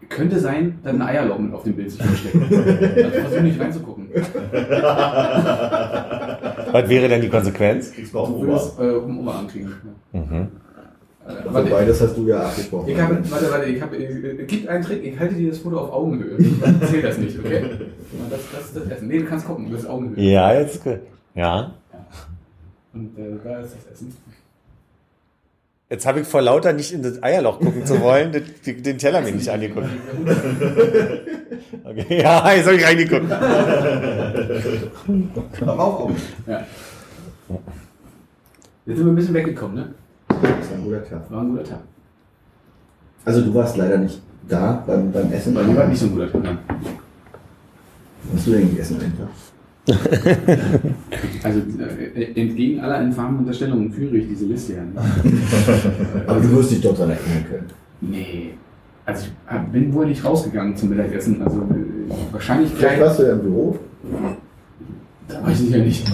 Könnte 0.09 0.39
sein, 0.39 0.79
dass 0.83 0.93
ein 0.93 1.01
Eierloch 1.01 1.37
mit 1.37 1.53
auf 1.53 1.63
dem 1.63 1.75
Bild 1.75 1.91
sich 1.91 2.01
versteckt. 2.01 2.35
Also 2.35 3.19
versuch 3.19 3.41
nicht 3.41 3.59
reinzugucken. 3.59 4.07
Was 6.71 6.89
wäre 6.89 7.09
denn 7.09 7.21
die 7.21 7.29
Konsequenz? 7.29 7.91
Kriegst 7.91 8.13
du 8.13 8.19
auch 8.19 8.29
äh, 8.29 8.91
um 8.93 9.19
Oberarm 9.19 9.47
kriegen. 9.47 9.73
Mhm. 10.13 10.47
Äh, 11.27 11.31
also 11.31 11.53
warte, 11.53 11.69
beides 11.69 12.01
hast 12.01 12.17
du 12.17 12.27
ja 12.27 12.39
abgesprochen. 12.39 12.89
ich 12.89 12.99
habe, 12.99 13.19
warte, 13.29 13.51
warte, 13.51 13.65
ich 13.65 13.81
habe, 13.81 13.97
äh, 13.97 14.45
gibt 14.45 14.67
einen 14.67 14.83
Trick, 14.83 15.03
ich 15.03 15.19
halte 15.19 15.35
dir 15.35 15.49
das 15.49 15.59
Foto 15.59 15.79
auf 15.79 15.91
Augenhöhe. 15.91 16.37
Ich 16.37 16.53
erzähl 16.61 17.01
das 17.01 17.17
nicht, 17.17 17.37
okay? 17.39 17.63
Das, 18.29 18.39
das 18.51 18.65
ist 18.67 18.75
das 18.75 18.87
Essen. 18.87 19.09
Nee, 19.09 19.19
du 19.19 19.25
kannst 19.25 19.45
gucken, 19.45 19.65
du 19.65 19.71
bist 19.71 19.87
Augenhöhe. 19.87 20.23
Ja, 20.23 20.53
jetzt 20.53 20.81
gut. 20.83 20.99
Ja. 21.35 21.73
Und 22.93 23.17
äh, 23.17 23.37
da 23.43 23.59
ist 23.59 23.75
das 23.75 23.93
Essen. 23.93 24.15
Jetzt 25.89 26.05
habe 26.05 26.19
ich 26.19 26.27
vor 26.27 26.41
lauter 26.41 26.73
nicht 26.73 26.91
in 26.91 27.01
das 27.01 27.23
Eierloch 27.23 27.59
gucken 27.59 27.85
zu 27.85 28.01
wollen, 28.01 28.33
den, 28.33 28.43
den- 28.83 28.97
Teller 28.97 29.21
mir 29.21 29.31
nicht 29.31 29.49
angeguckt. 29.49 29.87
Okay. 31.85 32.21
Ja, 32.21 32.51
jetzt 32.55 32.65
habe 32.65 32.75
ich 32.75 32.85
reingeguckt. 32.85 33.31
Aber 35.61 35.79
auch 35.79 35.99
Augen. 36.01 36.15
Ja. 36.45 36.59
Jetzt 38.85 38.97
sind 38.97 39.05
wir 39.05 39.13
ein 39.13 39.15
bisschen 39.15 39.33
weggekommen, 39.33 39.75
ne? 39.75 39.93
Das 40.27 40.39
war 40.41 40.77
ein 40.77 40.83
guter 40.83 41.05
Tag. 41.05 41.31
War 41.31 41.41
ein 41.41 41.49
guter 41.51 41.63
Tag. 41.63 41.79
Also 43.23 43.41
du 43.41 43.53
warst 43.53 43.77
leider 43.77 43.97
nicht 43.97 44.21
da 44.49 44.83
beim, 44.85 45.11
beim 45.11 45.31
Essen. 45.31 45.53
Bei 45.53 45.63
mir 45.63 45.75
war 45.77 45.87
nicht 45.87 45.99
so 45.99 46.07
ein 46.07 46.11
guter 46.15 46.31
Tag. 46.31 46.57
Was 48.23 48.39
hast 48.39 48.47
du 48.47 48.51
denn 48.51 48.69
gegessen 48.69 48.99
einfach? 49.01 49.27
Also 51.43 51.59
äh, 52.15 52.23
entgegen 52.39 52.79
aller 52.81 53.01
infamen 53.01 53.39
Unterstellungen 53.39 53.91
führe 53.91 54.17
ich 54.17 54.27
diese 54.27 54.45
Liste 54.45 54.73
ja 54.73 54.81
nicht. 54.83 54.97
Aber 56.27 56.39
du 56.39 56.51
wirst 56.51 56.71
dich 56.71 56.81
dort 56.81 56.99
dran 56.99 57.11
erinnern 57.11 57.45
können. 57.49 57.65
Nee. 58.01 58.49
Also 59.05 59.25
ich 59.25 59.71
bin 59.71 59.93
wohl 59.93 60.07
nicht 60.07 60.23
rausgegangen 60.23 60.75
zum 60.75 60.89
Mittagessen. 60.89 61.41
Also 61.41 61.57
äh, 61.59 62.33
wahrscheinlich 62.33 62.69
Vielleicht 62.71 62.95
gleich. 62.95 63.07
warst 63.07 63.19
du 63.19 63.23
ja 63.23 63.33
im 63.33 63.41
Büro. 63.41 63.79
Da 65.27 65.45
weiß 65.45 65.61
ich 65.61 65.69
ja 65.69 65.77
nicht. 65.77 66.11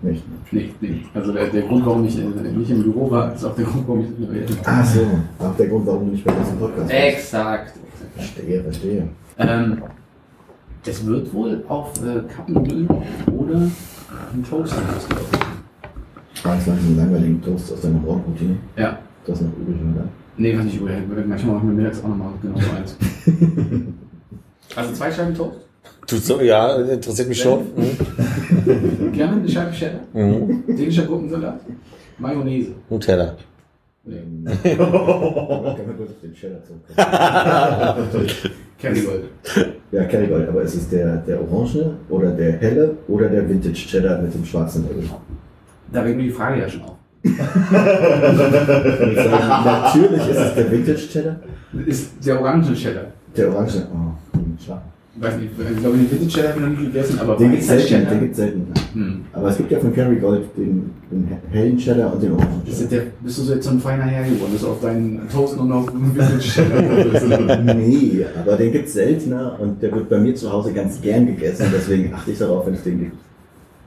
Nicht. 0.00 0.22
Nee, 0.52 0.70
nee. 0.80 1.00
Also 1.12 1.32
der, 1.32 1.48
der 1.48 1.62
Grund, 1.62 1.84
warum 1.84 2.06
ich 2.06 2.16
äh, 2.18 2.22
nicht 2.22 2.70
im 2.70 2.82
Büro 2.84 3.10
war, 3.10 3.34
ist 3.34 3.44
auch 3.44 3.54
der 3.56 3.64
Grund, 3.64 3.88
warum 3.88 4.04
ich 4.04 4.10
nicht 4.18 4.32
mehr 4.32 4.42
Ach 4.64 4.84
so. 4.84 5.00
Auch 5.40 5.56
der 5.56 5.66
Grund, 5.66 5.86
warum 5.86 6.06
du 6.06 6.12
nicht 6.12 6.24
bei 6.24 6.32
diesem 6.32 6.58
Podcast 6.58 6.88
bist. 6.88 6.92
Exakt. 7.00 7.72
Verstehe, 8.14 8.62
verstehe. 8.62 9.08
Ähm, 9.38 9.82
es 10.88 11.06
wird 11.06 11.32
wohl 11.32 11.64
auf 11.68 11.92
äh, 12.02 12.22
Kappennudeln 12.34 12.88
oder 13.36 13.56
ein 14.32 14.44
Toast 14.48 14.74
hinausgelaufen. 14.74 15.38
Ah, 16.44 16.54
das 16.54 16.66
war 16.66 16.74
ein 16.74 16.96
langweiligen 16.96 17.42
Toast 17.42 17.72
aus 17.72 17.80
deiner 17.80 17.98
Morgenroutine. 17.98 18.56
Ja. 18.76 18.98
Das 19.26 19.40
ist 19.40 19.46
noch 19.46 19.52
übrig, 19.58 19.76
oder? 19.94 20.08
Nee, 20.36 20.56
was 20.56 20.66
ich 20.66 20.76
übrig 20.76 20.96
Manchmal 21.26 21.56
machen 21.56 21.68
wir 21.68 21.82
mittags 21.82 22.02
auch 22.02 22.08
nochmal 22.08 22.32
genau 22.40 22.58
so 22.58 22.70
eins. 22.70 22.96
also 24.76 24.92
zwei 24.94 25.12
Scheiben 25.12 25.34
Toast. 25.34 25.58
Tut 26.06 26.24
so, 26.24 26.40
ja, 26.40 26.76
interessiert 26.76 27.28
mich 27.28 27.40
schon. 27.40 27.66
Mhm. 27.76 29.12
Gerne 29.12 29.36
eine 29.36 29.48
Scheibe 29.48 29.72
Cheddar. 29.72 30.00
Mhm. 30.14 30.64
Dänischer 30.66 31.04
Gurkensalat. 31.04 31.60
Mayonnaise. 32.18 32.72
Nutella. 32.88 33.36
Nee. 34.04 34.16
Können 34.62 34.78
wir 34.78 35.94
kurz 35.98 36.10
auf 36.10 36.20
den 36.22 36.32
Cheddar 36.32 36.62
zurückkommen? 36.64 38.54
Kerrygold. 38.78 39.24
Ja, 39.90 40.04
Kerrygold, 40.04 40.46
aber 40.46 40.60
ist 40.62 40.74
es 40.74 40.90
der, 40.90 41.16
der 41.16 41.40
orange 41.40 41.94
oder 42.10 42.30
der 42.32 42.58
helle 42.58 42.94
oder 43.08 43.26
der 43.30 43.48
Vintage 43.48 43.72
Cheddar 43.88 44.20
mit 44.20 44.34
dem 44.34 44.44
schwarzen 44.44 44.86
Label? 44.86 45.04
Da 45.90 46.04
wegen 46.04 46.18
mir 46.18 46.24
die 46.24 46.30
Frage 46.30 46.60
ja 46.60 46.68
schon 46.68 46.82
auf. 46.82 46.96
Sage, 47.24 47.34
Natürlich 49.64 50.28
ist 50.28 50.36
es 50.36 50.54
der 50.54 50.70
Vintage 50.70 51.08
Cheddar. 51.10 51.36
Ist 51.86 52.10
der 52.26 52.38
orange 52.38 52.74
Cheddar. 52.74 53.06
Der 53.34 53.48
orange. 53.48 53.86
Oh. 53.90 54.12
Ich 54.58 54.68
weiß 55.20 55.36
nicht, 55.36 55.50
ich 55.58 55.80
glaube, 55.80 55.96
den 55.96 56.10
Vintage 56.10 56.48
habe 56.48 56.60
ich 56.60 56.66
noch 56.66 56.78
nie 56.78 56.86
gegessen, 56.86 57.18
aber 57.18 57.36
Den 57.36 57.50
gibt 57.50 57.62
es 57.62 57.68
selten. 57.68 58.08
Den 58.08 58.20
gibt's 58.20 58.36
selten. 58.36 58.66
Hm. 58.92 59.24
Aber 59.32 59.48
es 59.48 59.56
gibt 59.56 59.70
ja 59.70 59.78
von 59.78 59.94
Kerrygold 59.94 60.42
den, 60.56 60.90
den 61.10 61.28
hellen 61.50 61.76
Cheddar 61.76 62.12
und 62.12 62.22
den 62.22 62.32
orangen 62.32 62.62
Cheddar. 62.64 63.04
bist 63.22 63.38
du 63.38 63.42
so 63.42 63.54
jetzt 63.54 63.64
so 63.64 63.70
ein 63.70 63.80
feiner 63.80 64.04
Herr 64.04 64.24
geworden, 64.24 64.52
dass 64.52 64.64
auf 64.64 64.80
deinen 64.80 65.28
Toast 65.28 65.56
nur 65.56 65.66
noch 65.66 65.88
einen 65.88 66.14
Vintage 66.14 66.38
Cheddar 66.40 67.58
Nee, 67.74 68.26
aber 68.40 68.56
den 68.56 68.72
gibt 68.72 68.86
es 68.88 68.94
seltener 68.94 69.58
und 69.60 69.82
der 69.82 69.92
wird 69.92 70.08
bei 70.08 70.18
mir 70.18 70.34
zu 70.34 70.52
Hause 70.52 70.72
ganz 70.72 71.00
gern 71.00 71.26
gegessen. 71.26 71.66
Deswegen 71.74 72.12
achte 72.14 72.30
ich 72.30 72.38
darauf, 72.38 72.66
wenn 72.66 72.74
es 72.74 72.82
den 72.82 72.98
gibt. 73.00 73.27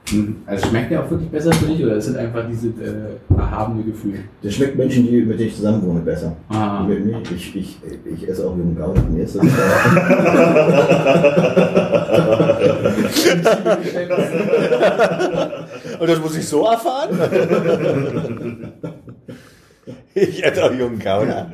Hm. 0.09 0.37
Also 0.45 0.67
schmeckt 0.67 0.91
der 0.91 1.03
auch 1.03 1.09
wirklich 1.09 1.29
besser 1.29 1.51
für 1.53 1.65
dich 1.65 1.83
oder 1.83 1.95
ist 1.95 2.07
es 2.07 2.15
einfach 2.15 2.43
dieses 2.49 2.77
äh, 2.79 3.35
erhabene 3.37 3.83
Gefühl? 3.83 4.19
Der 4.43 4.49
schmeckt 4.49 4.77
Menschen, 4.77 5.07
die, 5.07 5.21
mit 5.21 5.39
denen 5.39 5.49
ich 5.49 5.55
zusammen 5.55 5.85
wohne, 5.85 6.01
besser. 6.01 6.35
Ah. 6.49 6.83
Mit 6.83 7.05
mir, 7.05 7.21
ich, 7.33 7.55
ich, 7.55 7.77
ich 8.05 8.27
esse 8.27 8.45
auch 8.45 8.57
jungen 8.57 8.75
Gouda. 8.75 9.01
Mir 9.09 9.23
ist 9.23 9.35
das 9.35 9.43
Und 15.99 16.09
das 16.09 16.19
muss 16.19 16.37
ich 16.37 16.47
so 16.47 16.65
erfahren? 16.65 17.09
ich 20.13 20.43
hätte 20.43 20.65
auch 20.65 20.73
jungen 20.73 20.99
Gauner. 20.99 21.51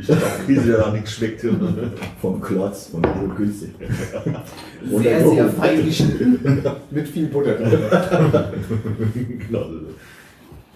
Ich 0.00 0.46
Krise, 0.46 0.66
der 0.66 0.78
da 0.78 0.90
nichts 0.92 1.12
schmeckt. 1.12 1.44
vom 2.20 2.40
Klotz, 2.40 2.86
vom 2.86 3.02
so 3.02 3.34
günstig. 3.34 3.70
Sehr, 4.84 5.28
sehr 5.28 5.48
fein 5.50 5.84
geschnitten. 5.84 6.62
Mit 6.90 7.08
viel 7.08 7.26
Butter 7.26 7.54
drin. 7.54 7.80
genau. 9.46 9.66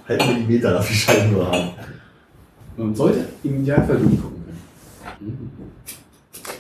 Halb 0.06 0.26
Millimeter 0.26 0.72
darf 0.72 0.86
die 0.86 0.94
Scheiben 0.94 1.32
nur 1.32 1.50
haben. 1.50 1.70
Man 2.76 2.94
sollte 2.94 3.24
im 3.42 3.62
Idealfall 3.62 3.96
durchgucken 3.96 4.44
können. 4.44 5.50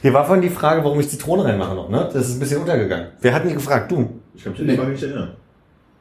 Hier 0.00 0.14
war 0.14 0.24
vorhin 0.24 0.42
die 0.42 0.50
Frage, 0.50 0.82
warum 0.84 1.00
ich 1.00 1.08
Zitrone 1.08 1.44
reinmache 1.44 1.74
noch, 1.74 1.88
ne? 1.90 2.08
Das 2.12 2.28
ist 2.28 2.36
ein 2.36 2.40
bisschen 2.40 2.60
untergegangen. 2.60 3.08
Wer 3.20 3.34
hat 3.34 3.44
mich 3.44 3.54
gefragt? 3.54 3.90
Du. 3.90 4.20
Ich 4.34 4.44
kann 4.44 4.52
mich 4.52 4.62
nicht 4.62 5.02
erinnern. 5.02 5.36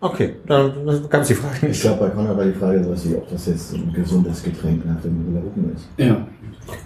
Okay, 0.04 0.36
dann 0.48 1.08
gab 1.10 1.22
es 1.22 1.30
die 1.30 1.34
Frage 1.34 1.56
Ich 1.62 1.62
nicht. 1.64 1.82
glaube, 1.82 2.06
bei 2.06 2.10
Conrad 2.10 2.38
war 2.38 2.44
die 2.44 2.52
Frage 2.52 2.84
sowas 2.84 3.08
wie, 3.10 3.16
ob 3.16 3.30
das 3.30 3.46
jetzt 3.48 3.74
ein 3.74 3.94
gesundes 3.94 4.44
Getränk 4.44 4.86
nach 4.86 5.00
dem 5.02 5.26
Hoop 5.34 5.76
ist. 5.76 5.88
Ja. 5.98 6.28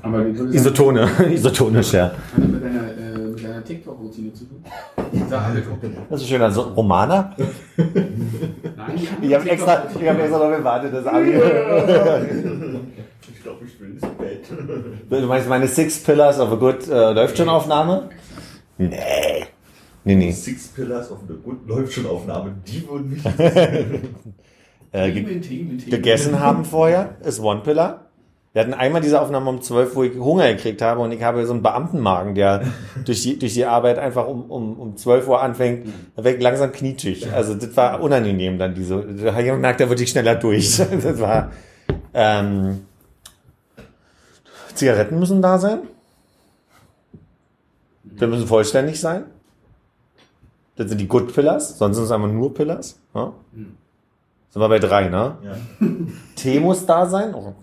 Aber 0.04 0.24
wie 0.26 0.32
ich 0.32 0.56
Isotone, 0.56 1.08
isotonisch, 1.34 1.94
ja. 1.94 2.06
hat 2.06 2.14
das 2.38 2.46
mit 2.48 2.64
deiner, 2.64 2.84
äh, 2.92 3.18
mit 3.18 3.44
deiner 3.44 3.64
TikTok-Routine 3.64 4.34
zu 4.34 4.46
tun? 4.46 4.64
Das 6.10 6.22
ist 6.22 6.28
schön, 6.30 6.42
also 6.42 6.62
Romana. 6.62 7.36
Nein, 7.78 9.08
Ich 9.22 9.34
habe 9.34 9.50
extra, 9.50 9.84
ich 10.00 10.08
hab 10.08 10.20
extra 10.20 10.38
noch 10.50 10.56
gewartet, 10.58 10.94
das 10.94 11.06
Abi. 11.08 11.32
Ich 13.30 13.44
glaube, 13.44 13.66
ich 13.66 13.80
will 13.80 13.92
ins 13.92 14.02
Bett. 14.02 14.48
Du 15.22 15.26
meinst 15.28 15.50
meine 15.50 15.68
Six 15.68 16.04
Pillars 16.04 16.40
of 16.40 16.52
a 16.52 16.56
Good 16.56 16.88
äh, 16.90 17.14
läuft 17.14 17.38
schon 17.38 17.50
Aufnahme? 17.50 18.10
Nee. 18.78 19.46
Nee, 20.08 20.16
nee. 20.16 20.32
Six 20.32 20.70
Pillars 20.70 21.12
auf 21.12 21.20
der 21.28 21.36
Gut 21.36 21.68
läuft 21.68 21.92
schon 21.92 22.06
Aufnahme. 22.06 22.56
Die 22.66 22.88
würden 22.88 23.10
mich 23.10 23.22
Äh, 24.94 25.12
ge 25.12 25.80
gegessen 25.90 26.40
haben 26.40 26.64
vorher 26.64 27.18
ist 27.26 27.42
One 27.42 27.60
Pillar. 27.60 28.06
Wir 28.54 28.62
hatten 28.62 28.74
einmal 28.74 29.02
diese 29.02 29.20
Aufnahme 29.20 29.50
um 29.50 29.62
12, 29.62 29.96
wo 29.98 30.04
ich 30.04 30.18
Hunger 30.18 30.48
gekriegt 30.54 30.82
habe 30.82 31.02
und 31.02 31.12
ich 31.12 31.22
habe 31.22 31.46
so 31.46 31.52
einen 31.52 31.62
Beamtenmagen, 31.62 32.36
der 32.36 32.64
durch 33.06 33.22
die, 33.22 33.38
durch 33.38 33.54
die 33.54 33.66
Arbeit 33.66 34.00
einfach 34.00 34.26
um, 34.26 34.50
um, 34.50 34.80
um 34.80 34.96
12 34.96 35.28
Uhr 35.28 35.42
anfängt, 35.42 35.90
da 36.16 36.24
werd 36.24 36.38
ich 36.38 36.42
langsam 36.42 36.72
knietschig. 36.72 37.30
Also 37.34 37.54
das 37.56 37.76
war 37.76 38.02
unangenehm 38.02 38.58
dann 38.58 38.74
diese, 38.76 39.04
da 39.04 39.34
habe 39.34 39.42
ich 39.42 39.50
gemerkt, 39.50 39.82
da 39.82 39.90
wird 39.90 40.00
ich 40.00 40.10
schneller 40.10 40.36
durch. 40.36 40.82
Das 41.04 41.20
war, 41.20 41.52
ähm, 42.14 42.86
Zigaretten 44.74 45.20
müssen 45.20 45.42
da 45.42 45.58
sein. 45.58 45.80
Wir 48.04 48.28
müssen 48.28 48.48
vollständig 48.48 49.02
sein. 49.02 49.26
Das 50.78 50.90
sind 50.90 51.02
die 51.02 51.08
Good 51.08 51.34
Pillars, 51.34 51.78
sonst 51.78 51.96
sind 51.98 52.06
es 52.06 52.12
einfach 52.12 52.32
nur 52.32 52.54
Pillars. 52.54 53.00
Ja? 53.14 53.34
Sind 54.50 54.62
wir 54.62 54.70
bei 54.70 54.80
drei, 54.80 55.10
ne? 55.10 55.38
Ja. 55.44 55.58
Tee 56.36 56.60
muss 56.60 56.86
da 56.86 57.08
sein. 57.08 57.34
Oh, 57.36 57.54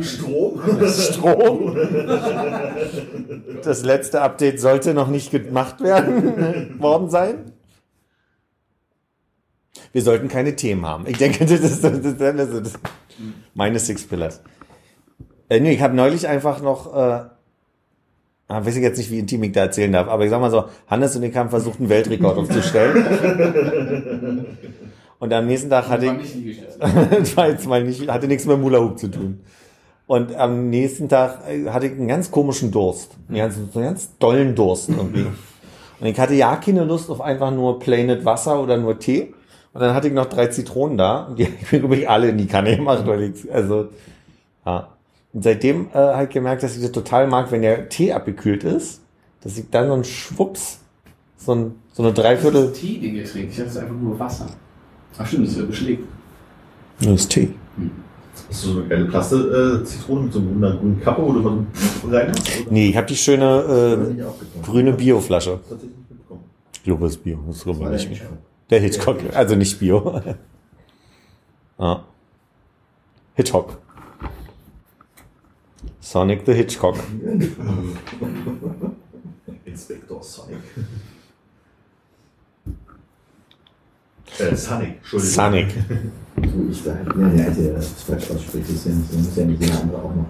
Strom? 0.00 0.60
Strom. 0.88 1.76
Das 3.62 3.84
letzte 3.84 4.20
Update 4.22 4.60
sollte 4.60 4.94
noch 4.94 5.08
nicht 5.08 5.32
gemacht 5.32 5.80
werden, 5.80 6.78
worden 6.80 7.10
sein. 7.10 7.52
Wir 9.92 10.02
sollten 10.02 10.28
keine 10.28 10.54
Themen 10.54 10.86
haben. 10.86 11.06
Ich 11.06 11.18
denke, 11.18 11.46
das 11.46 11.60
ist, 11.60 11.82
das 11.82 11.98
ist, 11.98 12.20
das 12.20 12.48
ist 12.48 12.78
meine 13.54 13.78
Six 13.80 14.06
Pillars. 14.06 14.40
Äh, 15.48 15.60
nee, 15.60 15.72
ich 15.72 15.80
habe 15.80 15.94
neulich 15.94 16.28
einfach 16.28 16.60
noch, 16.60 16.94
äh, 16.94 17.24
ah, 18.48 18.64
weiß 18.64 18.76
ich 18.76 18.82
jetzt 18.82 18.98
nicht, 18.98 19.10
wie 19.10 19.18
intim 19.18 19.42
ich 19.42 19.52
da 19.52 19.60
erzählen 19.60 19.92
darf, 19.92 20.08
aber 20.08 20.24
ich 20.24 20.30
sag 20.30 20.40
mal 20.40 20.50
so, 20.50 20.64
Hannes 20.88 21.16
und 21.16 21.22
ich 21.22 21.36
haben 21.36 21.50
versucht, 21.50 21.80
einen 21.80 21.88
Weltrekord 21.88 22.38
aufzustellen. 22.38 24.46
Und 25.18 25.32
am 25.32 25.46
nächsten 25.46 25.70
Tag 25.70 25.88
hatte 25.88 26.06
ich, 26.06 26.60
das 26.78 26.90
war 27.36 27.48
jetzt 27.48 27.66
mal 27.66 27.82
nicht, 27.82 28.08
hatte 28.08 28.28
nichts 28.28 28.44
mit 28.44 28.60
Mula 28.60 28.80
Hoop 28.80 28.98
zu 28.98 29.08
tun. 29.08 29.40
Und 30.06 30.36
am 30.36 30.70
nächsten 30.70 31.08
Tag 31.08 31.40
äh, 31.48 31.68
hatte 31.70 31.86
ich 31.86 31.92
einen 31.92 32.06
ganz 32.06 32.30
komischen 32.30 32.70
Durst. 32.70 33.16
Einen 33.28 33.38
ganz, 33.38 33.56
einen 33.56 33.84
ganz 33.84 34.16
dollen 34.18 34.54
Durst 34.54 34.90
irgendwie. 34.90 35.26
Und 35.98 36.06
ich 36.06 36.20
hatte 36.20 36.34
ja 36.34 36.56
keine 36.56 36.84
Lust 36.84 37.10
auf 37.10 37.20
einfach 37.20 37.50
nur 37.50 37.78
planet 37.78 38.24
Wasser 38.24 38.62
oder 38.62 38.76
nur 38.76 38.98
Tee. 38.98 39.32
Und 39.72 39.80
dann 39.80 39.94
hatte 39.94 40.08
ich 40.08 40.14
noch 40.14 40.26
drei 40.26 40.46
Zitronen 40.46 40.98
da. 40.98 41.24
Und 41.24 41.38
die 41.38 41.46
habe 41.82 41.96
ich, 41.96 42.08
alle 42.08 42.28
in 42.28 42.38
die 42.38 42.46
Kanne 42.46 42.76
gemacht, 42.76 43.06
weil 43.06 43.22
ich, 43.22 43.52
also, 43.52 43.88
ja. 44.64 44.88
Und 45.36 45.42
seitdem 45.42 45.88
äh, 45.92 45.98
habe 45.98 46.24
ich 46.24 46.30
gemerkt, 46.30 46.62
dass 46.62 46.76
ich 46.76 46.82
das 46.82 46.92
total 46.92 47.26
mag, 47.26 47.52
wenn 47.52 47.60
der 47.60 47.90
Tee 47.90 48.10
abgekühlt 48.10 48.64
ist, 48.64 49.02
dass 49.42 49.58
ich 49.58 49.68
dann 49.70 49.88
so 49.88 49.92
ein 49.92 50.02
Schwupps, 50.02 50.78
so, 51.36 51.54
ein, 51.54 51.74
so 51.92 52.02
eine 52.02 52.14
Dreiviertel, 52.14 52.68
Das 52.68 52.72
ist 52.72 52.80
Tee, 52.80 52.98
den 53.00 53.16
ihr 53.16 53.24
trinkt. 53.26 53.50
Ich 53.50 53.58
das 53.58 53.72
ist 53.72 53.76
einfach 53.76 53.94
nur 53.94 54.18
Wasser. 54.18 54.46
Ach 55.18 55.26
stimmt, 55.26 55.44
das 55.44 55.52
ist 55.52 55.58
ja 55.58 55.66
beschlägt. 55.66 56.04
das 57.00 57.08
ist 57.08 57.28
Tee. 57.28 57.50
Hast 58.48 58.64
du 58.64 58.68
so 58.68 58.78
eine 58.78 58.88
geile 58.88 59.04
Plaste-Zitrone 59.04 60.22
mit 60.22 60.32
so 60.32 60.38
einer 60.38 60.74
grünen 60.74 61.02
Kappe, 61.02 61.22
wo 61.22 61.30
du 61.30 61.40
mal 61.40 61.66
so 62.02 62.08
rein 62.08 62.30
hast? 62.30 62.60
Oder? 62.62 62.70
Nee, 62.72 62.88
ich 62.88 62.96
habe 62.96 63.06
die 63.06 63.16
schöne 63.16 64.16
äh, 64.16 64.22
ich 64.22 64.62
grüne 64.62 64.94
Bioflasche. 64.94 65.60
Das 65.64 65.70
hat 65.72 65.80
sich 65.82 65.90
nicht 65.90 66.08
mitbekommen. 66.08 66.44
Ich 66.72 66.82
glaube, 66.82 67.04
es 67.04 67.16
ist 67.16 67.24
Bio. 67.24 67.40
Das 67.46 67.56
ist 67.56 67.66
War 67.66 67.74
der 67.74 67.90
nicht 67.90 68.08
Hitchcock. 68.08 68.38
Der 68.70 68.80
Hitchcock, 68.80 69.18
also 69.34 69.54
nicht 69.54 69.78
Bio. 69.78 70.22
ah. 71.78 72.00
Hitchcock. 73.34 73.85
Sonic 76.06 76.46
the 76.46 76.54
Hitchcock. 76.54 76.94
Inspektor 79.64 80.22
Sonic. 80.22 80.58
äh, 84.38 84.54
Sonic, 84.54 84.98
Entschuldigung. 84.98 85.34
Sonic. 85.34 85.66
Ich 86.70 86.84
da 86.84 86.94
halt 86.94 87.08
ja, 87.08 87.28
der 87.28 87.46
Einzige, 87.46 87.66
der 87.66 87.74
das 87.74 87.88
falsch 88.02 88.30
ausspricht, 88.30 88.68
ja 88.68 88.76
so 88.76 89.18
muss 89.18 89.36
ja 89.36 89.44
nicht 89.46 89.60
jeder 89.60 89.80
andere 89.80 89.98
auch 89.98 90.14
noch. 90.14 90.26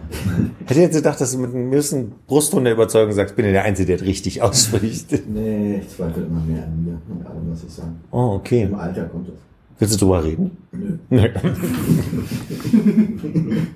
Hätte 0.65 0.81
jetzt 0.81 0.97
gedacht, 0.97 1.21
dass 1.21 1.33
du 1.33 1.39
mit 1.41 1.55
einem 1.55 1.71
gewissen 1.71 2.13
Brustton 2.27 2.65
der 2.65 2.73
Überzeugung 2.73 3.13
sagst, 3.13 3.37
bin 3.37 3.45
ja 3.45 3.53
der 3.53 3.65
Einzige, 3.65 3.89
der 3.89 3.99
das 3.99 4.07
richtig 4.07 4.41
ausspricht. 4.41 5.29
Nee, 5.29 5.81
ich 5.83 5.91
zweifle 5.91 6.25
immer 6.25 6.41
mehr 6.41 6.65
an 6.65 6.85
mir 6.85 6.99
und 7.07 7.27
allem, 7.27 7.51
was 7.53 7.65
ich 7.65 7.71
sage. 7.71 7.93
Oh, 8.13 8.37
okay. 8.37 8.63
Im 8.63 8.77
Alter 8.77 9.05
kommt 9.05 9.29
das. 9.29 9.35
Willst 9.79 9.95
du 9.95 9.99
drüber 10.07 10.25
reden? 10.25 10.51
Nö. 10.73 10.99
Nee. 11.11 11.31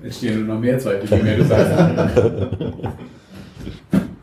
Jetzt 0.03 0.17
stehen 0.17 0.45
nur 0.45 0.55
noch 0.55 0.61
mehr 0.61 0.77
Zweifel, 0.79 1.17
je 1.17 1.23
mehr 1.23 1.37
du 1.37 1.45
sagst. 1.45 1.71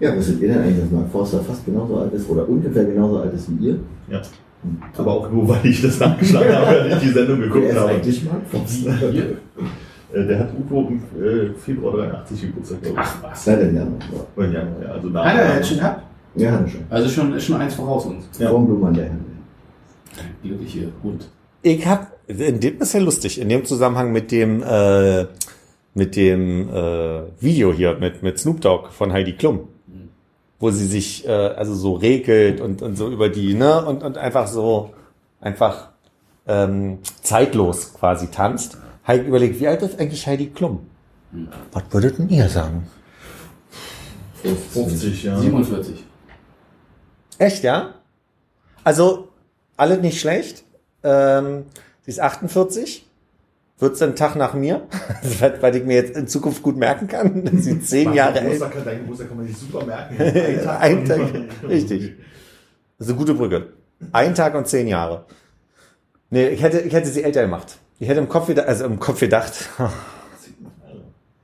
Ja, 0.00 0.16
wusstet 0.16 0.40
ihr 0.40 0.48
denn 0.48 0.62
eigentlich, 0.62 0.80
dass 0.80 0.90
Mark 0.90 1.08
Forster 1.10 1.40
fast 1.40 1.64
genauso 1.64 1.98
alt 1.98 2.12
ist 2.12 2.28
oder 2.28 2.48
ungefähr 2.48 2.84
genauso 2.84 3.18
alt 3.20 3.32
ist 3.34 3.48
wie 3.50 3.66
ihr? 3.68 3.78
Ja. 4.08 4.20
Aber 4.96 5.12
auch 5.12 5.30
nur, 5.30 5.48
weil 5.48 5.64
ich 5.66 5.80
das 5.82 5.98
nachgeschlagen 6.00 6.52
habe, 6.52 6.66
weil 6.66 6.92
ich 6.92 6.98
die 6.98 7.08
Sendung 7.08 7.40
geguckt 7.40 7.62
Wer 7.64 7.70
ist 7.70 7.78
habe. 7.78 7.90
eigentlich 7.90 8.24
Mark 8.24 8.42
Forster? 8.46 8.94
Äh, 10.10 10.26
Der 10.26 10.38
hat 10.38 10.48
Udo 10.58 10.88
im 10.88 11.02
äh, 11.22 11.52
Februar 11.52 11.94
83 11.98 12.40
Geburtstag, 12.40 12.80
glaube 12.80 12.98
ich. 12.98 13.06
Ach 13.06 13.22
was. 13.24 13.44
Seit 13.44 13.60
dem 13.60 13.74
Januar. 13.76 13.98
Oder 14.36 14.46
im 14.46 14.52
Januar, 14.54 14.82
ja. 14.82 14.88
Also 14.92 15.12
Hat 15.12 15.36
er 15.36 15.56
jetzt 15.56 15.68
schon 15.68 15.76
gehabt? 15.76 16.02
Ja, 16.34 16.50
hat 16.52 16.60
er 16.62 16.66
schon. 16.68 16.80
Also 16.88 17.08
schon, 17.10 17.34
ist 17.34 17.44
schon 17.44 17.60
eins 17.60 17.74
voraus 17.74 18.06
uns. 18.06 18.24
Ja. 18.38 18.46
Warum 18.48 18.64
Blumen 18.64 18.86
an 18.86 18.94
der? 18.94 19.10
Glückliche 20.42 20.88
Hund. 21.02 21.28
Ich 21.62 21.86
hab, 21.86 22.12
in 22.28 22.60
dem 22.60 22.80
ist 22.80 22.94
ja 22.94 23.00
lustig, 23.00 23.40
in 23.40 23.48
dem 23.48 23.64
Zusammenhang 23.64 24.12
mit 24.12 24.30
dem, 24.30 24.62
äh, 24.62 25.26
mit 25.94 26.14
dem 26.14 26.68
äh, 26.68 27.22
Video 27.40 27.72
hier 27.72 27.96
mit, 27.98 28.22
mit 28.22 28.38
Snoop 28.38 28.60
Dogg 28.60 28.90
von 28.90 29.12
Heidi 29.12 29.32
Klum, 29.32 29.68
wo 30.60 30.70
sie 30.70 30.86
sich 30.86 31.26
äh, 31.26 31.32
also 31.32 31.74
so 31.74 31.94
regelt 31.94 32.60
und, 32.60 32.82
und 32.82 32.96
so 32.96 33.10
über 33.10 33.28
die, 33.28 33.54
ne, 33.54 33.84
und, 33.84 34.02
und 34.02 34.16
einfach 34.18 34.46
so, 34.46 34.90
einfach 35.40 35.88
ähm, 36.46 36.98
zeitlos 37.22 37.92
quasi 37.94 38.28
tanzt. 38.28 38.78
Heidi 39.06 39.26
überlegt, 39.26 39.58
wie 39.58 39.66
alt 39.66 39.82
ist 39.82 39.98
eigentlich 39.98 40.26
Heidi 40.26 40.46
Klum? 40.46 40.86
Was 41.72 41.82
würdet 41.90 42.18
denn 42.18 42.28
ihr 42.28 42.48
sagen? 42.48 42.86
50, 44.42 45.24
ja. 45.24 45.38
47. 45.38 46.04
Echt, 47.38 47.64
ja? 47.64 47.94
Also, 48.84 49.28
alle 49.76 49.98
nicht 49.98 50.20
schlecht. 50.20 50.64
Ähm, 51.08 51.64
sie 52.02 52.10
ist 52.10 52.20
48. 52.20 53.06
Wird's 53.80 54.02
ein 54.02 54.16
Tag 54.16 54.34
nach 54.34 54.54
mir, 54.54 54.88
weil 55.60 55.76
ich 55.76 55.84
mir 55.84 55.94
jetzt 55.94 56.16
in 56.16 56.26
Zukunft 56.26 56.62
gut 56.62 56.76
merken 56.76 57.06
kann, 57.06 57.44
dass 57.44 57.62
sie 57.64 57.80
zehn 57.80 58.12
Jahre 58.12 58.40
älter 58.40 58.68
Geburtstag, 58.68 58.84
Dein 58.84 58.98
Geburtstag 58.98 59.28
kann 59.28 59.36
man 59.36 59.46
sich 59.46 59.56
super 59.56 59.86
merken. 59.86 60.68
Ein 60.68 61.04
Tag, 61.04 61.20
richtig. 61.68 62.16
Das 62.98 63.06
ist 63.06 63.12
eine 63.12 63.18
gute 63.18 63.34
Brücke. 63.34 63.68
Ein 64.10 64.34
Tag 64.34 64.56
und 64.56 64.66
zehn 64.66 64.88
Jahre. 64.88 65.26
Nee, 66.30 66.48
ich 66.48 66.60
hätte, 66.62 66.80
ich 66.80 66.92
hätte 66.92 67.08
sie 67.08 67.22
älter 67.22 67.42
gemacht. 67.42 67.78
Ich 68.00 68.08
hätte 68.08 68.20
im 68.20 68.28
Kopf 68.28 68.48
gedacht, 68.48 68.66
also 68.66 68.84
im 68.84 68.98
Kopf 68.98 69.20
gedacht, 69.20 69.68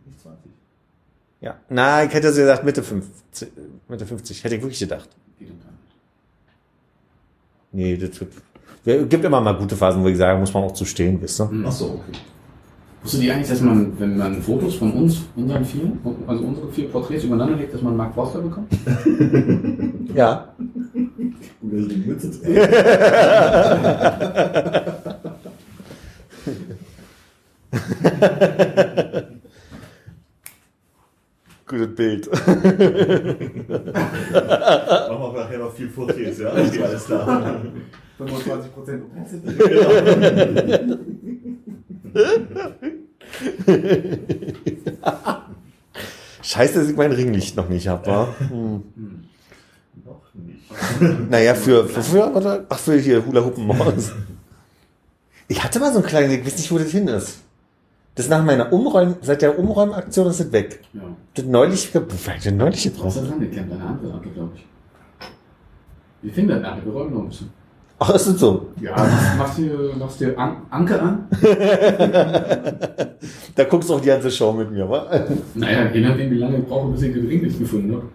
Nicht 0.05 0.21
20. 0.21 0.51
ja, 1.41 1.57
na, 1.69 2.05
ich 2.05 2.13
hätte 2.13 2.33
sie 2.33 2.43
gesagt 2.43 2.65
Mitte 2.65 2.83
50, 2.83 3.49
Mitte 3.89 4.07
50, 4.07 4.43
hätte 4.45 4.57
ich 4.57 4.63
wirklich 4.63 4.81
gedacht. 4.81 5.09
Um. 5.41 5.47
Nee, 7.73 7.97
das 7.97 8.21
wird, 8.21 8.33
es 8.85 9.09
gibt 9.09 9.25
immer 9.25 9.41
mal 9.41 9.57
gute 9.57 9.77
Phasen, 9.77 10.03
wo 10.03 10.09
ich 10.09 10.17
sage, 10.17 10.37
muss 10.39 10.53
man 10.53 10.65
auch 10.65 10.73
zu 10.73 10.85
stehen, 10.85 11.21
wisst 11.21 11.41
ihr? 11.41 11.49
Ach 11.67 11.73
so, 11.73 11.87
okay. 11.87 12.19
Wusstet 13.03 13.23
ihr 13.23 13.35
eigentlich, 13.35 13.49
dass 13.49 13.61
man, 13.61 13.93
wenn 13.99 14.17
man 14.17 14.41
Fotos 14.43 14.77
von 14.77 14.93
uns, 14.93 15.23
unseren 15.37 15.65
vier, 15.65 15.93
also 16.27 16.45
unsere 16.45 16.73
vier 16.73 16.89
Porträts 16.89 17.25
übereinander 17.25 17.57
legt, 17.57 17.75
dass 17.75 17.83
man 17.83 17.97
Mark 17.97 18.15
Forster 18.15 18.41
bekommt? 18.41 18.73
Ja. 20.15 20.55
Oder 21.61 21.89
die 21.89 21.97
Mütze. 21.97 22.31
Gutes 31.67 31.95
Bild. 31.97 32.31
Machen 32.31 32.63
wir 35.19 35.33
nachher 35.35 35.59
noch 35.59 35.73
vier 35.73 35.89
Porträts, 35.89 36.39
ja? 36.39 36.53
Okay, 36.53 36.81
alles 36.83 37.07
klar. 37.07 37.61
25 38.19 38.73
Prozent 38.73 39.05
Scheiße, 46.43 46.81
dass 46.81 46.89
ich 46.89 46.97
mein 46.97 47.13
Ringlicht 47.13 47.57
noch 47.57 47.69
nicht 47.69 47.89
habe, 47.89 48.07
wa? 48.07 48.29
Hm. 48.49 48.83
Noch 50.05 50.21
nicht. 50.35 51.31
Naja, 51.31 51.55
für, 51.55 51.87
für, 51.89 52.03
für? 52.03 52.65
Ach, 52.69 52.79
für 52.79 52.99
hier 52.99 53.25
Hula 53.25 53.45
Hoop 53.45 53.59
morgens. 53.59 54.13
Ich 55.47 55.63
hatte 55.63 55.79
mal 55.79 55.93
so 55.93 55.99
ein 55.99 56.07
kleines, 56.07 56.33
ich 56.33 56.47
weiß 56.47 56.57
nicht, 56.57 56.73
wo 56.73 56.79
das 56.79 56.91
hin 56.91 57.07
ist. 57.07 57.41
Das 58.15 58.31
nach 58.31 58.43
meiner 58.43 58.73
Umräum, 58.73 59.17
seit 59.21 59.43
der 59.43 59.59
Umräumaktion 59.59 60.27
ist 60.29 60.41
das 60.41 60.51
weg. 60.53 60.81
Ja. 60.95 61.03
Das 61.35 61.45
neulich, 61.45 61.95
wo 61.95 62.01
war 62.01 62.37
ich 62.37 62.45
denn 62.45 62.57
neulich 62.57 62.87
Was 62.87 62.95
gebraucht? 62.95 63.17
ist 63.17 63.29
dran 63.29 63.41
geklemmt? 63.41 63.71
Deine 63.73 63.87
Hand 63.87 64.03
war 64.05 64.21
glaube 64.21 64.53
ich. 64.57 64.65
Wie 66.23 66.31
fing 66.31 66.49
das 66.49 66.63
nachher? 66.63 66.83
Wir 66.87 66.93
räumen 66.93 67.13
noch 67.13 67.23
ein 67.25 67.29
bisschen. 67.29 67.51
Ach, 67.99 68.15
ist 68.15 68.27
das 68.27 68.39
so? 68.39 68.71
Ja, 68.81 68.95
machst, 69.39 69.59
dir, 69.59 69.93
machst 69.99 70.21
dir 70.21 70.39
An 70.39 70.57
Anke 70.71 71.01
an? 71.01 71.29
Da 73.57 73.65
guckst 73.65 73.89
du 73.89 73.95
auch 73.95 74.01
die 74.01 74.09
ganze 74.09 74.31
Show 74.33 74.53
mit 74.53 74.71
mir, 74.73 74.89
wa? 74.89 75.07
Naja, 75.55 75.89
je 75.93 76.01
nachdem, 76.01 76.31
wie 76.33 76.39
lange 76.39 76.59
ich 76.59 76.65
brauche, 76.65 76.91
bis 76.93 77.03
ich 77.03 77.15
den 77.15 77.27
Ring 77.27 77.43
nicht 77.43 77.59
gefunden 77.59 77.95
habe. 77.95 78.07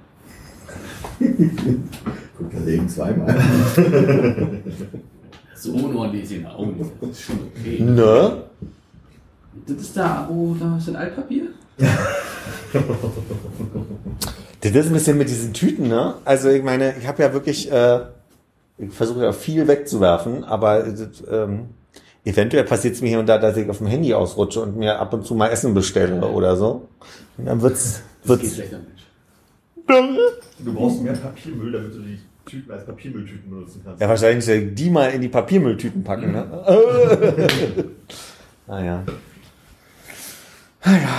Guck, 2.37 2.51
da 2.51 2.59
legen 2.65 2.89
zweimal. 2.89 3.35
So 5.55 5.73
unordentlich 5.73 6.23
ist 6.23 6.31
in 6.31 6.37
den 6.37 6.47
Augen. 6.47 6.91
Das 7.01 7.09
ist 7.09 7.21
schon 7.21 7.35
okay. 7.53 7.81
Ne? 7.81 8.43
Das 9.67 9.77
ist 9.77 9.97
da, 9.97 10.25
wo, 10.29 10.55
da 10.57 10.77
ist 10.77 10.87
ein 10.87 10.95
Altpapier? 10.95 11.47
Das 14.61 14.71
ist 14.71 14.87
ein 14.87 14.93
bisschen 14.93 15.17
mit 15.17 15.27
diesen 15.27 15.51
Tüten, 15.51 15.89
ne? 15.89 16.13
Also 16.23 16.47
ich 16.49 16.63
meine, 16.63 16.93
ich 16.97 17.05
habe 17.05 17.21
ja 17.21 17.33
wirklich, 17.33 17.69
äh, 17.69 17.99
ich 18.79 18.91
versuche 18.93 19.23
ja 19.23 19.31
viel 19.33 19.67
wegzuwerfen, 19.67 20.43
aber 20.43 20.83
das, 20.83 21.23
ähm, 21.29 21.69
eventuell 22.25 22.63
passiert 22.63 22.95
es 22.95 23.01
mir 23.01 23.09
hier 23.09 23.19
und 23.19 23.27
da, 23.27 23.37
dass 23.37 23.57
ich 23.57 23.69
auf 23.69 23.79
dem 23.79 23.87
Handy 23.87 24.13
ausrutsche 24.13 24.61
und 24.61 24.77
mir 24.77 24.99
ab 24.99 25.13
und 25.13 25.25
zu 25.25 25.35
mal 25.35 25.47
Essen 25.49 25.73
bestelle 25.73 26.25
oder 26.25 26.55
so. 26.55 26.87
Und 27.37 27.45
dann 27.45 27.61
wird's, 27.61 28.01
Das 28.23 28.39
geht 28.39 28.41
wird's. 28.43 28.55
schlechter 28.55 28.77
Mensch. 28.77 30.25
Du 30.59 30.73
brauchst 30.73 31.01
mehr 31.01 31.13
Papiermüll, 31.13 31.71
damit 31.71 31.93
du 31.95 31.99
die 31.99 32.19
Tüten 32.45 32.71
als 32.71 32.85
Papiermülltüten 32.85 33.49
benutzen 33.49 33.81
kannst. 33.83 34.01
Ja, 34.01 34.09
wahrscheinlich 34.09 34.47
äh, 34.47 34.65
die 34.71 34.89
mal 34.89 35.07
in 35.09 35.21
die 35.21 35.29
Papiermülltüten 35.29 36.03
packen, 36.03 36.31
ne? 36.31 36.45
naja. 38.67 39.03
Ah, 40.81 40.91
ja, 40.91 40.97
ja, 40.97 41.01
ja, 41.01 41.09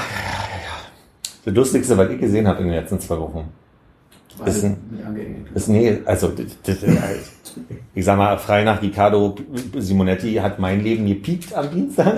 ja. 0.65 0.77
Das 1.45 1.55
Lustigste, 1.55 1.99
was 1.99 2.09
ich 2.09 2.19
gesehen 2.19 2.49
habe 2.49 2.61
in 2.63 2.69
den 2.69 2.77
letzten 2.77 2.99
zwei 2.99 3.19
Wochen, 3.19 3.47
Ist 4.47 4.65
ein- 4.65 5.47
ist, 5.55 5.69
nee, 5.69 5.99
also, 6.05 6.33
ich 7.95 8.05
sag 8.05 8.17
mal, 8.17 8.39
frei 8.39 8.65
nach 8.65 8.81
Riccardo 8.81 9.35
Simonetti 9.77 10.35
hat 10.35 10.59
mein 10.59 10.83
Leben 10.83 11.07
gepiekt 11.07 11.55
am 11.55 11.71
Dienstag. 11.71 12.15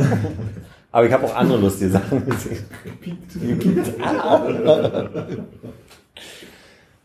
Aber 0.93 1.07
ich 1.07 1.13
habe 1.13 1.25
auch 1.25 1.35
andere 1.35 1.59
lustige 1.59 1.91
Sachen 1.91 2.25
gesehen. 2.27 2.65
Gepiekt. 3.41 3.95
Ah. 4.03 4.45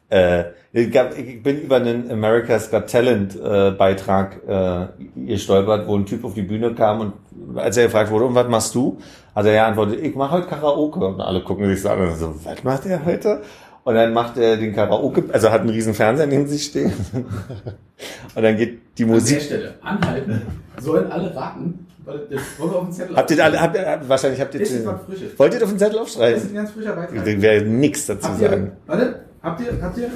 Äh, 0.10 0.44
ich, 0.74 0.92
gab, 0.92 1.18
ich 1.18 1.42
bin 1.42 1.62
über 1.62 1.78
einen 1.78 2.10
America's 2.12 2.70
Got 2.70 2.90
Talent 2.90 3.36
äh, 3.36 3.72
Beitrag 3.72 4.38
äh, 4.48 4.88
gestolpert, 5.26 5.88
wo 5.88 5.98
ein 5.98 6.06
Typ 6.06 6.24
auf 6.24 6.34
die 6.34 6.42
Bühne 6.44 6.74
kam 6.76 7.02
und 7.02 7.14
als 7.58 7.78
er 7.78 7.86
gefragt 7.86 8.12
wurde, 8.12 8.26
und 8.26 8.36
was 8.36 8.48
machst 8.48 8.76
du? 8.76 8.98
Hat 9.36 9.46
er 9.46 9.54
ja 9.54 9.68
antwortet, 9.68 10.00
ich 10.02 10.16
mache 10.16 10.32
heute 10.32 10.48
Karaoke. 10.48 11.00
Und 11.00 11.22
alle 11.22 11.42
gucken 11.44 11.68
sich 11.68 11.82
so 11.82 11.90
an 11.90 12.00
und 12.02 12.16
so, 12.16 12.36
was 12.44 12.64
macht 12.64 12.86
er 12.86 13.06
heute? 13.06 13.42
Und 13.88 13.96
dann 13.96 14.12
macht 14.12 14.36
er 14.36 14.58
den 14.58 14.76
Karaoke, 14.76 15.24
also 15.32 15.50
hat 15.50 15.62
einen 15.62 15.70
riesen 15.70 15.94
Fernseher 15.94 16.28
neben 16.28 16.46
sich 16.46 16.66
stehen. 16.66 16.92
und 18.36 18.44
dann 18.44 18.58
geht 18.58 18.80
die 18.98 19.04
An 19.04 19.08
der 19.12 19.16
Musik. 19.16 19.42
Stelle 19.42 19.76
anhalten, 19.82 20.42
sollen 20.78 21.10
alle 21.10 21.34
raten, 21.34 21.88
den 22.30 23.16
Habt 23.16 23.32
ihr 23.32 23.46
alle, 23.46 23.62
habt 23.62 24.10
wahrscheinlich 24.10 24.42
habt 24.42 24.54
ihr, 24.56 24.60
Das 24.60 24.72
ist 24.72 24.86
was 24.86 25.02
Frisches. 25.06 25.40
wollt 25.40 25.54
ihr 25.54 25.64
auf 25.64 25.70
den 25.70 25.80
Zettel 25.80 26.00
Das 26.00 26.10
ist 26.10 26.16
aufschreiben? 26.18 26.42
ein 26.50 26.54
ganz 26.54 26.72
frischer 26.72 26.96
Beitrag. 26.98 27.28
Ich 27.28 27.42
werde 27.42 27.66
nichts 27.66 28.06
dazu 28.08 28.28
Habt 28.28 28.40
sagen. 28.42 28.64
ihr, 28.66 28.72
warte, 28.88 29.20
habt 29.42 29.62
ihr, 29.62 29.82
habt 29.82 29.98
ihr, 29.98 30.10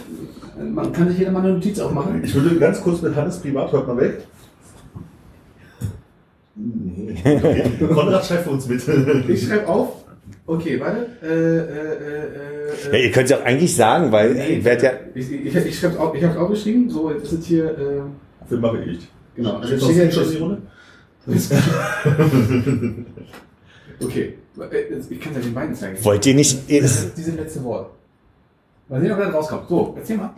man 0.66 0.92
kann 0.92 1.08
sich 1.08 1.20
jeder 1.20 1.32
mal 1.32 1.40
eine 1.40 1.54
Notiz 1.54 1.80
aufmachen. 1.80 2.22
Ich 2.26 2.36
würde 2.36 2.60
ganz 2.60 2.82
kurz 2.82 3.02
mit 3.02 3.16
Hannes 3.16 3.40
privat 3.40 3.72
heute 3.72 3.88
mal 3.88 4.02
weg. 4.02 4.28
Nee. 6.56 7.64
Konrad, 7.88 8.26
schreib 8.26 8.44
für 8.44 8.50
uns 8.50 8.68
mit. 8.68 8.82
Ich 9.30 9.48
schreibe 9.48 9.66
auf. 9.70 10.01
Okay, 10.46 10.80
warte. 10.80 11.08
Äh, 11.22 11.28
äh, 11.28 11.30
äh, 11.30 12.92
Ja, 12.92 12.98
äh, 12.98 13.06
ihr 13.06 13.12
könnt 13.12 13.30
es 13.32 13.38
auch 13.38 13.44
eigentlich 13.46 13.76
sagen, 13.76 14.12
weil 14.12 14.36
ich 14.38 14.64
werde 14.64 14.84
ja, 14.86 14.92
Ich, 15.14 15.32
ich, 15.32 15.56
ich, 15.56 15.66
ich 15.66 15.84
habe 15.86 16.18
es 16.22 16.38
aufgeschrieben. 16.38 16.90
So, 16.90 17.12
jetzt 17.12 17.32
ist 17.32 17.46
hier. 17.46 17.66
Äh, 17.66 18.48
Film 18.48 18.62
mache 18.62 18.80
ich. 18.84 19.08
genau. 19.36 19.58
Also 19.58 19.78
steht 19.92 20.12
hier 20.12 20.24
die 20.26 20.38
Runde? 20.38 20.62
Okay, 24.04 24.34
äh, 24.60 24.98
ich 25.10 25.20
kann 25.20 25.32
es 25.34 25.38
ja 25.38 25.44
den 25.44 25.54
beiden 25.54 25.76
zeigen. 25.76 26.04
wollt 26.04 26.26
ihr 26.26 26.34
nicht, 26.34 26.70
ihr- 26.70 26.82
Das 26.82 27.04
ist 27.04 27.18
diese 27.18 27.32
letzte 27.32 27.64
Wort. 27.64 27.92
Mal 28.90 29.00
sehen, 29.00 29.12
ob 29.14 29.20
das 29.20 29.34
rauskommt. 29.34 29.70
So, 29.70 29.94
erzähl 29.98 30.18
mal. 30.18 30.32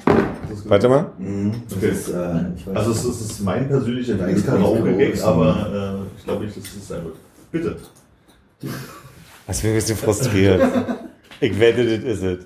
warte 0.65 0.89
mal. 0.89 1.05
Mhm. 1.17 1.53
Das 1.69 1.77
Okay. 1.77 1.89
ist, 1.89 2.09
äh, 2.09 2.35
ich 2.55 2.67
Also 2.77 2.91
es 2.91 2.97
ist, 3.05 3.21
es 3.21 3.31
ist 3.31 3.39
mein 3.41 3.67
persönlicher 3.67 4.13
Dein 4.15 4.27
Lieblings-Karaoke-Gag, 4.35 5.23
aber 5.23 6.03
äh, 6.03 6.17
ich 6.19 6.23
glaube 6.25 6.45
nicht, 6.45 6.57
dass 6.57 6.63
es 6.65 6.87
sein 6.87 7.03
wird. 7.05 7.15
Bitte. 7.51 7.77
Das 9.47 9.61
bin 9.61 9.71
ein 9.71 9.75
bisschen 9.75 9.97
frustriert. 9.97 10.61
Ich 11.39 11.59
wette, 11.59 11.83
das 11.85 12.03
ist 12.03 12.23
es. 12.23 12.45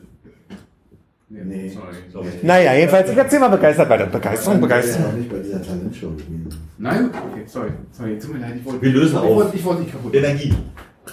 Nee. 1.29 1.71
sorry. 2.11 2.27
Naja, 2.41 2.73
jedenfalls, 2.73 3.11
ich 3.11 3.17
erzähl 3.17 3.39
mal 3.39 3.49
begeistert 3.49 3.89
weiter. 3.89 4.05
Begeisterung, 4.07 4.55
Ich 4.55 4.61
bin 4.61 4.69
Begeisterung. 4.69 5.17
nicht 5.19 5.29
bei 5.29 5.37
dieser 5.39 5.61
Talentshow 5.61 6.09
gewesen. 6.11 6.49
Nein? 6.77 7.09
Okay, 7.11 7.43
sorry. 7.45 7.69
Sorry, 7.91 8.17
tut 8.17 8.33
mir 8.33 8.39
leid. 8.39 8.53
Ich 8.57 8.65
wollte, 8.65 8.81
Wir 8.81 8.91
lösen 8.91 9.11
ich 9.17 9.21
auf. 9.21 9.35
wollte, 9.35 9.57
ich 9.57 9.63
wollte 9.65 9.81
nicht 9.81 9.91
kaputt. 9.91 10.15
Energie. 10.15 10.53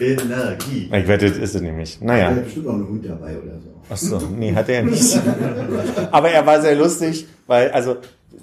Energie. 0.00 0.90
Ich 0.92 1.08
wette, 1.08 1.28
das 1.28 1.36
ist 1.36 1.54
es 1.56 1.60
nämlich. 1.60 2.00
Naja. 2.00 2.30
ist 2.30 2.44
bestimmt 2.44 2.66
noch 2.66 2.74
ein 2.74 2.88
Hund 2.88 3.04
dabei 3.04 3.36
oder 3.36 3.58
so. 3.60 3.74
Ach 3.90 3.96
so, 3.96 4.18
nee, 4.38 4.54
hat 4.54 4.68
er 4.68 4.84
nicht. 4.84 5.20
Aber 6.12 6.30
er 6.30 6.46
war 6.46 6.60
sehr 6.62 6.76
lustig, 6.76 7.26
weil, 7.46 7.70
also, 7.72 7.96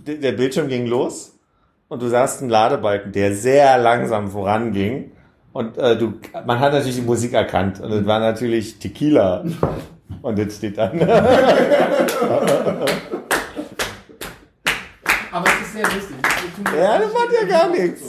der 0.06 0.34
Bildschirm 0.34 0.68
ging 0.68 0.86
los 0.88 1.38
und 1.88 2.02
du 2.02 2.08
sahst 2.10 2.42
einen 2.42 2.50
Ladebalken, 2.50 3.12
der 3.14 3.34
sehr 3.34 3.78
langsam 3.78 4.30
voranging. 4.30 5.12
Und 5.54 5.78
äh, 5.78 5.98
du, 5.98 6.14
man 6.46 6.60
hat 6.60 6.72
natürlich 6.74 6.96
die 6.96 7.02
Musik 7.02 7.34
erkannt 7.34 7.82
und 7.82 7.92
es 7.92 8.06
war 8.06 8.20
natürlich 8.20 8.80
Tequila. 8.80 9.44
Und 10.22 10.38
jetzt 10.38 10.58
steht 10.58 10.78
dann. 10.78 11.02
Aber 15.32 15.48
es 15.48 15.62
ist 15.62 15.74
sehr 15.74 15.84
lustig. 15.84 16.16
Ja, 16.78 17.00
das 17.00 17.14
macht 17.14 17.30
ja 17.42 17.48
gar 17.48 17.70
nichts. 17.70 18.02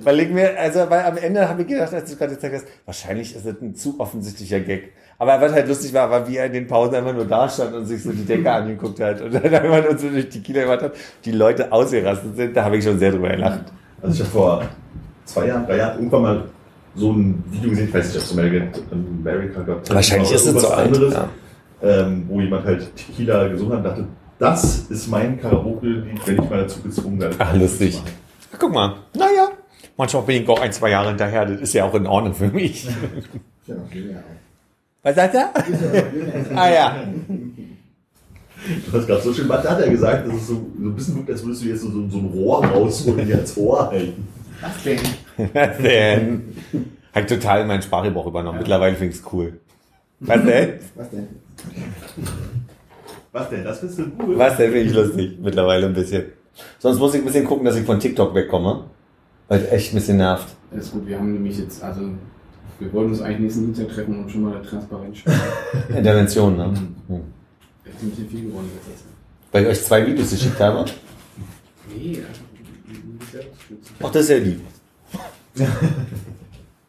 Weil 0.00 0.20
ich 0.20 0.28
mir, 0.30 0.58
also, 0.58 0.88
weil 0.88 1.04
am 1.04 1.16
Ende 1.16 1.48
habe 1.48 1.62
ich 1.62 1.68
gedacht, 1.68 1.92
als 1.94 2.10
du 2.10 2.16
gerade 2.16 2.34
gezeigt 2.34 2.54
hast, 2.54 2.66
wahrscheinlich 2.84 3.34
ist 3.34 3.46
das 3.46 3.60
ein 3.60 3.74
zu 3.74 3.98
offensichtlicher 3.98 4.60
Gag. 4.60 4.92
Aber 5.18 5.40
was 5.40 5.52
halt 5.52 5.68
lustig 5.68 5.92
war, 5.94 6.10
war, 6.10 6.28
wie 6.28 6.36
er 6.36 6.46
in 6.46 6.52
den 6.52 6.66
Pausen 6.66 6.94
einfach 6.94 7.14
nur 7.14 7.24
da 7.24 7.48
stand 7.48 7.74
und 7.74 7.86
sich 7.86 8.02
so 8.02 8.12
die 8.12 8.24
Decke 8.24 8.50
angeguckt 8.50 9.00
hat 9.00 9.20
und 9.20 9.32
dann 9.34 9.42
einfach 9.42 9.84
nur 9.84 9.98
so 9.98 10.08
durch 10.08 10.28
die 10.28 10.42
Kino 10.42 10.60
gemacht 10.60 10.82
hat, 10.82 10.92
die 11.24 11.32
Leute 11.32 11.70
ausgerastet 11.72 12.36
sind, 12.36 12.56
da 12.56 12.64
habe 12.64 12.76
ich 12.76 12.84
schon 12.84 12.98
sehr 12.98 13.12
drüber 13.12 13.28
gelacht. 13.28 13.64
Also 14.02 14.14
ich 14.14 14.20
habe 14.20 14.30
vor 14.30 14.62
zwei 15.24 15.46
Jahren, 15.46 15.66
drei 15.66 15.76
Jahren 15.78 15.98
irgendwann 15.98 16.22
mal 16.22 16.44
so 16.94 17.12
ein 17.12 17.42
Video 17.50 17.70
gesehen, 17.70 17.88
ich 17.88 17.94
weiß 17.94 18.06
nicht, 18.06 18.16
ob 18.16 18.22
es 18.22 18.92
America, 18.92 19.62
Talent 19.62 19.90
Wahrscheinlich 19.90 20.32
ist 20.32 20.46
es 20.46 20.62
so 20.62 20.68
alt, 20.68 20.86
anderes, 20.88 21.14
ja. 21.14 21.28
ähm, 21.82 22.24
wo 22.28 22.40
jemand 22.40 22.66
halt 22.66 22.94
Tequila 22.96 23.48
gesungen 23.48 23.72
hat 23.72 23.78
und 23.78 23.90
dachte, 23.90 24.04
das 24.38 24.90
ist 24.90 25.08
mein 25.08 25.40
Karaoke-Lied, 25.40 26.26
wenn 26.26 26.42
ich 26.42 26.50
mal 26.50 26.62
dazu 26.62 26.80
gezwungen 26.80 27.20
werde. 27.20 27.36
Ach, 27.38 27.54
lustig. 27.54 28.02
Guck 28.58 28.72
mal, 28.72 28.96
naja, 29.14 29.48
manchmal 29.96 30.22
bin 30.24 30.42
ich 30.42 30.48
auch 30.48 30.60
ein, 30.60 30.72
zwei 30.72 30.90
Jahre 30.90 31.08
hinterher, 31.08 31.46
das 31.46 31.60
ist 31.60 31.72
ja 31.72 31.84
auch 31.84 31.94
in 31.94 32.06
Ordnung 32.06 32.34
für 32.34 32.48
mich. 32.48 32.86
Ja. 33.66 33.74
Was 35.02 35.16
sagt 35.16 35.34
er? 35.34 35.52
Ah 36.54 36.70
ja. 36.70 36.96
Du 38.86 38.96
hast 38.96 39.06
gerade 39.08 39.20
so 39.20 39.34
schön, 39.34 39.48
was 39.48 39.68
hat 39.68 39.80
er 39.80 39.90
gesagt? 39.90 40.24
Das 40.28 40.36
ist 40.36 40.46
so, 40.46 40.54
so 40.54 40.88
ein 40.88 40.94
bisschen 40.94 41.16
wirkt, 41.16 41.30
als 41.30 41.44
würdest 41.44 41.64
du 41.64 41.68
jetzt 41.68 41.80
so, 41.80 41.90
so, 41.90 42.08
so 42.08 42.18
ein 42.18 42.26
Rohr 42.26 42.64
rausholen 42.64 43.18
und 43.18 43.26
dir 43.26 43.38
als 43.38 43.56
Ohr 43.56 43.90
halten. 43.90 44.28
Was 44.62 44.82
denn? 44.84 44.98
Was 45.52 45.78
denn? 45.78 46.56
Ich 47.14 47.26
total 47.26 47.62
in 47.62 47.66
meinen 47.66 47.82
Sprachgebrauch 47.82 48.26
übernommen. 48.26 48.58
Mittlerweile 48.58 48.96
finde 48.96 49.12
ich 49.12 49.20
es 49.20 49.32
cool. 49.32 49.60
Was 50.20 50.44
denn? 50.44 50.74
Was 50.94 51.10
denn? 51.10 51.28
Was 53.32 53.50
denn? 53.50 53.64
Das 53.64 53.78
findest 53.80 53.98
du 53.98 54.12
cool? 54.22 54.38
Was 54.38 54.56
denn 54.56 54.72
finde 54.72 54.88
ich 54.88 54.94
lustig? 54.94 55.38
Mittlerweile 55.40 55.86
ein 55.86 55.94
bisschen. 55.94 56.26
Sonst 56.78 56.98
muss 56.98 57.14
ich 57.14 57.20
ein 57.20 57.26
bisschen 57.26 57.44
gucken, 57.44 57.64
dass 57.64 57.76
ich 57.76 57.84
von 57.84 57.98
TikTok 57.98 58.34
wegkomme. 58.34 58.84
Weil 59.48 59.60
es 59.60 59.72
echt 59.72 59.92
ein 59.92 59.96
bisschen 59.96 60.18
nervt. 60.18 60.48
Das 60.70 60.86
ist 60.86 60.92
gut, 60.92 61.06
wir 61.06 61.18
haben 61.18 61.32
nämlich 61.32 61.58
jetzt, 61.58 61.82
also, 61.82 62.02
wir 62.78 62.92
wollen 62.92 63.10
uns 63.10 63.20
eigentlich 63.20 63.40
nächsten 63.40 63.66
Dienstag 63.66 63.88
treffen 63.88 64.22
und 64.22 64.30
schon 64.30 64.42
mal 64.42 64.52
der 64.52 64.62
Transparenz 64.62 65.18
spielen. 65.18 65.40
Intervention, 65.96 66.56
ne? 66.56 66.64
Hm. 66.64 67.20
Echt 67.84 68.02
ein 68.02 68.10
bisschen 68.10 68.28
viel 68.28 68.44
geworden 68.46 68.70
Zeit. 68.86 68.94
Weil 69.50 69.64
ich 69.64 69.68
euch 69.68 69.84
zwei 69.84 70.06
Videos 70.06 70.30
geschickt 70.30 70.58
habe. 70.60 70.84
Nee, 71.94 72.18
einfach 72.18 72.44
mich 72.52 72.62
selber 72.64 72.94
stützen. 72.94 73.18
Ach, 74.02 74.10
das 74.10 74.22
ist 74.22 74.30
ja 74.30 74.36
lieb. 74.36 74.60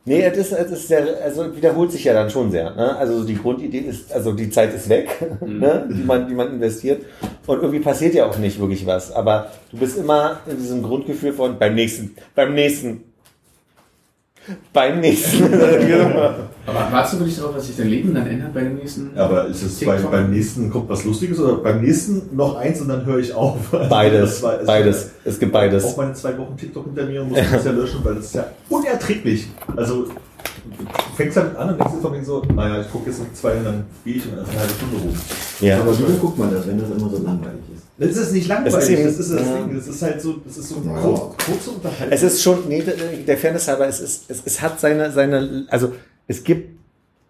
Nee, 0.05 0.21
es 0.21 0.37
ist, 0.37 0.51
es 0.51 0.71
ist 0.71 0.87
sehr, 0.89 1.23
also 1.23 1.55
wiederholt 1.55 1.89
sich 1.89 2.03
ja 2.03 2.13
dann 2.13 2.29
schon 2.29 2.51
sehr. 2.51 2.71
Ne? 2.71 2.93
Also 2.97 3.19
so 3.19 3.23
die 3.23 3.37
Grundidee 3.37 3.77
ist, 3.77 4.11
also 4.11 4.33
die 4.33 4.49
Zeit 4.49 4.73
ist 4.73 4.89
weg, 4.89 5.09
ne? 5.39 5.87
die, 5.89 6.03
man, 6.03 6.27
die 6.27 6.33
man 6.33 6.49
investiert. 6.49 7.05
Und 7.47 7.61
irgendwie 7.61 7.79
passiert 7.79 8.13
ja 8.13 8.25
auch 8.25 8.37
nicht 8.37 8.59
wirklich 8.59 8.85
was. 8.85 9.13
Aber 9.13 9.49
du 9.71 9.77
bist 9.77 9.97
immer 9.97 10.41
in 10.45 10.57
diesem 10.57 10.83
Grundgefühl 10.83 11.31
von 11.31 11.57
beim 11.57 11.75
nächsten, 11.75 12.13
beim 12.35 12.53
nächsten, 12.53 13.05
beim 14.73 14.99
nächsten. 14.99 15.43
Aber 16.65 16.79
wartest 16.91 17.15
du 17.15 17.19
wirklich 17.19 17.35
darauf, 17.37 17.55
dass 17.55 17.67
sich 17.67 17.75
dein 17.75 17.89
Leben 17.89 18.13
dann 18.13 18.25
ändert 18.25 18.53
bei 18.53 18.61
dem 18.61 18.75
nächsten? 18.75 19.11
Aber 19.17 19.47
ist 19.47 19.61
es 19.63 19.79
bei, 19.83 19.97
beim 19.97 20.31
nächsten 20.31 20.69
kommt 20.69 20.87
was 20.89 21.03
Lustiges 21.03 21.37
oder 21.39 21.57
beim 21.57 21.81
nächsten 21.81 22.35
noch 22.35 22.55
eins 22.55 22.79
und 22.79 22.87
dann 22.87 23.05
höre 23.05 23.19
ich 23.19 23.33
auf? 23.33 23.57
Beides, 23.89 24.29
das 24.35 24.43
war- 24.43 24.59
es 24.61 24.65
beides. 24.67 25.09
Es 25.25 25.39
gibt 25.39 25.53
Auch 25.53 25.59
beides. 25.59 25.97
meine 25.97 26.13
zwei 26.13 26.37
Wochen 26.37 26.55
TikTok 26.55 26.85
hinter 26.85 27.05
mir 27.05 27.21
und 27.21 27.29
muss 27.31 27.39
das 27.51 27.65
ja 27.65 27.71
löschen, 27.71 27.99
weil 28.03 28.15
das 28.15 28.25
ist 28.25 28.35
ja 28.35 28.45
unerträglich. 28.69 29.47
Also 29.75 30.03
du 30.05 30.13
fängst 31.17 31.35
halt 31.37 31.55
an 31.57 31.69
und 31.71 31.79
denkst 31.79 31.93
dir 31.95 32.01
von 32.01 32.13
wegen 32.13 32.25
so, 32.25 32.41
naja, 32.55 32.81
ich 32.81 32.89
gucke 32.91 33.09
jetzt 33.09 33.19
noch 33.19 33.33
zwei 33.33 33.55
und 33.57 33.65
dann 33.65 33.83
gehe 34.05 34.15
ich 34.15 34.25
und 34.25 34.37
dann 34.37 34.43
ist 34.45 34.51
eine 34.51 34.59
halbe 34.61 34.73
Stunde 34.73 34.95
rum. 34.97 35.13
Ja. 35.59 35.79
Aber 35.81 35.91
wieso 35.99 36.13
guckt 36.19 36.37
man 36.39 36.53
das, 36.53 36.65
wenn 36.65 36.79
das 36.79 36.89
immer 36.89 37.09
so 37.09 37.17
langweilig 37.23 37.59
ist? 37.75 37.83
Das 37.97 38.17
ist 38.27 38.31
nicht 38.33 38.47
langweilig, 38.47 38.75
Es 38.77 38.83
ist 38.85 38.89
eben- 38.89 39.03
das 39.05 39.19
ist 39.19 39.31
das 39.33 39.41
ja. 39.47 39.57
Ding. 39.57 39.75
Das 39.75 39.87
ist 39.87 40.01
halt 40.01 40.21
so, 40.21 40.35
das 40.45 40.57
ist 40.57 40.69
so 40.69 40.75
Ja. 40.85 40.93
kurz, 41.01 41.19
kurze 41.45 41.69
Unterhaltung. 41.71 42.07
Es 42.11 42.23
ist 42.23 42.41
schon, 42.41 42.57
nee, 42.69 42.81
der 43.27 43.37
Fairness 43.37 43.67
halber, 43.67 43.87
es, 43.87 43.99
ist, 43.99 44.23
es, 44.29 44.41
es 44.45 44.61
hat 44.61 44.79
seine, 44.79 45.11
seine, 45.11 45.65
also 45.69 45.91
es 46.27 46.43
gibt, 46.43 46.79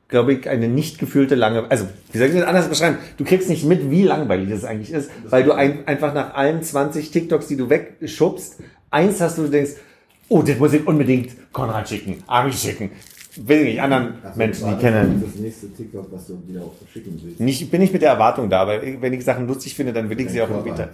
glaube 0.08 0.34
ich, 0.34 0.50
eine 0.50 0.68
nicht 0.68 1.00
gefühlte 1.00 1.36
lange, 1.36 1.70
also 1.70 1.88
wie 2.12 2.18
soll 2.18 2.28
ich 2.28 2.36
das 2.36 2.44
anders 2.44 2.70
beschreiben? 2.70 2.98
Du 3.18 3.24
kriegst 3.24 3.50
nicht 3.50 3.66
mit, 3.66 3.90
wie 3.90 4.04
langweilig 4.04 4.50
das 4.50 4.66
eigentlich 4.66 4.92
ist, 4.92 5.10
weil 5.30 5.44
du 5.44 5.54
ein, 5.54 5.88
einfach 5.88 6.14
nach 6.14 6.36
allen 6.36 6.62
20 6.62 7.12
TikToks, 7.12 7.48
die 7.48 7.58
du 7.58 7.70
wegschubst, 7.70 8.60
eins 8.92 9.22
hast, 9.22 9.38
wo 9.40 9.44
du 9.44 9.50
denkst, 9.50 9.72
oh, 10.30 10.42
das 10.42 10.58
muss 10.60 10.74
ich 10.74 10.86
unbedingt 10.86 11.32
Konrad 11.52 11.90
schicken, 11.90 12.24
Ami 12.28 12.54
schicken, 12.54 12.92
will 13.36 13.60
ich 13.60 13.66
nicht, 13.66 13.82
anderen 13.82 14.16
Ach 14.24 14.36
Menschen, 14.36 14.70
die 14.70 14.76
kennen. 14.76 15.24
Das 15.26 15.36
nächste 15.40 15.74
TikTok, 15.74 16.08
was 16.12 16.28
du 16.28 16.40
wieder 16.48 16.62
auch 16.62 16.76
verschicken 16.78 17.20
willst. 17.24 17.40
Nicht, 17.40 17.72
bin 17.72 17.82
ich 17.82 17.92
mit 17.92 18.02
der 18.02 18.12
Erwartung 18.12 18.50
da, 18.50 18.62
aber 18.62 18.82
wenn 18.82 19.14
ich 19.14 19.24
Sachen 19.24 19.48
lustig 19.48 19.74
finde, 19.74 19.94
dann 19.94 20.10
will 20.10 20.20
ich 20.20 20.30
sie 20.30 20.42
auch 20.42 20.50
das 20.50 20.58
erwartet. 20.58 20.90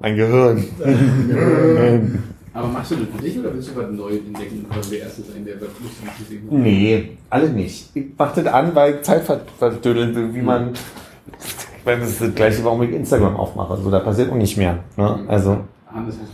Mein 0.00 0.16
Gehirn. 0.16 0.64
Aber 2.58 2.68
machst 2.68 2.90
du 2.90 2.96
das 2.96 3.06
für 3.14 3.22
dich 3.22 3.38
oder 3.38 3.54
willst 3.54 3.70
du 3.70 3.76
was 3.76 3.90
neu 3.92 4.10
entdecken 4.16 4.66
oder 4.70 4.80
der 4.90 4.98
Erste 5.00 5.22
sein, 5.22 5.44
der 5.44 5.54
was 5.56 5.68
lustig 5.80 6.18
gesehen 6.18 6.42
hat? 6.50 6.58
Nee, 6.58 7.10
alle 7.30 7.50
nicht. 7.50 7.90
Ich 7.94 8.06
mach 8.18 8.34
das 8.34 8.46
an, 8.46 8.74
weil 8.74 8.94
ich 8.96 9.02
Zeit 9.02 9.22
ver- 9.22 9.40
verdödeln 9.58 10.14
will, 10.14 10.34
wie 10.34 10.42
man. 10.42 10.70
Ich 10.72 11.84
meine, 11.84 12.00
das 12.00 12.10
ist 12.10 12.20
das 12.20 12.34
gleiche, 12.34 12.64
warum 12.64 12.82
ich 12.82 12.90
Instagram 12.90 13.36
aufmache. 13.36 13.78
So, 13.82 13.90
da 13.90 14.00
passiert 14.00 14.30
auch 14.32 14.34
nicht 14.36 14.56
mehr. 14.56 14.78
Ne? 14.96 15.20
Also, 15.28 15.58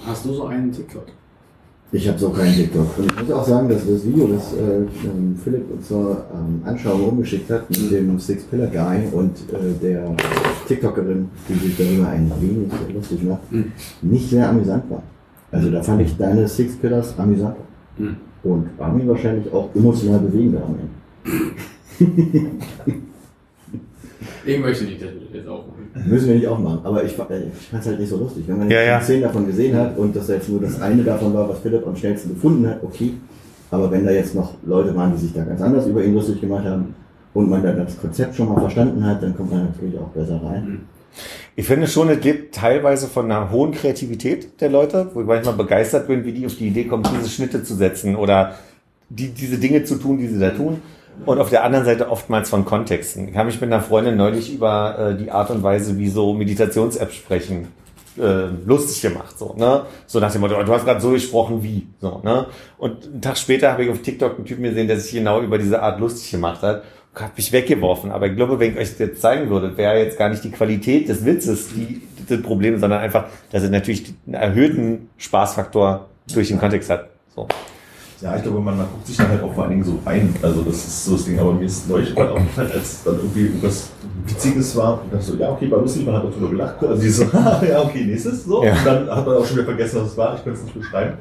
hast 0.06 0.24
du 0.24 0.32
so 0.32 0.46
einen 0.46 0.72
TikTok? 0.72 1.04
Ich 1.92 2.08
habe 2.08 2.18
so 2.18 2.30
keinen 2.30 2.54
TikTok. 2.54 2.98
Und 2.98 3.12
ich 3.12 3.20
muss 3.20 3.30
auch 3.30 3.44
sagen, 3.46 3.68
dass 3.68 3.86
das 3.86 4.04
Video, 4.04 4.26
das 4.26 4.52
äh, 4.54 4.78
ähm, 5.06 5.38
Philipp 5.44 5.70
uns 5.70 5.86
zur 5.86 6.24
ähm, 6.34 6.62
Anschauung 6.64 7.08
umgeschickt 7.10 7.48
hat, 7.50 7.68
mit 7.70 7.92
dem 7.92 8.18
Six 8.18 8.44
Pillar 8.44 8.66
Guy 8.68 9.06
und 9.12 9.36
äh, 9.52 9.78
der 9.80 10.10
TikTokerin, 10.66 11.28
die 11.48 11.54
sich 11.54 11.76
darüber 11.76 12.08
ein 12.08 12.32
wenig 12.40 12.72
lustig 12.92 13.22
macht, 13.22 13.52
Mhm. 13.52 13.70
nicht 14.02 14.30
sehr 14.30 14.48
amüsant 14.48 14.90
war. 14.90 15.02
Also 15.54 15.70
da 15.70 15.82
fand 15.82 16.02
ich 16.02 16.16
deine 16.16 16.48
Six 16.48 16.76
Pillars 16.76 17.14
amüsanter. 17.18 17.60
Mhm. 17.98 18.16
Und 18.42 18.68
Armin 18.78 19.08
wahrscheinlich 19.08 19.50
auch 19.52 19.68
emotional 19.74 20.18
bewegender 20.18 20.62
am 20.64 20.74
Ende. 20.74 22.12
Ich 24.46 24.58
möchte 24.60 24.84
nicht, 24.84 25.00
dass 25.00 25.08
wir 25.10 25.20
das 25.20 25.32
jetzt 25.32 25.48
auch 25.48 25.64
machen. 25.66 26.08
Müssen 26.10 26.28
wir 26.28 26.34
nicht 26.34 26.46
auch 26.48 26.58
machen, 26.58 26.80
aber 26.84 27.02
ich, 27.02 27.12
äh, 27.12 27.46
ich 27.48 27.68
fand 27.70 27.82
es 27.82 27.86
halt 27.86 27.98
nicht 27.98 28.10
so 28.10 28.18
lustig. 28.18 28.44
Wenn 28.46 28.58
man 28.58 28.70
Ja, 28.70 28.78
jetzt 28.78 28.86
ja. 28.88 29.00
zehn 29.00 29.22
davon 29.22 29.46
gesehen 29.46 29.74
hat 29.76 29.96
und 29.96 30.14
das 30.14 30.28
jetzt 30.28 30.48
nur 30.50 30.60
das 30.60 30.80
eine 30.82 31.02
davon 31.02 31.32
war, 31.32 31.48
was 31.48 31.60
Philipp 31.60 31.86
am 31.86 31.96
schnellsten 31.96 32.30
gefunden 32.34 32.66
hat, 32.68 32.82
okay. 32.82 33.14
Aber 33.70 33.90
wenn 33.90 34.04
da 34.04 34.12
jetzt 34.12 34.34
noch 34.34 34.52
Leute 34.66 34.94
waren, 34.94 35.12
die 35.12 35.18
sich 35.18 35.32
da 35.32 35.44
ganz 35.44 35.60
anders 35.62 35.86
über 35.86 36.04
ihn 36.04 36.14
lustig 36.14 36.40
gemacht 36.40 36.64
haben 36.64 36.94
und 37.32 37.48
man 37.48 37.62
dann 37.62 37.78
das 37.78 37.98
Konzept 37.98 38.34
schon 38.34 38.48
mal 38.48 38.60
verstanden 38.60 39.04
hat, 39.04 39.22
dann 39.22 39.34
kommt 39.34 39.50
man 39.50 39.64
natürlich 39.64 39.98
auch 39.98 40.08
besser 40.08 40.40
rein. 40.42 40.80
Ich 41.56 41.66
finde 41.66 41.86
schon, 41.86 42.08
es 42.08 42.22
lebt 42.24 42.54
teilweise 42.54 43.06
von 43.06 43.30
einer 43.30 43.50
hohen 43.50 43.72
Kreativität 43.72 44.60
der 44.60 44.70
Leute, 44.70 45.10
wo 45.14 45.20
ich 45.20 45.26
manchmal 45.26 45.54
begeistert 45.54 46.08
bin, 46.08 46.24
wie 46.24 46.32
die 46.32 46.46
auf 46.46 46.56
die 46.56 46.68
Idee 46.68 46.84
kommen, 46.84 47.04
diese 47.18 47.28
Schnitte 47.28 47.62
zu 47.62 47.74
setzen 47.74 48.16
oder 48.16 48.56
die, 49.08 49.28
diese 49.28 49.58
Dinge 49.58 49.84
zu 49.84 49.96
tun, 49.96 50.18
die 50.18 50.26
sie 50.26 50.38
da 50.38 50.50
tun. 50.50 50.82
Und 51.26 51.38
auf 51.38 51.48
der 51.48 51.62
anderen 51.62 51.84
Seite 51.84 52.10
oftmals 52.10 52.50
von 52.50 52.64
Kontexten. 52.64 53.28
Ich 53.28 53.36
habe 53.36 53.46
mich 53.46 53.60
mit 53.60 53.72
einer 53.72 53.82
Freundin 53.82 54.16
neulich 54.16 54.52
über 54.52 54.98
äh, 54.98 55.16
die 55.16 55.30
Art 55.30 55.50
und 55.50 55.62
Weise, 55.62 55.96
wie 55.96 56.08
so 56.08 56.34
Meditations-Apps 56.34 57.14
sprechen, 57.14 57.68
äh, 58.18 58.48
lustig 58.66 59.00
gemacht. 59.00 59.38
So, 59.38 59.54
ne? 59.56 59.86
so 60.06 60.18
nach 60.18 60.32
dem 60.32 60.40
Motto, 60.40 60.60
du 60.60 60.72
hast 60.72 60.84
gerade 60.84 61.00
so 61.00 61.10
gesprochen 61.10 61.62
wie. 61.62 61.86
So, 62.00 62.20
ne? 62.24 62.46
Und 62.78 63.06
einen 63.06 63.22
Tag 63.22 63.38
später 63.38 63.70
habe 63.70 63.84
ich 63.84 63.90
auf 63.90 64.02
TikTok 64.02 64.36
einen 64.36 64.44
Typen 64.44 64.64
gesehen, 64.64 64.88
der 64.88 64.98
sich 64.98 65.12
genau 65.12 65.40
über 65.40 65.58
diese 65.58 65.80
Art 65.80 66.00
lustig 66.00 66.32
gemacht 66.32 66.62
hat. 66.62 66.82
Habe 67.14 67.32
mich 67.36 67.52
weggeworfen. 67.52 68.10
Aber 68.10 68.26
ich 68.26 68.36
glaube, 68.36 68.58
wenn 68.58 68.72
ich 68.72 68.78
euch 68.78 68.90
das 68.90 68.98
jetzt 68.98 69.22
zeigen 69.22 69.48
würde, 69.48 69.76
wäre 69.76 69.98
jetzt 69.98 70.18
gar 70.18 70.28
nicht 70.28 70.42
die 70.42 70.50
Qualität 70.50 71.08
des 71.08 71.24
Witzes 71.24 71.68
die, 71.68 72.02
das 72.28 72.42
Problem, 72.42 72.78
sondern 72.78 73.00
einfach, 73.00 73.26
dass 73.50 73.62
es 73.62 73.70
natürlich 73.70 74.14
einen 74.26 74.34
erhöhten 74.34 75.10
Spaßfaktor 75.18 76.08
durch 76.32 76.48
den 76.48 76.58
Kontext 76.58 76.90
hat. 76.90 77.08
So. 77.34 77.46
Ja, 78.20 78.36
ich 78.36 78.42
glaube, 78.42 78.60
man, 78.60 78.76
man 78.76 78.86
guckt 78.90 79.06
sich 79.06 79.16
dann 79.16 79.28
halt 79.28 79.42
auch 79.42 79.52
vor 79.52 79.64
allen 79.64 79.72
Dingen 79.72 79.84
so 79.84 79.98
rein. 80.06 80.34
Also 80.40 80.62
das 80.62 80.76
ist 80.76 81.04
so 81.04 81.12
das 81.12 81.24
Ding. 81.26 81.38
Aber 81.38 81.52
mir 81.52 81.66
ist 81.66 81.88
neulich 81.88 82.16
auch 82.16 82.34
gefallen, 82.34 82.70
als 82.72 83.04
dann 83.04 83.16
irgendwie 83.16 83.42
irgendwas 83.42 83.90
Witziges 84.26 84.74
war. 84.76 85.02
Und 85.02 85.12
dachte 85.12 85.24
so, 85.24 85.36
ja, 85.36 85.50
okay, 85.50 85.70
war 85.70 85.80
lustig, 85.80 86.06
man 86.06 86.16
hat 86.16 86.24
auch 86.24 86.32
drüber 86.32 86.50
gelacht. 86.50 86.82
Also 86.82 87.02
die 87.02 87.08
so, 87.08 87.24
ja, 87.32 87.82
okay, 87.82 88.04
nächstes. 88.04 88.44
So. 88.44 88.64
Ja. 88.64 88.72
Und 88.72 88.86
dann 88.86 89.10
hat 89.10 89.26
man 89.26 89.36
auch 89.36 89.44
schon 89.44 89.56
wieder 89.56 89.66
vergessen, 89.66 90.00
was 90.00 90.12
es 90.12 90.16
war. 90.16 90.36
Ich 90.36 90.44
kann 90.44 90.52
es 90.52 90.62
nicht 90.62 90.74
beschreiben. 90.74 91.18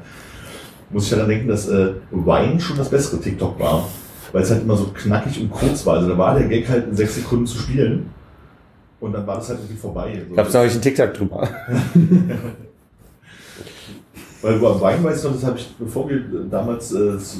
Muss 0.90 1.04
ich 1.04 1.10
daran 1.10 1.28
denken, 1.28 1.48
dass 1.48 1.68
äh, 1.68 1.94
Wine 2.10 2.60
schon 2.60 2.76
das 2.76 2.88
bessere 2.88 3.20
TikTok 3.20 3.58
war. 3.60 3.86
Weil 4.34 4.42
es 4.42 4.50
halt 4.50 4.62
immer 4.62 4.76
so 4.76 4.86
knackig 4.92 5.40
und 5.40 5.50
kurz 5.52 5.86
war. 5.86 5.94
Also 5.94 6.08
da 6.08 6.18
war 6.18 6.36
der 6.36 6.48
Gag 6.48 6.68
halt 6.68 6.88
in 6.88 6.96
sechs 6.96 7.14
Sekunden 7.14 7.46
zu 7.46 7.56
spielen. 7.58 8.10
Und 8.98 9.12
dann 9.12 9.24
war 9.26 9.36
das 9.36 9.48
halt 9.48 9.60
irgendwie 9.60 9.76
vorbei. 9.80 10.20
So. 10.28 10.34
Gab's 10.34 10.50
da 10.52 10.60
euch 10.62 10.72
einen 10.72 10.82
TikTok 10.82 11.14
drüber? 11.14 11.48
Weil 14.42 14.58
du 14.58 14.66
am 14.68 14.80
Wein 14.80 15.02
weißt 15.04 15.24
noch, 15.24 15.32
das 15.34 15.44
habe 15.44 15.56
ich, 15.58 15.74
bevor 15.78 16.08
wir 16.10 16.20
damals 16.50 16.92
äh, 16.92 17.10
s- 17.16 17.38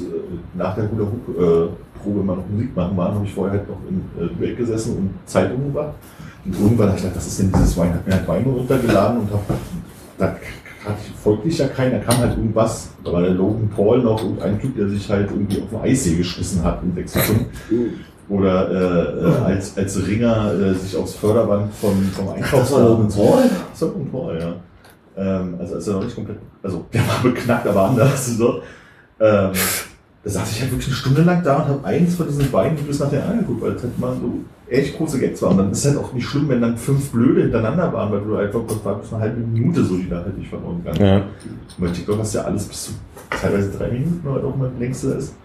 nach 0.55 0.73
der 0.75 0.89
Hula 0.89 1.03
Hoop 1.05 1.37
äh, 1.37 1.67
Probe 2.01 2.23
mal 2.23 2.37
noch 2.37 2.47
Musik 2.49 2.75
machen 2.75 2.97
waren, 2.97 3.13
habe 3.15 3.25
ich 3.25 3.33
vorher 3.33 3.59
halt 3.59 3.69
noch 3.69 3.77
in 3.89 4.01
äh, 4.23 4.27
Duett 4.33 4.57
gesessen 4.57 4.97
und 4.97 5.09
Zeitungen 5.25 5.71
gemacht. 5.71 5.93
Und 6.45 6.59
irgendwann 6.59 6.87
habe 6.87 6.97
ich 6.97 7.03
gedacht, 7.03 7.17
was 7.17 7.27
ist 7.27 7.39
denn 7.39 7.51
dieses 7.51 7.77
Wein? 7.77 7.93
Hab 7.93 8.07
mir 8.07 8.13
halt 8.13 8.27
Wein 8.27 8.43
runtergeladen 8.45 9.19
und 9.19 9.29
habe, 9.31 10.39
hatte 10.85 10.99
ich 11.07 11.15
folglich 11.15 11.57
ja 11.57 11.67
keinen, 11.67 11.91
da 11.93 11.99
kam 11.99 12.17
halt 12.17 12.37
irgendwas. 12.37 12.89
Da 13.03 13.13
war 13.13 13.21
der 13.21 13.31
Logan 13.31 13.69
Paul 13.69 14.01
noch 14.01 14.21
irgendein 14.21 14.59
Typ, 14.59 14.75
der 14.75 14.89
sich 14.89 15.09
halt 15.09 15.29
irgendwie 15.31 15.61
auf 15.61 15.69
den 15.69 15.79
Eissee 15.81 16.15
geschmissen 16.15 16.63
hat 16.63 16.81
in 16.83 16.93
sechs 16.93 17.11
Stunden. 17.23 17.45
Oder 18.27 18.71
äh, 18.71 19.23
äh, 19.23 19.45
als, 19.45 19.77
als 19.77 20.07
Ringer 20.07 20.53
äh, 20.53 20.73
sich 20.73 20.95
aufs 20.97 21.13
Förderband 21.15 21.73
vom, 21.73 22.01
vom 22.11 22.29
Einkaufsladen. 22.29 23.07
Paul? 23.09 23.43
Das 23.71 23.81
war 23.81 23.89
Logan 23.89 24.11
Paul, 24.11 24.39
ja. 24.39 24.55
Ähm, 25.17 25.55
also 25.59 25.91
er 25.91 25.95
noch 25.95 26.03
nicht 26.03 26.15
komplett, 26.15 26.39
also 26.61 26.85
der 26.91 27.01
war 27.01 27.23
beknackt, 27.23 27.67
aber 27.67 27.83
anders. 27.85 28.25
So. 28.37 28.61
Ähm, 29.19 29.51
da 30.25 30.31
saß 30.31 30.51
ich 30.53 30.61
halt 30.61 30.71
wirklich 30.71 30.87
eine 30.87 30.95
Stunde 30.95 31.21
lang 31.21 31.43
da 31.43 31.57
und 31.57 31.67
habe 31.67 31.85
eins 31.85 32.15
von 32.15 32.27
diesen 32.27 32.49
beiden 32.49 32.79
Videos 32.79 32.99
nach 32.99 33.11
der 33.11 33.29
angeguckt, 33.29 33.61
weil 33.61 33.73
es 33.73 33.83
halt 33.83 33.99
mal 33.99 34.15
so 34.15 34.39
echt 34.67 34.97
große 34.97 35.19
Gags 35.19 35.39
waren. 35.43 35.51
Und 35.51 35.57
dann 35.59 35.71
ist 35.71 35.85
es 35.85 35.93
halt 35.93 36.03
auch 36.03 36.11
nicht 36.13 36.25
schlimm, 36.25 36.49
wenn 36.49 36.61
dann 36.61 36.75
fünf 36.77 37.11
Blöde 37.11 37.43
hintereinander 37.43 37.93
waren, 37.93 38.11
weil 38.11 38.21
du 38.21 38.35
einfach 38.35 38.61
kurz 38.67 38.83
war 38.83 38.95
bis 38.95 39.13
eine 39.13 39.21
halbe 39.21 39.39
Minute 39.39 39.83
so, 39.83 39.95
die 39.95 40.09
da 40.09 40.23
halt 40.23 40.35
nicht 40.35 40.49
verloren 40.49 40.83
gegangen 40.83 41.05
Ja. 41.05 41.25
Bei 41.77 41.89
TikTok 41.89 42.17
hast 42.17 42.33
du 42.33 42.39
ja 42.39 42.45
alles 42.45 42.65
bis 42.65 42.85
zu 42.85 42.91
teilweise 43.29 43.71
drei 43.77 43.91
Minuten 43.91 44.27
oder 44.27 44.43
auch 44.45 44.55
mal 44.55 44.71
das 44.71 44.79
längste 44.79 45.07
ist. 45.09 45.35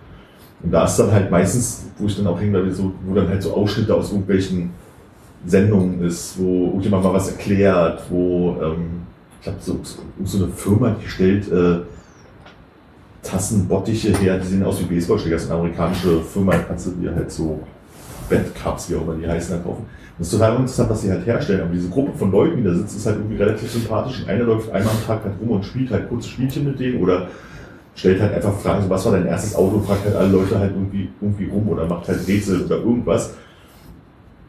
Und 0.63 0.73
da 0.73 0.85
ist 0.85 0.97
dann 0.97 1.13
halt 1.13 1.31
meistens, 1.31 1.85
wo 1.99 2.07
ich 2.07 2.17
dann 2.17 2.27
auch 2.27 2.39
bleibe, 2.39 2.73
so, 2.73 2.95
wo 3.05 3.15
dann 3.15 3.29
halt 3.29 3.43
so 3.43 3.53
Ausschnitte 3.53 3.95
aus 3.95 4.13
irgendwelchen 4.13 4.71
Sendungen 5.45 6.03
ist, 6.03 6.39
wo 6.39 6.69
irgendjemand 6.69 7.05
mal 7.05 7.13
was 7.13 7.29
erklärt, 7.29 8.03
wo 8.09 8.57
ähm, 8.63 9.03
ich 9.43 9.47
habe 9.47 9.59
so, 9.61 9.79
so 10.25 10.43
eine 10.43 10.53
Firma, 10.53 10.97
die 11.03 11.09
stellt 11.09 11.53
äh, 11.53 11.81
Tassenbottiche 13.23 14.17
her, 14.19 14.39
die 14.39 14.47
sehen 14.47 14.63
aus 14.63 14.81
wie 14.81 14.95
Baseballschläger, 14.95 15.37
das 15.37 15.45
ist 15.45 15.51
eine 15.51 15.61
amerikanische 15.61 16.21
Firma, 16.21 16.57
kannst 16.57 16.87
du 16.87 16.91
dir 16.93 17.15
halt 17.15 17.31
so 17.31 17.61
Batcups, 18.29 18.91
wie 18.91 18.97
auch 18.97 19.03
immer 19.03 19.15
die 19.15 19.29
heißen, 19.29 19.57
dann 19.57 19.65
kaufen. 19.65 19.85
Das 20.19 20.27
ist 20.27 20.33
total 20.35 20.57
interessant, 20.57 20.91
was 20.91 21.03
sie 21.03 21.11
halt 21.11 21.27
herstellen, 21.27 21.63
aber 21.63 21.73
diese 21.73 21.89
Gruppe 21.89 22.13
von 22.17 22.31
Leuten, 22.31 22.59
die 22.59 22.65
da 22.65 22.75
sitzt, 22.75 22.97
ist 22.97 23.07
halt 23.07 23.17
irgendwie 23.17 23.37
relativ 23.37 23.71
sympathisch 23.71 24.21
und 24.21 24.29
einer 24.29 24.45
läuft 24.45 24.71
einmal 24.71 24.93
am 24.93 25.07
Tag 25.07 25.25
halt 25.25 25.35
rum 25.41 25.51
und 25.51 25.65
spielt 25.65 25.91
halt 25.91 26.09
kurze 26.09 26.29
Spielchen 26.29 26.65
mit 26.65 26.79
denen 26.79 27.03
oder 27.03 27.29
stellt 27.95 28.21
halt 28.21 28.35
einfach 28.35 28.55
Fragen, 28.59 28.83
so 28.83 28.91
was 28.91 29.05
war 29.05 29.13
dein 29.13 29.27
erstes 29.27 29.55
Auto, 29.55 29.81
fragt 29.81 30.05
halt 30.05 30.17
alle 30.17 30.29
Leute 30.29 30.59
halt 30.59 30.73
irgendwie, 30.73 31.09
irgendwie 31.21 31.49
rum 31.49 31.69
oder 31.69 31.87
macht 31.87 32.09
halt 32.09 32.27
Rätsel 32.27 32.65
oder 32.65 32.77
irgendwas. 32.77 33.35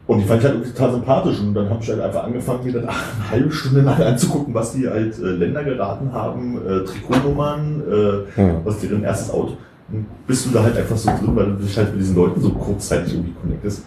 Und 0.06 0.18
die 0.18 0.24
fand 0.24 0.40
ich 0.40 0.44
halt 0.46 0.54
irgendwie 0.56 0.72
total 0.72 0.92
sympathisch 0.92 1.40
und 1.40 1.54
dann 1.54 1.70
habe 1.70 1.78
ich 1.82 1.88
halt 1.88 2.00
einfach 2.00 2.24
angefangen, 2.24 2.64
mir 2.64 2.72
dann 2.72 2.82
eine 2.88 3.30
halbe 3.30 3.50
Stunde 3.52 3.82
lang 3.82 4.02
anzugucken, 4.02 4.52
was 4.52 4.72
die 4.72 4.88
halt 4.88 5.16
äh, 5.18 5.22
Länder 5.22 5.62
geraten 5.62 6.12
haben, 6.12 6.56
äh, 6.66 6.84
Trikotnummern, 6.84 7.82
äh, 7.88 8.36
Hm. 8.40 8.56
was 8.64 8.80
deren 8.80 9.04
erstes 9.04 9.30
Auto. 9.32 9.52
Und 9.92 10.06
bist 10.26 10.46
du 10.46 10.50
da 10.50 10.62
halt 10.64 10.76
einfach 10.76 10.96
so 10.96 11.08
drin, 11.10 11.36
weil 11.36 11.46
du 11.46 11.52
dich 11.62 11.76
halt 11.76 11.92
mit 11.92 12.00
diesen 12.00 12.16
Leuten 12.16 12.40
so 12.40 12.50
kurzzeitig 12.50 13.14
irgendwie 13.14 13.32
connectest. 13.40 13.84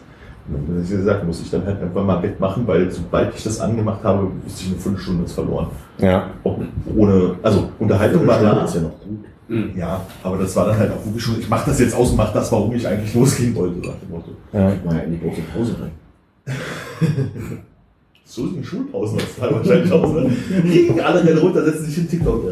Und 0.47 0.55
dann, 0.69 0.83
wie 0.89 0.95
gesagt, 0.95 1.25
muss 1.25 1.41
ich 1.41 1.49
dann 1.51 1.65
halt 1.65 1.81
einfach 1.81 2.03
mal 2.03 2.21
wettmachen, 2.23 2.65
weil 2.67 2.89
sobald 2.91 3.35
ich 3.35 3.43
das 3.43 3.59
angemacht 3.59 4.03
habe, 4.03 4.27
wusste 4.45 4.63
ich 4.63 4.71
eine 4.71 4.79
Viertelstunde 4.79 5.23
ist 5.25 5.33
verloren. 5.33 5.67
Ja. 5.97 6.29
Auch 6.43 6.57
ohne, 6.95 7.35
also 7.43 7.69
Unterhaltung 7.79 8.25
war 8.27 8.39
da. 8.39 8.63
ist 8.63 8.75
ja 8.75 8.81
noch 8.81 8.99
gut. 9.01 9.25
Ja, 9.75 10.01
aber 10.23 10.37
das 10.37 10.55
war 10.55 10.67
dann 10.67 10.77
halt 10.77 10.91
auch 10.91 11.05
wirklich 11.05 11.23
schon, 11.23 11.39
ich 11.39 11.49
mach 11.49 11.65
das 11.65 11.79
jetzt 11.79 11.95
aus 11.95 12.11
und 12.11 12.17
mach 12.17 12.31
das, 12.33 12.51
warum 12.51 12.73
ich 12.73 12.87
eigentlich 12.87 13.13
losgehen 13.13 13.53
wollte, 13.55 13.77
nach 13.79 13.95
dem 13.95 14.09
Motto. 14.11 14.31
ja. 14.53 14.71
Mal 14.85 14.99
in 15.05 15.11
die 15.11 15.19
große 15.19 15.41
Pause 15.53 15.75
rein. 15.81 15.91
So 18.27 18.47
sind 18.47 18.65
Schulpausen 18.65 19.19
heutzutage 19.19 19.55
wahrscheinlich 19.55 19.91
aus, 19.91 20.11
ne? 20.13 20.29
Kriegen 20.61 20.99
alle 20.99 21.23
rennen 21.23 21.37
runter, 21.37 21.63
setzen 21.63 21.85
sich 21.85 21.97
in 21.99 22.09
TikTok. 22.09 22.43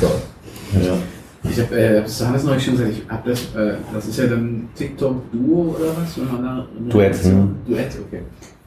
So. 0.00 0.06
Ja. 0.78 0.96
Ich 1.50 1.58
habe 1.58 1.74
äh, 1.80 2.02
das 2.02 2.26
Hannes 2.26 2.44
noch 2.44 2.54
nicht 2.54 2.64
schon 2.64 2.74
gesagt, 2.76 2.92
ich 2.92 3.02
hab 3.08 3.24
das, 3.24 3.54
äh, 3.54 3.76
das 3.94 4.06
ist 4.06 4.18
ja 4.18 4.26
dann 4.26 4.68
TikTok-Duo 4.74 5.76
oder 5.78 5.96
was? 5.96 6.18
Wenn 6.18 6.26
man 6.30 6.42
da 6.42 6.66
Duett, 6.90 7.14
Reaktion- 7.14 7.54
Duett, 7.66 7.96
okay. 8.06 8.20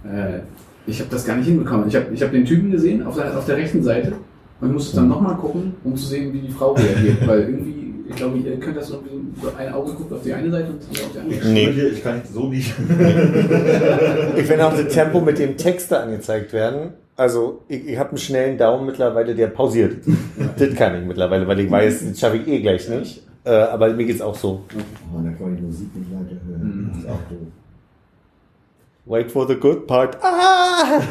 Äh, 0.04 0.40
ich 0.88 1.00
habe 1.00 1.10
das 1.12 1.24
gar 1.26 1.38
nicht 1.38 1.46
hinbekommen. 1.46 1.88
Ich 1.88 1.96
habe 1.96 2.08
ich 2.12 2.22
hab 2.22 2.32
den 2.32 2.46
Typen 2.46 2.72
gesehen 2.72 3.06
auf 3.06 3.16
der, 3.16 3.38
auf 3.38 3.46
der 3.46 3.58
rechten 3.58 3.84
Seite 3.84 4.14
und 4.62 4.74
musste 4.74 4.96
dann 4.96 5.08
nochmal 5.10 5.36
gucken, 5.36 5.76
um 5.84 5.96
zu 5.96 6.08
sehen, 6.08 6.34
wie 6.34 6.40
die 6.40 6.52
Frau 6.52 6.74
reagiert. 6.74 7.18
weil 7.28 7.42
irgendwie, 7.42 7.83
ich 8.10 8.16
glaube, 8.16 8.38
ihr 8.38 8.60
könnt 8.60 8.78
das 8.78 8.90
irgendwie 8.90 9.42
so 9.42 9.50
ein 9.56 9.74
Auge 9.74 9.94
guckt 9.94 10.12
auf 10.12 10.24
die 10.24 10.34
eine 10.34 10.52
Seite 10.52 10.70
und 10.72 10.82
das 10.82 10.88
andere 10.90 11.06
auf 11.06 11.12
die 11.14 11.20
andere. 11.20 11.54
Nee. 11.54 11.72
Hier, 11.72 11.94
ich 11.94 12.04
kann 12.04 12.22
so 12.32 12.48
nicht. 12.48 12.74
Ich 14.36 14.46
finde 14.46 14.66
auch 14.66 14.76
das 14.76 14.94
Tempo, 14.94 15.22
mit 15.22 15.38
dem 15.40 15.58
Texte 15.58 16.00
angezeigt 16.00 16.54
werden. 16.54 16.94
Also 17.16 17.62
ich, 17.68 17.88
ich 17.88 17.98
habe 17.98 18.10
einen 18.10 18.18
schnellen 18.18 18.58
Daumen 18.58 18.86
mittlerweile, 18.86 19.36
der 19.36 19.48
pausiert. 19.48 19.98
das 20.58 20.74
kann 20.76 21.00
ich 21.00 21.06
mittlerweile, 21.06 21.48
weil 21.48 21.60
ich 21.60 21.70
weiß, 21.70 22.10
das 22.10 22.20
schaffe 22.20 22.38
ich 22.38 22.48
eh 22.48 22.62
gleich 22.62 22.90
nicht. 22.90 23.24
Äh, 23.46 23.52
aber 23.52 23.90
mir 23.94 24.06
geht's 24.06 24.22
auch 24.22 24.36
so. 24.36 24.64
Oh, 24.74 25.22
da 25.24 25.30
kann 25.32 25.42
man 25.42 25.56
die 25.58 25.64
Musik 25.64 25.96
nicht 25.96 26.10
weiterhören. 26.12 26.90
Das 26.92 27.04
ist 27.04 27.10
auch 27.10 27.30
doof. 27.30 27.48
Wait 29.06 29.32
for 29.32 29.48
the 29.48 29.56
good 29.56 29.86
part. 29.86 30.18
Ah! 30.22 31.02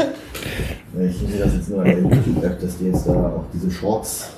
Ich 0.98 1.16
sehe 1.16 1.38
das 1.38 1.54
jetzt 1.54 1.70
nur 1.70 1.80
an 1.80 1.84
der 1.84 2.00
YouTube-App, 2.00 2.60
dass 2.60 2.78
die 2.78 2.86
jetzt 2.86 3.06
da 3.06 3.12
auch 3.12 3.44
diese 3.52 3.70
Shorts 3.70 4.30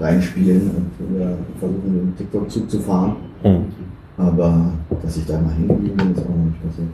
reinspielen 0.00 0.70
und 0.70 1.16
oder 1.16 1.36
versuchen, 1.58 1.94
den 1.94 2.16
TikTok-Zug 2.16 2.70
zu 2.70 2.80
fahren. 2.80 3.16
Hm. 3.42 3.66
Aber 4.16 4.72
dass 5.02 5.16
ich 5.16 5.26
da 5.26 5.38
mal 5.38 5.54
hingeblieben 5.54 5.96
bin, 5.96 6.12
ist 6.12 6.18
auch 6.20 6.28
noch 6.28 6.44
nicht 6.44 6.62
passiert. 6.62 6.88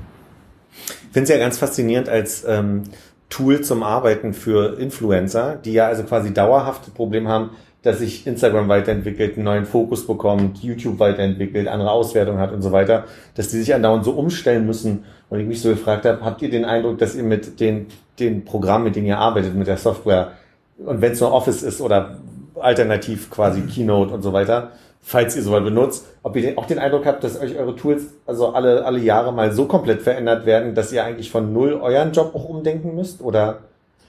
Ich 0.72 1.12
finde 1.12 1.22
es 1.22 1.28
ja 1.28 1.38
ganz 1.38 1.58
faszinierend 1.58 2.08
als 2.08 2.44
ähm, 2.46 2.82
Tool 3.30 3.62
zum 3.62 3.82
Arbeiten 3.82 4.34
für 4.34 4.78
Influencer, 4.78 5.56
die 5.56 5.72
ja 5.72 5.86
also 5.86 6.02
quasi 6.02 6.34
dauerhaft 6.34 6.86
das 6.86 6.94
Problem 6.94 7.28
haben, 7.28 7.50
dass 7.82 7.98
sich 7.98 8.26
Instagram 8.26 8.68
weiterentwickelt, 8.68 9.36
einen 9.36 9.44
neuen 9.44 9.66
Fokus 9.66 10.06
bekommt, 10.06 10.58
YouTube 10.58 10.98
weiterentwickelt, 10.98 11.68
andere 11.68 11.90
Auswertungen 11.90 12.38
hat 12.38 12.52
und 12.52 12.62
so 12.62 12.72
weiter, 12.72 13.04
dass 13.34 13.48
die 13.48 13.58
sich 13.58 13.74
andauernd 13.74 14.04
so 14.04 14.12
umstellen 14.12 14.66
müssen. 14.66 15.04
Und 15.28 15.40
ich 15.40 15.46
mich 15.46 15.60
so 15.60 15.68
gefragt 15.68 16.06
habe, 16.06 16.24
habt 16.24 16.42
ihr 16.42 16.50
den 16.50 16.64
Eindruck, 16.64 16.98
dass 16.98 17.14
ihr 17.14 17.24
mit 17.24 17.60
den, 17.60 17.86
den 18.18 18.44
Programmen, 18.44 18.84
mit 18.84 18.96
denen 18.96 19.06
ihr 19.06 19.18
arbeitet, 19.18 19.54
mit 19.54 19.66
der 19.66 19.76
Software, 19.76 20.32
und 20.78 21.00
wenn 21.00 21.12
es 21.12 21.20
nur 21.20 21.32
Office 21.32 21.62
ist 21.62 21.80
oder 21.80 22.18
alternativ 22.58 23.30
quasi 23.30 23.62
Keynote 23.62 24.12
und 24.12 24.22
so 24.22 24.32
weiter, 24.32 24.72
falls 25.00 25.36
ihr 25.36 25.42
sowas 25.42 25.62
benutzt, 25.62 26.06
ob 26.22 26.36
ihr 26.36 26.56
auch 26.58 26.66
den 26.66 26.78
Eindruck 26.78 27.06
habt, 27.06 27.22
dass 27.24 27.40
euch 27.40 27.56
eure 27.56 27.76
Tools 27.76 28.04
also 28.26 28.48
alle, 28.48 28.84
alle 28.84 28.98
Jahre 28.98 29.32
mal 29.32 29.52
so 29.52 29.66
komplett 29.66 30.02
verändert 30.02 30.46
werden, 30.46 30.74
dass 30.74 30.92
ihr 30.92 31.04
eigentlich 31.04 31.30
von 31.30 31.52
null 31.52 31.74
euren 31.74 32.12
Job 32.12 32.34
auch 32.34 32.48
umdenken 32.48 32.94
müsst? 32.94 33.20
Oder? 33.20 33.60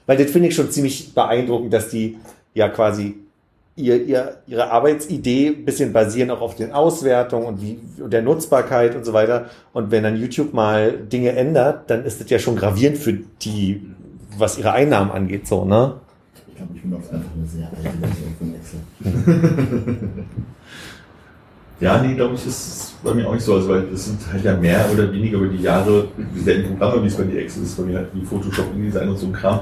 Weil 0.06 0.16
das 0.16 0.30
finde 0.30 0.48
ich 0.48 0.54
schon 0.54 0.70
ziemlich 0.70 1.14
beeindruckend, 1.14 1.72
dass 1.72 1.90
die 1.90 2.18
ja 2.54 2.68
quasi 2.68 3.14
ihr, 3.76 4.02
ihr, 4.02 4.36
ihre 4.46 4.70
Arbeitsidee 4.70 5.48
ein 5.48 5.64
bisschen 5.64 5.92
basieren 5.92 6.30
auch 6.30 6.40
auf 6.40 6.56
den 6.56 6.72
Auswertungen 6.72 7.46
und, 7.46 7.62
wie, 7.62 7.78
und 8.02 8.12
der 8.12 8.22
Nutzbarkeit 8.22 8.96
und 8.96 9.04
so 9.04 9.12
weiter. 9.12 9.50
Und 9.72 9.90
wenn 9.90 10.02
dann 10.02 10.16
YouTube 10.16 10.54
mal 10.54 10.92
Dinge 10.92 11.32
ändert, 11.32 11.90
dann 11.90 12.04
ist 12.04 12.20
das 12.20 12.30
ja 12.30 12.38
schon 12.38 12.56
gravierend 12.56 12.98
für 12.98 13.12
die, 13.12 13.82
was 14.38 14.58
ihre 14.58 14.72
Einnahmen 14.72 15.10
angeht, 15.10 15.46
so, 15.46 15.64
ne? 15.64 15.94
Ich 16.56 16.60
glaube, 16.60 16.72
ich 16.74 16.82
bin 16.82 16.94
auch 16.94 17.12
einfach 17.12 17.32
eine 17.36 17.46
sehr 17.46 17.68
alte 17.68 17.98
Version 17.98 18.34
von 18.38 18.54
Excel. 18.54 20.24
Ja, 21.78 22.00
nee, 22.02 22.14
glaube 22.14 22.34
ich, 22.34 22.46
ist 22.46 22.66
es 22.66 22.94
bei 23.04 23.12
mir 23.12 23.28
auch 23.28 23.34
nicht 23.34 23.44
so. 23.44 23.54
Also, 23.54 23.68
weil 23.68 23.82
das 23.82 24.06
sind 24.06 24.18
halt 24.32 24.42
ja 24.42 24.56
mehr 24.56 24.86
oder 24.90 25.12
weniger 25.12 25.36
über 25.36 25.48
die 25.48 25.62
Jahre 25.62 26.08
dieselben 26.34 26.70
Programme, 26.70 27.02
wie 27.02 27.08
es 27.08 27.16
bei 27.16 27.24
dir 27.24 27.38
Excel 27.38 27.64
ist, 27.64 27.76
bei 27.76 27.82
mir 27.82 27.98
halt 27.98 28.08
wie 28.14 28.24
Photoshop, 28.24 28.74
InDesign 28.74 29.10
und 29.10 29.18
so 29.18 29.26
ein 29.26 29.34
Kram. 29.34 29.60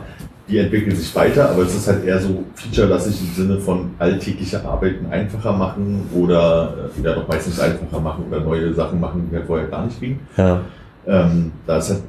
Die 0.49 0.59
entwickeln 0.59 0.95
sich 0.95 1.13
weiter, 1.17 1.51
aber 1.51 1.63
es 1.63 1.75
ist 1.75 1.89
halt 1.89 2.05
eher 2.05 2.21
so 2.21 2.45
featurelastig 2.55 3.21
im 3.21 3.35
Sinne 3.35 3.59
von 3.59 3.91
alltäglicher 3.99 4.65
Arbeiten 4.65 5.07
einfacher 5.07 5.53
machen 5.53 6.09
oder 6.15 6.91
äh, 6.97 7.03
ja 7.03 7.15
doch 7.15 7.27
meistens 7.27 7.59
einfacher 7.59 7.99
machen 7.99 8.27
oder 8.31 8.41
neue 8.41 8.73
Sachen 8.75 9.01
machen, 9.01 9.27
die 9.29 9.37
halt 9.37 9.47
vorher 9.47 9.67
gar 9.67 9.85
nicht 9.87 9.99
gingen. 9.99 10.21
Ja. 10.37 10.61
Ähm, 11.09 11.51
da 11.67 11.79
ist 11.79 11.91
halt, 11.91 12.03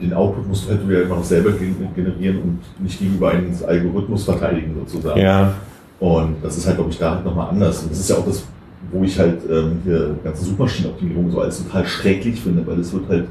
den 0.00 0.12
Output 0.12 0.46
musst 0.48 0.66
du 0.66 0.70
halt 0.70 0.88
wieder 0.88 1.02
immer 1.02 1.16
noch 1.16 1.24
selber 1.24 1.52
gen- 1.52 1.88
generieren 1.94 2.38
und 2.42 2.82
nicht 2.82 2.98
gegenüber 2.98 3.30
einem 3.30 3.52
Algorithmus 3.66 4.24
verteidigen 4.24 4.74
sozusagen. 4.78 5.20
Ja. 5.20 5.54
Und 5.98 6.36
das 6.42 6.58
ist 6.58 6.66
halt, 6.66 6.76
glaube 6.76 6.90
ich, 6.90 6.98
da 6.98 7.14
halt 7.14 7.24
nochmal 7.24 7.48
anders. 7.48 7.82
Und 7.82 7.90
das 7.90 8.00
ist 8.00 8.10
ja 8.10 8.16
auch 8.16 8.26
das, 8.26 8.44
wo 8.92 9.02
ich 9.02 9.18
halt 9.18 9.40
ähm, 9.50 9.78
hier 9.84 10.14
ganze 10.22 10.44
Suchmaschinenoptimierung 10.44 11.30
so 11.30 11.40
als 11.40 11.62
total 11.64 11.86
schrecklich 11.86 12.40
finde, 12.40 12.66
weil 12.66 12.78
es 12.78 12.92
wird 12.92 13.08
halt, 13.08 13.26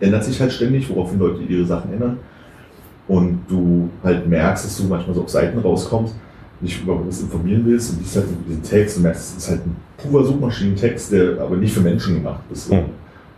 ändert 0.00 0.24
sich 0.24 0.38
halt 0.40 0.52
ständig, 0.52 0.88
woraufhin 0.90 1.18
Leute 1.18 1.42
ihre 1.42 1.64
Sachen 1.64 1.92
ändern. 1.92 2.18
Und 3.08 3.40
du 3.48 3.88
halt 4.04 4.28
merkst, 4.28 4.66
dass 4.66 4.76
du 4.76 4.84
manchmal 4.84 5.14
so 5.14 5.22
auf 5.22 5.28
Seiten 5.30 5.58
rauskommst, 5.58 6.14
dich 6.60 6.82
über 6.82 6.98
was 7.06 7.22
informieren 7.22 7.62
willst 7.64 7.92
und 7.92 8.00
liest 8.00 8.16
halt 8.16 8.26
diesen 8.48 8.62
Text 8.62 8.98
und 8.98 9.02
merkst, 9.04 9.22
es 9.38 9.44
ist 9.44 9.50
halt 9.50 9.66
ein 9.66 9.76
purer 9.96 10.24
Suchmaschinentext, 10.24 11.10
der 11.10 11.40
aber 11.40 11.56
nicht 11.56 11.74
für 11.74 11.80
Menschen 11.80 12.16
gemacht 12.16 12.42
ist. 12.52 12.70
Hm. 12.70 12.84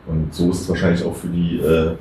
Und 0.07 0.35
so 0.35 0.51
ist 0.51 0.63
es 0.63 0.69
wahrscheinlich 0.69 1.05
auch 1.05 1.15
für 1.15 1.29
die 1.29 1.59
äh, 1.59 1.93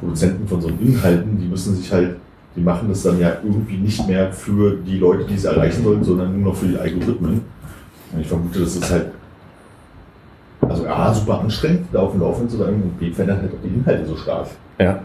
Produzenten 0.00 0.46
von 0.46 0.60
so 0.60 0.68
Inhalten, 0.68 1.38
die 1.38 1.46
müssen 1.46 1.76
sich 1.76 1.92
halt, 1.92 2.16
die 2.54 2.60
machen 2.60 2.88
das 2.88 3.02
dann 3.02 3.18
ja 3.20 3.36
irgendwie 3.42 3.76
nicht 3.76 4.06
mehr 4.06 4.32
für 4.32 4.76
die 4.76 4.98
Leute, 4.98 5.24
die 5.24 5.34
es 5.34 5.44
erreichen 5.44 5.84
sollen, 5.84 6.02
sondern 6.02 6.40
nur 6.40 6.52
noch 6.52 6.58
für 6.58 6.66
die 6.66 6.78
Algorithmen. 6.78 7.42
Und 8.12 8.20
ich 8.20 8.26
vermute, 8.26 8.60
das 8.60 8.76
ist 8.76 8.90
halt 8.90 9.06
also 10.68 10.86
A, 10.86 11.12
super 11.12 11.40
anstrengend, 11.40 11.86
da 11.92 12.00
auf 12.00 12.12
dem 12.12 12.20
Laufenden 12.20 12.50
zu 12.50 12.58
bleiben 12.58 12.82
und 12.82 12.98
B, 12.98 13.12
verändert 13.12 13.42
halt 13.42 13.52
auch 13.52 13.62
die 13.62 13.68
Inhalte 13.68 14.06
so 14.06 14.16
stark. 14.16 14.48
Ja. 14.78 15.00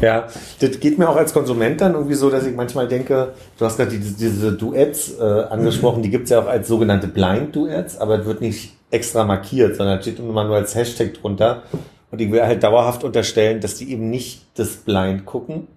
Ja, 0.00 0.28
das 0.60 0.80
geht 0.80 0.98
mir 0.98 1.08
auch 1.08 1.16
als 1.16 1.34
Konsument 1.34 1.80
dann 1.80 1.94
irgendwie 1.94 2.14
so, 2.14 2.30
dass 2.30 2.46
ich 2.46 2.54
manchmal 2.54 2.86
denke, 2.86 3.34
du 3.58 3.64
hast 3.64 3.76
gerade 3.76 3.90
diese, 3.90 4.16
diese 4.16 4.52
Duets 4.52 5.18
äh, 5.18 5.22
angesprochen, 5.22 6.02
die 6.02 6.10
gibt's 6.10 6.30
ja 6.30 6.40
auch 6.40 6.46
als 6.46 6.68
sogenannte 6.68 7.08
Blind-Duets, 7.08 7.98
aber 7.98 8.20
es 8.20 8.24
wird 8.24 8.40
nicht 8.40 8.76
extra 8.90 9.24
markiert, 9.24 9.76
sondern 9.76 10.00
steht 10.02 10.18
immer 10.18 10.44
nur 10.44 10.56
als 10.56 10.74
Hashtag 10.74 11.14
drunter. 11.14 11.62
Und 12.10 12.20
ich 12.20 12.30
will 12.30 12.42
halt 12.42 12.62
dauerhaft 12.62 13.04
unterstellen, 13.04 13.60
dass 13.60 13.76
die 13.76 13.92
eben 13.92 14.10
nicht 14.10 14.42
das 14.54 14.76
Blind 14.76 15.26
gucken, 15.26 15.68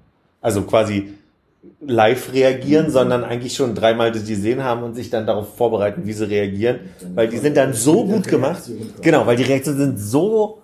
also 0.41 0.64
quasi 0.64 1.14
live 1.80 2.34
reagieren, 2.34 2.90
sondern 2.90 3.23
eigentlich 3.23 3.56
schon 3.56 3.76
dreimal 3.76 4.11
das 4.11 4.26
gesehen 4.26 4.64
haben 4.64 4.84
und 4.84 4.95
sich 4.95 5.10
dann 5.10 5.26
darauf 5.26 5.56
vorbereiten, 5.56 6.02
wie 6.06 6.14
sie 6.14 6.27
reagieren, 6.27 6.80
weil 7.14 7.27
die 7.30 7.38
sind 7.38 7.56
dann 7.56 7.73
so 7.73 8.06
gut 8.06 8.27
gemacht. 8.27 8.64
Genau, 9.02 9.26
weil 9.26 9.38
die 9.38 9.44
Reaktionen 9.44 9.77
sind 9.77 9.99
so 9.99 10.60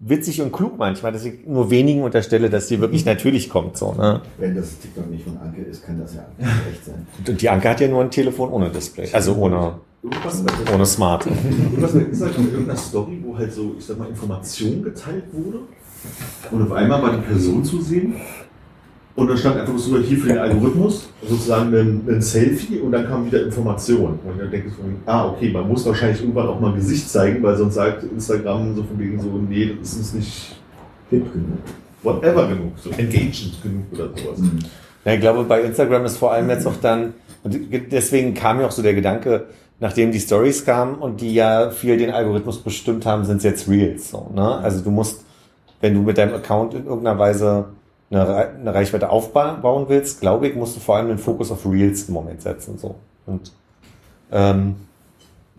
witzig 0.00 0.40
und 0.40 0.50
klug 0.50 0.78
manchmal, 0.78 1.12
dass 1.12 1.24
ich 1.24 1.46
nur 1.46 1.70
wenigen 1.70 2.02
unterstelle, 2.02 2.50
dass 2.50 2.66
die 2.66 2.80
wirklich 2.80 3.04
natürlich 3.04 3.48
kommt. 3.50 3.76
So, 3.76 3.92
ne? 3.92 4.22
Wenn 4.38 4.56
das 4.56 4.78
TikTok 4.80 5.08
nicht 5.10 5.24
von 5.24 5.36
Anke 5.38 5.62
ist, 5.62 5.84
kann 5.84 6.00
das 6.00 6.14
ja 6.14 6.22
echt 6.70 6.84
sein. 6.84 7.06
Und 7.26 7.40
die 7.40 7.48
Anke 7.48 7.68
hat 7.68 7.80
ja 7.80 7.88
nur 7.88 8.00
ein 8.00 8.10
Telefon 8.10 8.50
ohne 8.50 8.70
Display, 8.70 9.08
also 9.12 9.36
ohne, 9.36 9.74
Irgendwas, 10.02 10.42
ohne 10.72 10.86
Smart. 10.86 11.26
irgendwas 11.26 11.92
bei 11.92 12.00
Instagram, 12.00 12.44
irgendeiner 12.46 12.78
Story, 12.78 13.20
wo 13.22 13.36
halt 13.36 13.52
so, 13.52 13.74
ich 13.78 13.84
sag 13.84 13.98
mal, 13.98 14.08
Information 14.08 14.82
geteilt 14.82 15.24
wurde. 15.32 15.58
Und 16.50 16.62
auf 16.62 16.72
einmal 16.72 17.02
war 17.02 17.16
die 17.16 17.22
Person 17.22 17.62
zu 17.62 17.80
sehen. 17.82 18.14
Und 19.16 19.28
dann 19.28 19.36
stand 19.36 19.58
einfach 19.58 19.76
so 19.76 19.98
hier 19.98 20.16
für 20.16 20.28
den 20.28 20.38
Algorithmus 20.38 21.10
sozusagen 21.28 21.74
ein, 21.74 22.02
ein 22.08 22.22
Selfie 22.22 22.78
und 22.78 22.92
dann 22.92 23.06
kam 23.06 23.26
wieder 23.26 23.44
Information. 23.44 24.18
Und 24.24 24.38
dann 24.38 24.50
denke 24.50 24.68
ich 24.68 24.74
so, 24.74 24.82
ah, 25.04 25.28
okay, 25.28 25.50
man 25.50 25.68
muss 25.68 25.84
wahrscheinlich 25.84 26.20
irgendwann 26.20 26.46
auch 26.46 26.58
mal 26.58 26.72
Gesicht 26.72 27.10
zeigen, 27.10 27.42
weil 27.42 27.56
sonst 27.56 27.74
sagt 27.74 28.04
Instagram 28.04 28.74
so 28.74 28.84
von 28.84 28.98
wegen 28.98 29.20
so, 29.20 29.28
nee, 29.28 29.76
das 29.78 29.94
ist 29.94 30.14
nicht 30.14 30.56
Hip 31.10 31.30
genug. 31.32 31.58
whatever 32.02 32.46
genug, 32.48 32.72
so 32.76 32.90
engagend 32.90 33.60
genug 33.62 33.84
oder 33.92 34.08
sowas. 34.16 34.40
Ja, 35.04 35.12
ich 35.12 35.20
glaube, 35.20 35.44
bei 35.44 35.62
Instagram 35.62 36.04
ist 36.04 36.16
vor 36.16 36.32
allem 36.32 36.48
jetzt 36.48 36.66
auch 36.66 36.76
dann, 36.80 37.14
und 37.42 37.58
deswegen 37.90 38.32
kam 38.32 38.58
mir 38.58 38.66
auch 38.66 38.70
so 38.70 38.80
der 38.80 38.94
Gedanke, 38.94 39.48
nachdem 39.80 40.12
die 40.12 40.20
Stories 40.20 40.64
kamen 40.64 40.96
und 40.96 41.20
die 41.20 41.34
ja 41.34 41.70
viel 41.70 41.96
den 41.96 42.10
Algorithmus 42.10 42.58
bestimmt 42.62 43.06
haben, 43.06 43.24
sind 43.24 43.38
es 43.38 43.44
jetzt 43.44 43.68
Reels. 43.68 44.10
So, 44.10 44.30
ne? 44.34 44.58
Also 44.58 44.82
du 44.82 44.90
musst, 44.90 45.24
wenn 45.80 45.94
du 45.94 46.02
mit 46.02 46.18
deinem 46.18 46.34
Account 46.34 46.74
in 46.74 46.86
irgendeiner 46.86 47.18
Weise 47.18 47.66
eine, 48.10 48.36
eine 48.36 48.74
Reichweite 48.74 49.10
aufbauen 49.10 49.86
willst, 49.88 50.20
glaube 50.20 50.48
ich, 50.48 50.54
musst 50.54 50.76
du 50.76 50.80
vor 50.80 50.96
allem 50.96 51.08
den 51.08 51.18
Fokus 51.18 51.50
auf 51.50 51.64
Reels 51.66 52.08
im 52.08 52.14
Moment 52.14 52.42
setzen. 52.42 52.78
So. 52.78 52.94
Und 53.26 53.52
ähm, 54.30 54.76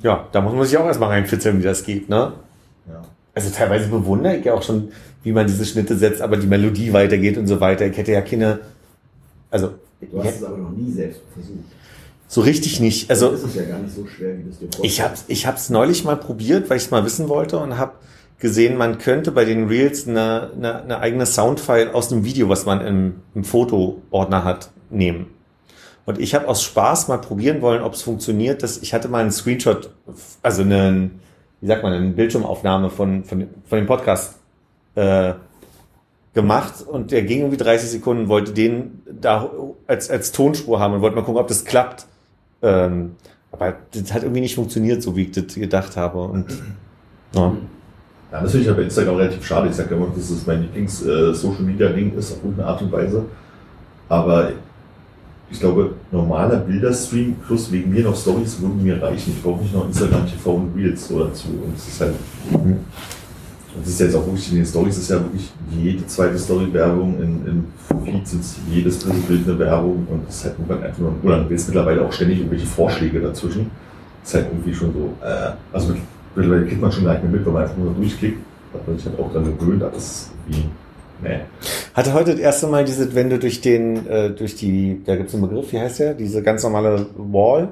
ja, 0.01 0.27
da 0.31 0.41
muss 0.41 0.53
man 0.53 0.65
sich 0.65 0.77
auch 0.77 0.85
erstmal 0.85 1.09
reinfitzeln, 1.09 1.59
wie 1.59 1.63
das 1.63 1.83
geht, 1.83 2.09
ne? 2.09 2.33
Ja. 2.87 3.01
Also 3.33 3.49
teilweise 3.49 3.87
bewundere 3.87 4.37
ich 4.37 4.45
ja 4.45 4.53
auch 4.53 4.63
schon, 4.63 4.91
wie 5.23 5.31
man 5.31 5.47
diese 5.47 5.65
Schnitte 5.65 5.95
setzt, 5.95 6.21
aber 6.21 6.37
die 6.37 6.47
Melodie 6.47 6.91
weitergeht 6.93 7.37
und 7.37 7.47
so 7.47 7.59
weiter. 7.59 7.85
Ich 7.85 7.97
hätte 7.97 8.11
ja 8.11 8.21
keine, 8.21 8.59
also 9.49 9.71
Du 10.09 10.23
hast 10.23 10.37
es 10.37 10.43
aber 10.43 10.57
noch 10.57 10.71
nie 10.71 10.91
selbst 10.91 11.21
versucht. 11.33 11.59
So 12.31 12.39
richtig 12.39 12.79
nicht. 12.79 13.09
Also 13.09 13.31
ist 13.31 13.43
es 13.43 13.55
ja 13.55 13.63
gar 13.63 13.79
nicht 13.79 13.93
so 13.93 14.07
schwer, 14.07 14.37
wie 14.37 14.43
du 14.43 14.49
es 14.51 14.59
dir 14.59 14.67
vorstellst. 14.67 14.85
ich 14.85 15.01
habe 15.01 15.13
ich 15.27 15.47
hab's 15.47 15.69
neulich 15.69 16.05
mal 16.05 16.15
probiert, 16.15 16.69
weil 16.69 16.77
ich 16.77 16.83
es 16.83 16.91
mal 16.91 17.03
wissen 17.03 17.27
wollte 17.27 17.57
und 17.59 17.77
habe 17.77 17.95
gesehen, 18.39 18.77
man 18.77 18.99
könnte 18.99 19.33
bei 19.33 19.43
den 19.43 19.67
Reels 19.67 20.07
eine, 20.07 20.49
eine, 20.55 20.81
eine 20.81 20.99
eigene 20.99 21.25
Soundfile 21.25 21.93
aus 21.93 22.09
einem 22.09 22.23
Video, 22.23 22.47
was 22.47 22.65
man 22.65 22.79
im, 22.87 23.15
im 23.35 23.43
Fotoordner 23.43 24.45
hat, 24.45 24.71
nehmen. 24.89 25.27
Und 26.05 26.21
ich 26.21 26.33
habe 26.33 26.47
aus 26.47 26.63
Spaß 26.63 27.09
mal 27.09 27.17
probieren 27.17 27.61
wollen, 27.61 27.83
ob 27.83 27.95
es 27.95 28.01
funktioniert. 28.01 28.63
Dass 28.63 28.77
ich 28.77 28.93
hatte 28.93 29.09
mal 29.09 29.19
einen 29.19 29.31
Screenshot, 29.31 29.91
also 30.41 30.61
einen, 30.61 31.19
wie 31.59 31.67
sagt 31.67 31.83
man, 31.83 31.91
eine 31.91 32.11
Bildschirmaufnahme 32.11 32.89
von, 32.89 33.25
von, 33.25 33.49
von 33.67 33.77
dem 33.77 33.87
Podcast 33.87 34.35
äh, 34.95 35.33
gemacht 36.33 36.75
und 36.87 37.11
der 37.11 37.23
ging 37.23 37.39
irgendwie 37.39 37.57
30 37.57 37.89
Sekunden, 37.89 38.29
wollte 38.29 38.53
den 38.53 39.01
da 39.05 39.51
als, 39.85 40.09
als 40.09 40.31
Tonspur 40.31 40.79
haben 40.79 40.93
und 40.93 41.01
wollte 41.01 41.17
mal 41.17 41.23
gucken, 41.23 41.41
ob 41.41 41.49
das 41.49 41.65
klappt. 41.65 42.07
Ähm, 42.61 43.15
aber 43.51 43.75
das 43.91 44.13
hat 44.13 44.23
irgendwie 44.23 44.41
nicht 44.41 44.55
funktioniert, 44.55 45.03
so 45.03 45.15
wie 45.15 45.23
ich 45.23 45.31
das 45.31 45.53
gedacht 45.55 45.97
habe. 45.97 46.21
Und 46.21 46.45
ja. 47.33 47.53
Ja, 48.31 48.41
das 48.41 48.51
finde 48.51 48.69
ich 48.69 48.75
bei 48.75 48.83
Instagram 48.83 49.15
relativ 49.17 49.45
schade. 49.45 49.67
Ich 49.67 49.75
sage 49.75 49.93
immer, 49.93 50.07
dass 50.15 50.29
es 50.29 50.47
mein 50.47 50.61
Lieblings-Social-Media-Ding 50.61 52.17
ist, 52.17 52.31
auf 52.31 52.37
irgendeine 52.37 52.69
Art 52.69 52.81
und 52.81 52.91
Weise. 52.91 53.25
Aber 54.07 54.51
ich 55.49 55.59
glaube, 55.59 55.95
normaler 56.11 56.57
Bilderstream 56.57 57.35
plus 57.45 57.69
wegen 57.73 57.91
mir 57.91 58.03
noch 58.03 58.15
Stories 58.15 58.61
würden 58.61 58.81
mir 58.81 59.01
reichen. 59.01 59.33
Ich 59.35 59.43
brauche 59.43 59.61
nicht 59.61 59.73
noch 59.73 59.85
Instagram 59.85 60.25
TV 60.25 60.53
und 60.53 60.75
Reels 60.77 61.09
so 61.09 61.19
dazu. 61.19 61.49
Und 61.49 61.75
es 61.75 61.87
ist 61.89 62.01
halt. 62.01 62.15
Das 63.79 63.87
ist 63.87 63.99
jetzt 64.01 64.15
auch 64.15 64.25
wirklich 64.25 64.49
in 64.51 64.57
den 64.57 64.65
Stories 64.65 64.97
ist 64.97 65.09
ja 65.09 65.15
wirklich 65.17 65.49
jede 65.71 66.05
zweite 66.07 66.37
Story-Werbung 66.37 67.15
in, 67.21 67.45
in 67.47 67.65
Feeds 68.05 68.33
ist 68.33 68.57
jedes 68.69 68.99
dritte 68.99 69.19
Bild 69.19 69.47
eine 69.47 69.59
Werbung 69.59 70.05
und 70.09 70.27
das 70.27 70.35
ist 70.37 70.45
halt 70.45 70.55
irgendwann 70.59 70.83
einfach 70.83 70.99
nur, 70.99 71.13
oder 71.23 71.49
willst 71.49 71.67
mittlerweile 71.69 72.01
auch 72.05 72.11
ständig 72.11 72.39
irgendwelche 72.39 72.65
Vorschläge 72.65 73.21
dazwischen. 73.21 73.71
Das 74.21 74.29
ist 74.29 74.35
halt 74.35 74.47
irgendwie 74.51 74.73
schon 74.73 74.93
so, 74.93 75.25
äh, 75.25 75.51
also 75.71 75.93
mit- 75.93 76.01
mittlerweile 76.35 76.65
kriegt 76.67 76.81
man 76.81 76.91
schon 76.91 77.05
gar 77.05 77.13
nicht 77.13 77.23
mehr 77.23 77.31
mit, 77.31 77.45
wenn 77.45 77.53
man 77.53 77.63
einfach 77.63 77.77
nur 77.77 77.93
durchklickt. 77.93 78.37
Da 78.73 78.79
hat 78.79 78.87
man 78.87 78.97
sich 78.97 79.05
halt 79.07 79.19
auch 79.19 79.33
dann 79.33 79.57
gewöhnt, 79.57 79.83
aber 79.83 79.91
das 79.93 80.03
ist 80.05 80.31
irgendwie, 80.49 80.69
nee. 81.23 81.39
Hatte 81.93 82.13
heute 82.13 82.31
das 82.31 82.39
erste 82.39 82.67
Mal 82.67 82.83
diese, 82.85 83.15
wenn 83.15 83.29
du 83.29 83.39
durch 83.39 83.61
den, 83.61 84.05
äh, 84.07 84.29
durch 84.31 84.55
die, 84.55 85.01
da 85.05 85.15
gibt 85.15 85.29
es 85.29 85.35
einen 85.35 85.47
Begriff, 85.47 85.71
wie 85.71 85.79
heißt 85.79 85.99
der? 85.99 86.13
Diese 86.13 86.41
ganz 86.43 86.63
normale 86.63 87.05
Wall, 87.17 87.69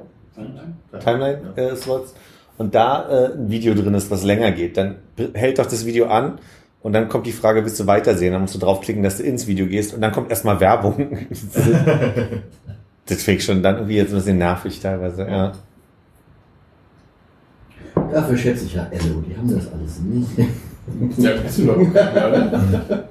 Timeline 1.04 1.40
äh, 1.56 1.76
Slots. 1.76 2.14
Und 2.60 2.76
da 2.76 3.10
äh, 3.10 3.34
ein 3.36 3.50
Video 3.50 3.74
drin 3.74 3.94
ist, 3.94 4.12
was 4.12 4.26
länger 4.26 4.52
geht, 4.52 4.76
dann 4.76 4.98
hält 5.34 5.60
doch 5.60 5.66
das 5.66 5.86
Video 5.86 6.08
an 6.08 6.40
und 6.82 6.92
dann 6.92 7.08
kommt 7.08 7.26
die 7.26 7.32
Frage, 7.32 7.64
willst 7.64 7.80
du 7.80 7.88
weitersehen? 7.88 8.34
Dann 8.34 8.42
musst 8.42 8.54
du 8.54 8.60
draufklicken, 8.60 9.02
dass 9.02 9.18
du 9.18 9.24
ins 9.24 9.48
Video 9.48 9.66
gehst 9.66 9.94
und 9.94 10.02
dann 10.02 10.12
kommt 10.12 10.30
erstmal 10.30 10.60
Werbung. 10.60 11.20
das 13.06 13.24
finde 13.24 13.40
ich 13.40 13.46
schon 13.46 13.64
dann 13.64 13.76
irgendwie 13.76 13.96
jetzt 13.96 14.10
ein 14.10 14.16
bisschen 14.16 14.38
nervig 14.40 14.78
teilweise, 14.82 15.26
ja. 15.26 15.54
Dafür 18.12 18.38
schätze 18.38 18.66
ich 18.66 18.74
ja 18.74 18.88
Ello, 18.92 19.24
die 19.26 19.38
haben 19.38 19.56
das 19.56 19.72
alles 19.72 20.02
nicht. 20.02 20.30
Ja, 21.18 21.32
bist 21.42 21.60
du 21.60 21.66
doch. 21.66 21.78
oder? 21.78 23.08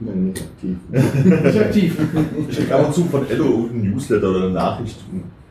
Nein, 0.00 0.24
nicht 0.26 0.42
aktiv. 0.42 0.76
Nicht 0.90 1.58
aktiv. 1.58 1.96
Ich 2.50 2.56
krieg 2.58 2.70
ab 2.70 2.86
und 2.86 2.94
zu 2.94 3.04
von 3.06 3.30
Ello 3.30 3.62
irgendein 3.62 3.92
Newsletter 3.92 4.28
oder 4.28 4.42
eine 4.42 4.50
Nachricht, 4.50 4.98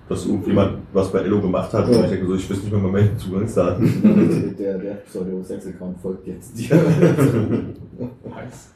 dass 0.10 0.26
irgendjemand 0.26 0.80
was 0.94 1.12
bei 1.12 1.20
Ello 1.20 1.42
gemacht 1.42 1.74
hat. 1.74 1.88
Und 1.88 2.04
ich 2.04 2.10
denke 2.10 2.28
so, 2.28 2.36
ich 2.36 2.50
weiß 2.50 2.58
nicht 2.64 2.72
mehr 2.72 2.82
meine 2.82 3.18
Zugangsdaten. 3.18 4.56
der 4.58 4.78
der 4.78 4.94
Pseudo-Sex-Account 4.96 6.00
folgt 6.00 6.28
jetzt 6.28 6.58
dir. 6.58 6.76
Heiß. 8.36 8.70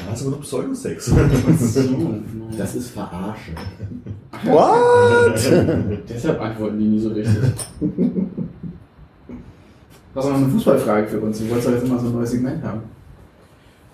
Da 0.00 0.12
hast 0.12 0.22
du 0.22 0.28
aber 0.28 0.36
noch 0.36 0.42
Pseudosex. 0.42 1.12
Das 2.56 2.74
ist 2.74 2.90
Verarsche. 2.90 3.52
What? 4.44 6.08
Deshalb 6.08 6.40
antworten 6.40 6.78
die 6.78 6.86
nie 6.86 6.98
so 6.98 7.10
richtig. 7.10 7.36
Das 10.14 10.24
ist 10.24 10.30
noch 10.30 10.38
eine 10.38 10.48
Fußballfrage 10.48 11.06
für 11.06 11.20
uns. 11.20 11.38
Du 11.38 11.48
wolltest 11.50 11.68
doch 11.68 11.72
jetzt 11.72 11.84
immer 11.84 11.98
so 11.98 12.06
ein 12.06 12.12
neues 12.14 12.30
Segment 12.30 12.64
haben. 12.64 12.80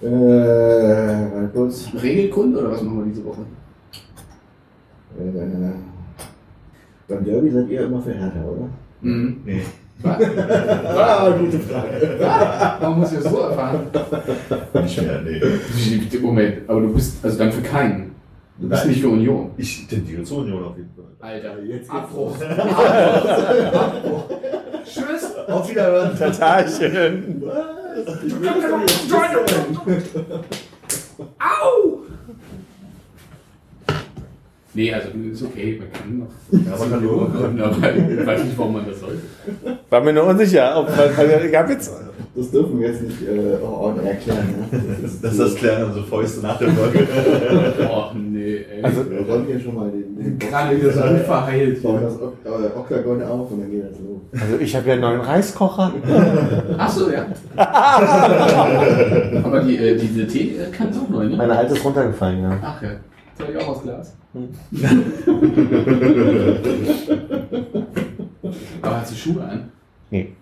Äh, 0.00 1.48
kurz. 1.52 1.88
Regelkunde 2.00 2.60
oder 2.60 2.70
was 2.72 2.82
machen 2.82 2.98
wir 2.98 3.06
diese 3.06 3.24
Woche? 3.24 3.42
Äh, 5.18 5.95
beim 7.08 7.24
Derby 7.24 7.50
seid 7.50 7.68
ihr 7.68 7.82
immer 7.82 8.02
für 8.02 8.12
Hertha, 8.14 8.42
oder? 8.44 8.68
Mhm. 9.00 9.40
nee. 9.44 9.62
Was? 10.02 10.18
Ah, 10.98 11.30
gute 11.30 11.58
Frage. 11.58 12.18
Warum 12.80 13.00
muss 13.00 13.12
ich 13.12 13.18
das 13.20 13.32
so 13.32 13.38
erfahren? 13.40 13.80
Nicht 14.82 15.02
mehr, 15.02 15.22
nee. 15.22 15.40
Moment, 16.20 16.68
aber 16.68 16.80
du 16.82 16.92
bist 16.92 17.24
also 17.24 17.38
dann 17.38 17.50
für 17.52 17.62
keinen. 17.62 18.14
Du 18.58 18.68
bist 18.68 18.82
Nein. 18.82 18.90
nicht 18.90 19.00
für 19.02 19.08
Union. 19.08 19.50
Ich 19.56 19.86
tendiere 19.86 20.22
zur 20.22 20.38
Union 20.38 20.64
auf 20.64 20.76
jeden 20.76 20.90
Fall. 20.94 21.04
Alter, 21.20 21.62
Jetzt 21.62 21.78
geht's 21.78 21.90
Abbruch. 21.90 22.36
Tschüss. 24.84 25.34
Auf 25.48 25.70
Wiederhören. 25.70 26.18
Tatarchen. 26.18 27.42
Au! 31.38 32.00
Nee, 34.76 34.92
also 34.92 35.08
ist 35.32 35.42
okay, 35.42 35.80
man 35.80 35.90
kann 35.92 36.18
noch. 36.18 36.26
Ja, 36.70 36.78
man 36.78 36.90
kann 36.90 37.02
nur- 37.02 37.30
gründen, 37.30 37.60
aber 37.62 37.76
ich 37.96 38.26
weiß 38.26 38.44
nicht, 38.44 38.58
warum 38.58 38.74
man 38.74 38.86
das 38.86 39.00
sollte. 39.00 39.22
War 39.88 40.00
mir 40.02 40.12
nur 40.12 40.24
unsicher, 40.24 40.78
ob 40.78 40.88
man, 40.90 40.98
also 41.16 41.46
ich 41.48 41.56
hab 41.56 41.70
jetzt, 41.70 41.90
Das 42.36 42.50
dürfen 42.50 42.78
wir 42.78 42.88
jetzt 42.88 43.02
nicht 43.02 43.22
äh, 43.22 43.56
oh, 43.62 43.94
oh, 43.96 44.06
erklären. 44.06 44.46
Ne? 44.70 44.80
Das, 45.02 45.20
das, 45.22 45.36
das 45.38 45.54
klären 45.54 45.84
unsere 45.84 46.04
Fäuste 46.04 46.40
nach 46.42 46.58
der 46.58 46.68
Folge. 46.68 47.06
Oh, 47.90 48.04
nee, 48.14 48.56
ey. 48.70 48.82
Also- 48.82 49.10
Wir 49.10 49.20
räumen 49.26 49.46
hier 49.46 49.58
schon 49.60 49.74
mal 49.74 49.90
den, 49.90 50.16
den 50.38 50.38
gerade 50.38 50.76
wieder 50.76 50.92
so 50.92 51.02
unverheilt. 51.02 51.82
bauen 51.82 52.02
das 52.02 52.20
Ok- 52.20 52.76
Oktagon 52.76 53.22
auf 53.22 53.50
und 53.50 53.60
dann 53.62 53.70
geht 53.70 53.84
das 53.84 53.98
los. 54.00 54.20
also 54.42 54.58
ich 54.60 54.76
habe 54.76 54.86
ja 54.88 54.92
einen 54.92 55.02
neuen 55.02 55.20
Reiskocher. 55.22 55.92
Achso, 56.78 57.08
ja. 57.10 57.24
aber 59.42 59.60
die, 59.60 59.76
äh, 59.78 59.96
diese 59.96 60.26
Tee 60.26 60.56
äh, 60.58 60.70
kann 60.70 60.88
auch 60.88 61.08
neu, 61.08 61.24
ne? 61.28 61.36
Meine 61.36 61.56
alte 61.56 61.74
ist 61.74 61.84
runtergefallen, 61.84 62.42
ja. 62.42 62.58
Ach 62.62 62.82
ja. 62.82 62.90
Soll 63.38 63.48
ich 63.50 63.56
auch 63.62 63.68
aus 63.68 63.82
Glas? 63.82 64.14
aber 68.82 68.96
hat 69.00 69.08
sie 69.08 69.16
Schuhe 69.16 69.42
an? 69.42 69.70
Nee. 70.10 70.32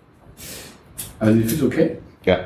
Also 1.19 1.33
die 1.39 1.43
fühlt 1.43 1.63
okay? 1.63 1.97
Ja. 2.25 2.39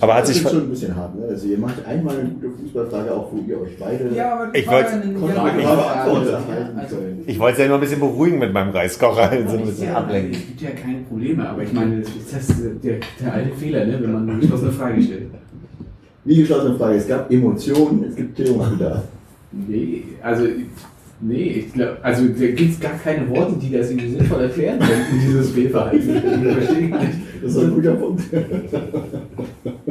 Aber 0.00 0.14
hat 0.14 0.22
das 0.22 0.30
sich 0.34 0.40
schon 0.42 0.56
ein 0.62 0.70
bisschen 0.70 0.96
hart. 0.96 1.14
Ne? 1.18 1.26
Also 1.28 1.46
ihr 1.48 1.58
macht 1.58 1.84
einmal 1.84 2.18
eine 2.18 2.30
gute 2.30 2.48
Fußballfrage, 2.50 3.12
auch 3.14 3.30
wo 3.30 3.36
ihr 3.46 3.60
euch 3.60 3.76
beide 3.78 4.08
aber 4.32 4.48
Ich 4.54 4.66
wollte- 4.66 5.02
Also, 6.76 6.96
Ich 7.26 7.38
wollte 7.38 7.52
es 7.52 7.58
ja 7.58 7.66
nur 7.68 7.76
ein 7.76 7.80
bisschen 7.80 8.00
beruhigen 8.00 8.38
mit 8.38 8.54
meinem 8.54 8.70
Reiskocher, 8.70 9.30
also 9.30 9.58
ein 9.58 9.66
bisschen 9.66 9.88
ja, 9.88 9.96
ablenken. 9.96 10.32
Es 10.32 10.46
gibt 10.46 10.60
ja 10.62 10.70
keine 10.70 11.00
Probleme, 11.00 11.46
aber 11.46 11.62
ich 11.62 11.72
meine, 11.74 12.00
das 12.00 12.08
ist 12.08 12.34
das 12.50 12.56
der, 12.82 12.94
der 13.20 13.32
alte 13.34 13.54
Fehler, 13.54 13.84
ne, 13.84 13.98
wenn 14.00 14.12
man 14.12 14.30
eine 14.30 14.40
geschlossene 14.40 14.72
Frage 14.72 15.02
stellt. 15.02 15.26
Wie 16.24 16.36
geschlossene 16.36 16.74
Frage, 16.78 16.96
es 16.96 17.06
gab 17.06 17.30
Emotionen, 17.30 18.04
es 18.08 18.16
gibt 18.16 18.34
Klärungsbedarf. 18.36 19.02
Nee, 19.52 20.04
also, 20.22 20.46
nee, 21.20 21.42
ich 21.42 21.72
glaube, 21.72 21.98
also 22.02 22.26
da 22.26 22.46
gibt 22.46 22.72
es 22.72 22.80
gar 22.80 22.94
keine 22.94 23.28
Worte, 23.30 23.56
die 23.56 23.70
das 23.70 23.90
irgendwie 23.90 24.10
sinnvoll 24.10 24.42
erklären 24.42 24.78
könnten, 24.78 25.20
dieses 25.20 25.50
Fehlverhalten. 25.52 26.08
Ich 26.48 26.54
verstehe 26.54 26.88
nicht. 26.88 27.18
Das 27.42 27.50
ist 27.54 27.58
ein 27.58 27.74
guter 27.74 27.94
Punkt. 27.94 28.22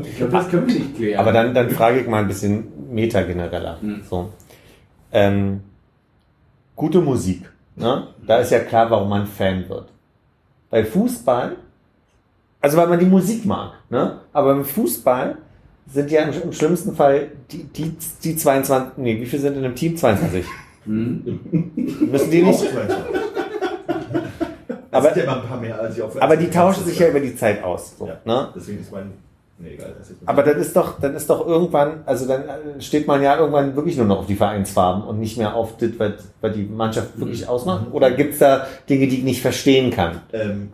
Ich 0.04 0.18
glaube, 0.18 0.32
das 0.32 0.50
können 0.50 0.68
wir 0.68 0.74
nicht 0.74 0.96
klären. 0.96 1.20
Aber 1.20 1.32
dann, 1.32 1.54
dann 1.54 1.70
frage 1.70 2.00
ich 2.00 2.08
mal 2.08 2.22
ein 2.22 2.28
bisschen 2.28 2.64
metagenereller. 2.92 3.82
Hm. 3.82 4.02
So. 4.10 4.30
Ähm, 5.12 5.62
gute 6.76 7.02
Musik. 7.02 7.50
Ne? 7.76 8.08
Da 8.26 8.38
ist 8.38 8.52
ja 8.52 8.60
klar, 8.60 8.90
warum 8.90 9.10
man 9.10 9.28
Fan 9.28 9.68
wird. 9.70 9.90
Bei 10.70 10.86
Fußball, 10.86 11.58
also 12.62 12.78
weil 12.78 12.88
man 12.88 13.00
die 13.00 13.06
Musik 13.06 13.46
mag, 13.46 13.74
ne? 13.90 14.20
aber 14.32 14.54
beim 14.54 14.66
Fußball 14.66 15.38
sind 15.94 16.12
ja 16.12 16.24
im, 16.24 16.42
im 16.42 16.54
schlimmsten 16.54 16.96
Fall 16.96 17.30
die, 17.52 17.64
die, 17.64 17.96
die 18.24 18.36
22, 18.36 18.98
nee, 18.98 19.20
wie 19.20 19.26
viele 19.26 19.42
sind 19.42 19.58
in 19.58 19.66
einem 19.66 19.76
Team? 19.76 19.98
22. 19.98 20.46
Hm? 20.86 21.40
Müssen 22.12 22.32
die 22.32 22.42
nicht? 22.42 22.64
Aber 24.92 25.18
ja 25.18 25.42
aber 26.20 26.38
die 26.38 26.50
tauschen 26.50 26.84
sich 26.86 27.00
ja 27.00 27.08
über 27.08 27.20
die 27.20 27.36
Zeit 27.36 27.64
aus. 27.64 27.98
So, 27.98 28.08
Ja. 28.08 28.18
ne? 28.26 28.50
Deswegen 28.56 28.82
ist 28.82 28.92
mein. 28.92 29.12
Nee, 29.58 29.76
egal. 29.76 29.94
Das 29.98 30.10
ist 30.10 30.18
Aber 30.26 30.42
dann 30.44 30.58
ist 30.60 30.76
doch, 30.76 31.00
dann 31.00 31.16
ist 31.16 31.30
doch 31.30 31.46
irgendwann, 31.46 32.02
also 32.06 32.28
dann 32.28 32.44
steht 32.80 33.06
man 33.08 33.22
ja 33.22 33.38
irgendwann 33.38 33.76
wirklich 33.76 33.96
nur 33.96 34.08
noch 34.08 34.20
auf 34.20 34.26
die 34.26 34.36
Vereinsfarben 34.36 35.04
und 35.04 35.20
nicht 35.20 35.38
mehr 35.38 35.56
auf 35.56 35.78
das, 35.78 35.92
was, 35.98 36.54
die 36.54 36.64
Mannschaft 36.64 37.20
wirklich 37.20 37.48
ausmacht. 37.48 37.86
Oder 37.92 38.12
gibt's 38.12 38.40
da 38.40 38.66
Dinge, 38.90 39.08
die 39.08 39.20
ich 39.20 39.24
nicht 39.24 39.42
verstehen 39.42 39.92
kann? 39.92 40.22
Ähm, 40.34 40.70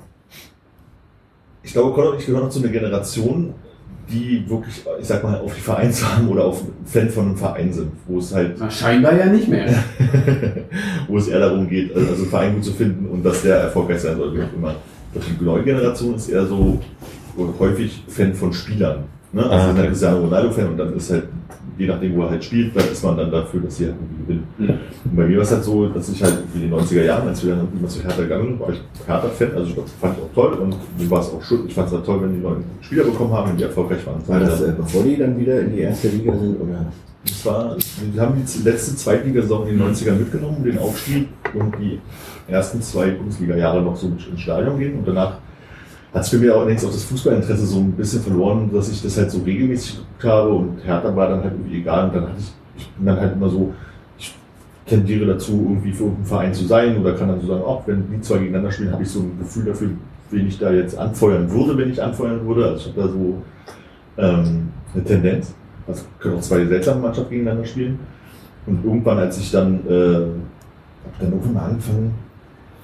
ich 1.64 1.74
glaube, 1.74 2.16
ich 2.18 2.26
gehören 2.26 2.46
noch 2.46 2.50
zu 2.50 2.60
einer 2.60 2.70
Generation, 2.70 3.54
die 4.10 4.44
wirklich, 4.48 4.76
ich 5.00 5.08
sag 5.08 5.24
mal, 5.24 5.40
auf 5.40 5.54
die 5.54 5.62
Vereinsfarben 5.62 6.30
oder 6.30 6.46
auf 6.46 6.64
Fan 6.86 7.10
von 7.10 7.26
einem 7.26 7.38
Verein 7.38 7.74
sind, 7.74 7.92
wo 8.08 8.20
es 8.20 8.34
halt, 8.34 8.56
Na, 8.58 8.70
scheinbar 8.70 9.14
ja 9.18 9.26
nicht 9.26 9.48
mehr. 9.48 9.68
wo 11.08 11.18
es 11.18 11.28
eher 11.28 11.40
darum 11.40 11.68
geht, 11.68 11.96
also 11.96 12.14
einen 12.14 12.26
Verein 12.28 12.56
gut 12.56 12.64
zu 12.64 12.74
finden 12.74 13.06
und 13.08 13.24
dass 13.24 13.42
der 13.42 13.58
erfolgreich 13.58 14.00
sein 14.00 14.18
soll, 14.18 14.34
wie 14.36 14.44
auch 14.44 14.54
immer. 14.56 14.76
Die 15.14 15.44
neue 15.44 15.64
Generation 15.64 16.16
ist 16.16 16.30
eher 16.30 16.46
so 16.46 16.80
häufig 17.60 18.04
Fan 18.08 18.34
von 18.34 18.54
Spielern. 18.54 19.04
Ne? 19.38 19.44
Also 19.44 19.56
Ah, 19.56 19.70
okay. 19.70 19.78
halt 19.80 19.90
Cristiano 19.90 20.18
Ronaldo-Fan 20.22 20.68
und 20.70 20.78
dann 20.78 20.96
ist 20.96 21.12
halt, 21.12 21.24
je 21.78 21.86
nachdem, 21.88 22.16
wo 22.16 22.24
er 22.24 22.32
halt 22.32 22.44
spielt, 22.44 22.76
dann 22.76 22.86
ist 22.92 23.04
man 23.04 23.18
dann 23.18 23.32
dafür, 23.32 23.62
dass 23.62 23.78
sie 23.78 23.86
halt 23.86 23.96
irgendwie 23.96 24.24
gewinnen. 24.24 24.48
Mhm. 24.58 24.70
Und 25.12 25.16
bei 25.16 25.26
mir 25.28 25.38
war 25.38 25.44
es 25.44 25.52
halt 25.52 25.64
so, 25.64 25.88
dass 25.90 26.10
ich 26.10 26.24
halt 26.24 26.38
in 26.56 26.62
den 26.62 26.74
90er 26.74 27.04
Jahren, 27.04 27.28
als 27.28 27.46
wir 27.46 27.56
dann 27.56 27.68
immer 27.78 27.88
zu 27.88 28.02
Hertha 28.04 28.22
gegangen 28.24 28.46
sind, 28.48 28.60
war 28.60 28.70
ich 28.70 28.82
Hertha-Fan, 29.06 29.52
also 29.56 29.82
das 29.82 29.92
fand 30.02 30.18
ich 30.18 30.24
auch 30.24 30.34
toll 30.34 30.54
und 30.60 30.76
mir 31.00 31.12
war 31.12 31.20
es 31.22 31.28
auch 31.28 31.44
schön. 31.44 31.68
Ich 31.68 31.74
fand 31.76 31.88
es 31.88 31.94
halt 31.94 32.06
toll, 32.06 32.20
wenn 32.24 32.34
die 32.34 32.42
neuen 32.42 32.64
Spieler 32.82 33.04
bekommen 33.04 33.32
haben, 33.32 33.50
wenn 33.52 33.58
die 33.58 33.64
erfolgreich 33.64 34.06
waren. 34.08 34.28
War 34.28 34.40
das, 34.40 34.62
äh, 34.62 34.74
bevor 34.76 35.04
die 35.04 35.18
dann 35.18 35.40
wieder 35.40 35.60
in 35.62 35.72
die 35.76 35.82
erste 35.82 36.08
Liga 36.10 36.34
sind? 36.36 36.60
Oder? 36.60 36.86
Das 37.28 37.46
war, 37.46 37.76
wir 38.14 38.22
haben 38.22 38.42
die 38.44 38.64
letzte 38.64 38.96
Zweitligasaison 38.96 39.68
in 39.68 39.78
den 39.78 39.94
90ern 39.94 40.14
mitgenommen, 40.14 40.64
den 40.64 40.78
Aufstieg 40.80 41.28
und 41.54 41.76
die 41.80 42.00
ersten 42.48 42.82
zwei 42.82 43.12
Bundesliga-Jahre 43.12 43.82
noch 43.82 43.96
so 43.96 44.08
ins 44.08 44.42
Stadion 44.42 44.80
gehen 44.80 44.98
und 45.00 45.08
danach 45.08 45.34
hat 46.14 46.22
es 46.22 46.30
für 46.30 46.38
mich 46.38 46.52
allerdings 46.52 46.86
auch 46.86 46.92
das 46.92 47.04
Fußballinteresse 47.04 47.66
so 47.66 47.80
ein 47.80 47.92
bisschen 47.92 48.22
verloren, 48.22 48.70
dass 48.74 48.90
ich 48.90 49.02
das 49.02 49.18
halt 49.18 49.30
so 49.30 49.40
regelmäßig 49.40 49.98
geguckt 49.98 50.24
habe 50.24 50.50
und 50.50 50.78
Hertha 50.84 51.16
war 51.16 51.30
dann 51.30 51.44
halt 51.44 51.54
irgendwie 51.54 51.80
egal 51.80 52.08
und 52.08 52.16
dann 52.16 52.24
hatte 52.24 52.40
ich, 52.40 52.54
ich 52.78 52.90
bin 52.92 53.06
dann 53.06 53.20
halt 53.20 53.34
immer 53.34 53.50
so, 53.50 53.74
ich 54.18 54.34
tendiere 54.86 55.26
dazu, 55.26 55.52
irgendwie 55.70 55.92
für 55.92 56.04
irgendeinen 56.04 56.26
Verein 56.26 56.54
zu 56.54 56.66
sein 56.66 56.98
oder 56.98 57.14
kann 57.14 57.28
dann 57.28 57.42
so 57.42 57.48
sagen, 57.48 57.64
auch 57.64 57.86
wenn 57.88 58.10
die 58.10 58.22
zwei 58.22 58.38
gegeneinander 58.38 58.72
spielen, 58.72 58.92
habe 58.92 59.04
ich 59.04 59.10
so 59.10 59.20
ein 59.20 59.38
Gefühl 59.38 59.66
dafür, 59.66 59.90
wen 60.32 60.48
ich 60.48 60.60
da 60.60 60.72
jetzt 60.72 60.98
anfeuern 60.98 61.50
würde, 61.52 61.78
wenn 61.78 61.92
ich 61.92 62.02
anfeuern 62.02 62.46
würde. 62.48 62.66
Also 62.66 62.90
ich 62.90 62.96
habe 62.96 63.08
da 63.08 63.14
so 63.14 63.42
ähm, 64.18 64.70
eine 64.94 65.04
Tendenz. 65.04 65.54
Also 65.88 66.04
können 66.20 66.36
auch 66.36 66.42
zwei 66.42 66.66
seltsame 66.66 67.02
Mannschaften 67.02 67.32
gegeneinander 67.32 67.66
spielen. 67.66 68.00
Und 68.66 68.84
irgendwann, 68.84 69.18
als 69.20 69.38
ich 69.38 69.52
dann, 69.52 69.76
äh, 69.88 69.94
habe 69.94 71.16
dann 71.20 71.32
irgendwann 71.32 71.54
mal 71.54 71.70
angefangen, 71.70 72.14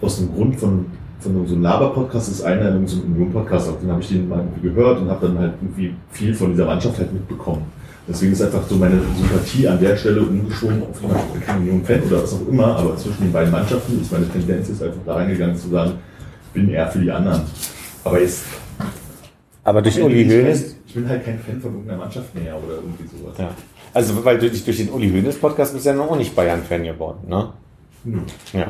aus 0.01 0.17
dem 0.17 0.33
Grund 0.33 0.55
von, 0.55 0.85
von 1.23 1.47
so 1.47 1.53
einem 1.53 1.63
Laber-Podcast, 1.63 2.27
das 2.29 2.35
ist 2.35 2.43
einer, 2.43 2.69
in 2.75 2.87
so 2.87 3.01
Union-Podcast, 3.01 3.69
auch 3.69 3.79
den 3.79 3.89
habe 3.91 4.01
ich 4.01 4.09
den 4.09 4.29
mal 4.29 4.39
irgendwie 4.39 4.69
gehört 4.69 4.99
und 5.01 5.09
habe 5.09 5.27
dann 5.27 5.39
halt 5.39 5.53
irgendwie 5.61 5.93
viel 6.11 6.33
von 6.33 6.51
dieser 6.51 6.65
Mannschaft 6.65 6.97
halt 6.99 7.11
mitbekommen. 7.13 7.63
Deswegen 8.07 8.33
ist 8.33 8.41
einfach 8.41 8.63
so 8.67 8.75
meine 8.75 8.99
Sympathie 9.17 9.67
an 9.67 9.79
der 9.79 9.95
Stelle 9.95 10.21
umgeschwungen 10.21 10.83
auf 10.83 11.01
jemanden, 11.01 11.41
kein 11.41 11.59
Union-Fan 11.59 12.03
oder 12.03 12.23
was 12.23 12.33
auch 12.33 12.47
immer, 12.47 12.75
aber 12.75 12.97
zwischen 12.97 13.23
den 13.23 13.31
beiden 13.31 13.51
Mannschaften 13.51 14.01
ist 14.01 14.11
meine 14.11 14.29
Tendenz 14.29 14.67
jetzt 14.67 14.83
einfach 14.83 14.99
da 15.05 15.13
reingegangen 15.15 15.55
zu 15.55 15.69
sagen, 15.69 15.93
ich 16.47 16.61
bin 16.61 16.69
eher 16.69 16.87
für 16.87 16.99
die 16.99 17.09
anderen. 17.11 17.41
Aber 18.03 18.19
jetzt 18.19 18.43
Aber 19.63 19.81
durch 19.81 19.97
ich 19.97 20.03
Uli 20.03 20.25
bin 20.25 20.31
Hoeneß, 20.41 20.75
Ich 20.85 20.93
bin 20.93 21.07
halt 21.07 21.23
kein 21.23 21.39
Fan 21.39 21.61
von 21.61 21.71
irgendeiner 21.71 21.99
Mannschaft 21.99 22.35
mehr 22.35 22.55
oder 22.57 22.75
irgendwie 22.75 23.05
sowas. 23.17 23.37
ja. 23.37 23.49
Also, 23.93 24.25
weil 24.25 24.39
durch, 24.39 24.65
durch 24.65 24.77
den 24.77 24.89
Uli 24.89 25.09
Hoeneß 25.09 25.37
Podcast 25.37 25.71
bist 25.73 25.85
du 25.85 25.89
ja 25.91 25.95
noch 25.95 26.15
nicht 26.17 26.35
Bayern-Fan 26.35 26.83
geworden, 26.83 27.19
ne? 27.27 27.49
Nö. 28.03 28.17
Ja. 28.51 28.67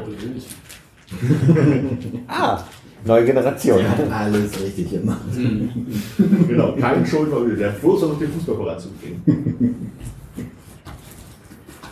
Ah, 2.27 2.59
neue 3.05 3.25
Generation. 3.25 3.87
Hat 3.87 4.11
alles 4.11 4.59
richtig 4.61 4.91
gemacht. 4.91 5.19
Genau, 6.47 6.73
kein 6.79 7.05
Schuld, 7.05 7.31
weil 7.31 7.55
der 7.55 7.69
bloß 7.69 8.01
noch 8.01 8.19
den 8.19 8.31
Fußball 8.31 8.55
voranzubringen. 8.55 9.93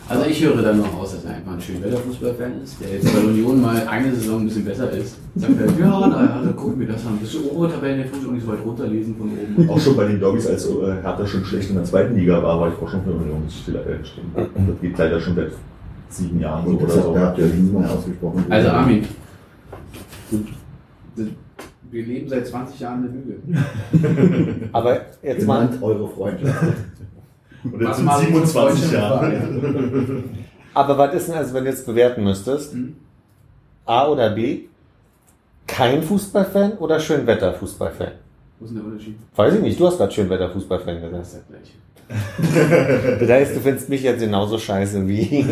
Also 0.08 0.26
ich 0.26 0.44
höre 0.44 0.60
dann 0.60 0.78
noch 0.78 0.94
aus, 0.98 1.12
dass 1.14 1.24
er 1.24 1.36
einfach 1.36 1.52
ein 1.52 1.60
Schönwetter-Fußballfan 1.60 2.62
ist, 2.62 2.78
der 2.80 2.90
jetzt 2.94 3.14
bei 3.14 3.20
Union 3.20 3.62
mal 3.62 3.86
eine 3.88 4.14
Saison 4.14 4.40
ein 4.40 4.44
bisschen 4.44 4.64
besser 4.64 4.90
ist. 4.90 5.16
Sagt 5.34 5.52
er, 5.58 5.66
ja, 5.80 6.06
naja, 6.06 6.42
dann 6.44 6.54
gucken 6.54 6.80
wir 6.80 6.88
das 6.88 7.06
an. 7.06 7.16
Bist 7.18 7.32
du 7.34 7.50
Obertabellen, 7.50 7.98
der 7.98 8.08
Fuß 8.08 8.26
auch 8.28 8.32
nicht 8.32 8.44
so 8.44 8.52
weit 8.52 8.58
runterlesen 8.62 9.16
von 9.16 9.30
oben. 9.30 9.70
Auch 9.70 9.80
schon 9.80 9.96
bei 9.96 10.04
den 10.06 10.20
Doggys, 10.20 10.46
als 10.48 10.66
äh, 10.66 10.70
Hertha 11.02 11.26
schon 11.26 11.44
schlecht 11.46 11.70
in 11.70 11.76
der 11.76 11.84
zweiten 11.84 12.14
Liga 12.14 12.42
war, 12.42 12.60
war 12.60 12.68
ich 12.68 12.74
auch 12.74 12.90
schon 12.90 13.02
für 13.04 13.12
Union 13.12 13.42
äh, 13.46 13.98
gestimmt. 13.98 14.36
Und 14.36 14.68
das 14.68 14.80
geht 14.82 14.98
leider 14.98 15.18
schon 15.18 15.34
seit 15.34 15.52
sieben 16.12 16.40
Jahren 16.40 16.64
so 16.66 16.72
oder 16.76 16.86
das 16.86 16.96
hat, 16.96 17.02
so. 17.04 17.14
da 17.14 17.20
habt 17.26 17.38
ihr 17.38 17.44
euch 17.44 17.54
niemand 17.54 17.88
ausgesprochen. 17.90 18.44
Also 18.48 18.68
Armin, 18.68 19.06
wir 21.90 22.06
leben 22.06 22.28
seit 22.28 22.46
20 22.46 22.80
Jahren 22.80 22.98
eine 23.04 24.00
Lüge. 24.00 24.68
Aber 24.72 25.00
jetzt 25.22 25.46
mal, 25.46 25.68
eure 25.80 26.08
Freundschaft. 26.08 26.62
Und 27.64 27.74
jetzt 27.80 27.84
Was 27.90 27.96
sind 27.96 28.06
machen 28.06 28.26
27 28.26 28.84
Freunde 28.84 28.96
Jahre. 28.96 30.22
aber 30.74 30.98
was 30.98 31.14
ist 31.14 31.28
denn, 31.28 31.36
also 31.36 31.54
wenn 31.54 31.62
du 31.62 31.70
jetzt 31.70 31.86
bewerten 31.86 32.24
müsstest, 32.24 32.72
Hm? 32.72 32.96
A 33.84 34.08
oder 34.08 34.30
B, 34.30 34.62
kein 35.68 36.02
Fußballfan 36.02 36.72
oder 36.78 36.98
Schönwetter-Fußballfan? 36.98 38.08
Wo 38.58 38.64
ist 38.64 38.70
denn 38.70 38.78
der 38.82 38.84
Unterschied? 38.92 39.16
Weiß 39.36 39.54
ich 39.54 39.60
nicht, 39.60 39.78
du 39.78 39.86
hast 39.86 39.96
gerade 39.98 40.10
Schönwetter-Fußballfan 40.12 40.94
Das 41.02 41.10
gesagt. 41.10 41.22
ist 41.24 41.34
der 41.34 41.42
gleiche. 41.58 41.72
Das 43.20 43.28
heißt, 43.28 43.56
du 43.56 43.60
findest 43.60 43.88
mich 43.88 44.02
jetzt 44.02 44.20
genauso 44.20 44.58
scheiße 44.58 45.06
wie, 45.08 45.44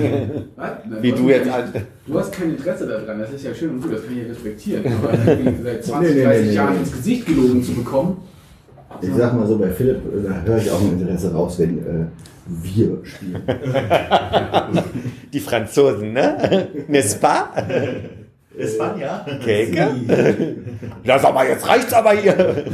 Was? 0.57 0.71
Na, 0.89 0.97
wie 1.03 1.13
du 1.13 1.29
jetzt. 1.31 1.49
an- 1.51 1.73
Du 2.07 2.19
hast 2.19 2.33
kein 2.33 2.51
Interesse 2.51 2.87
daran, 2.87 3.19
das 3.21 3.31
ist 3.33 3.45
ja 3.45 3.55
schön 3.55 3.71
und 3.71 3.83
gut, 3.83 3.93
das 3.95 4.05
kann 4.05 4.13
ich 4.17 4.23
ja 4.25 4.29
respektieren. 4.29 4.85
Aber 5.03 5.17
seit 5.63 5.85
20, 5.85 6.11
Nee, 6.15 6.19
nee, 6.21 6.25
30 6.25 6.47
nee, 6.49 6.53
Jahren 6.55 6.75
nee. 6.75 6.81
ins 6.81 6.93
Gesicht 6.93 7.27
gelogen 7.27 7.63
zu 7.63 7.73
bekommen. 7.75 8.17
Ich 9.01 9.11
sag 9.17 9.35
mal 9.35 9.47
so, 9.47 9.57
bei 9.57 9.69
Philipp, 9.71 9.99
äh, 9.99 10.29
da 10.29 10.43
höre 10.43 10.59
ich 10.59 10.71
auch 10.71 10.81
ein 10.81 11.01
Interesse 11.01 11.33
raus, 11.33 11.59
wenn 11.59 11.79
äh, 11.79 12.07
wir 12.47 12.99
spielen. 13.05 13.43
Die 15.33 15.41
Franzosen, 15.41 16.13
ne? 16.13 16.67
N'est-ce 16.89 17.19
pas? 17.21 17.45
Espanja. 18.59 19.25
Keke? 19.45 20.57
Lass 21.05 21.25
aber, 21.25 21.49
jetzt 21.49 21.67
reicht's 21.69 21.93
aber 21.93 22.13
hier. 22.13 22.65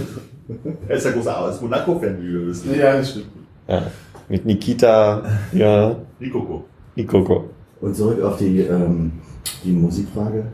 Er 0.89 0.97
ist 0.97 1.05
ja 1.05 1.11
großer 1.13 1.59
Monaco-Fan, 1.61 2.17
wie 2.23 2.33
wir 2.33 2.47
wissen. 2.47 2.75
Ja, 2.79 2.97
das 2.97 3.11
stimmt. 3.11 3.27
Ja, 3.69 3.83
mit 4.29 4.47
Nikita, 4.47 5.23
ja, 5.53 5.97
Nikoko. 6.21 6.65
Nikoko. 6.95 7.51
Und 7.81 7.97
zurück 7.97 8.23
auf 8.23 8.39
die, 8.39 8.61
ähm, 8.61 9.13
die 9.65 9.73
Musikfrage, 9.73 10.45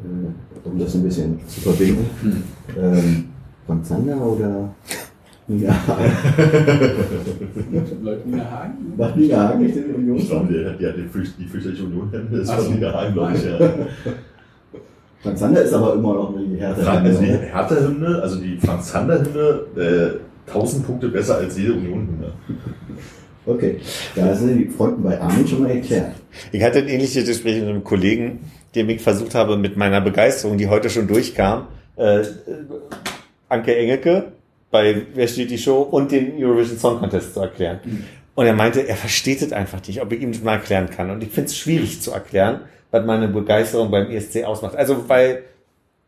äh, 0.00 0.68
um 0.68 0.78
das 0.78 0.94
ein 0.94 1.02
bisschen 1.02 1.40
zu 1.46 1.60
verbinden. 1.62 2.06
Hm. 2.22 2.42
Ähm, 2.78 3.24
Frank 3.66 3.86
Zander 3.86 4.20
oder 4.20 4.68
Nina 5.46 5.72
Hagen? 5.86 6.04
Läuft 8.02 8.26
Nina 8.26 8.50
Hagen? 8.50 8.94
Macht 8.96 9.16
Nina 9.16 9.48
Hagen 9.48 9.62
nicht 9.62 9.76
den 9.76 10.16
Ich 10.16 10.28
glaube, 10.28 10.52
der 10.52 10.70
hat 10.72 10.80
die, 10.80 10.86
hat 10.86 10.96
die, 10.96 11.02
fürcht, 11.04 11.34
die 11.38 11.82
Union, 11.82 12.10
das 12.30 12.50
von 12.50 12.64
so. 12.64 12.70
Niederhagen, 12.70 13.14
glaube 13.14 13.32
ich. 13.34 13.44
Ja. 13.44 13.58
Frank 15.22 15.38
Zander 15.38 15.62
ist 15.62 15.72
aber 15.72 15.94
immer 15.94 16.14
noch 16.14 16.34
die 16.36 16.56
Härte. 16.58 16.90
Also 16.90 17.20
die 17.20 17.26
Hertha-Hymne, 17.26 18.20
also 18.22 18.40
die 18.40 18.58
Franz-Zander-Hymne, 18.58 19.60
äh, 19.76 20.10
1000 20.46 20.86
Punkte 20.86 21.08
besser 21.08 21.36
als 21.36 21.56
jede 21.56 21.72
Union-Hymne. 21.74 22.32
Okay, 23.44 23.80
da 24.14 24.34
sind 24.34 24.56
die 24.56 24.66
Fronten 24.66 25.02
bei 25.02 25.20
Armin 25.20 25.46
schon 25.46 25.62
mal 25.62 25.70
erklärt. 25.70 26.14
Ich 26.52 26.62
hatte 26.62 26.78
ein 26.78 26.88
ähnliches 26.88 27.26
Gespräch 27.26 27.60
mit 27.60 27.68
einem 27.68 27.82
Kollegen, 27.82 28.40
dem 28.74 28.88
ich 28.88 29.02
versucht 29.02 29.34
habe, 29.34 29.56
mit 29.56 29.76
meiner 29.76 30.00
Begeisterung, 30.00 30.58
die 30.58 30.68
heute 30.68 30.88
schon 30.90 31.08
durchkam, 31.08 31.66
äh, 31.96 32.20
äh, 32.20 32.26
Anke 33.48 33.76
Engelke, 33.76 34.32
bei 34.70 35.02
Wer 35.14 35.28
steht 35.28 35.50
die 35.50 35.58
Show 35.58 35.82
und 35.82 36.12
den 36.12 36.32
Eurovision 36.42 36.78
Song 36.78 36.98
Contest 36.98 37.34
zu 37.34 37.40
erklären. 37.40 37.80
Und 38.34 38.46
er 38.46 38.54
meinte, 38.54 38.88
er 38.88 38.96
versteht 38.96 39.42
es 39.42 39.52
einfach 39.52 39.86
nicht, 39.86 40.00
ob 40.00 40.10
ich 40.12 40.22
ihm 40.22 40.32
das 40.32 40.42
mal 40.42 40.54
erklären 40.54 40.88
kann. 40.88 41.10
Und 41.10 41.22
ich 41.22 41.28
finde 41.28 41.48
es 41.48 41.56
schwierig 41.56 42.00
zu 42.00 42.12
erklären, 42.12 42.62
was 42.90 43.04
meine 43.04 43.28
Begeisterung 43.28 43.90
beim 43.90 44.10
ESC 44.10 44.44
ausmacht. 44.44 44.74
Also, 44.76 45.08
weil 45.08 45.42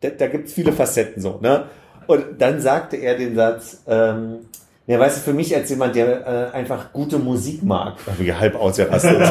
da, 0.01 0.09
da 0.09 0.27
gibt 0.27 0.47
es 0.47 0.53
viele 0.53 0.71
Facetten 0.71 1.21
so, 1.21 1.39
ne? 1.41 1.65
Und 2.07 2.23
dann 2.39 2.61
sagte 2.61 2.97
er 2.97 3.17
den 3.17 3.35
Satz, 3.35 3.81
ähm, 3.87 4.39
ja, 4.87 4.99
weißt 4.99 5.17
du, 5.17 5.21
für 5.21 5.33
mich 5.33 5.55
als 5.55 5.69
jemand, 5.69 5.95
der 5.95 6.51
äh, 6.53 6.55
einfach 6.55 6.93
gute 6.93 7.17
Musik 7.17 7.63
mag, 7.63 7.95
da 8.05 8.11
bin 8.11 8.27
ich 8.27 8.39
halb 8.39 8.55
ausgerastet. 8.55 9.15
Und 9.19 9.29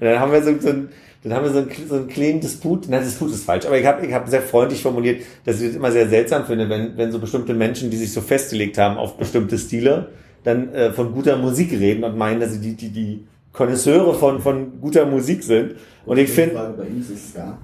dann 0.00 0.18
haben 0.18 0.32
wir 0.32 0.42
so, 0.42 0.58
so 0.58 0.68
ein, 0.70 0.88
dann 1.22 1.34
haben 1.34 1.44
wir 1.44 1.52
so 1.52 1.58
einen, 1.58 1.70
so 1.88 1.94
einen 1.94 2.08
kleinen 2.08 2.40
Disput, 2.40 2.88
nein, 2.88 3.04
Disput 3.04 3.30
ist 3.30 3.44
falsch, 3.44 3.64
aber 3.64 3.78
ich 3.78 3.86
habe 3.86 4.04
ich 4.04 4.12
hab 4.12 4.28
sehr 4.28 4.42
freundlich 4.42 4.82
formuliert, 4.82 5.22
dass 5.44 5.60
ich 5.60 5.68
das 5.68 5.76
immer 5.76 5.92
sehr 5.92 6.08
seltsam 6.08 6.44
finde, 6.44 6.68
wenn, 6.68 6.96
wenn 6.96 7.12
so 7.12 7.20
bestimmte 7.20 7.54
Menschen, 7.54 7.90
die 7.90 7.96
sich 7.96 8.12
so 8.12 8.20
festgelegt 8.20 8.78
haben 8.78 8.96
auf 8.96 9.16
bestimmte 9.16 9.56
Stile, 9.56 10.08
dann 10.42 10.74
äh, 10.74 10.92
von 10.92 11.12
guter 11.12 11.36
Musik 11.36 11.70
reden 11.70 12.02
und 12.02 12.18
meinen, 12.18 12.40
dass 12.40 12.52
sie 12.52 12.60
die, 12.60 12.74
die, 12.74 12.90
die 12.90 13.24
Konnoisseure 13.52 14.14
von, 14.14 14.40
von 14.40 14.80
guter 14.80 15.06
Musik 15.06 15.44
sind. 15.44 15.76
Und 16.04 16.18
ich 16.18 16.30
finde, 16.30 16.56
Frage 16.56 17.58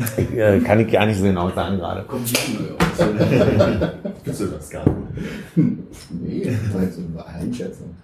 Ska. 0.00 0.22
äh, 0.22 0.60
kann 0.60 0.80
ich 0.80 0.90
gar 0.90 1.06
nicht 1.06 1.18
so 1.18 1.24
genau 1.24 1.50
sagen 1.50 1.78
gerade. 1.78 2.02
Kommt. 2.04 2.28
Findest 2.28 4.40
du 4.40 4.46
das 4.46 4.70
gar 4.70 4.84
nicht? 4.86 5.78
Nee, 6.10 6.44
das 6.44 6.74
war 6.74 6.90
so 6.90 7.00
eine 7.00 7.26
Einschätzung. 7.26 7.96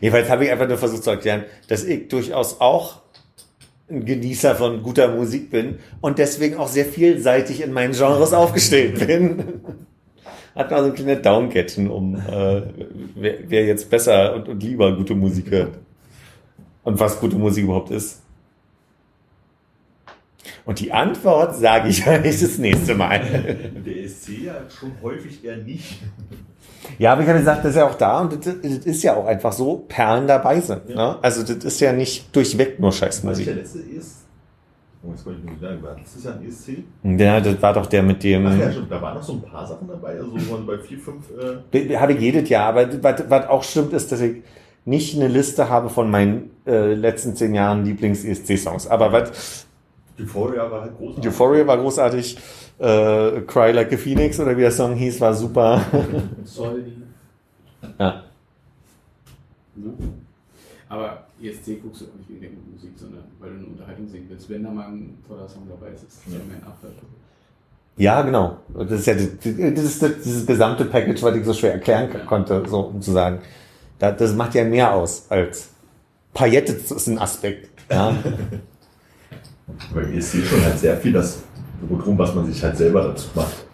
Jedenfalls 0.00 0.28
habe 0.30 0.44
ich 0.44 0.50
einfach 0.50 0.68
nur 0.68 0.78
versucht 0.78 1.04
zu 1.04 1.10
erklären, 1.10 1.44
dass 1.68 1.84
ich 1.84 2.08
durchaus 2.08 2.60
auch 2.60 3.02
ein 3.90 4.04
Genießer 4.04 4.54
von 4.54 4.82
guter 4.82 5.14
Musik 5.14 5.50
bin 5.50 5.78
und 6.00 6.18
deswegen 6.18 6.56
auch 6.56 6.68
sehr 6.68 6.86
vielseitig 6.86 7.62
in 7.62 7.72
meinen 7.72 7.92
Genres 7.92 8.32
aufgestellt 8.32 8.98
bin. 9.06 9.60
Hat 10.54 10.70
mal 10.70 10.84
so 10.84 10.90
ein 10.90 10.94
kleines 10.94 11.22
Downgetten, 11.22 11.90
um 11.90 12.14
äh, 12.16 12.62
wer, 13.14 13.34
wer 13.48 13.66
jetzt 13.66 13.90
besser 13.90 14.34
und, 14.34 14.48
und 14.48 14.62
lieber 14.62 14.96
gute 14.96 15.14
Musik 15.14 15.50
hört. 15.50 15.78
Und 16.82 17.00
was 17.00 17.18
gute 17.18 17.36
Musik 17.36 17.64
überhaupt 17.64 17.90
ist. 17.90 18.20
Und 20.66 20.80
die 20.80 20.92
Antwort 20.92 21.56
sage 21.56 21.88
ich 21.88 22.06
euch 22.06 22.40
das 22.40 22.58
nächste 22.58 22.94
Mal. 22.94 23.20
Der 23.86 24.04
ESC 24.04 24.44
ja 24.44 24.54
schon 24.68 24.92
häufig 25.02 25.44
eher 25.44 25.58
nicht. 25.58 26.00
Ja, 26.98 27.12
aber 27.12 27.22
ich 27.22 27.28
habe 27.28 27.38
gesagt, 27.38 27.64
das 27.64 27.70
ist 27.70 27.76
ja 27.76 27.86
auch 27.86 27.94
da 27.94 28.20
und 28.20 28.46
das, 28.46 28.54
das 28.60 28.86
ist 28.86 29.02
ja 29.02 29.16
auch 29.16 29.26
einfach 29.26 29.52
so, 29.52 29.84
Perlen 29.88 30.26
dabei 30.26 30.60
sind. 30.60 30.88
Ne? 30.88 31.16
Also 31.22 31.42
das 31.42 31.64
ist 31.64 31.80
ja 31.80 31.92
nicht 31.92 32.34
durchweg 32.34 32.78
nur 32.78 32.90
ist 32.90 33.00
der 33.00 33.06
Scheißmusik. 33.06 33.46
letzte 33.46 33.78
ESC? 33.78 34.24
Oh, 35.02 35.10
jetzt 35.10 35.24
konnte 35.24 35.40
ich 35.40 35.50
nicht 35.50 35.60
sagen, 35.60 35.82
war 35.82 35.96
letztes 35.96 36.24
Jahr 36.24 36.34
ein 36.34 36.46
ESC? 36.46 36.68
Ja, 37.02 37.40
das 37.40 37.60
war 37.60 37.72
doch 37.74 37.86
der 37.86 38.02
mit 38.02 38.22
dem... 38.22 38.46
Ach 38.46 38.58
ja, 38.58 38.70
stimmt, 38.70 38.90
da 38.90 39.02
waren 39.02 39.14
noch 39.14 39.22
so 39.22 39.34
ein 39.34 39.42
paar 39.42 39.66
Sachen 39.66 39.88
dabei, 39.88 40.18
also 40.18 40.30
man 40.50 40.66
bei 40.66 40.78
vier, 40.78 40.98
fünf, 40.98 41.24
äh, 41.72 41.96
Habe 41.96 42.14
ich 42.14 42.20
jedes 42.20 42.48
Jahr, 42.48 42.68
aber 42.68 43.02
was, 43.02 43.24
was 43.28 43.48
auch 43.48 43.62
stimmt, 43.62 43.92
ist, 43.92 44.12
dass 44.12 44.20
ich 44.20 44.42
nicht 44.86 45.16
eine 45.16 45.28
Liste 45.28 45.68
habe 45.68 45.90
von 45.90 46.10
meinen 46.10 46.50
äh, 46.66 46.94
letzten 46.94 47.34
zehn 47.34 47.54
Jahren 47.54 47.84
Lieblings-ESC-Songs. 47.84 48.86
Aber 48.86 49.12
was 49.12 49.66
Euphoria 50.20 50.70
war 50.70 50.82
halt 50.82 50.96
großartig. 50.96 51.26
Euphoria 51.26 51.66
war 51.66 51.78
großartig, 51.78 52.38
äh, 52.78 53.40
Cry 53.42 53.72
Like 53.72 53.92
a 53.92 53.96
Phoenix 53.96 54.38
oder 54.38 54.56
wie 54.56 54.60
der 54.60 54.70
Song 54.70 54.94
hieß, 54.94 55.20
war 55.20 55.34
super. 55.34 55.84
Soldi. 56.44 56.92
ja. 57.98 58.22
Ne? 59.74 59.92
Aber 60.88 61.26
ESC 61.42 61.82
guckst 61.82 62.02
du 62.02 62.04
auch 62.06 62.14
nicht 62.18 62.28
wegen 62.28 62.40
der 62.40 62.50
guten 62.50 62.72
Musik, 62.72 62.92
sondern 62.96 63.24
weil 63.40 63.50
du 63.50 63.56
eine 63.56 63.66
Unterhaltung 63.66 64.08
sehen 64.08 64.26
willst. 64.28 64.48
Wenn 64.48 64.62
da 64.62 64.70
mal 64.70 64.86
ein 64.86 65.18
toller 65.26 65.48
Song 65.48 65.62
dabei 65.68 65.92
ist, 65.92 66.04
ist 66.04 66.20
das 66.26 66.34
ja 66.34 66.40
mein 66.48 66.62
After. 66.64 66.88
ja, 67.96 68.22
genau. 68.22 68.58
Das 68.72 69.00
ist 69.00 69.06
ja 69.06 69.14
das, 69.14 69.84
ist 69.84 70.02
das, 70.02 70.12
dieses 70.22 70.46
gesamte 70.46 70.84
Package, 70.84 71.22
was 71.22 71.36
ich 71.36 71.44
so 71.44 71.52
schwer 71.52 71.72
erklären 71.72 72.26
konnte, 72.26 72.62
so 72.68 72.80
um 72.80 73.02
zu 73.02 73.10
sagen. 73.10 73.40
Das, 73.98 74.16
das 74.16 74.34
macht 74.34 74.54
ja 74.54 74.64
mehr 74.64 74.94
aus 74.94 75.26
als 75.28 75.70
Paillette 76.32 76.72
ist 76.72 77.06
ein 77.06 77.18
Aspekt. 77.18 77.70
Ja. 77.90 78.16
Beim 79.94 80.12
ESC 80.12 80.44
schon 80.44 80.62
halt 80.62 80.78
sehr 80.78 80.96
viel 80.96 81.12
das 81.12 81.42
drum, 81.88 82.18
was 82.18 82.34
man 82.34 82.46
sich 82.50 82.62
halt 82.62 82.76
selber 82.76 83.02
dazu 83.02 83.28
macht. 83.34 83.64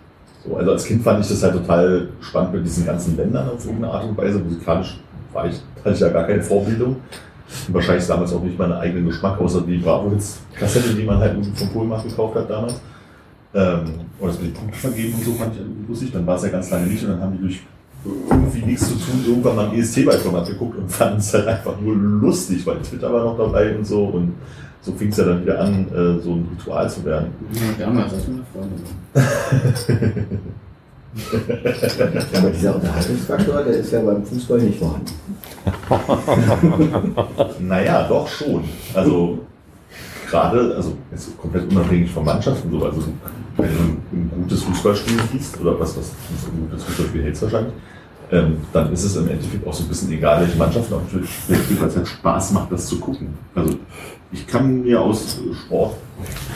So, 0.45 0.57
also 0.57 0.73
als 0.73 0.85
Kind 0.85 1.03
fand 1.03 1.23
ich 1.23 1.29
das 1.29 1.43
halt 1.43 1.55
total 1.55 2.09
spannend 2.21 2.55
mit 2.55 2.65
diesen 2.65 2.87
ganzen 2.87 3.17
Ländern 3.17 3.51
auf 3.51 3.65
irgendeine 3.65 3.93
Art 3.93 4.05
und 4.05 4.17
Weise. 4.17 4.39
Musikalisch 4.39 4.99
war 5.33 5.47
ich, 5.47 5.61
hatte 5.85 5.95
ich 5.95 6.01
ja 6.01 6.09
gar 6.09 6.27
keine 6.27 6.43
Vorbildung. 6.43 6.97
Und 7.67 7.75
wahrscheinlich 7.75 8.07
damals 8.07 8.33
auch 8.33 8.43
nicht 8.43 8.59
meinen 8.59 8.73
eigenen 8.73 9.07
Geschmack, 9.07 9.41
außer 9.41 9.63
die 9.63 9.79
Bravo-Hits-Kassette, 9.79 10.95
die 10.95 11.03
man 11.03 11.19
halt 11.19 11.45
vom 11.55 11.69
Poolmarkt 11.69 12.09
gekauft 12.09 12.37
hat 12.37 12.49
damals. 12.49 12.81
Ähm, 13.53 13.81
und 14.21 14.29
das 14.29 14.39
mit 14.39 14.49
den 14.49 14.55
Punkten 14.55 14.77
vergeben 14.77 15.15
und 15.15 15.25
so 15.25 15.33
fand 15.35 15.55
ich 15.57 15.89
lustig. 15.89 16.13
Dann 16.13 16.27
war 16.27 16.37
es 16.37 16.45
ja 16.45 16.49
ganz 16.51 16.71
lange 16.71 16.87
nicht 16.87 17.03
und 17.03 17.11
dann 17.11 17.21
haben 17.21 17.33
die 17.33 17.43
durch 17.43 17.61
irgendwie 18.05 18.65
nichts 18.65 18.89
zu 18.89 18.95
tun 18.95 19.25
irgendwann 19.27 19.57
mal 19.57 19.69
ein 19.69 19.79
ESC-Beiformat 19.79 20.47
geguckt 20.47 20.79
und 20.79 20.91
fanden 20.91 21.19
es 21.19 21.35
halt 21.35 21.47
einfach 21.49 21.79
nur 21.81 21.95
lustig, 21.97 22.65
weil 22.67 22.79
Twitter 22.79 23.13
war 23.13 23.25
noch 23.25 23.37
dabei 23.37 23.77
und 23.77 23.85
so 23.85 24.05
und 24.05 24.35
so 24.83 24.93
fing 24.93 25.09
es 25.09 25.17
ja 25.17 25.25
dann 25.25 25.43
wieder 25.43 25.61
an, 25.61 25.87
äh, 25.89 26.23
so 26.23 26.33
ein 26.33 26.49
Ritual 26.53 26.89
zu 26.91 27.05
werden. 27.05 27.29
Ja, 27.53 27.87
damals 27.87 28.13
hast 28.13 28.27
du 28.27 28.33
eine 28.33 28.45
Freundin. 28.53 28.85
Ja, 31.13 32.39
aber 32.39 32.51
dieser 32.51 32.75
Unterhaltungsfaktor, 32.77 33.63
der 33.65 33.75
ist 33.75 33.93
ja 33.93 34.01
beim 34.01 34.25
Fußball 34.25 34.61
nicht 34.61 34.79
vorhanden. 34.79 35.13
Naja, 37.59 38.07
doch 38.09 38.29
schon. 38.29 38.65
Also 38.95 39.41
gerade, 40.31 40.75
also 40.77 40.97
jetzt 41.11 41.37
komplett 41.37 41.71
unabhängig 41.71 42.11
von 42.11 42.25
Mannschaften 42.25 42.71
so, 42.71 42.85
also 42.85 43.03
wenn 43.57 43.69
du 43.69 44.17
ein, 44.17 44.31
gutes 44.43 44.63
Fußballspiel 44.63 45.19
siehst, 45.33 45.61
oder 45.61 45.79
was, 45.79 45.97
was 45.97 46.13
ein 46.47 46.69
gutes 46.69 46.85
Fußballspiel 46.85 47.25
hältst 47.25 47.43
wahrscheinlich, 47.43 47.75
ähm, 48.31 48.59
dann 48.73 48.93
ist 48.93 49.05
es 49.05 49.17
im 49.17 49.29
Endeffekt 49.29 49.67
auch 49.67 49.75
so 49.75 49.83
ein 49.83 49.89
bisschen 49.89 50.13
egal, 50.13 50.41
welche 50.43 50.57
Mannschaft 50.57 50.93
auch 50.93 51.03
spielt, 51.09 51.81
weil 51.81 51.89
es 51.89 51.97
halt 51.97 52.09
Spaß 52.09 52.53
macht, 52.53 52.71
das 52.71 52.87
zu 52.87 53.01
gucken. 53.01 53.35
Also 53.55 53.75
ich 54.33 54.47
kann 54.47 54.83
mir 54.83 55.01
aus 55.01 55.39
Sport 55.67 55.95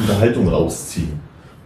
Unterhaltung 0.01 0.48
rausziehen. 0.48 1.20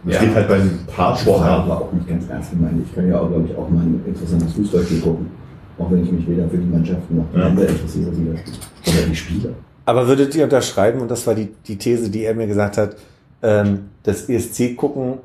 Es 0.05 0.13
Ja. 0.15 0.21
geht 0.21 0.33
halt 0.35 0.47
bei 0.47 0.55
ein 0.55 0.79
paar 0.87 1.15
Sport 1.17 1.37
Sportarten 1.37 1.71
aber 1.71 1.81
auch 1.81 1.91
nicht 1.91 2.07
ganz 2.07 2.27
ernst 2.29 2.51
gemeint. 2.51 2.81
Ich 2.87 2.95
kann 2.95 3.07
ja 3.09 3.19
auch, 3.19 3.27
glaube 3.27 3.47
ich, 3.49 3.55
auch 3.57 3.69
mal 3.69 3.81
ein 3.81 4.01
interessantes 4.05 4.53
Fußballspiel 4.53 5.01
gucken. 5.01 5.29
Auch 5.77 5.91
wenn 5.91 6.03
ich 6.03 6.11
mich 6.11 6.27
weder 6.27 6.47
für 6.49 6.57
die 6.57 6.65
Mannschaften 6.65 7.17
noch 7.17 7.25
die 7.33 7.39
Ja. 7.39 7.47
Länder 7.47 7.67
interessiere, 7.67 8.11
die 8.11 8.25
da 8.31 8.37
spielen. 8.37 8.57
Oder 8.97 9.07
die 9.07 9.15
Spieler. 9.15 9.49
Aber 9.85 10.07
würdet 10.07 10.35
ihr 10.35 10.43
unterschreiben, 10.43 11.01
und 11.01 11.09
das 11.11 11.25
war 11.27 11.35
die, 11.35 11.49
die 11.67 11.77
These, 11.77 12.09
die 12.09 12.23
er 12.23 12.33
mir 12.35 12.47
gesagt 12.47 12.77
hat, 12.77 12.95
ähm, 13.41 13.89
dass 14.03 14.29
ESC 14.29 14.75
gucken 14.75 15.15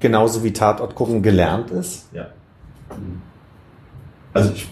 genauso 0.00 0.42
wie 0.44 0.52
Tatort 0.52 0.94
gucken 0.94 1.22
gelernt 1.22 1.70
ist? 1.70 2.06
Ja. 2.12 2.26
Also 4.34 4.52
ich 4.52 4.68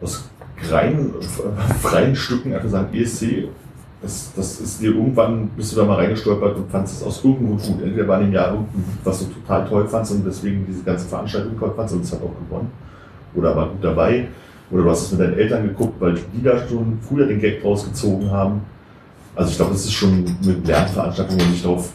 aus 0.00 0.28
rein, 0.70 1.10
freien 1.82 2.16
Stücken 2.16 2.52
einfach 2.54 2.68
sagen, 2.68 2.94
ESC, 2.94 3.48
das, 4.00 4.32
das 4.36 4.60
ist 4.60 4.80
dir 4.80 4.94
irgendwann, 4.94 5.48
bist 5.56 5.72
du 5.72 5.76
da 5.76 5.84
mal 5.84 5.96
reingestolpert 5.96 6.56
und 6.56 6.70
fandest 6.70 7.00
es 7.00 7.02
aus 7.02 7.24
irgendeinem 7.24 7.58
Grund 7.58 7.66
gut. 7.66 7.82
Entweder 7.82 8.08
war 8.08 8.20
in 8.20 8.26
dem 8.26 8.34
Jahr 8.34 8.52
irgendwas, 8.52 8.74
was 9.04 9.18
du 9.20 9.26
total 9.26 9.68
toll 9.68 9.88
fandst 9.88 10.12
und 10.12 10.24
deswegen 10.24 10.64
diese 10.66 10.82
ganze 10.84 11.06
Veranstaltung 11.06 11.58
toll 11.58 11.72
fandst 11.74 11.94
und 11.94 12.04
es 12.04 12.12
hat 12.12 12.22
auch 12.22 12.34
gewonnen. 12.48 12.70
Oder 13.34 13.56
war 13.56 13.68
gut 13.68 13.82
dabei. 13.82 14.28
Oder 14.70 14.82
du 14.84 14.90
hast 14.90 15.02
es 15.02 15.12
mit 15.12 15.20
deinen 15.20 15.38
Eltern 15.38 15.68
geguckt, 15.68 16.00
weil 16.00 16.14
die 16.14 16.42
da 16.42 16.58
schon 16.68 16.98
früher 17.00 17.26
den 17.26 17.40
Gag 17.40 17.64
rausgezogen 17.64 18.30
haben. 18.30 18.60
Also 19.34 19.50
ich 19.50 19.56
glaube, 19.56 19.72
das 19.72 19.84
ist 19.84 19.92
schon 19.92 20.24
eine 20.42 20.52
Lernveranstaltung, 20.64 21.36
wo 21.38 21.42
man 21.42 21.52
sich 21.52 21.62
darauf 21.62 21.92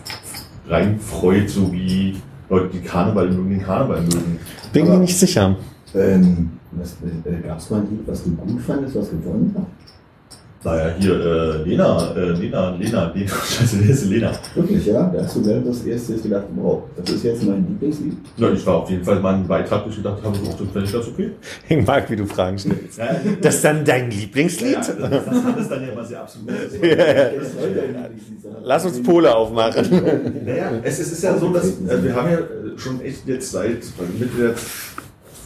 reinfreut, 0.68 1.50
so 1.50 1.72
wie 1.72 2.18
Leute, 2.50 2.70
die 2.74 2.82
Karneval 2.82 3.30
mögen, 3.30 3.50
den 3.50 3.64
Karneval 3.64 4.02
mögen. 4.02 4.40
Bin 4.72 4.90
mir 4.90 4.98
nicht 4.98 5.18
sicher. 5.18 5.56
Ähm, 5.94 6.52
was, 6.72 6.98
äh, 7.04 7.48
Gab 7.48 7.60
es 7.60 7.70
mal 7.70 7.82
ein 7.82 7.90
Lied, 7.90 8.08
was 8.08 8.24
du 8.24 8.32
gut 8.32 8.62
fandest, 8.62 8.96
was 8.96 9.10
gewonnen 9.10 9.54
hat? 9.58 9.68
Naja, 10.64 10.94
hier, 10.98 11.14
äh, 11.14 11.64
Lena, 11.64 12.16
äh, 12.16 12.30
Lena, 12.32 12.70
Lena, 12.76 13.12
Lena, 13.14 13.28
scheiße, 13.28 13.78
wer 13.82 13.90
ist 13.90 14.06
Lena? 14.06 14.32
Wirklich, 14.56 14.86
ja? 14.86 15.12
Da 15.14 15.24
hast 15.24 15.36
du 15.36 15.46
während 15.46 15.68
des 15.68 15.86
ESCs 15.86 16.24
gedacht, 16.24 16.46
wow, 16.56 16.84
das 16.96 17.10
ist 17.16 17.24
jetzt 17.26 17.44
mein 17.44 17.68
Lieblingslied. 17.68 18.18
Ja, 18.38 18.52
ich 18.52 18.66
war 18.66 18.78
auf 18.78 18.90
jeden 18.90 19.04
Fall 19.04 19.20
mal 19.20 19.36
einen 19.36 19.48
Beitrag, 19.48 19.86
wo 19.86 19.90
ich 19.90 19.98
gedacht 19.98 20.24
habe, 20.24 20.36
so, 20.36 20.42
oh, 20.44 20.66
das 20.74 20.84
ich 20.84 20.94
ganz 20.94 21.08
okay. 21.08 21.32
Ich 21.68 21.86
mag, 21.86 22.10
wie 22.10 22.16
du 22.16 22.26
Fragen 22.26 22.58
stellst. 22.58 22.98
Ja, 22.98 23.16
Das 23.42 23.56
ist 23.56 23.66
dann 23.66 23.84
dein 23.84 24.10
ja, 24.10 24.18
Lieblingslied? 24.18 24.78
das, 24.78 24.96
das 24.98 25.44
hat 25.44 25.60
es 25.60 25.70
dann 25.70 25.82
ja 25.82 25.90
immer 25.90 26.06
sehr 26.06 26.22
absolut. 26.22 26.50
Das 26.64 26.72
Lieblingslied 26.72 28.42
sein. 28.42 28.52
Lass 28.64 28.86
uns 28.86 29.04
Pole 29.04 29.36
aufmachen. 29.36 29.86
Naja, 30.46 30.72
es, 30.82 31.00
es 31.00 31.12
ist 31.12 31.24
ja 31.24 31.38
so, 31.38 31.52
dass 31.52 31.66
äh, 31.66 32.04
wir 32.04 32.16
haben 32.16 32.32
ja 32.32 32.40
schon 32.78 33.02
echt 33.02 33.28
jetzt 33.28 33.52
seit 33.52 33.84
Mitte 34.18 34.32
der 34.38 34.54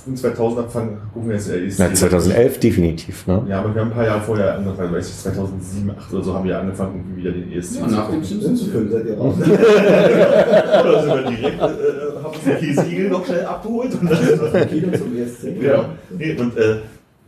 frühen 0.07 0.17
2000 0.17 0.59
angefangen, 0.59 0.97
gucken 1.13 1.29
wir 1.29 1.35
jetzt 1.35 1.49
äh, 1.49 1.65
ESC. 1.65 1.79
Na, 1.79 1.93
2011 1.93 2.59
definitiv, 2.59 3.27
ne? 3.27 3.43
Ja, 3.49 3.59
aber 3.59 3.75
wir 3.75 3.81
haben 3.81 3.89
ein 3.89 3.93
paar 3.93 4.05
Jahre 4.05 4.21
vorher 4.21 4.55
angefangen, 4.55 4.93
weiß 4.93 5.07
ich, 5.07 5.17
2007, 5.17 5.85
2008 5.85 6.13
oder 6.13 6.23
so 6.23 6.33
haben 6.33 6.45
wir 6.45 6.59
angefangen, 6.59 6.95
irgendwie 6.95 7.21
wieder 7.21 7.31
den 7.31 7.51
ESC 7.51 7.75
Ja, 7.79 7.87
zu 7.87 7.93
nach 7.93 8.09
dem. 8.09 8.23
Simpsons-Film 8.23 8.91
seid 8.91 9.05
ihr 9.05 9.17
raus. 9.17 9.35
Oder 9.41 11.03
sind 11.03 11.13
wir 11.13 11.31
direkt, 11.31 11.61
äh, 11.61 12.23
haben 12.23 12.33
uns 12.33 12.43
den 12.43 12.57
Käseigel 12.57 13.09
noch 13.09 13.25
schnell 13.25 13.45
abgeholt 13.45 13.93
und 13.99 14.11
dann 14.11 14.69
Kino 14.69 14.97
zum 14.97 15.17
ESC. 15.17 15.61
Ja, 15.61 15.89
nee, 16.17 16.37
und 16.39 16.57
äh, 16.57 16.77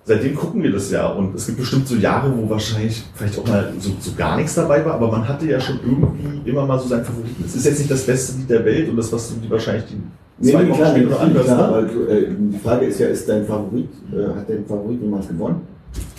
seitdem 0.06 0.36
gucken 0.36 0.64
wir 0.64 0.72
das 0.72 0.92
ja. 0.92 1.08
Und 1.08 1.36
es 1.36 1.46
gibt 1.46 1.60
bestimmt 1.60 1.88
so 1.88 1.96
Jahre, 1.96 2.32
wo 2.36 2.50
wahrscheinlich 2.50 3.04
vielleicht 3.14 3.40
auch 3.40 3.48
mal 3.48 3.72
so, 3.80 3.92
so 4.00 4.12
gar 4.16 4.38
nichts 4.38 4.56
dabei 4.56 4.84
war, 4.86 4.94
aber 4.96 5.12
man 5.12 5.28
hatte 5.28 5.46
ja 5.46 5.60
schon 5.60 5.80
irgendwie 5.86 6.50
immer 6.50 6.66
mal 6.66 6.80
so 6.80 6.88
seinen 6.88 7.06
Favoriten. 7.06 7.44
Es 7.46 7.56
ist 7.56 7.66
jetzt 7.66 7.80
nicht 7.80 7.92
das 7.92 8.06
beste 8.06 8.38
Lied 8.38 8.50
der 8.50 8.66
Welt 8.66 8.90
und 8.90 8.98
das, 8.98 9.12
was 9.12 9.34
die 9.42 9.50
wahrscheinlich 9.50 9.86
die 9.86 10.02
Nee, 10.40 10.52
zwei 10.52 10.64
nee, 10.64 10.70
Wochen 10.70 10.78
klar, 10.80 10.94
nee, 10.94 10.99
später 10.99 11.16
klar, 11.16 11.22
anders. 11.22 11.45
klar, 11.45 11.57
ne? 11.57 11.64
aber 11.64 11.82
du, 11.84 12.06
äh, 12.06 12.28
die 12.30 12.57
Frage 12.60 12.86
ist 12.86 12.99
ja, 12.99 13.07
ist 13.07 13.30
dein 13.30 13.45
Favorit, 13.45 13.90
äh, 14.14 14.38
hat 14.38 14.49
dein 14.49 14.66
Favorit 14.66 15.02
jemals 15.02 15.28
gewonnen? 15.28 15.61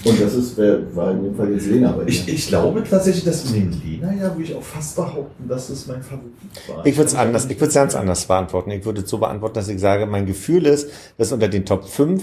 Und 0.05 0.21
das 0.21 0.35
ist, 0.35 0.57
wer, 0.57 0.97
war 0.97 1.13
in 1.13 1.25
dem 1.25 1.35
Fall 1.35 1.53
jetzt 1.53 1.67
Lena 1.67 1.93
bei 1.93 2.05
dir. 2.05 2.09
Ich, 2.09 2.29
ich 2.29 2.49
glaube 2.49 2.83
tatsächlich, 2.89 3.25
dass 3.25 3.45
in 3.45 3.71
dem 3.71 3.83
Lena 3.83 4.13
ja, 4.13 4.35
würde 4.35 4.43
ich 4.43 4.55
auch 4.55 4.63
fast 4.63 4.97
behaupten, 4.97 5.47
dass 5.47 5.69
es 5.69 5.87
mein 5.87 6.03
Favorit 6.03 6.33
war. 6.69 6.87
Ich 6.87 6.97
würde 6.97 7.09
es 7.09 7.15
anders, 7.15 7.45
ich 7.45 7.57
würde 7.57 7.69
es 7.69 7.75
ganz 7.75 7.95
anders 7.95 8.25
beantworten. 8.25 8.71
Ich 8.71 8.85
würde 8.85 9.03
es 9.03 9.11
so 9.11 9.19
beantworten, 9.19 9.55
dass 9.55 9.69
ich 9.69 9.79
sage, 9.79 10.07
mein 10.07 10.27
Gefühl 10.27 10.67
ist, 10.67 10.91
dass 11.19 11.33
unter 11.33 11.49
den 11.49 11.67
Top 11.67 11.85
5 11.85 12.23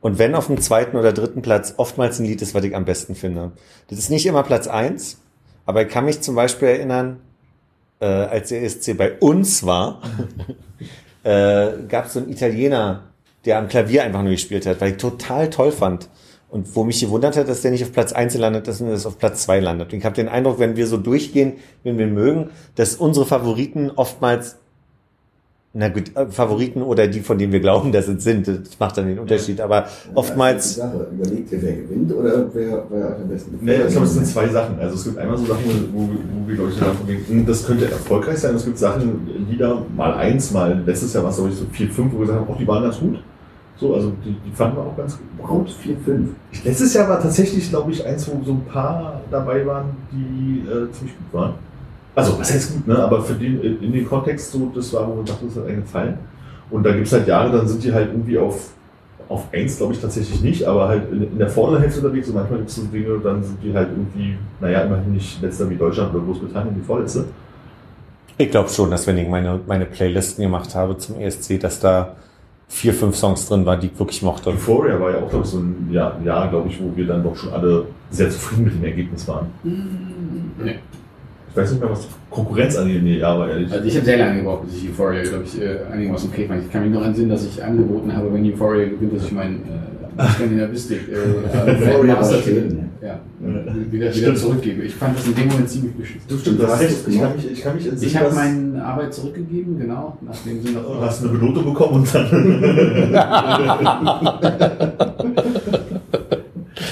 und 0.00 0.18
wenn 0.18 0.34
auf 0.34 0.46
dem 0.46 0.60
zweiten 0.60 0.96
oder 0.96 1.12
dritten 1.12 1.42
Platz 1.42 1.74
oftmals 1.76 2.18
ein 2.18 2.26
Lied 2.26 2.40
ist, 2.42 2.54
was 2.54 2.64
ich 2.64 2.74
am 2.74 2.84
besten 2.84 3.14
finde. 3.14 3.52
Das 3.88 3.98
ist 3.98 4.10
nicht 4.10 4.26
immer 4.26 4.42
Platz 4.42 4.66
1, 4.66 5.18
aber 5.66 5.82
ich 5.82 5.88
kann 5.88 6.04
mich 6.06 6.20
zum 6.22 6.34
Beispiel 6.34 6.68
erinnern, 6.68 7.20
äh, 8.00 8.06
als 8.06 8.48
der 8.48 8.62
ESC 8.62 8.96
bei 8.96 9.18
uns 9.18 9.64
war, 9.64 10.00
äh, 11.22 11.72
gab 11.88 12.06
es 12.06 12.14
so 12.14 12.20
einen 12.20 12.30
Italiener, 12.30 13.04
der 13.44 13.58
am 13.58 13.68
Klavier 13.68 14.04
einfach 14.04 14.22
nur 14.22 14.32
gespielt 14.32 14.66
hat, 14.66 14.80
weil 14.80 14.92
ich 14.92 14.96
total 14.96 15.50
toll 15.50 15.72
fand. 15.72 16.08
Und 16.48 16.74
wo 16.74 16.82
mich 16.82 17.00
gewundert 17.00 17.36
hat, 17.36 17.48
dass 17.48 17.62
der 17.62 17.70
nicht 17.70 17.84
auf 17.84 17.92
Platz 17.92 18.12
1 18.12 18.36
landet, 18.36 18.66
dass 18.66 18.80
er 18.80 18.94
auf 19.06 19.18
Platz 19.18 19.44
2 19.44 19.60
landet. 19.60 19.92
Und 19.92 20.00
ich 20.00 20.04
habe 20.04 20.16
den 20.16 20.28
Eindruck, 20.28 20.58
wenn 20.58 20.74
wir 20.74 20.88
so 20.88 20.96
durchgehen, 20.96 21.54
wenn 21.84 21.96
wir 21.96 22.08
mögen, 22.08 22.50
dass 22.74 22.96
unsere 22.96 23.24
Favoriten 23.24 23.92
oftmals, 23.94 24.56
na 25.72 25.88
gut, 25.88 26.16
äh, 26.16 26.26
Favoriten 26.26 26.82
oder 26.82 27.06
die, 27.06 27.20
von 27.20 27.38
denen 27.38 27.52
wir 27.52 27.60
glauben, 27.60 27.92
dass 27.92 28.08
es 28.08 28.24
sind, 28.24 28.48
das 28.48 28.78
macht 28.80 28.96
dann 28.98 29.06
den 29.06 29.20
Unterschied. 29.20 29.60
Aber 29.60 29.86
oftmals, 30.14 30.56
Das 30.56 30.66
ist 30.66 30.76
die 30.76 30.80
Sache. 30.80 31.06
Überlegt 31.12 31.52
ihr, 31.52 31.62
wer 31.62 31.72
gewinnt 31.74 32.12
oder 32.12 32.54
wer, 32.54 32.84
wer 32.90 33.06
euch 33.06 33.22
am 33.22 33.28
besten 33.28 33.50
Nee, 33.60 33.66
gefällt? 33.72 33.86
ich 33.86 33.92
glaube, 33.92 34.06
es 34.06 34.14
sind 34.14 34.26
zwei 34.26 34.48
Sachen. 34.48 34.78
Also 34.80 34.94
es 34.96 35.04
gibt 35.04 35.18
einmal 35.18 35.38
so 35.38 35.46
Sachen, 35.46 35.88
wo, 35.92 36.00
wo 36.00 36.48
wir, 36.48 36.54
glaube 36.56 36.70
ich, 36.70 36.78
davon 36.78 37.06
denken, 37.06 37.46
das 37.46 37.64
könnte 37.64 37.84
erfolgreich 37.88 38.38
sein. 38.38 38.56
Es 38.56 38.64
gibt 38.64 38.78
Sachen, 38.78 39.28
Lieder, 39.48 39.82
mal 39.96 40.14
eins, 40.14 40.50
mal 40.50 40.82
letztes 40.84 41.14
Jahr 41.14 41.22
war 41.22 41.30
es, 41.30 41.36
glaube 41.36 41.50
ich, 41.52 41.56
so 41.56 41.64
vier, 41.70 41.88
fünf, 41.88 42.12
wo 42.12 42.18
wir 42.18 42.26
gesagt 42.26 42.40
haben, 42.40 42.52
auch 42.52 42.58
die 42.58 42.66
waren 42.66 42.82
ganz 42.82 42.98
gut. 42.98 43.18
So, 43.76 43.94
also 43.94 44.12
die, 44.24 44.36
die 44.44 44.54
fanden 44.54 44.76
wir 44.76 44.82
auch 44.82 44.96
ganz 44.96 45.16
gut. 45.16 45.70
4, 45.70 45.96
5. 46.04 46.28
Ich, 46.52 46.64
letztes 46.64 46.92
Jahr 46.94 47.08
war 47.08 47.22
tatsächlich, 47.22 47.70
glaube 47.70 47.92
ich, 47.92 48.04
eins, 48.04 48.28
wo 48.28 48.44
so 48.44 48.52
ein 48.52 48.64
paar 48.66 49.20
dabei 49.30 49.64
waren, 49.64 49.86
die 50.12 50.60
äh, 50.68 50.90
ziemlich 50.92 51.16
gut 51.16 51.32
waren. 51.32 51.54
Also, 52.20 52.38
was 52.38 52.52
heißt 52.52 52.74
gut, 52.74 52.86
ne? 52.86 52.98
Aber 52.98 53.22
für 53.22 53.34
den, 53.34 53.60
in 53.82 53.92
den 53.92 54.06
Kontext, 54.06 54.52
so, 54.52 54.70
das 54.74 54.92
war, 54.92 55.08
wo 55.08 55.16
man 55.16 55.24
dachte, 55.24 55.46
das 55.46 55.56
hat 55.56 55.66
einen 55.66 55.82
gefallen. 55.82 56.18
Und 56.70 56.84
da 56.84 56.92
gibt 56.92 57.06
es 57.06 57.12
halt 57.12 57.26
Jahre, 57.26 57.50
dann 57.50 57.66
sind 57.66 57.82
die 57.82 57.92
halt 57.92 58.10
irgendwie 58.12 58.38
auf, 58.38 58.70
auf 59.28 59.44
eins, 59.52 59.76
glaube 59.76 59.92
ich, 59.92 60.00
tatsächlich 60.00 60.40
nicht, 60.40 60.64
aber 60.64 60.88
halt 60.88 61.10
in, 61.10 61.22
in 61.22 61.38
der 61.38 61.48
vorderen 61.48 61.82
Hälfte 61.82 62.00
unterwegs 62.00 62.28
und 62.28 62.34
manchmal 62.34 62.58
gibt 62.58 62.70
es 62.70 62.76
so 62.76 62.82
Dinge, 62.82 63.18
dann 63.22 63.42
sind 63.42 63.58
die 63.62 63.74
halt 63.74 63.88
irgendwie, 63.90 64.36
naja, 64.60 64.82
immerhin 64.82 65.12
nicht 65.12 65.42
letzter 65.42 65.68
wie 65.68 65.76
Deutschland 65.76 66.14
oder 66.14 66.24
Großbritannien, 66.24 66.74
die 66.74 66.80
vorletzte. 66.80 67.24
ich 68.38 68.50
glaube 68.50 68.68
schon, 68.68 68.90
dass 68.90 69.06
wenn 69.06 69.18
ich 69.18 69.28
meine, 69.28 69.60
meine 69.66 69.86
Playlisten 69.86 70.42
gemacht 70.42 70.74
habe 70.74 70.96
zum 70.96 71.18
ESC, 71.18 71.58
dass 71.60 71.80
da 71.80 72.16
vier, 72.68 72.94
fünf 72.94 73.16
Songs 73.16 73.46
drin 73.48 73.66
waren, 73.66 73.80
die 73.80 73.88
ich 73.88 73.98
wirklich 73.98 74.22
mochte. 74.22 74.50
Euphoria 74.50 74.98
war 75.00 75.10
ja 75.10 75.18
auch, 75.18 75.28
glaube 75.28 75.44
ich, 75.44 75.50
so 75.50 75.58
ein 75.58 75.88
Jahr, 75.90 76.16
Jahr 76.24 76.48
glaube 76.48 76.68
ich, 76.68 76.80
wo 76.80 76.96
wir 76.96 77.06
dann 77.06 77.22
doch 77.22 77.36
schon 77.36 77.52
alle 77.52 77.86
sehr 78.10 78.30
zufrieden 78.30 78.64
mit 78.64 78.74
dem 78.74 78.84
Ergebnis 78.84 79.26
waren. 79.26 79.46
Nee. 79.62 80.78
Ich 81.50 81.56
weiß 81.56 81.72
nicht 81.72 81.80
mehr, 81.80 81.90
was 81.90 82.06
Konkurrenz 82.30 82.76
an 82.76 82.86
dem 82.86 83.04
Jahr 83.06 83.40
war, 83.40 83.50
ehrlich. 83.50 83.72
Also 83.72 83.84
ich 83.84 83.96
habe 83.96 84.04
sehr 84.04 84.18
lange 84.18 84.38
gebraucht, 84.38 84.66
bis 84.66 84.76
ich 84.76 84.90
Euphoria, 84.90 85.22
glaube 85.22 85.44
ich, 85.44 85.60
äh, 85.60 85.78
einigermaßen 85.92 86.30
okay 86.30 86.46
fand. 86.46 86.62
Ich 86.64 86.70
kann 86.70 86.82
mich 86.82 86.92
noch 86.92 87.04
entsinnen, 87.04 87.30
dass 87.30 87.44
ich 87.44 87.62
angeboten 87.62 88.14
habe, 88.14 88.32
wenn 88.32 88.46
Euphoria 88.46 88.88
gewinnt, 88.88 89.16
dass 89.16 89.24
ich 89.24 89.32
meinen 89.32 89.62
äh, 90.16 90.28
Skandinavistik 90.34 91.00
äh, 91.08 91.16
Euphoria 91.70 92.14
Master 92.14 92.40
schön, 92.40 92.90
ja, 93.02 93.18
wieder, 93.90 94.14
wieder 94.14 94.34
zurückgebe. 94.36 94.82
Ich 94.82 94.94
fand 94.94 95.18
das 95.18 95.26
in 95.26 95.34
dem 95.34 95.48
Moment 95.48 95.68
ziemlich 95.68 95.94
beschissen. 95.94 96.28
Du 96.28 96.38
stimmt, 96.38 96.62
das 96.62 96.80
recht. 96.80 97.08
Ich 97.08 97.20
kann 97.20 97.34
mich, 97.34 97.50
ich 97.50 97.60
kann 97.62 97.74
mich 97.74 97.88
entsinnen, 97.88 98.10
Ich 98.12 98.16
habe 98.16 98.32
meine 98.32 98.84
Arbeit 98.84 99.12
zurückgegeben, 99.12 99.76
genau, 99.76 100.18
nachdem 100.20 100.62
sie 100.62 100.70
noch... 100.72 100.86
Du 100.86 101.00
hast 101.00 101.24
eine 101.24 101.32
Benotung 101.32 101.64
bekommen 101.64 101.94
und 101.94 102.14
dann. 102.14 102.30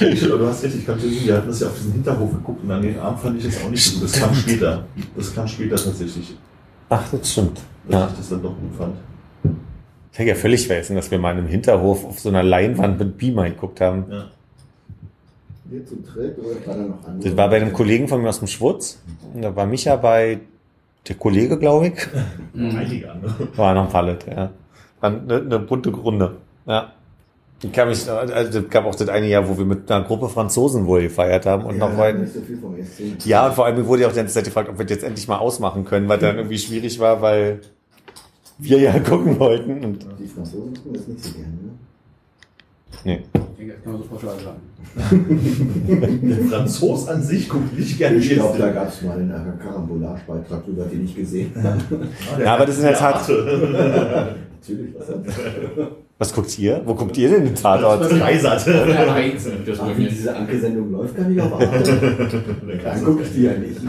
ich, 0.00 0.20
du 0.20 0.46
hast 0.46 0.62
recht, 0.64 0.74
ich 0.76 0.86
kann 0.86 0.96
mich 0.96 1.04
entsinnen, 1.04 1.26
wir 1.26 1.36
hatten 1.36 1.48
das 1.48 1.60
ja 1.60 1.66
auf 1.68 1.74
diesen 1.76 1.92
Hinterhof 1.92 2.30
geguckt 2.32 2.62
und 2.64 2.70
an 2.70 2.82
den 2.82 2.98
Abend 2.98 3.20
fand 3.20 3.38
ich 3.38 3.44
das 3.44 3.62
auch 3.64 3.70
nicht 3.70 3.84
so 3.84 4.00
gut. 4.00 4.04
Das 4.08 4.20
kam 4.20 4.34
später. 4.34 4.84
Das 5.16 5.34
kam 5.34 5.46
später 5.48 5.76
tatsächlich, 5.76 6.36
Ach, 6.88 7.02
das 7.10 7.32
stimmt. 7.32 7.60
dass 7.88 8.00
Ja. 8.00 8.08
ich 8.08 8.16
das 8.18 8.28
dann 8.30 8.42
doch 8.42 8.50
gut 8.58 8.74
fand. 8.76 8.94
Ich 10.12 10.18
hätte 10.18 10.30
ja 10.30 10.34
völlig 10.34 10.66
vergessen, 10.66 10.96
dass 10.96 11.10
wir 11.10 11.18
mal 11.18 11.38
im 11.38 11.46
Hinterhof 11.46 12.04
auf 12.04 12.18
so 12.18 12.28
einer 12.28 12.42
Leinwand 12.42 12.98
mit 12.98 13.18
Beamer 13.18 13.44
geguckt 13.50 13.80
haben. 13.80 14.06
Ja. 14.10 14.24
Das 17.20 17.36
war 17.36 17.48
bei 17.50 17.56
einem 17.56 17.72
Kollegen 17.72 18.08
von 18.08 18.22
mir 18.22 18.28
aus 18.30 18.38
dem 18.38 18.48
Schwutz. 18.48 19.00
Und 19.34 19.42
da 19.42 19.54
war 19.54 19.66
Micha 19.66 19.96
bei 19.96 20.40
der 21.06 21.16
Kollege, 21.16 21.58
glaube 21.58 21.88
ich. 21.88 21.94
Einige 22.54 23.12
andere. 23.12 23.34
War 23.56 23.74
noch 23.74 23.84
ein 23.84 23.90
Pallet, 23.90 24.26
ja. 24.26 24.50
War 25.00 25.10
eine, 25.10 25.36
eine 25.36 25.58
bunte 25.58 25.90
Runde. 25.90 26.36
Ja. 26.66 26.92
Ich 27.60 27.72
kann 27.72 27.88
mich, 27.88 28.08
also 28.08 28.60
es 28.60 28.70
gab 28.70 28.84
auch 28.84 28.94
das 28.94 29.08
eine 29.08 29.26
Jahr, 29.26 29.48
wo 29.48 29.58
wir 29.58 29.64
mit 29.64 29.90
einer 29.90 30.04
Gruppe 30.04 30.28
Franzosen 30.28 30.86
wohl 30.86 31.02
gefeiert 31.02 31.44
haben 31.44 31.64
und 31.64 31.74
ja, 31.74 31.80
noch 31.80 31.88
da 31.88 31.92
hat 31.94 31.98
weit. 31.98 32.14
man 32.14 32.24
nicht 32.24 32.34
so 32.34 32.40
viel 32.40 32.56
vom 32.56 32.76
ESC. 32.78 33.26
Ja, 33.26 33.48
und 33.48 33.54
vor 33.54 33.66
allem 33.66 33.84
wurde 33.84 34.02
ja 34.02 34.08
auch 34.08 34.12
die 34.12 34.18
ganze 34.18 34.34
Zeit 34.34 34.44
gefragt, 34.44 34.68
ob 34.68 34.78
wir 34.78 34.84
das 34.84 34.96
jetzt 34.96 35.04
endlich 35.04 35.26
mal 35.26 35.38
ausmachen 35.38 35.84
können, 35.84 36.08
weil 36.08 36.18
dann 36.18 36.36
irgendwie 36.36 36.58
schwierig 36.58 37.00
war, 37.00 37.20
weil 37.20 37.60
wir 38.58 38.78
ja 38.78 38.96
gucken 39.00 39.40
wollten. 39.40 39.84
Und 39.84 40.06
Die 40.20 40.26
Franzosen 40.28 40.72
tun 40.74 40.92
das 40.92 41.08
nicht 41.08 41.24
so 41.24 41.32
gerne, 41.32 41.48
ne? 41.48 41.70
nee. 43.04 43.22
Ich 43.34 43.56
denke, 43.58 43.74
das 43.74 43.82
kann 43.82 43.92
man 43.92 44.02
so 44.02 44.08
pauschal 44.08 44.34
sagen. 44.38 44.60
Der 46.22 46.44
Franzos 46.44 47.08
an 47.08 47.22
sich 47.22 47.48
guckt 47.48 47.76
nicht 47.76 47.98
gerne 47.98 48.18
Ich 48.18 48.30
glaube, 48.30 48.56
da 48.56 48.70
gab 48.70 48.88
es 48.88 49.02
mal 49.02 49.18
einen 49.18 49.58
Karambolage-Beitrag 49.60 50.64
drüber, 50.64 50.84
den 50.84 51.04
ich 51.04 51.16
gesehen 51.16 51.52
habe. 51.60 52.06
Ja, 52.40 52.54
aber 52.54 52.66
das 52.66 52.76
ist 52.76 52.82
in 52.82 52.88
der 52.88 52.96
Tat-. 52.96 53.28
Natürlich, 53.28 54.94
was 54.96 55.08
hat 55.08 55.24
Was 56.18 56.34
guckt 56.34 56.58
ihr? 56.58 56.82
Wo 56.84 56.94
guckt 56.94 57.16
ihr 57.16 57.30
denn 57.30 57.44
den 57.44 57.54
Tatort? 57.54 58.12
Ja, 58.12 58.24
eins 58.24 58.42
liegt 59.46 59.68
das 59.68 59.80
Ach, 59.80 59.96
wie 59.96 60.06
diese 60.06 60.34
Anke-Sendung 60.34 60.90
läuft 60.90 61.16
gar 61.16 61.28
nicht 61.28 61.40
auf 61.40 61.52
Arte. 61.52 62.32
Dann 62.82 63.04
gucke 63.04 63.22
ich 63.22 63.32
die 63.32 63.42
ja 63.42 63.52
nicht. 63.52 63.80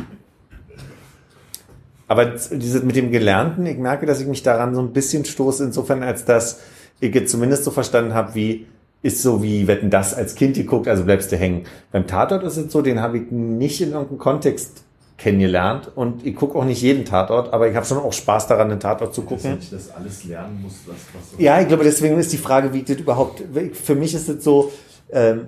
Aber 2.08 2.26
diese 2.26 2.82
mit 2.82 2.96
dem 2.96 3.12
Gelernten, 3.12 3.66
ich 3.66 3.78
merke, 3.78 4.06
dass 4.06 4.22
ich 4.22 4.28
mich 4.28 4.44
daran 4.44 4.76
so 4.76 4.82
ein 4.82 4.94
bisschen 4.94 5.26
stoße, 5.26 5.64
insofern, 5.64 6.04
als 6.04 6.26
dass 6.26 6.60
ich 7.00 7.14
jetzt 7.14 7.32
zumindest 7.32 7.64
so 7.64 7.72
verstanden 7.72 8.14
habe, 8.14 8.36
wie 8.36 8.68
ist 9.02 9.22
so 9.22 9.42
wie 9.42 9.68
Wetten 9.68 9.90
das 9.90 10.14
als 10.14 10.36
Kind 10.36 10.56
geguckt, 10.56 10.88
also 10.88 11.06
bleibst 11.06 11.32
du 11.32 11.38
hängen. 11.38 11.64
Beim 11.92 12.06
Tatort 12.06 12.44
ist 12.44 12.58
es 12.58 12.72
so, 12.72 12.82
den 12.82 13.00
habe 13.00 13.18
ich 13.20 13.32
nicht 13.32 13.82
in 13.82 13.92
irgendeinem 13.92 14.18
Kontext 14.18 14.84
kennengelernt 15.20 15.91
und 15.96 16.26
ich 16.26 16.36
gucke 16.36 16.58
auch 16.58 16.64
nicht 16.64 16.82
jeden 16.82 17.06
Tatort, 17.06 17.54
aber 17.54 17.70
ich 17.70 17.76
habe 17.76 17.86
schon 17.86 17.98
auch 17.98 18.14
Spaß 18.14 18.48
daran, 18.48 18.70
den 18.70 18.80
Tatort 18.80 19.14
zu 19.14 19.22
Dass 19.22 19.30
gucken. 19.30 19.58
ich 19.60 19.70
das 19.70 19.91
alles 19.91 20.24
lernen 20.24 20.62
muss, 20.62 20.74
was, 20.86 20.96
was 21.14 21.32
so 21.32 21.38
Ja, 21.38 21.60
ich 21.60 21.68
glaube, 21.68 21.84
deswegen 21.84 22.18
ist 22.18 22.32
die 22.32 22.38
Frage, 22.38 22.74
wie 22.74 22.84
das 22.84 22.98
überhaupt, 22.98 23.44
für 23.74 23.96
mich 23.96 24.14
ist 24.14 24.30
es 24.30 24.44
so, 24.44 24.72
ähm, 25.12 25.48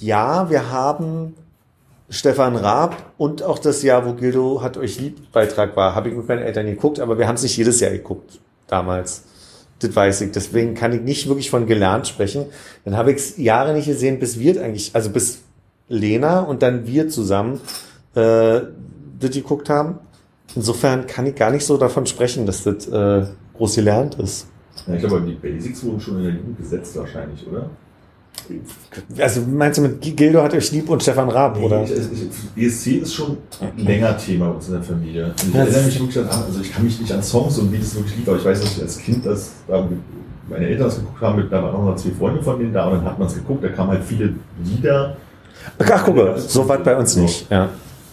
ja, 0.00 0.48
wir 0.50 0.70
haben 0.70 1.34
Stefan 2.08 2.56
Raab 2.56 2.96
und 3.18 3.42
auch 3.42 3.58
das 3.58 3.82
Jahr, 3.82 4.06
wo 4.06 4.14
Gildo 4.14 4.62
hat 4.62 4.76
euch 4.78 4.98
lieb 4.98 5.30
Beitrag 5.30 5.76
war, 5.76 5.94
habe 5.94 6.08
ich 6.08 6.16
mit 6.16 6.26
meinen 6.26 6.42
Eltern 6.42 6.66
geguckt, 6.66 6.98
aber 7.00 7.18
wir 7.18 7.28
haben 7.28 7.36
es 7.36 7.42
nicht 7.42 7.56
jedes 7.56 7.80
Jahr 7.80 7.92
geguckt, 7.92 8.40
damals. 8.66 9.24
Das 9.78 9.94
weiß 9.94 10.22
ich. 10.22 10.32
Deswegen 10.32 10.74
kann 10.74 10.92
ich 10.92 11.00
nicht 11.00 11.28
wirklich 11.28 11.48
von 11.48 11.66
gelernt 11.66 12.06
sprechen. 12.06 12.46
Dann 12.84 12.96
habe 12.96 13.12
ich 13.12 13.16
es 13.18 13.36
Jahre 13.38 13.72
nicht 13.72 13.86
gesehen, 13.86 14.18
bis 14.18 14.38
wir 14.38 14.62
eigentlich, 14.62 14.90
also 14.92 15.08
bis 15.08 15.40
Lena 15.88 16.40
und 16.40 16.62
dann 16.62 16.86
wir 16.86 17.08
zusammen 17.08 17.60
äh, 18.14 18.60
das 19.18 19.30
geguckt 19.30 19.68
haben. 19.68 19.98
Insofern 20.56 21.06
kann 21.06 21.26
ich 21.26 21.34
gar 21.34 21.50
nicht 21.50 21.64
so 21.64 21.76
davon 21.76 22.06
sprechen, 22.06 22.46
dass 22.46 22.64
das 22.64 22.88
äh, 22.88 23.26
groß 23.56 23.76
gelernt 23.76 24.16
ist. 24.16 24.46
Ja, 24.86 24.94
ich 24.94 25.00
glaube, 25.00 25.20
die 25.20 25.34
Basics 25.34 25.84
wurden 25.84 26.00
schon 26.00 26.16
in 26.18 26.24
der 26.24 26.32
Jugend 26.32 26.58
gesetzt 26.58 26.96
wahrscheinlich, 26.96 27.46
oder? 27.46 27.68
Also 29.18 29.42
meinst 29.42 29.78
du 29.78 29.82
mit 29.82 30.00
Gildo 30.00 30.42
hat 30.42 30.54
euch 30.54 30.72
lieb 30.72 30.88
und 30.88 31.02
Stefan 31.02 31.28
Raab, 31.28 31.58
oder? 31.60 31.84
Ich, 31.84 31.92
ich, 32.56 32.66
ESC 32.66 32.86
ist 33.02 33.14
schon 33.14 33.36
länger 33.76 34.16
Thema 34.16 34.48
bei 34.48 34.54
uns 34.54 34.66
in 34.68 34.74
der 34.74 34.82
Familie. 34.82 35.34
Ich 35.36 35.54
Ja, 35.54 35.60
erinnere 35.60 35.82
mich 35.84 36.00
wirklich 36.00 36.18
an, 36.18 36.28
also 36.28 36.60
ich 36.60 36.72
kann 36.72 36.84
mich 36.84 36.98
nicht 37.00 37.12
an 37.12 37.22
Songs 37.22 37.58
und 37.58 37.70
Lieds 37.70 37.94
wirklich 37.94 38.16
lieb, 38.16 38.28
aber 38.28 38.38
ich 38.38 38.44
weiß, 38.44 38.60
dass 38.60 38.76
ich 38.76 38.82
als 38.82 38.98
Kind 38.98 39.26
das, 39.26 39.52
da 39.68 39.86
meine 40.48 40.66
Eltern 40.66 40.86
das 40.86 40.96
geguckt 40.96 41.20
haben, 41.20 41.48
da 41.48 41.62
waren 41.62 41.74
auch 41.74 41.84
noch 41.84 41.96
zwei 41.96 42.10
Freunde 42.10 42.42
von 42.42 42.58
denen 42.58 42.72
da 42.72 42.86
und 42.86 42.98
dann 42.98 43.04
hat 43.04 43.18
man 43.18 43.28
es 43.28 43.34
geguckt, 43.34 43.62
da 43.62 43.68
kamen 43.68 43.90
halt 43.90 44.04
viele 44.04 44.34
Lieder 44.64 45.16
Ach, 45.78 46.04
gucke, 46.04 46.34
so 46.38 46.66
weit 46.68 46.82
bei 46.82 46.96
uns 46.96 47.16
nicht. 47.16 47.50
Ja, 47.50 47.68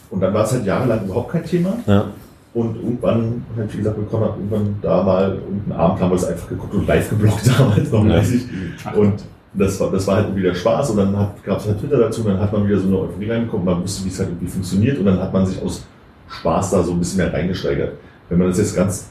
und 0.10 0.20
dann 0.22 0.34
war 0.34 0.44
es 0.46 0.52
halt 0.54 0.66
jahrelang 0.66 1.06
überhaupt 1.06 1.32
kein 1.32 1.44
Thema. 1.46 1.78
ja. 1.88 2.06
Und 2.54 2.76
irgendwann, 2.78 3.44
halt, 3.56 3.72
wie 3.74 3.78
gesagt, 3.78 3.98
bekommen 3.98 4.24
hat 4.26 4.36
irgendwann 4.38 4.76
da 4.82 5.04
mal 5.04 5.36
irgendeinen 5.36 5.80
Abend 5.80 6.00
haben 6.02 6.10
wir 6.10 6.16
es 6.16 6.26
einfach 6.26 6.50
geguckt 6.50 6.74
und 6.74 6.88
live 6.88 7.08
geblockt 7.10 7.48
damals 7.60 7.92
noch, 7.92 8.04
Ja. 8.06 8.16
weiß 8.16 8.32
ich. 8.32 8.44
Und 8.96 9.14
das 9.54 9.80
war, 9.80 9.92
das 9.92 10.08
war 10.08 10.16
halt 10.16 10.26
irgendwie 10.28 10.42
der 10.44 10.56
Spaß 10.56 10.90
und 10.92 10.98
dann 10.98 11.14
gab 11.46 11.60
es 11.60 11.68
halt 11.68 11.80
Twitter 11.80 11.98
dazu 12.00 12.22
und 12.22 12.28
dann 12.30 12.40
hat 12.40 12.52
man 12.52 12.66
wieder 12.68 12.80
so 12.80 12.88
eine 12.88 12.98
Euphorie 12.98 13.30
reinbekommen, 13.30 13.66
man 13.66 13.84
wusste, 13.84 14.06
wie 14.06 14.10
es 14.10 14.18
halt 14.18 14.30
irgendwie 14.30 14.48
funktioniert 14.48 14.98
und 14.98 15.06
dann 15.06 15.20
hat 15.20 15.32
man 15.32 15.46
sich 15.46 15.62
aus 15.62 15.86
Spaß 16.30 16.72
da 16.72 16.82
so 16.84 16.94
ein 16.94 17.00
bisschen 17.00 17.18
mehr 17.18 17.32
reingesteigert. 17.32 17.92
Wenn 18.30 18.40
man 18.40 18.48
das 18.48 18.58
jetzt 18.58 18.76
ganz 18.76 19.10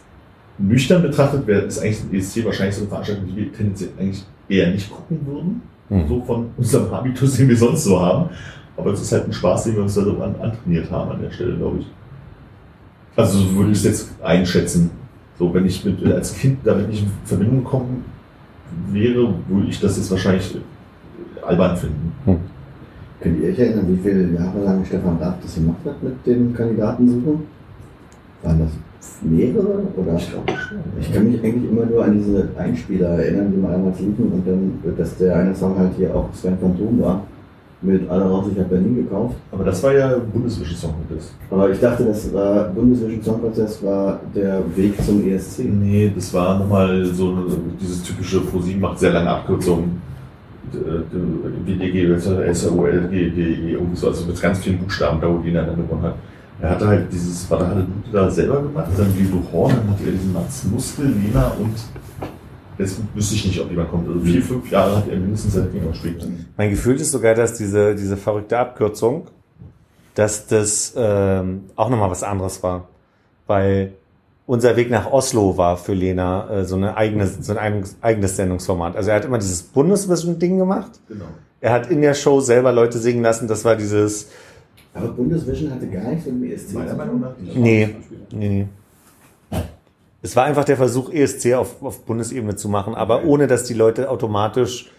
nüchtern 0.58 1.02
betrachtet, 1.02 1.46
wäre 1.46 1.60
ist 1.62 1.78
eigentlich 1.80 2.02
ein 2.02 2.14
ESC 2.14 2.44
wahrscheinlich 2.44 2.74
so 2.74 2.80
eine 2.82 2.88
Veranstaltung, 2.90 3.26
die 3.28 3.36
wir 3.36 3.52
tendenziell 3.52 3.90
eigentlich 3.98 4.24
eher 4.48 4.70
nicht 4.70 4.90
gucken 4.90 5.20
würden, 5.24 5.62
Hm. 5.88 6.08
so 6.08 6.20
von 6.24 6.46
unserem 6.56 6.90
Habitus, 6.90 7.36
den 7.36 7.48
wir 7.48 7.56
sonst 7.56 7.84
so 7.84 8.00
haben. 8.00 8.30
Aber 8.76 8.92
es 8.92 9.00
ist 9.00 9.12
halt 9.12 9.26
ein 9.26 9.32
Spaß, 9.32 9.64
den 9.64 9.76
wir 9.76 9.82
uns 9.82 9.94
da 9.94 10.02
so 10.02 10.12
an, 10.22 10.34
antrainiert 10.40 10.90
haben 10.90 11.10
an 11.10 11.22
der 11.22 11.30
Stelle, 11.30 11.56
glaube 11.56 11.78
ich. 11.80 11.86
Also 13.16 13.38
so 13.38 13.54
würde 13.54 13.70
ich 13.72 13.78
es 13.78 13.84
jetzt 13.84 14.08
einschätzen. 14.22 14.90
So, 15.38 15.52
wenn 15.52 15.66
ich 15.66 15.84
mit, 15.84 16.04
als 16.06 16.34
Kind 16.34 16.58
damit 16.64 16.88
nicht 16.88 17.02
in 17.02 17.10
Verbindung 17.24 17.64
gekommen 17.64 18.04
wäre, 18.90 19.34
würde 19.48 19.68
ich 19.68 19.80
das 19.80 19.96
jetzt 19.96 20.10
wahrscheinlich 20.10 20.58
albern 21.46 21.76
finden. 21.76 22.12
Könnt 23.20 23.42
ihr 23.42 23.50
euch 23.50 23.58
erinnern, 23.58 23.86
wie 23.88 23.96
viele 23.96 24.32
Jahre 24.32 24.62
lang 24.62 24.84
Stefan 24.84 25.16
Raab 25.16 25.40
das 25.42 25.54
gemacht 25.54 25.78
hat 25.84 26.02
mit 26.02 26.26
dem 26.26 26.54
Kandidatensuchen? 26.54 27.40
Waren 28.42 28.58
das 28.60 28.70
mehrere? 29.22 29.82
Oder? 29.96 30.16
Ich 30.16 30.30
glaube 30.30 30.52
schon. 30.52 30.78
Ich 31.00 31.12
kann 31.12 31.30
mich 31.30 31.42
eigentlich 31.42 31.70
immer 31.70 31.86
nur 31.86 32.04
an 32.04 32.18
diese 32.18 32.48
Einspieler 32.58 33.08
erinnern, 33.08 33.52
die 33.52 33.58
mal 33.58 33.74
einmal 33.74 33.92
liefen 33.98 34.32
und 34.32 34.46
dann, 34.46 34.96
dass 34.96 35.16
der 35.16 35.36
eine 35.36 35.54
Song 35.54 35.78
halt 35.78 35.92
hier 35.96 36.14
auch 36.14 36.28
Sven 36.34 36.58
Phantom 36.58 37.00
war. 37.00 37.22
Mit 37.82 38.08
Alle 38.08 38.24
raus, 38.24 38.46
ich 38.50 38.62
Berlin 38.64 38.96
gekauft. 38.96 39.36
Aber 39.52 39.64
das 39.64 39.82
war 39.82 39.92
ja 39.92 40.16
Bundesvision 40.32 40.76
Song 40.76 40.94
Contest. 40.94 41.34
Aber 41.50 41.70
ich 41.70 41.78
dachte, 41.78 42.04
das 42.04 42.32
war 42.32 42.68
Bundesvision 42.68 43.22
Song 43.22 43.40
Contest 43.40 43.84
war 43.84 44.18
der 44.34 44.62
Weg 44.74 44.94
zum 45.04 45.26
E 45.26 45.34
ESC. 45.34 45.64
Nee, 45.64 46.10
das 46.14 46.32
war 46.32 46.58
nochmal 46.58 47.04
so 47.04 47.36
dieses 47.78 48.02
typische 48.02 48.40
ProSieben 48.40 48.80
macht 48.80 48.98
sehr 48.98 49.12
lange 49.12 49.28
Abkürzungen. 49.28 50.00
WDG, 50.72 52.18
SROL, 52.18 53.08
GDE, 53.10 53.72
irgendwie 53.72 53.96
so, 53.96 54.08
also 54.08 54.26
mit 54.26 54.40
ganz 54.40 54.58
vielen 54.58 54.78
Buchstaben, 54.78 55.20
da 55.20 55.28
wo 55.28 55.38
die 55.38 55.52
dann 55.52 55.76
gewonnen 55.76 56.02
hat. 56.02 56.14
Er 56.60 56.70
hatte 56.70 56.88
halt 56.88 57.12
dieses, 57.12 57.48
was 57.50 57.60
er 57.60 57.68
hatte 57.68 57.86
da 58.12 58.30
selber 58.30 58.62
gemacht, 58.62 58.86
dann 58.96 59.14
Guido 59.14 59.42
Horn, 59.52 59.74
dann 59.76 59.90
hat 59.90 60.00
er 60.04 60.12
diesen 60.12 60.32
Mats 60.32 60.64
Muskel, 60.64 61.06
Lena 61.06 61.52
und 61.58 61.74
jetzt 62.78 63.00
wüsste 63.14 63.34
ich 63.34 63.46
nicht, 63.46 63.60
ob 63.60 63.70
jemand 63.70 63.90
kommt. 63.90 64.08
Also 64.08 64.20
vier, 64.20 64.42
fünf 64.42 64.70
Jahre 64.70 64.96
hat 64.96 65.08
er 65.08 65.18
mindestens 65.18 65.54
seitdem 65.54 65.88
gespielt. 65.88 66.28
Mein 66.56 66.70
Gefühl 66.70 66.96
ist 66.96 67.12
sogar, 67.12 67.34
dass 67.34 67.54
diese, 67.54 67.94
diese 67.94 68.16
verrückte 68.16 68.58
Abkürzung, 68.58 69.28
dass 70.14 70.46
das 70.46 70.94
ähm, 70.96 71.64
auch 71.76 71.88
nochmal 71.90 72.10
was 72.10 72.22
anderes 72.22 72.62
war. 72.62 72.88
Weil 73.46 73.92
unser 74.46 74.76
Weg 74.76 74.90
nach 74.90 75.10
Oslo 75.10 75.56
war 75.56 75.76
für 75.76 75.92
Lena 75.94 76.48
äh, 76.50 76.64
so, 76.64 76.76
eine 76.76 76.96
eigene, 76.96 77.26
so 77.26 77.52
ein 77.56 77.84
eigenes, 78.00 78.36
Sendungsformat. 78.36 78.96
Also 78.96 79.10
er 79.10 79.16
hat 79.16 79.24
immer 79.24 79.38
dieses 79.38 79.62
Bundesvision-Ding 79.62 80.58
gemacht. 80.58 80.92
Genau. 81.08 81.26
Er 81.60 81.72
hat 81.72 81.90
in 81.90 82.00
der 82.00 82.14
Show 82.14 82.40
selber 82.40 82.72
Leute 82.72 82.98
singen 82.98 83.22
lassen. 83.22 83.48
Das 83.48 83.64
war 83.64 83.76
dieses, 83.76 84.28
Aber 84.94 85.08
Bundesvision 85.08 85.70
hatte 85.72 85.86
gar 85.88 86.04
nichts 86.10 86.26
mit 86.26 86.34
dem 86.34 86.52
ESC 86.52 86.74
Meiner 86.74 86.90
zu 86.90 86.96
Meinung 86.96 87.14
tun. 87.14 87.20
nach 87.22 87.36
nicht. 87.38 87.56
nee, 87.56 87.96
nee, 88.32 88.48
nee. 88.48 88.66
Es 90.22 90.34
war 90.34 90.44
einfach 90.44 90.64
der 90.64 90.76
Versuch, 90.76 91.12
ESC 91.12 91.54
auf, 91.54 91.82
auf 91.82 92.04
Bundesebene 92.04 92.56
zu 92.56 92.68
machen, 92.68 92.94
aber 92.94 93.24
ohne, 93.24 93.46
dass 93.46 93.64
die 93.64 93.74
Leute 93.74 94.10
automatisch 94.10 94.90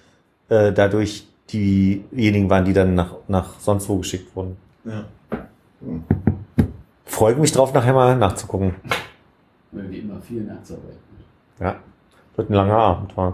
äh, 0.49 0.71
dadurch 0.71 1.27
diejenigen 1.51 2.49
waren, 2.49 2.65
die 2.65 2.73
dann 2.73 2.95
nach, 2.95 3.15
nach 3.27 3.59
sonst 3.59 3.89
wo 3.89 3.97
geschickt 3.97 4.35
wurden. 4.35 4.57
Ja. 4.85 5.05
Freue 7.05 7.35
mich 7.35 7.51
drauf, 7.51 7.73
nachher 7.73 7.93
mal 7.93 8.15
nachzugucken. 8.17 8.75
Weil 9.71 9.89
wie 9.89 9.99
immer 9.99 10.21
viel 10.21 10.43
Nachtsarbeit. 10.43 10.97
Ja, 11.59 11.75
wird 12.35 12.49
ein 12.49 12.53
langer 12.53 12.77
Abend, 12.77 13.17
war. 13.17 13.33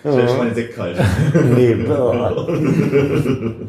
Stell 0.00 0.28
schon 0.28 0.38
mal 0.38 0.46
den 0.46 0.54
Sekt 0.54 0.74
kalt. 0.76 0.98
Nee. 1.54 1.74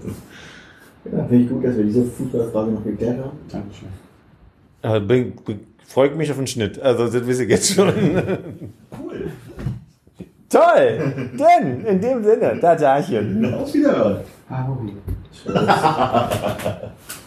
Ja, 1.10 1.24
finde 1.26 1.44
ich 1.44 1.50
gut, 1.50 1.64
dass 1.64 1.78
wir 1.78 1.86
diese 1.86 2.04
Fußballfrage 2.04 2.72
noch 2.72 2.84
geklärt 2.84 3.20
haben. 3.20 3.38
Dankeschön. 3.50 3.88
äh, 4.82 5.00
bin, 5.00 5.34
bin, 5.46 5.60
freut 5.88 6.16
mich 6.16 6.30
auf 6.30 6.38
den 6.38 6.48
Schnitt. 6.48 6.80
Also, 6.80 7.06
das 7.06 7.26
wisst 7.26 7.42
ihr 7.42 7.48
jetzt 7.48 7.74
schon. 7.74 7.88
Cool. 7.88 9.32
Toll! 10.50 11.32
Denn, 11.34 11.86
in 11.86 12.00
dem 12.00 12.24
Sinne, 12.24 12.60
Tatarchen. 12.60 13.54
Auf 13.54 13.74
Wiederhören. 13.74 14.20
Ahoi. 14.50 14.94
Tschüss. 15.34 15.54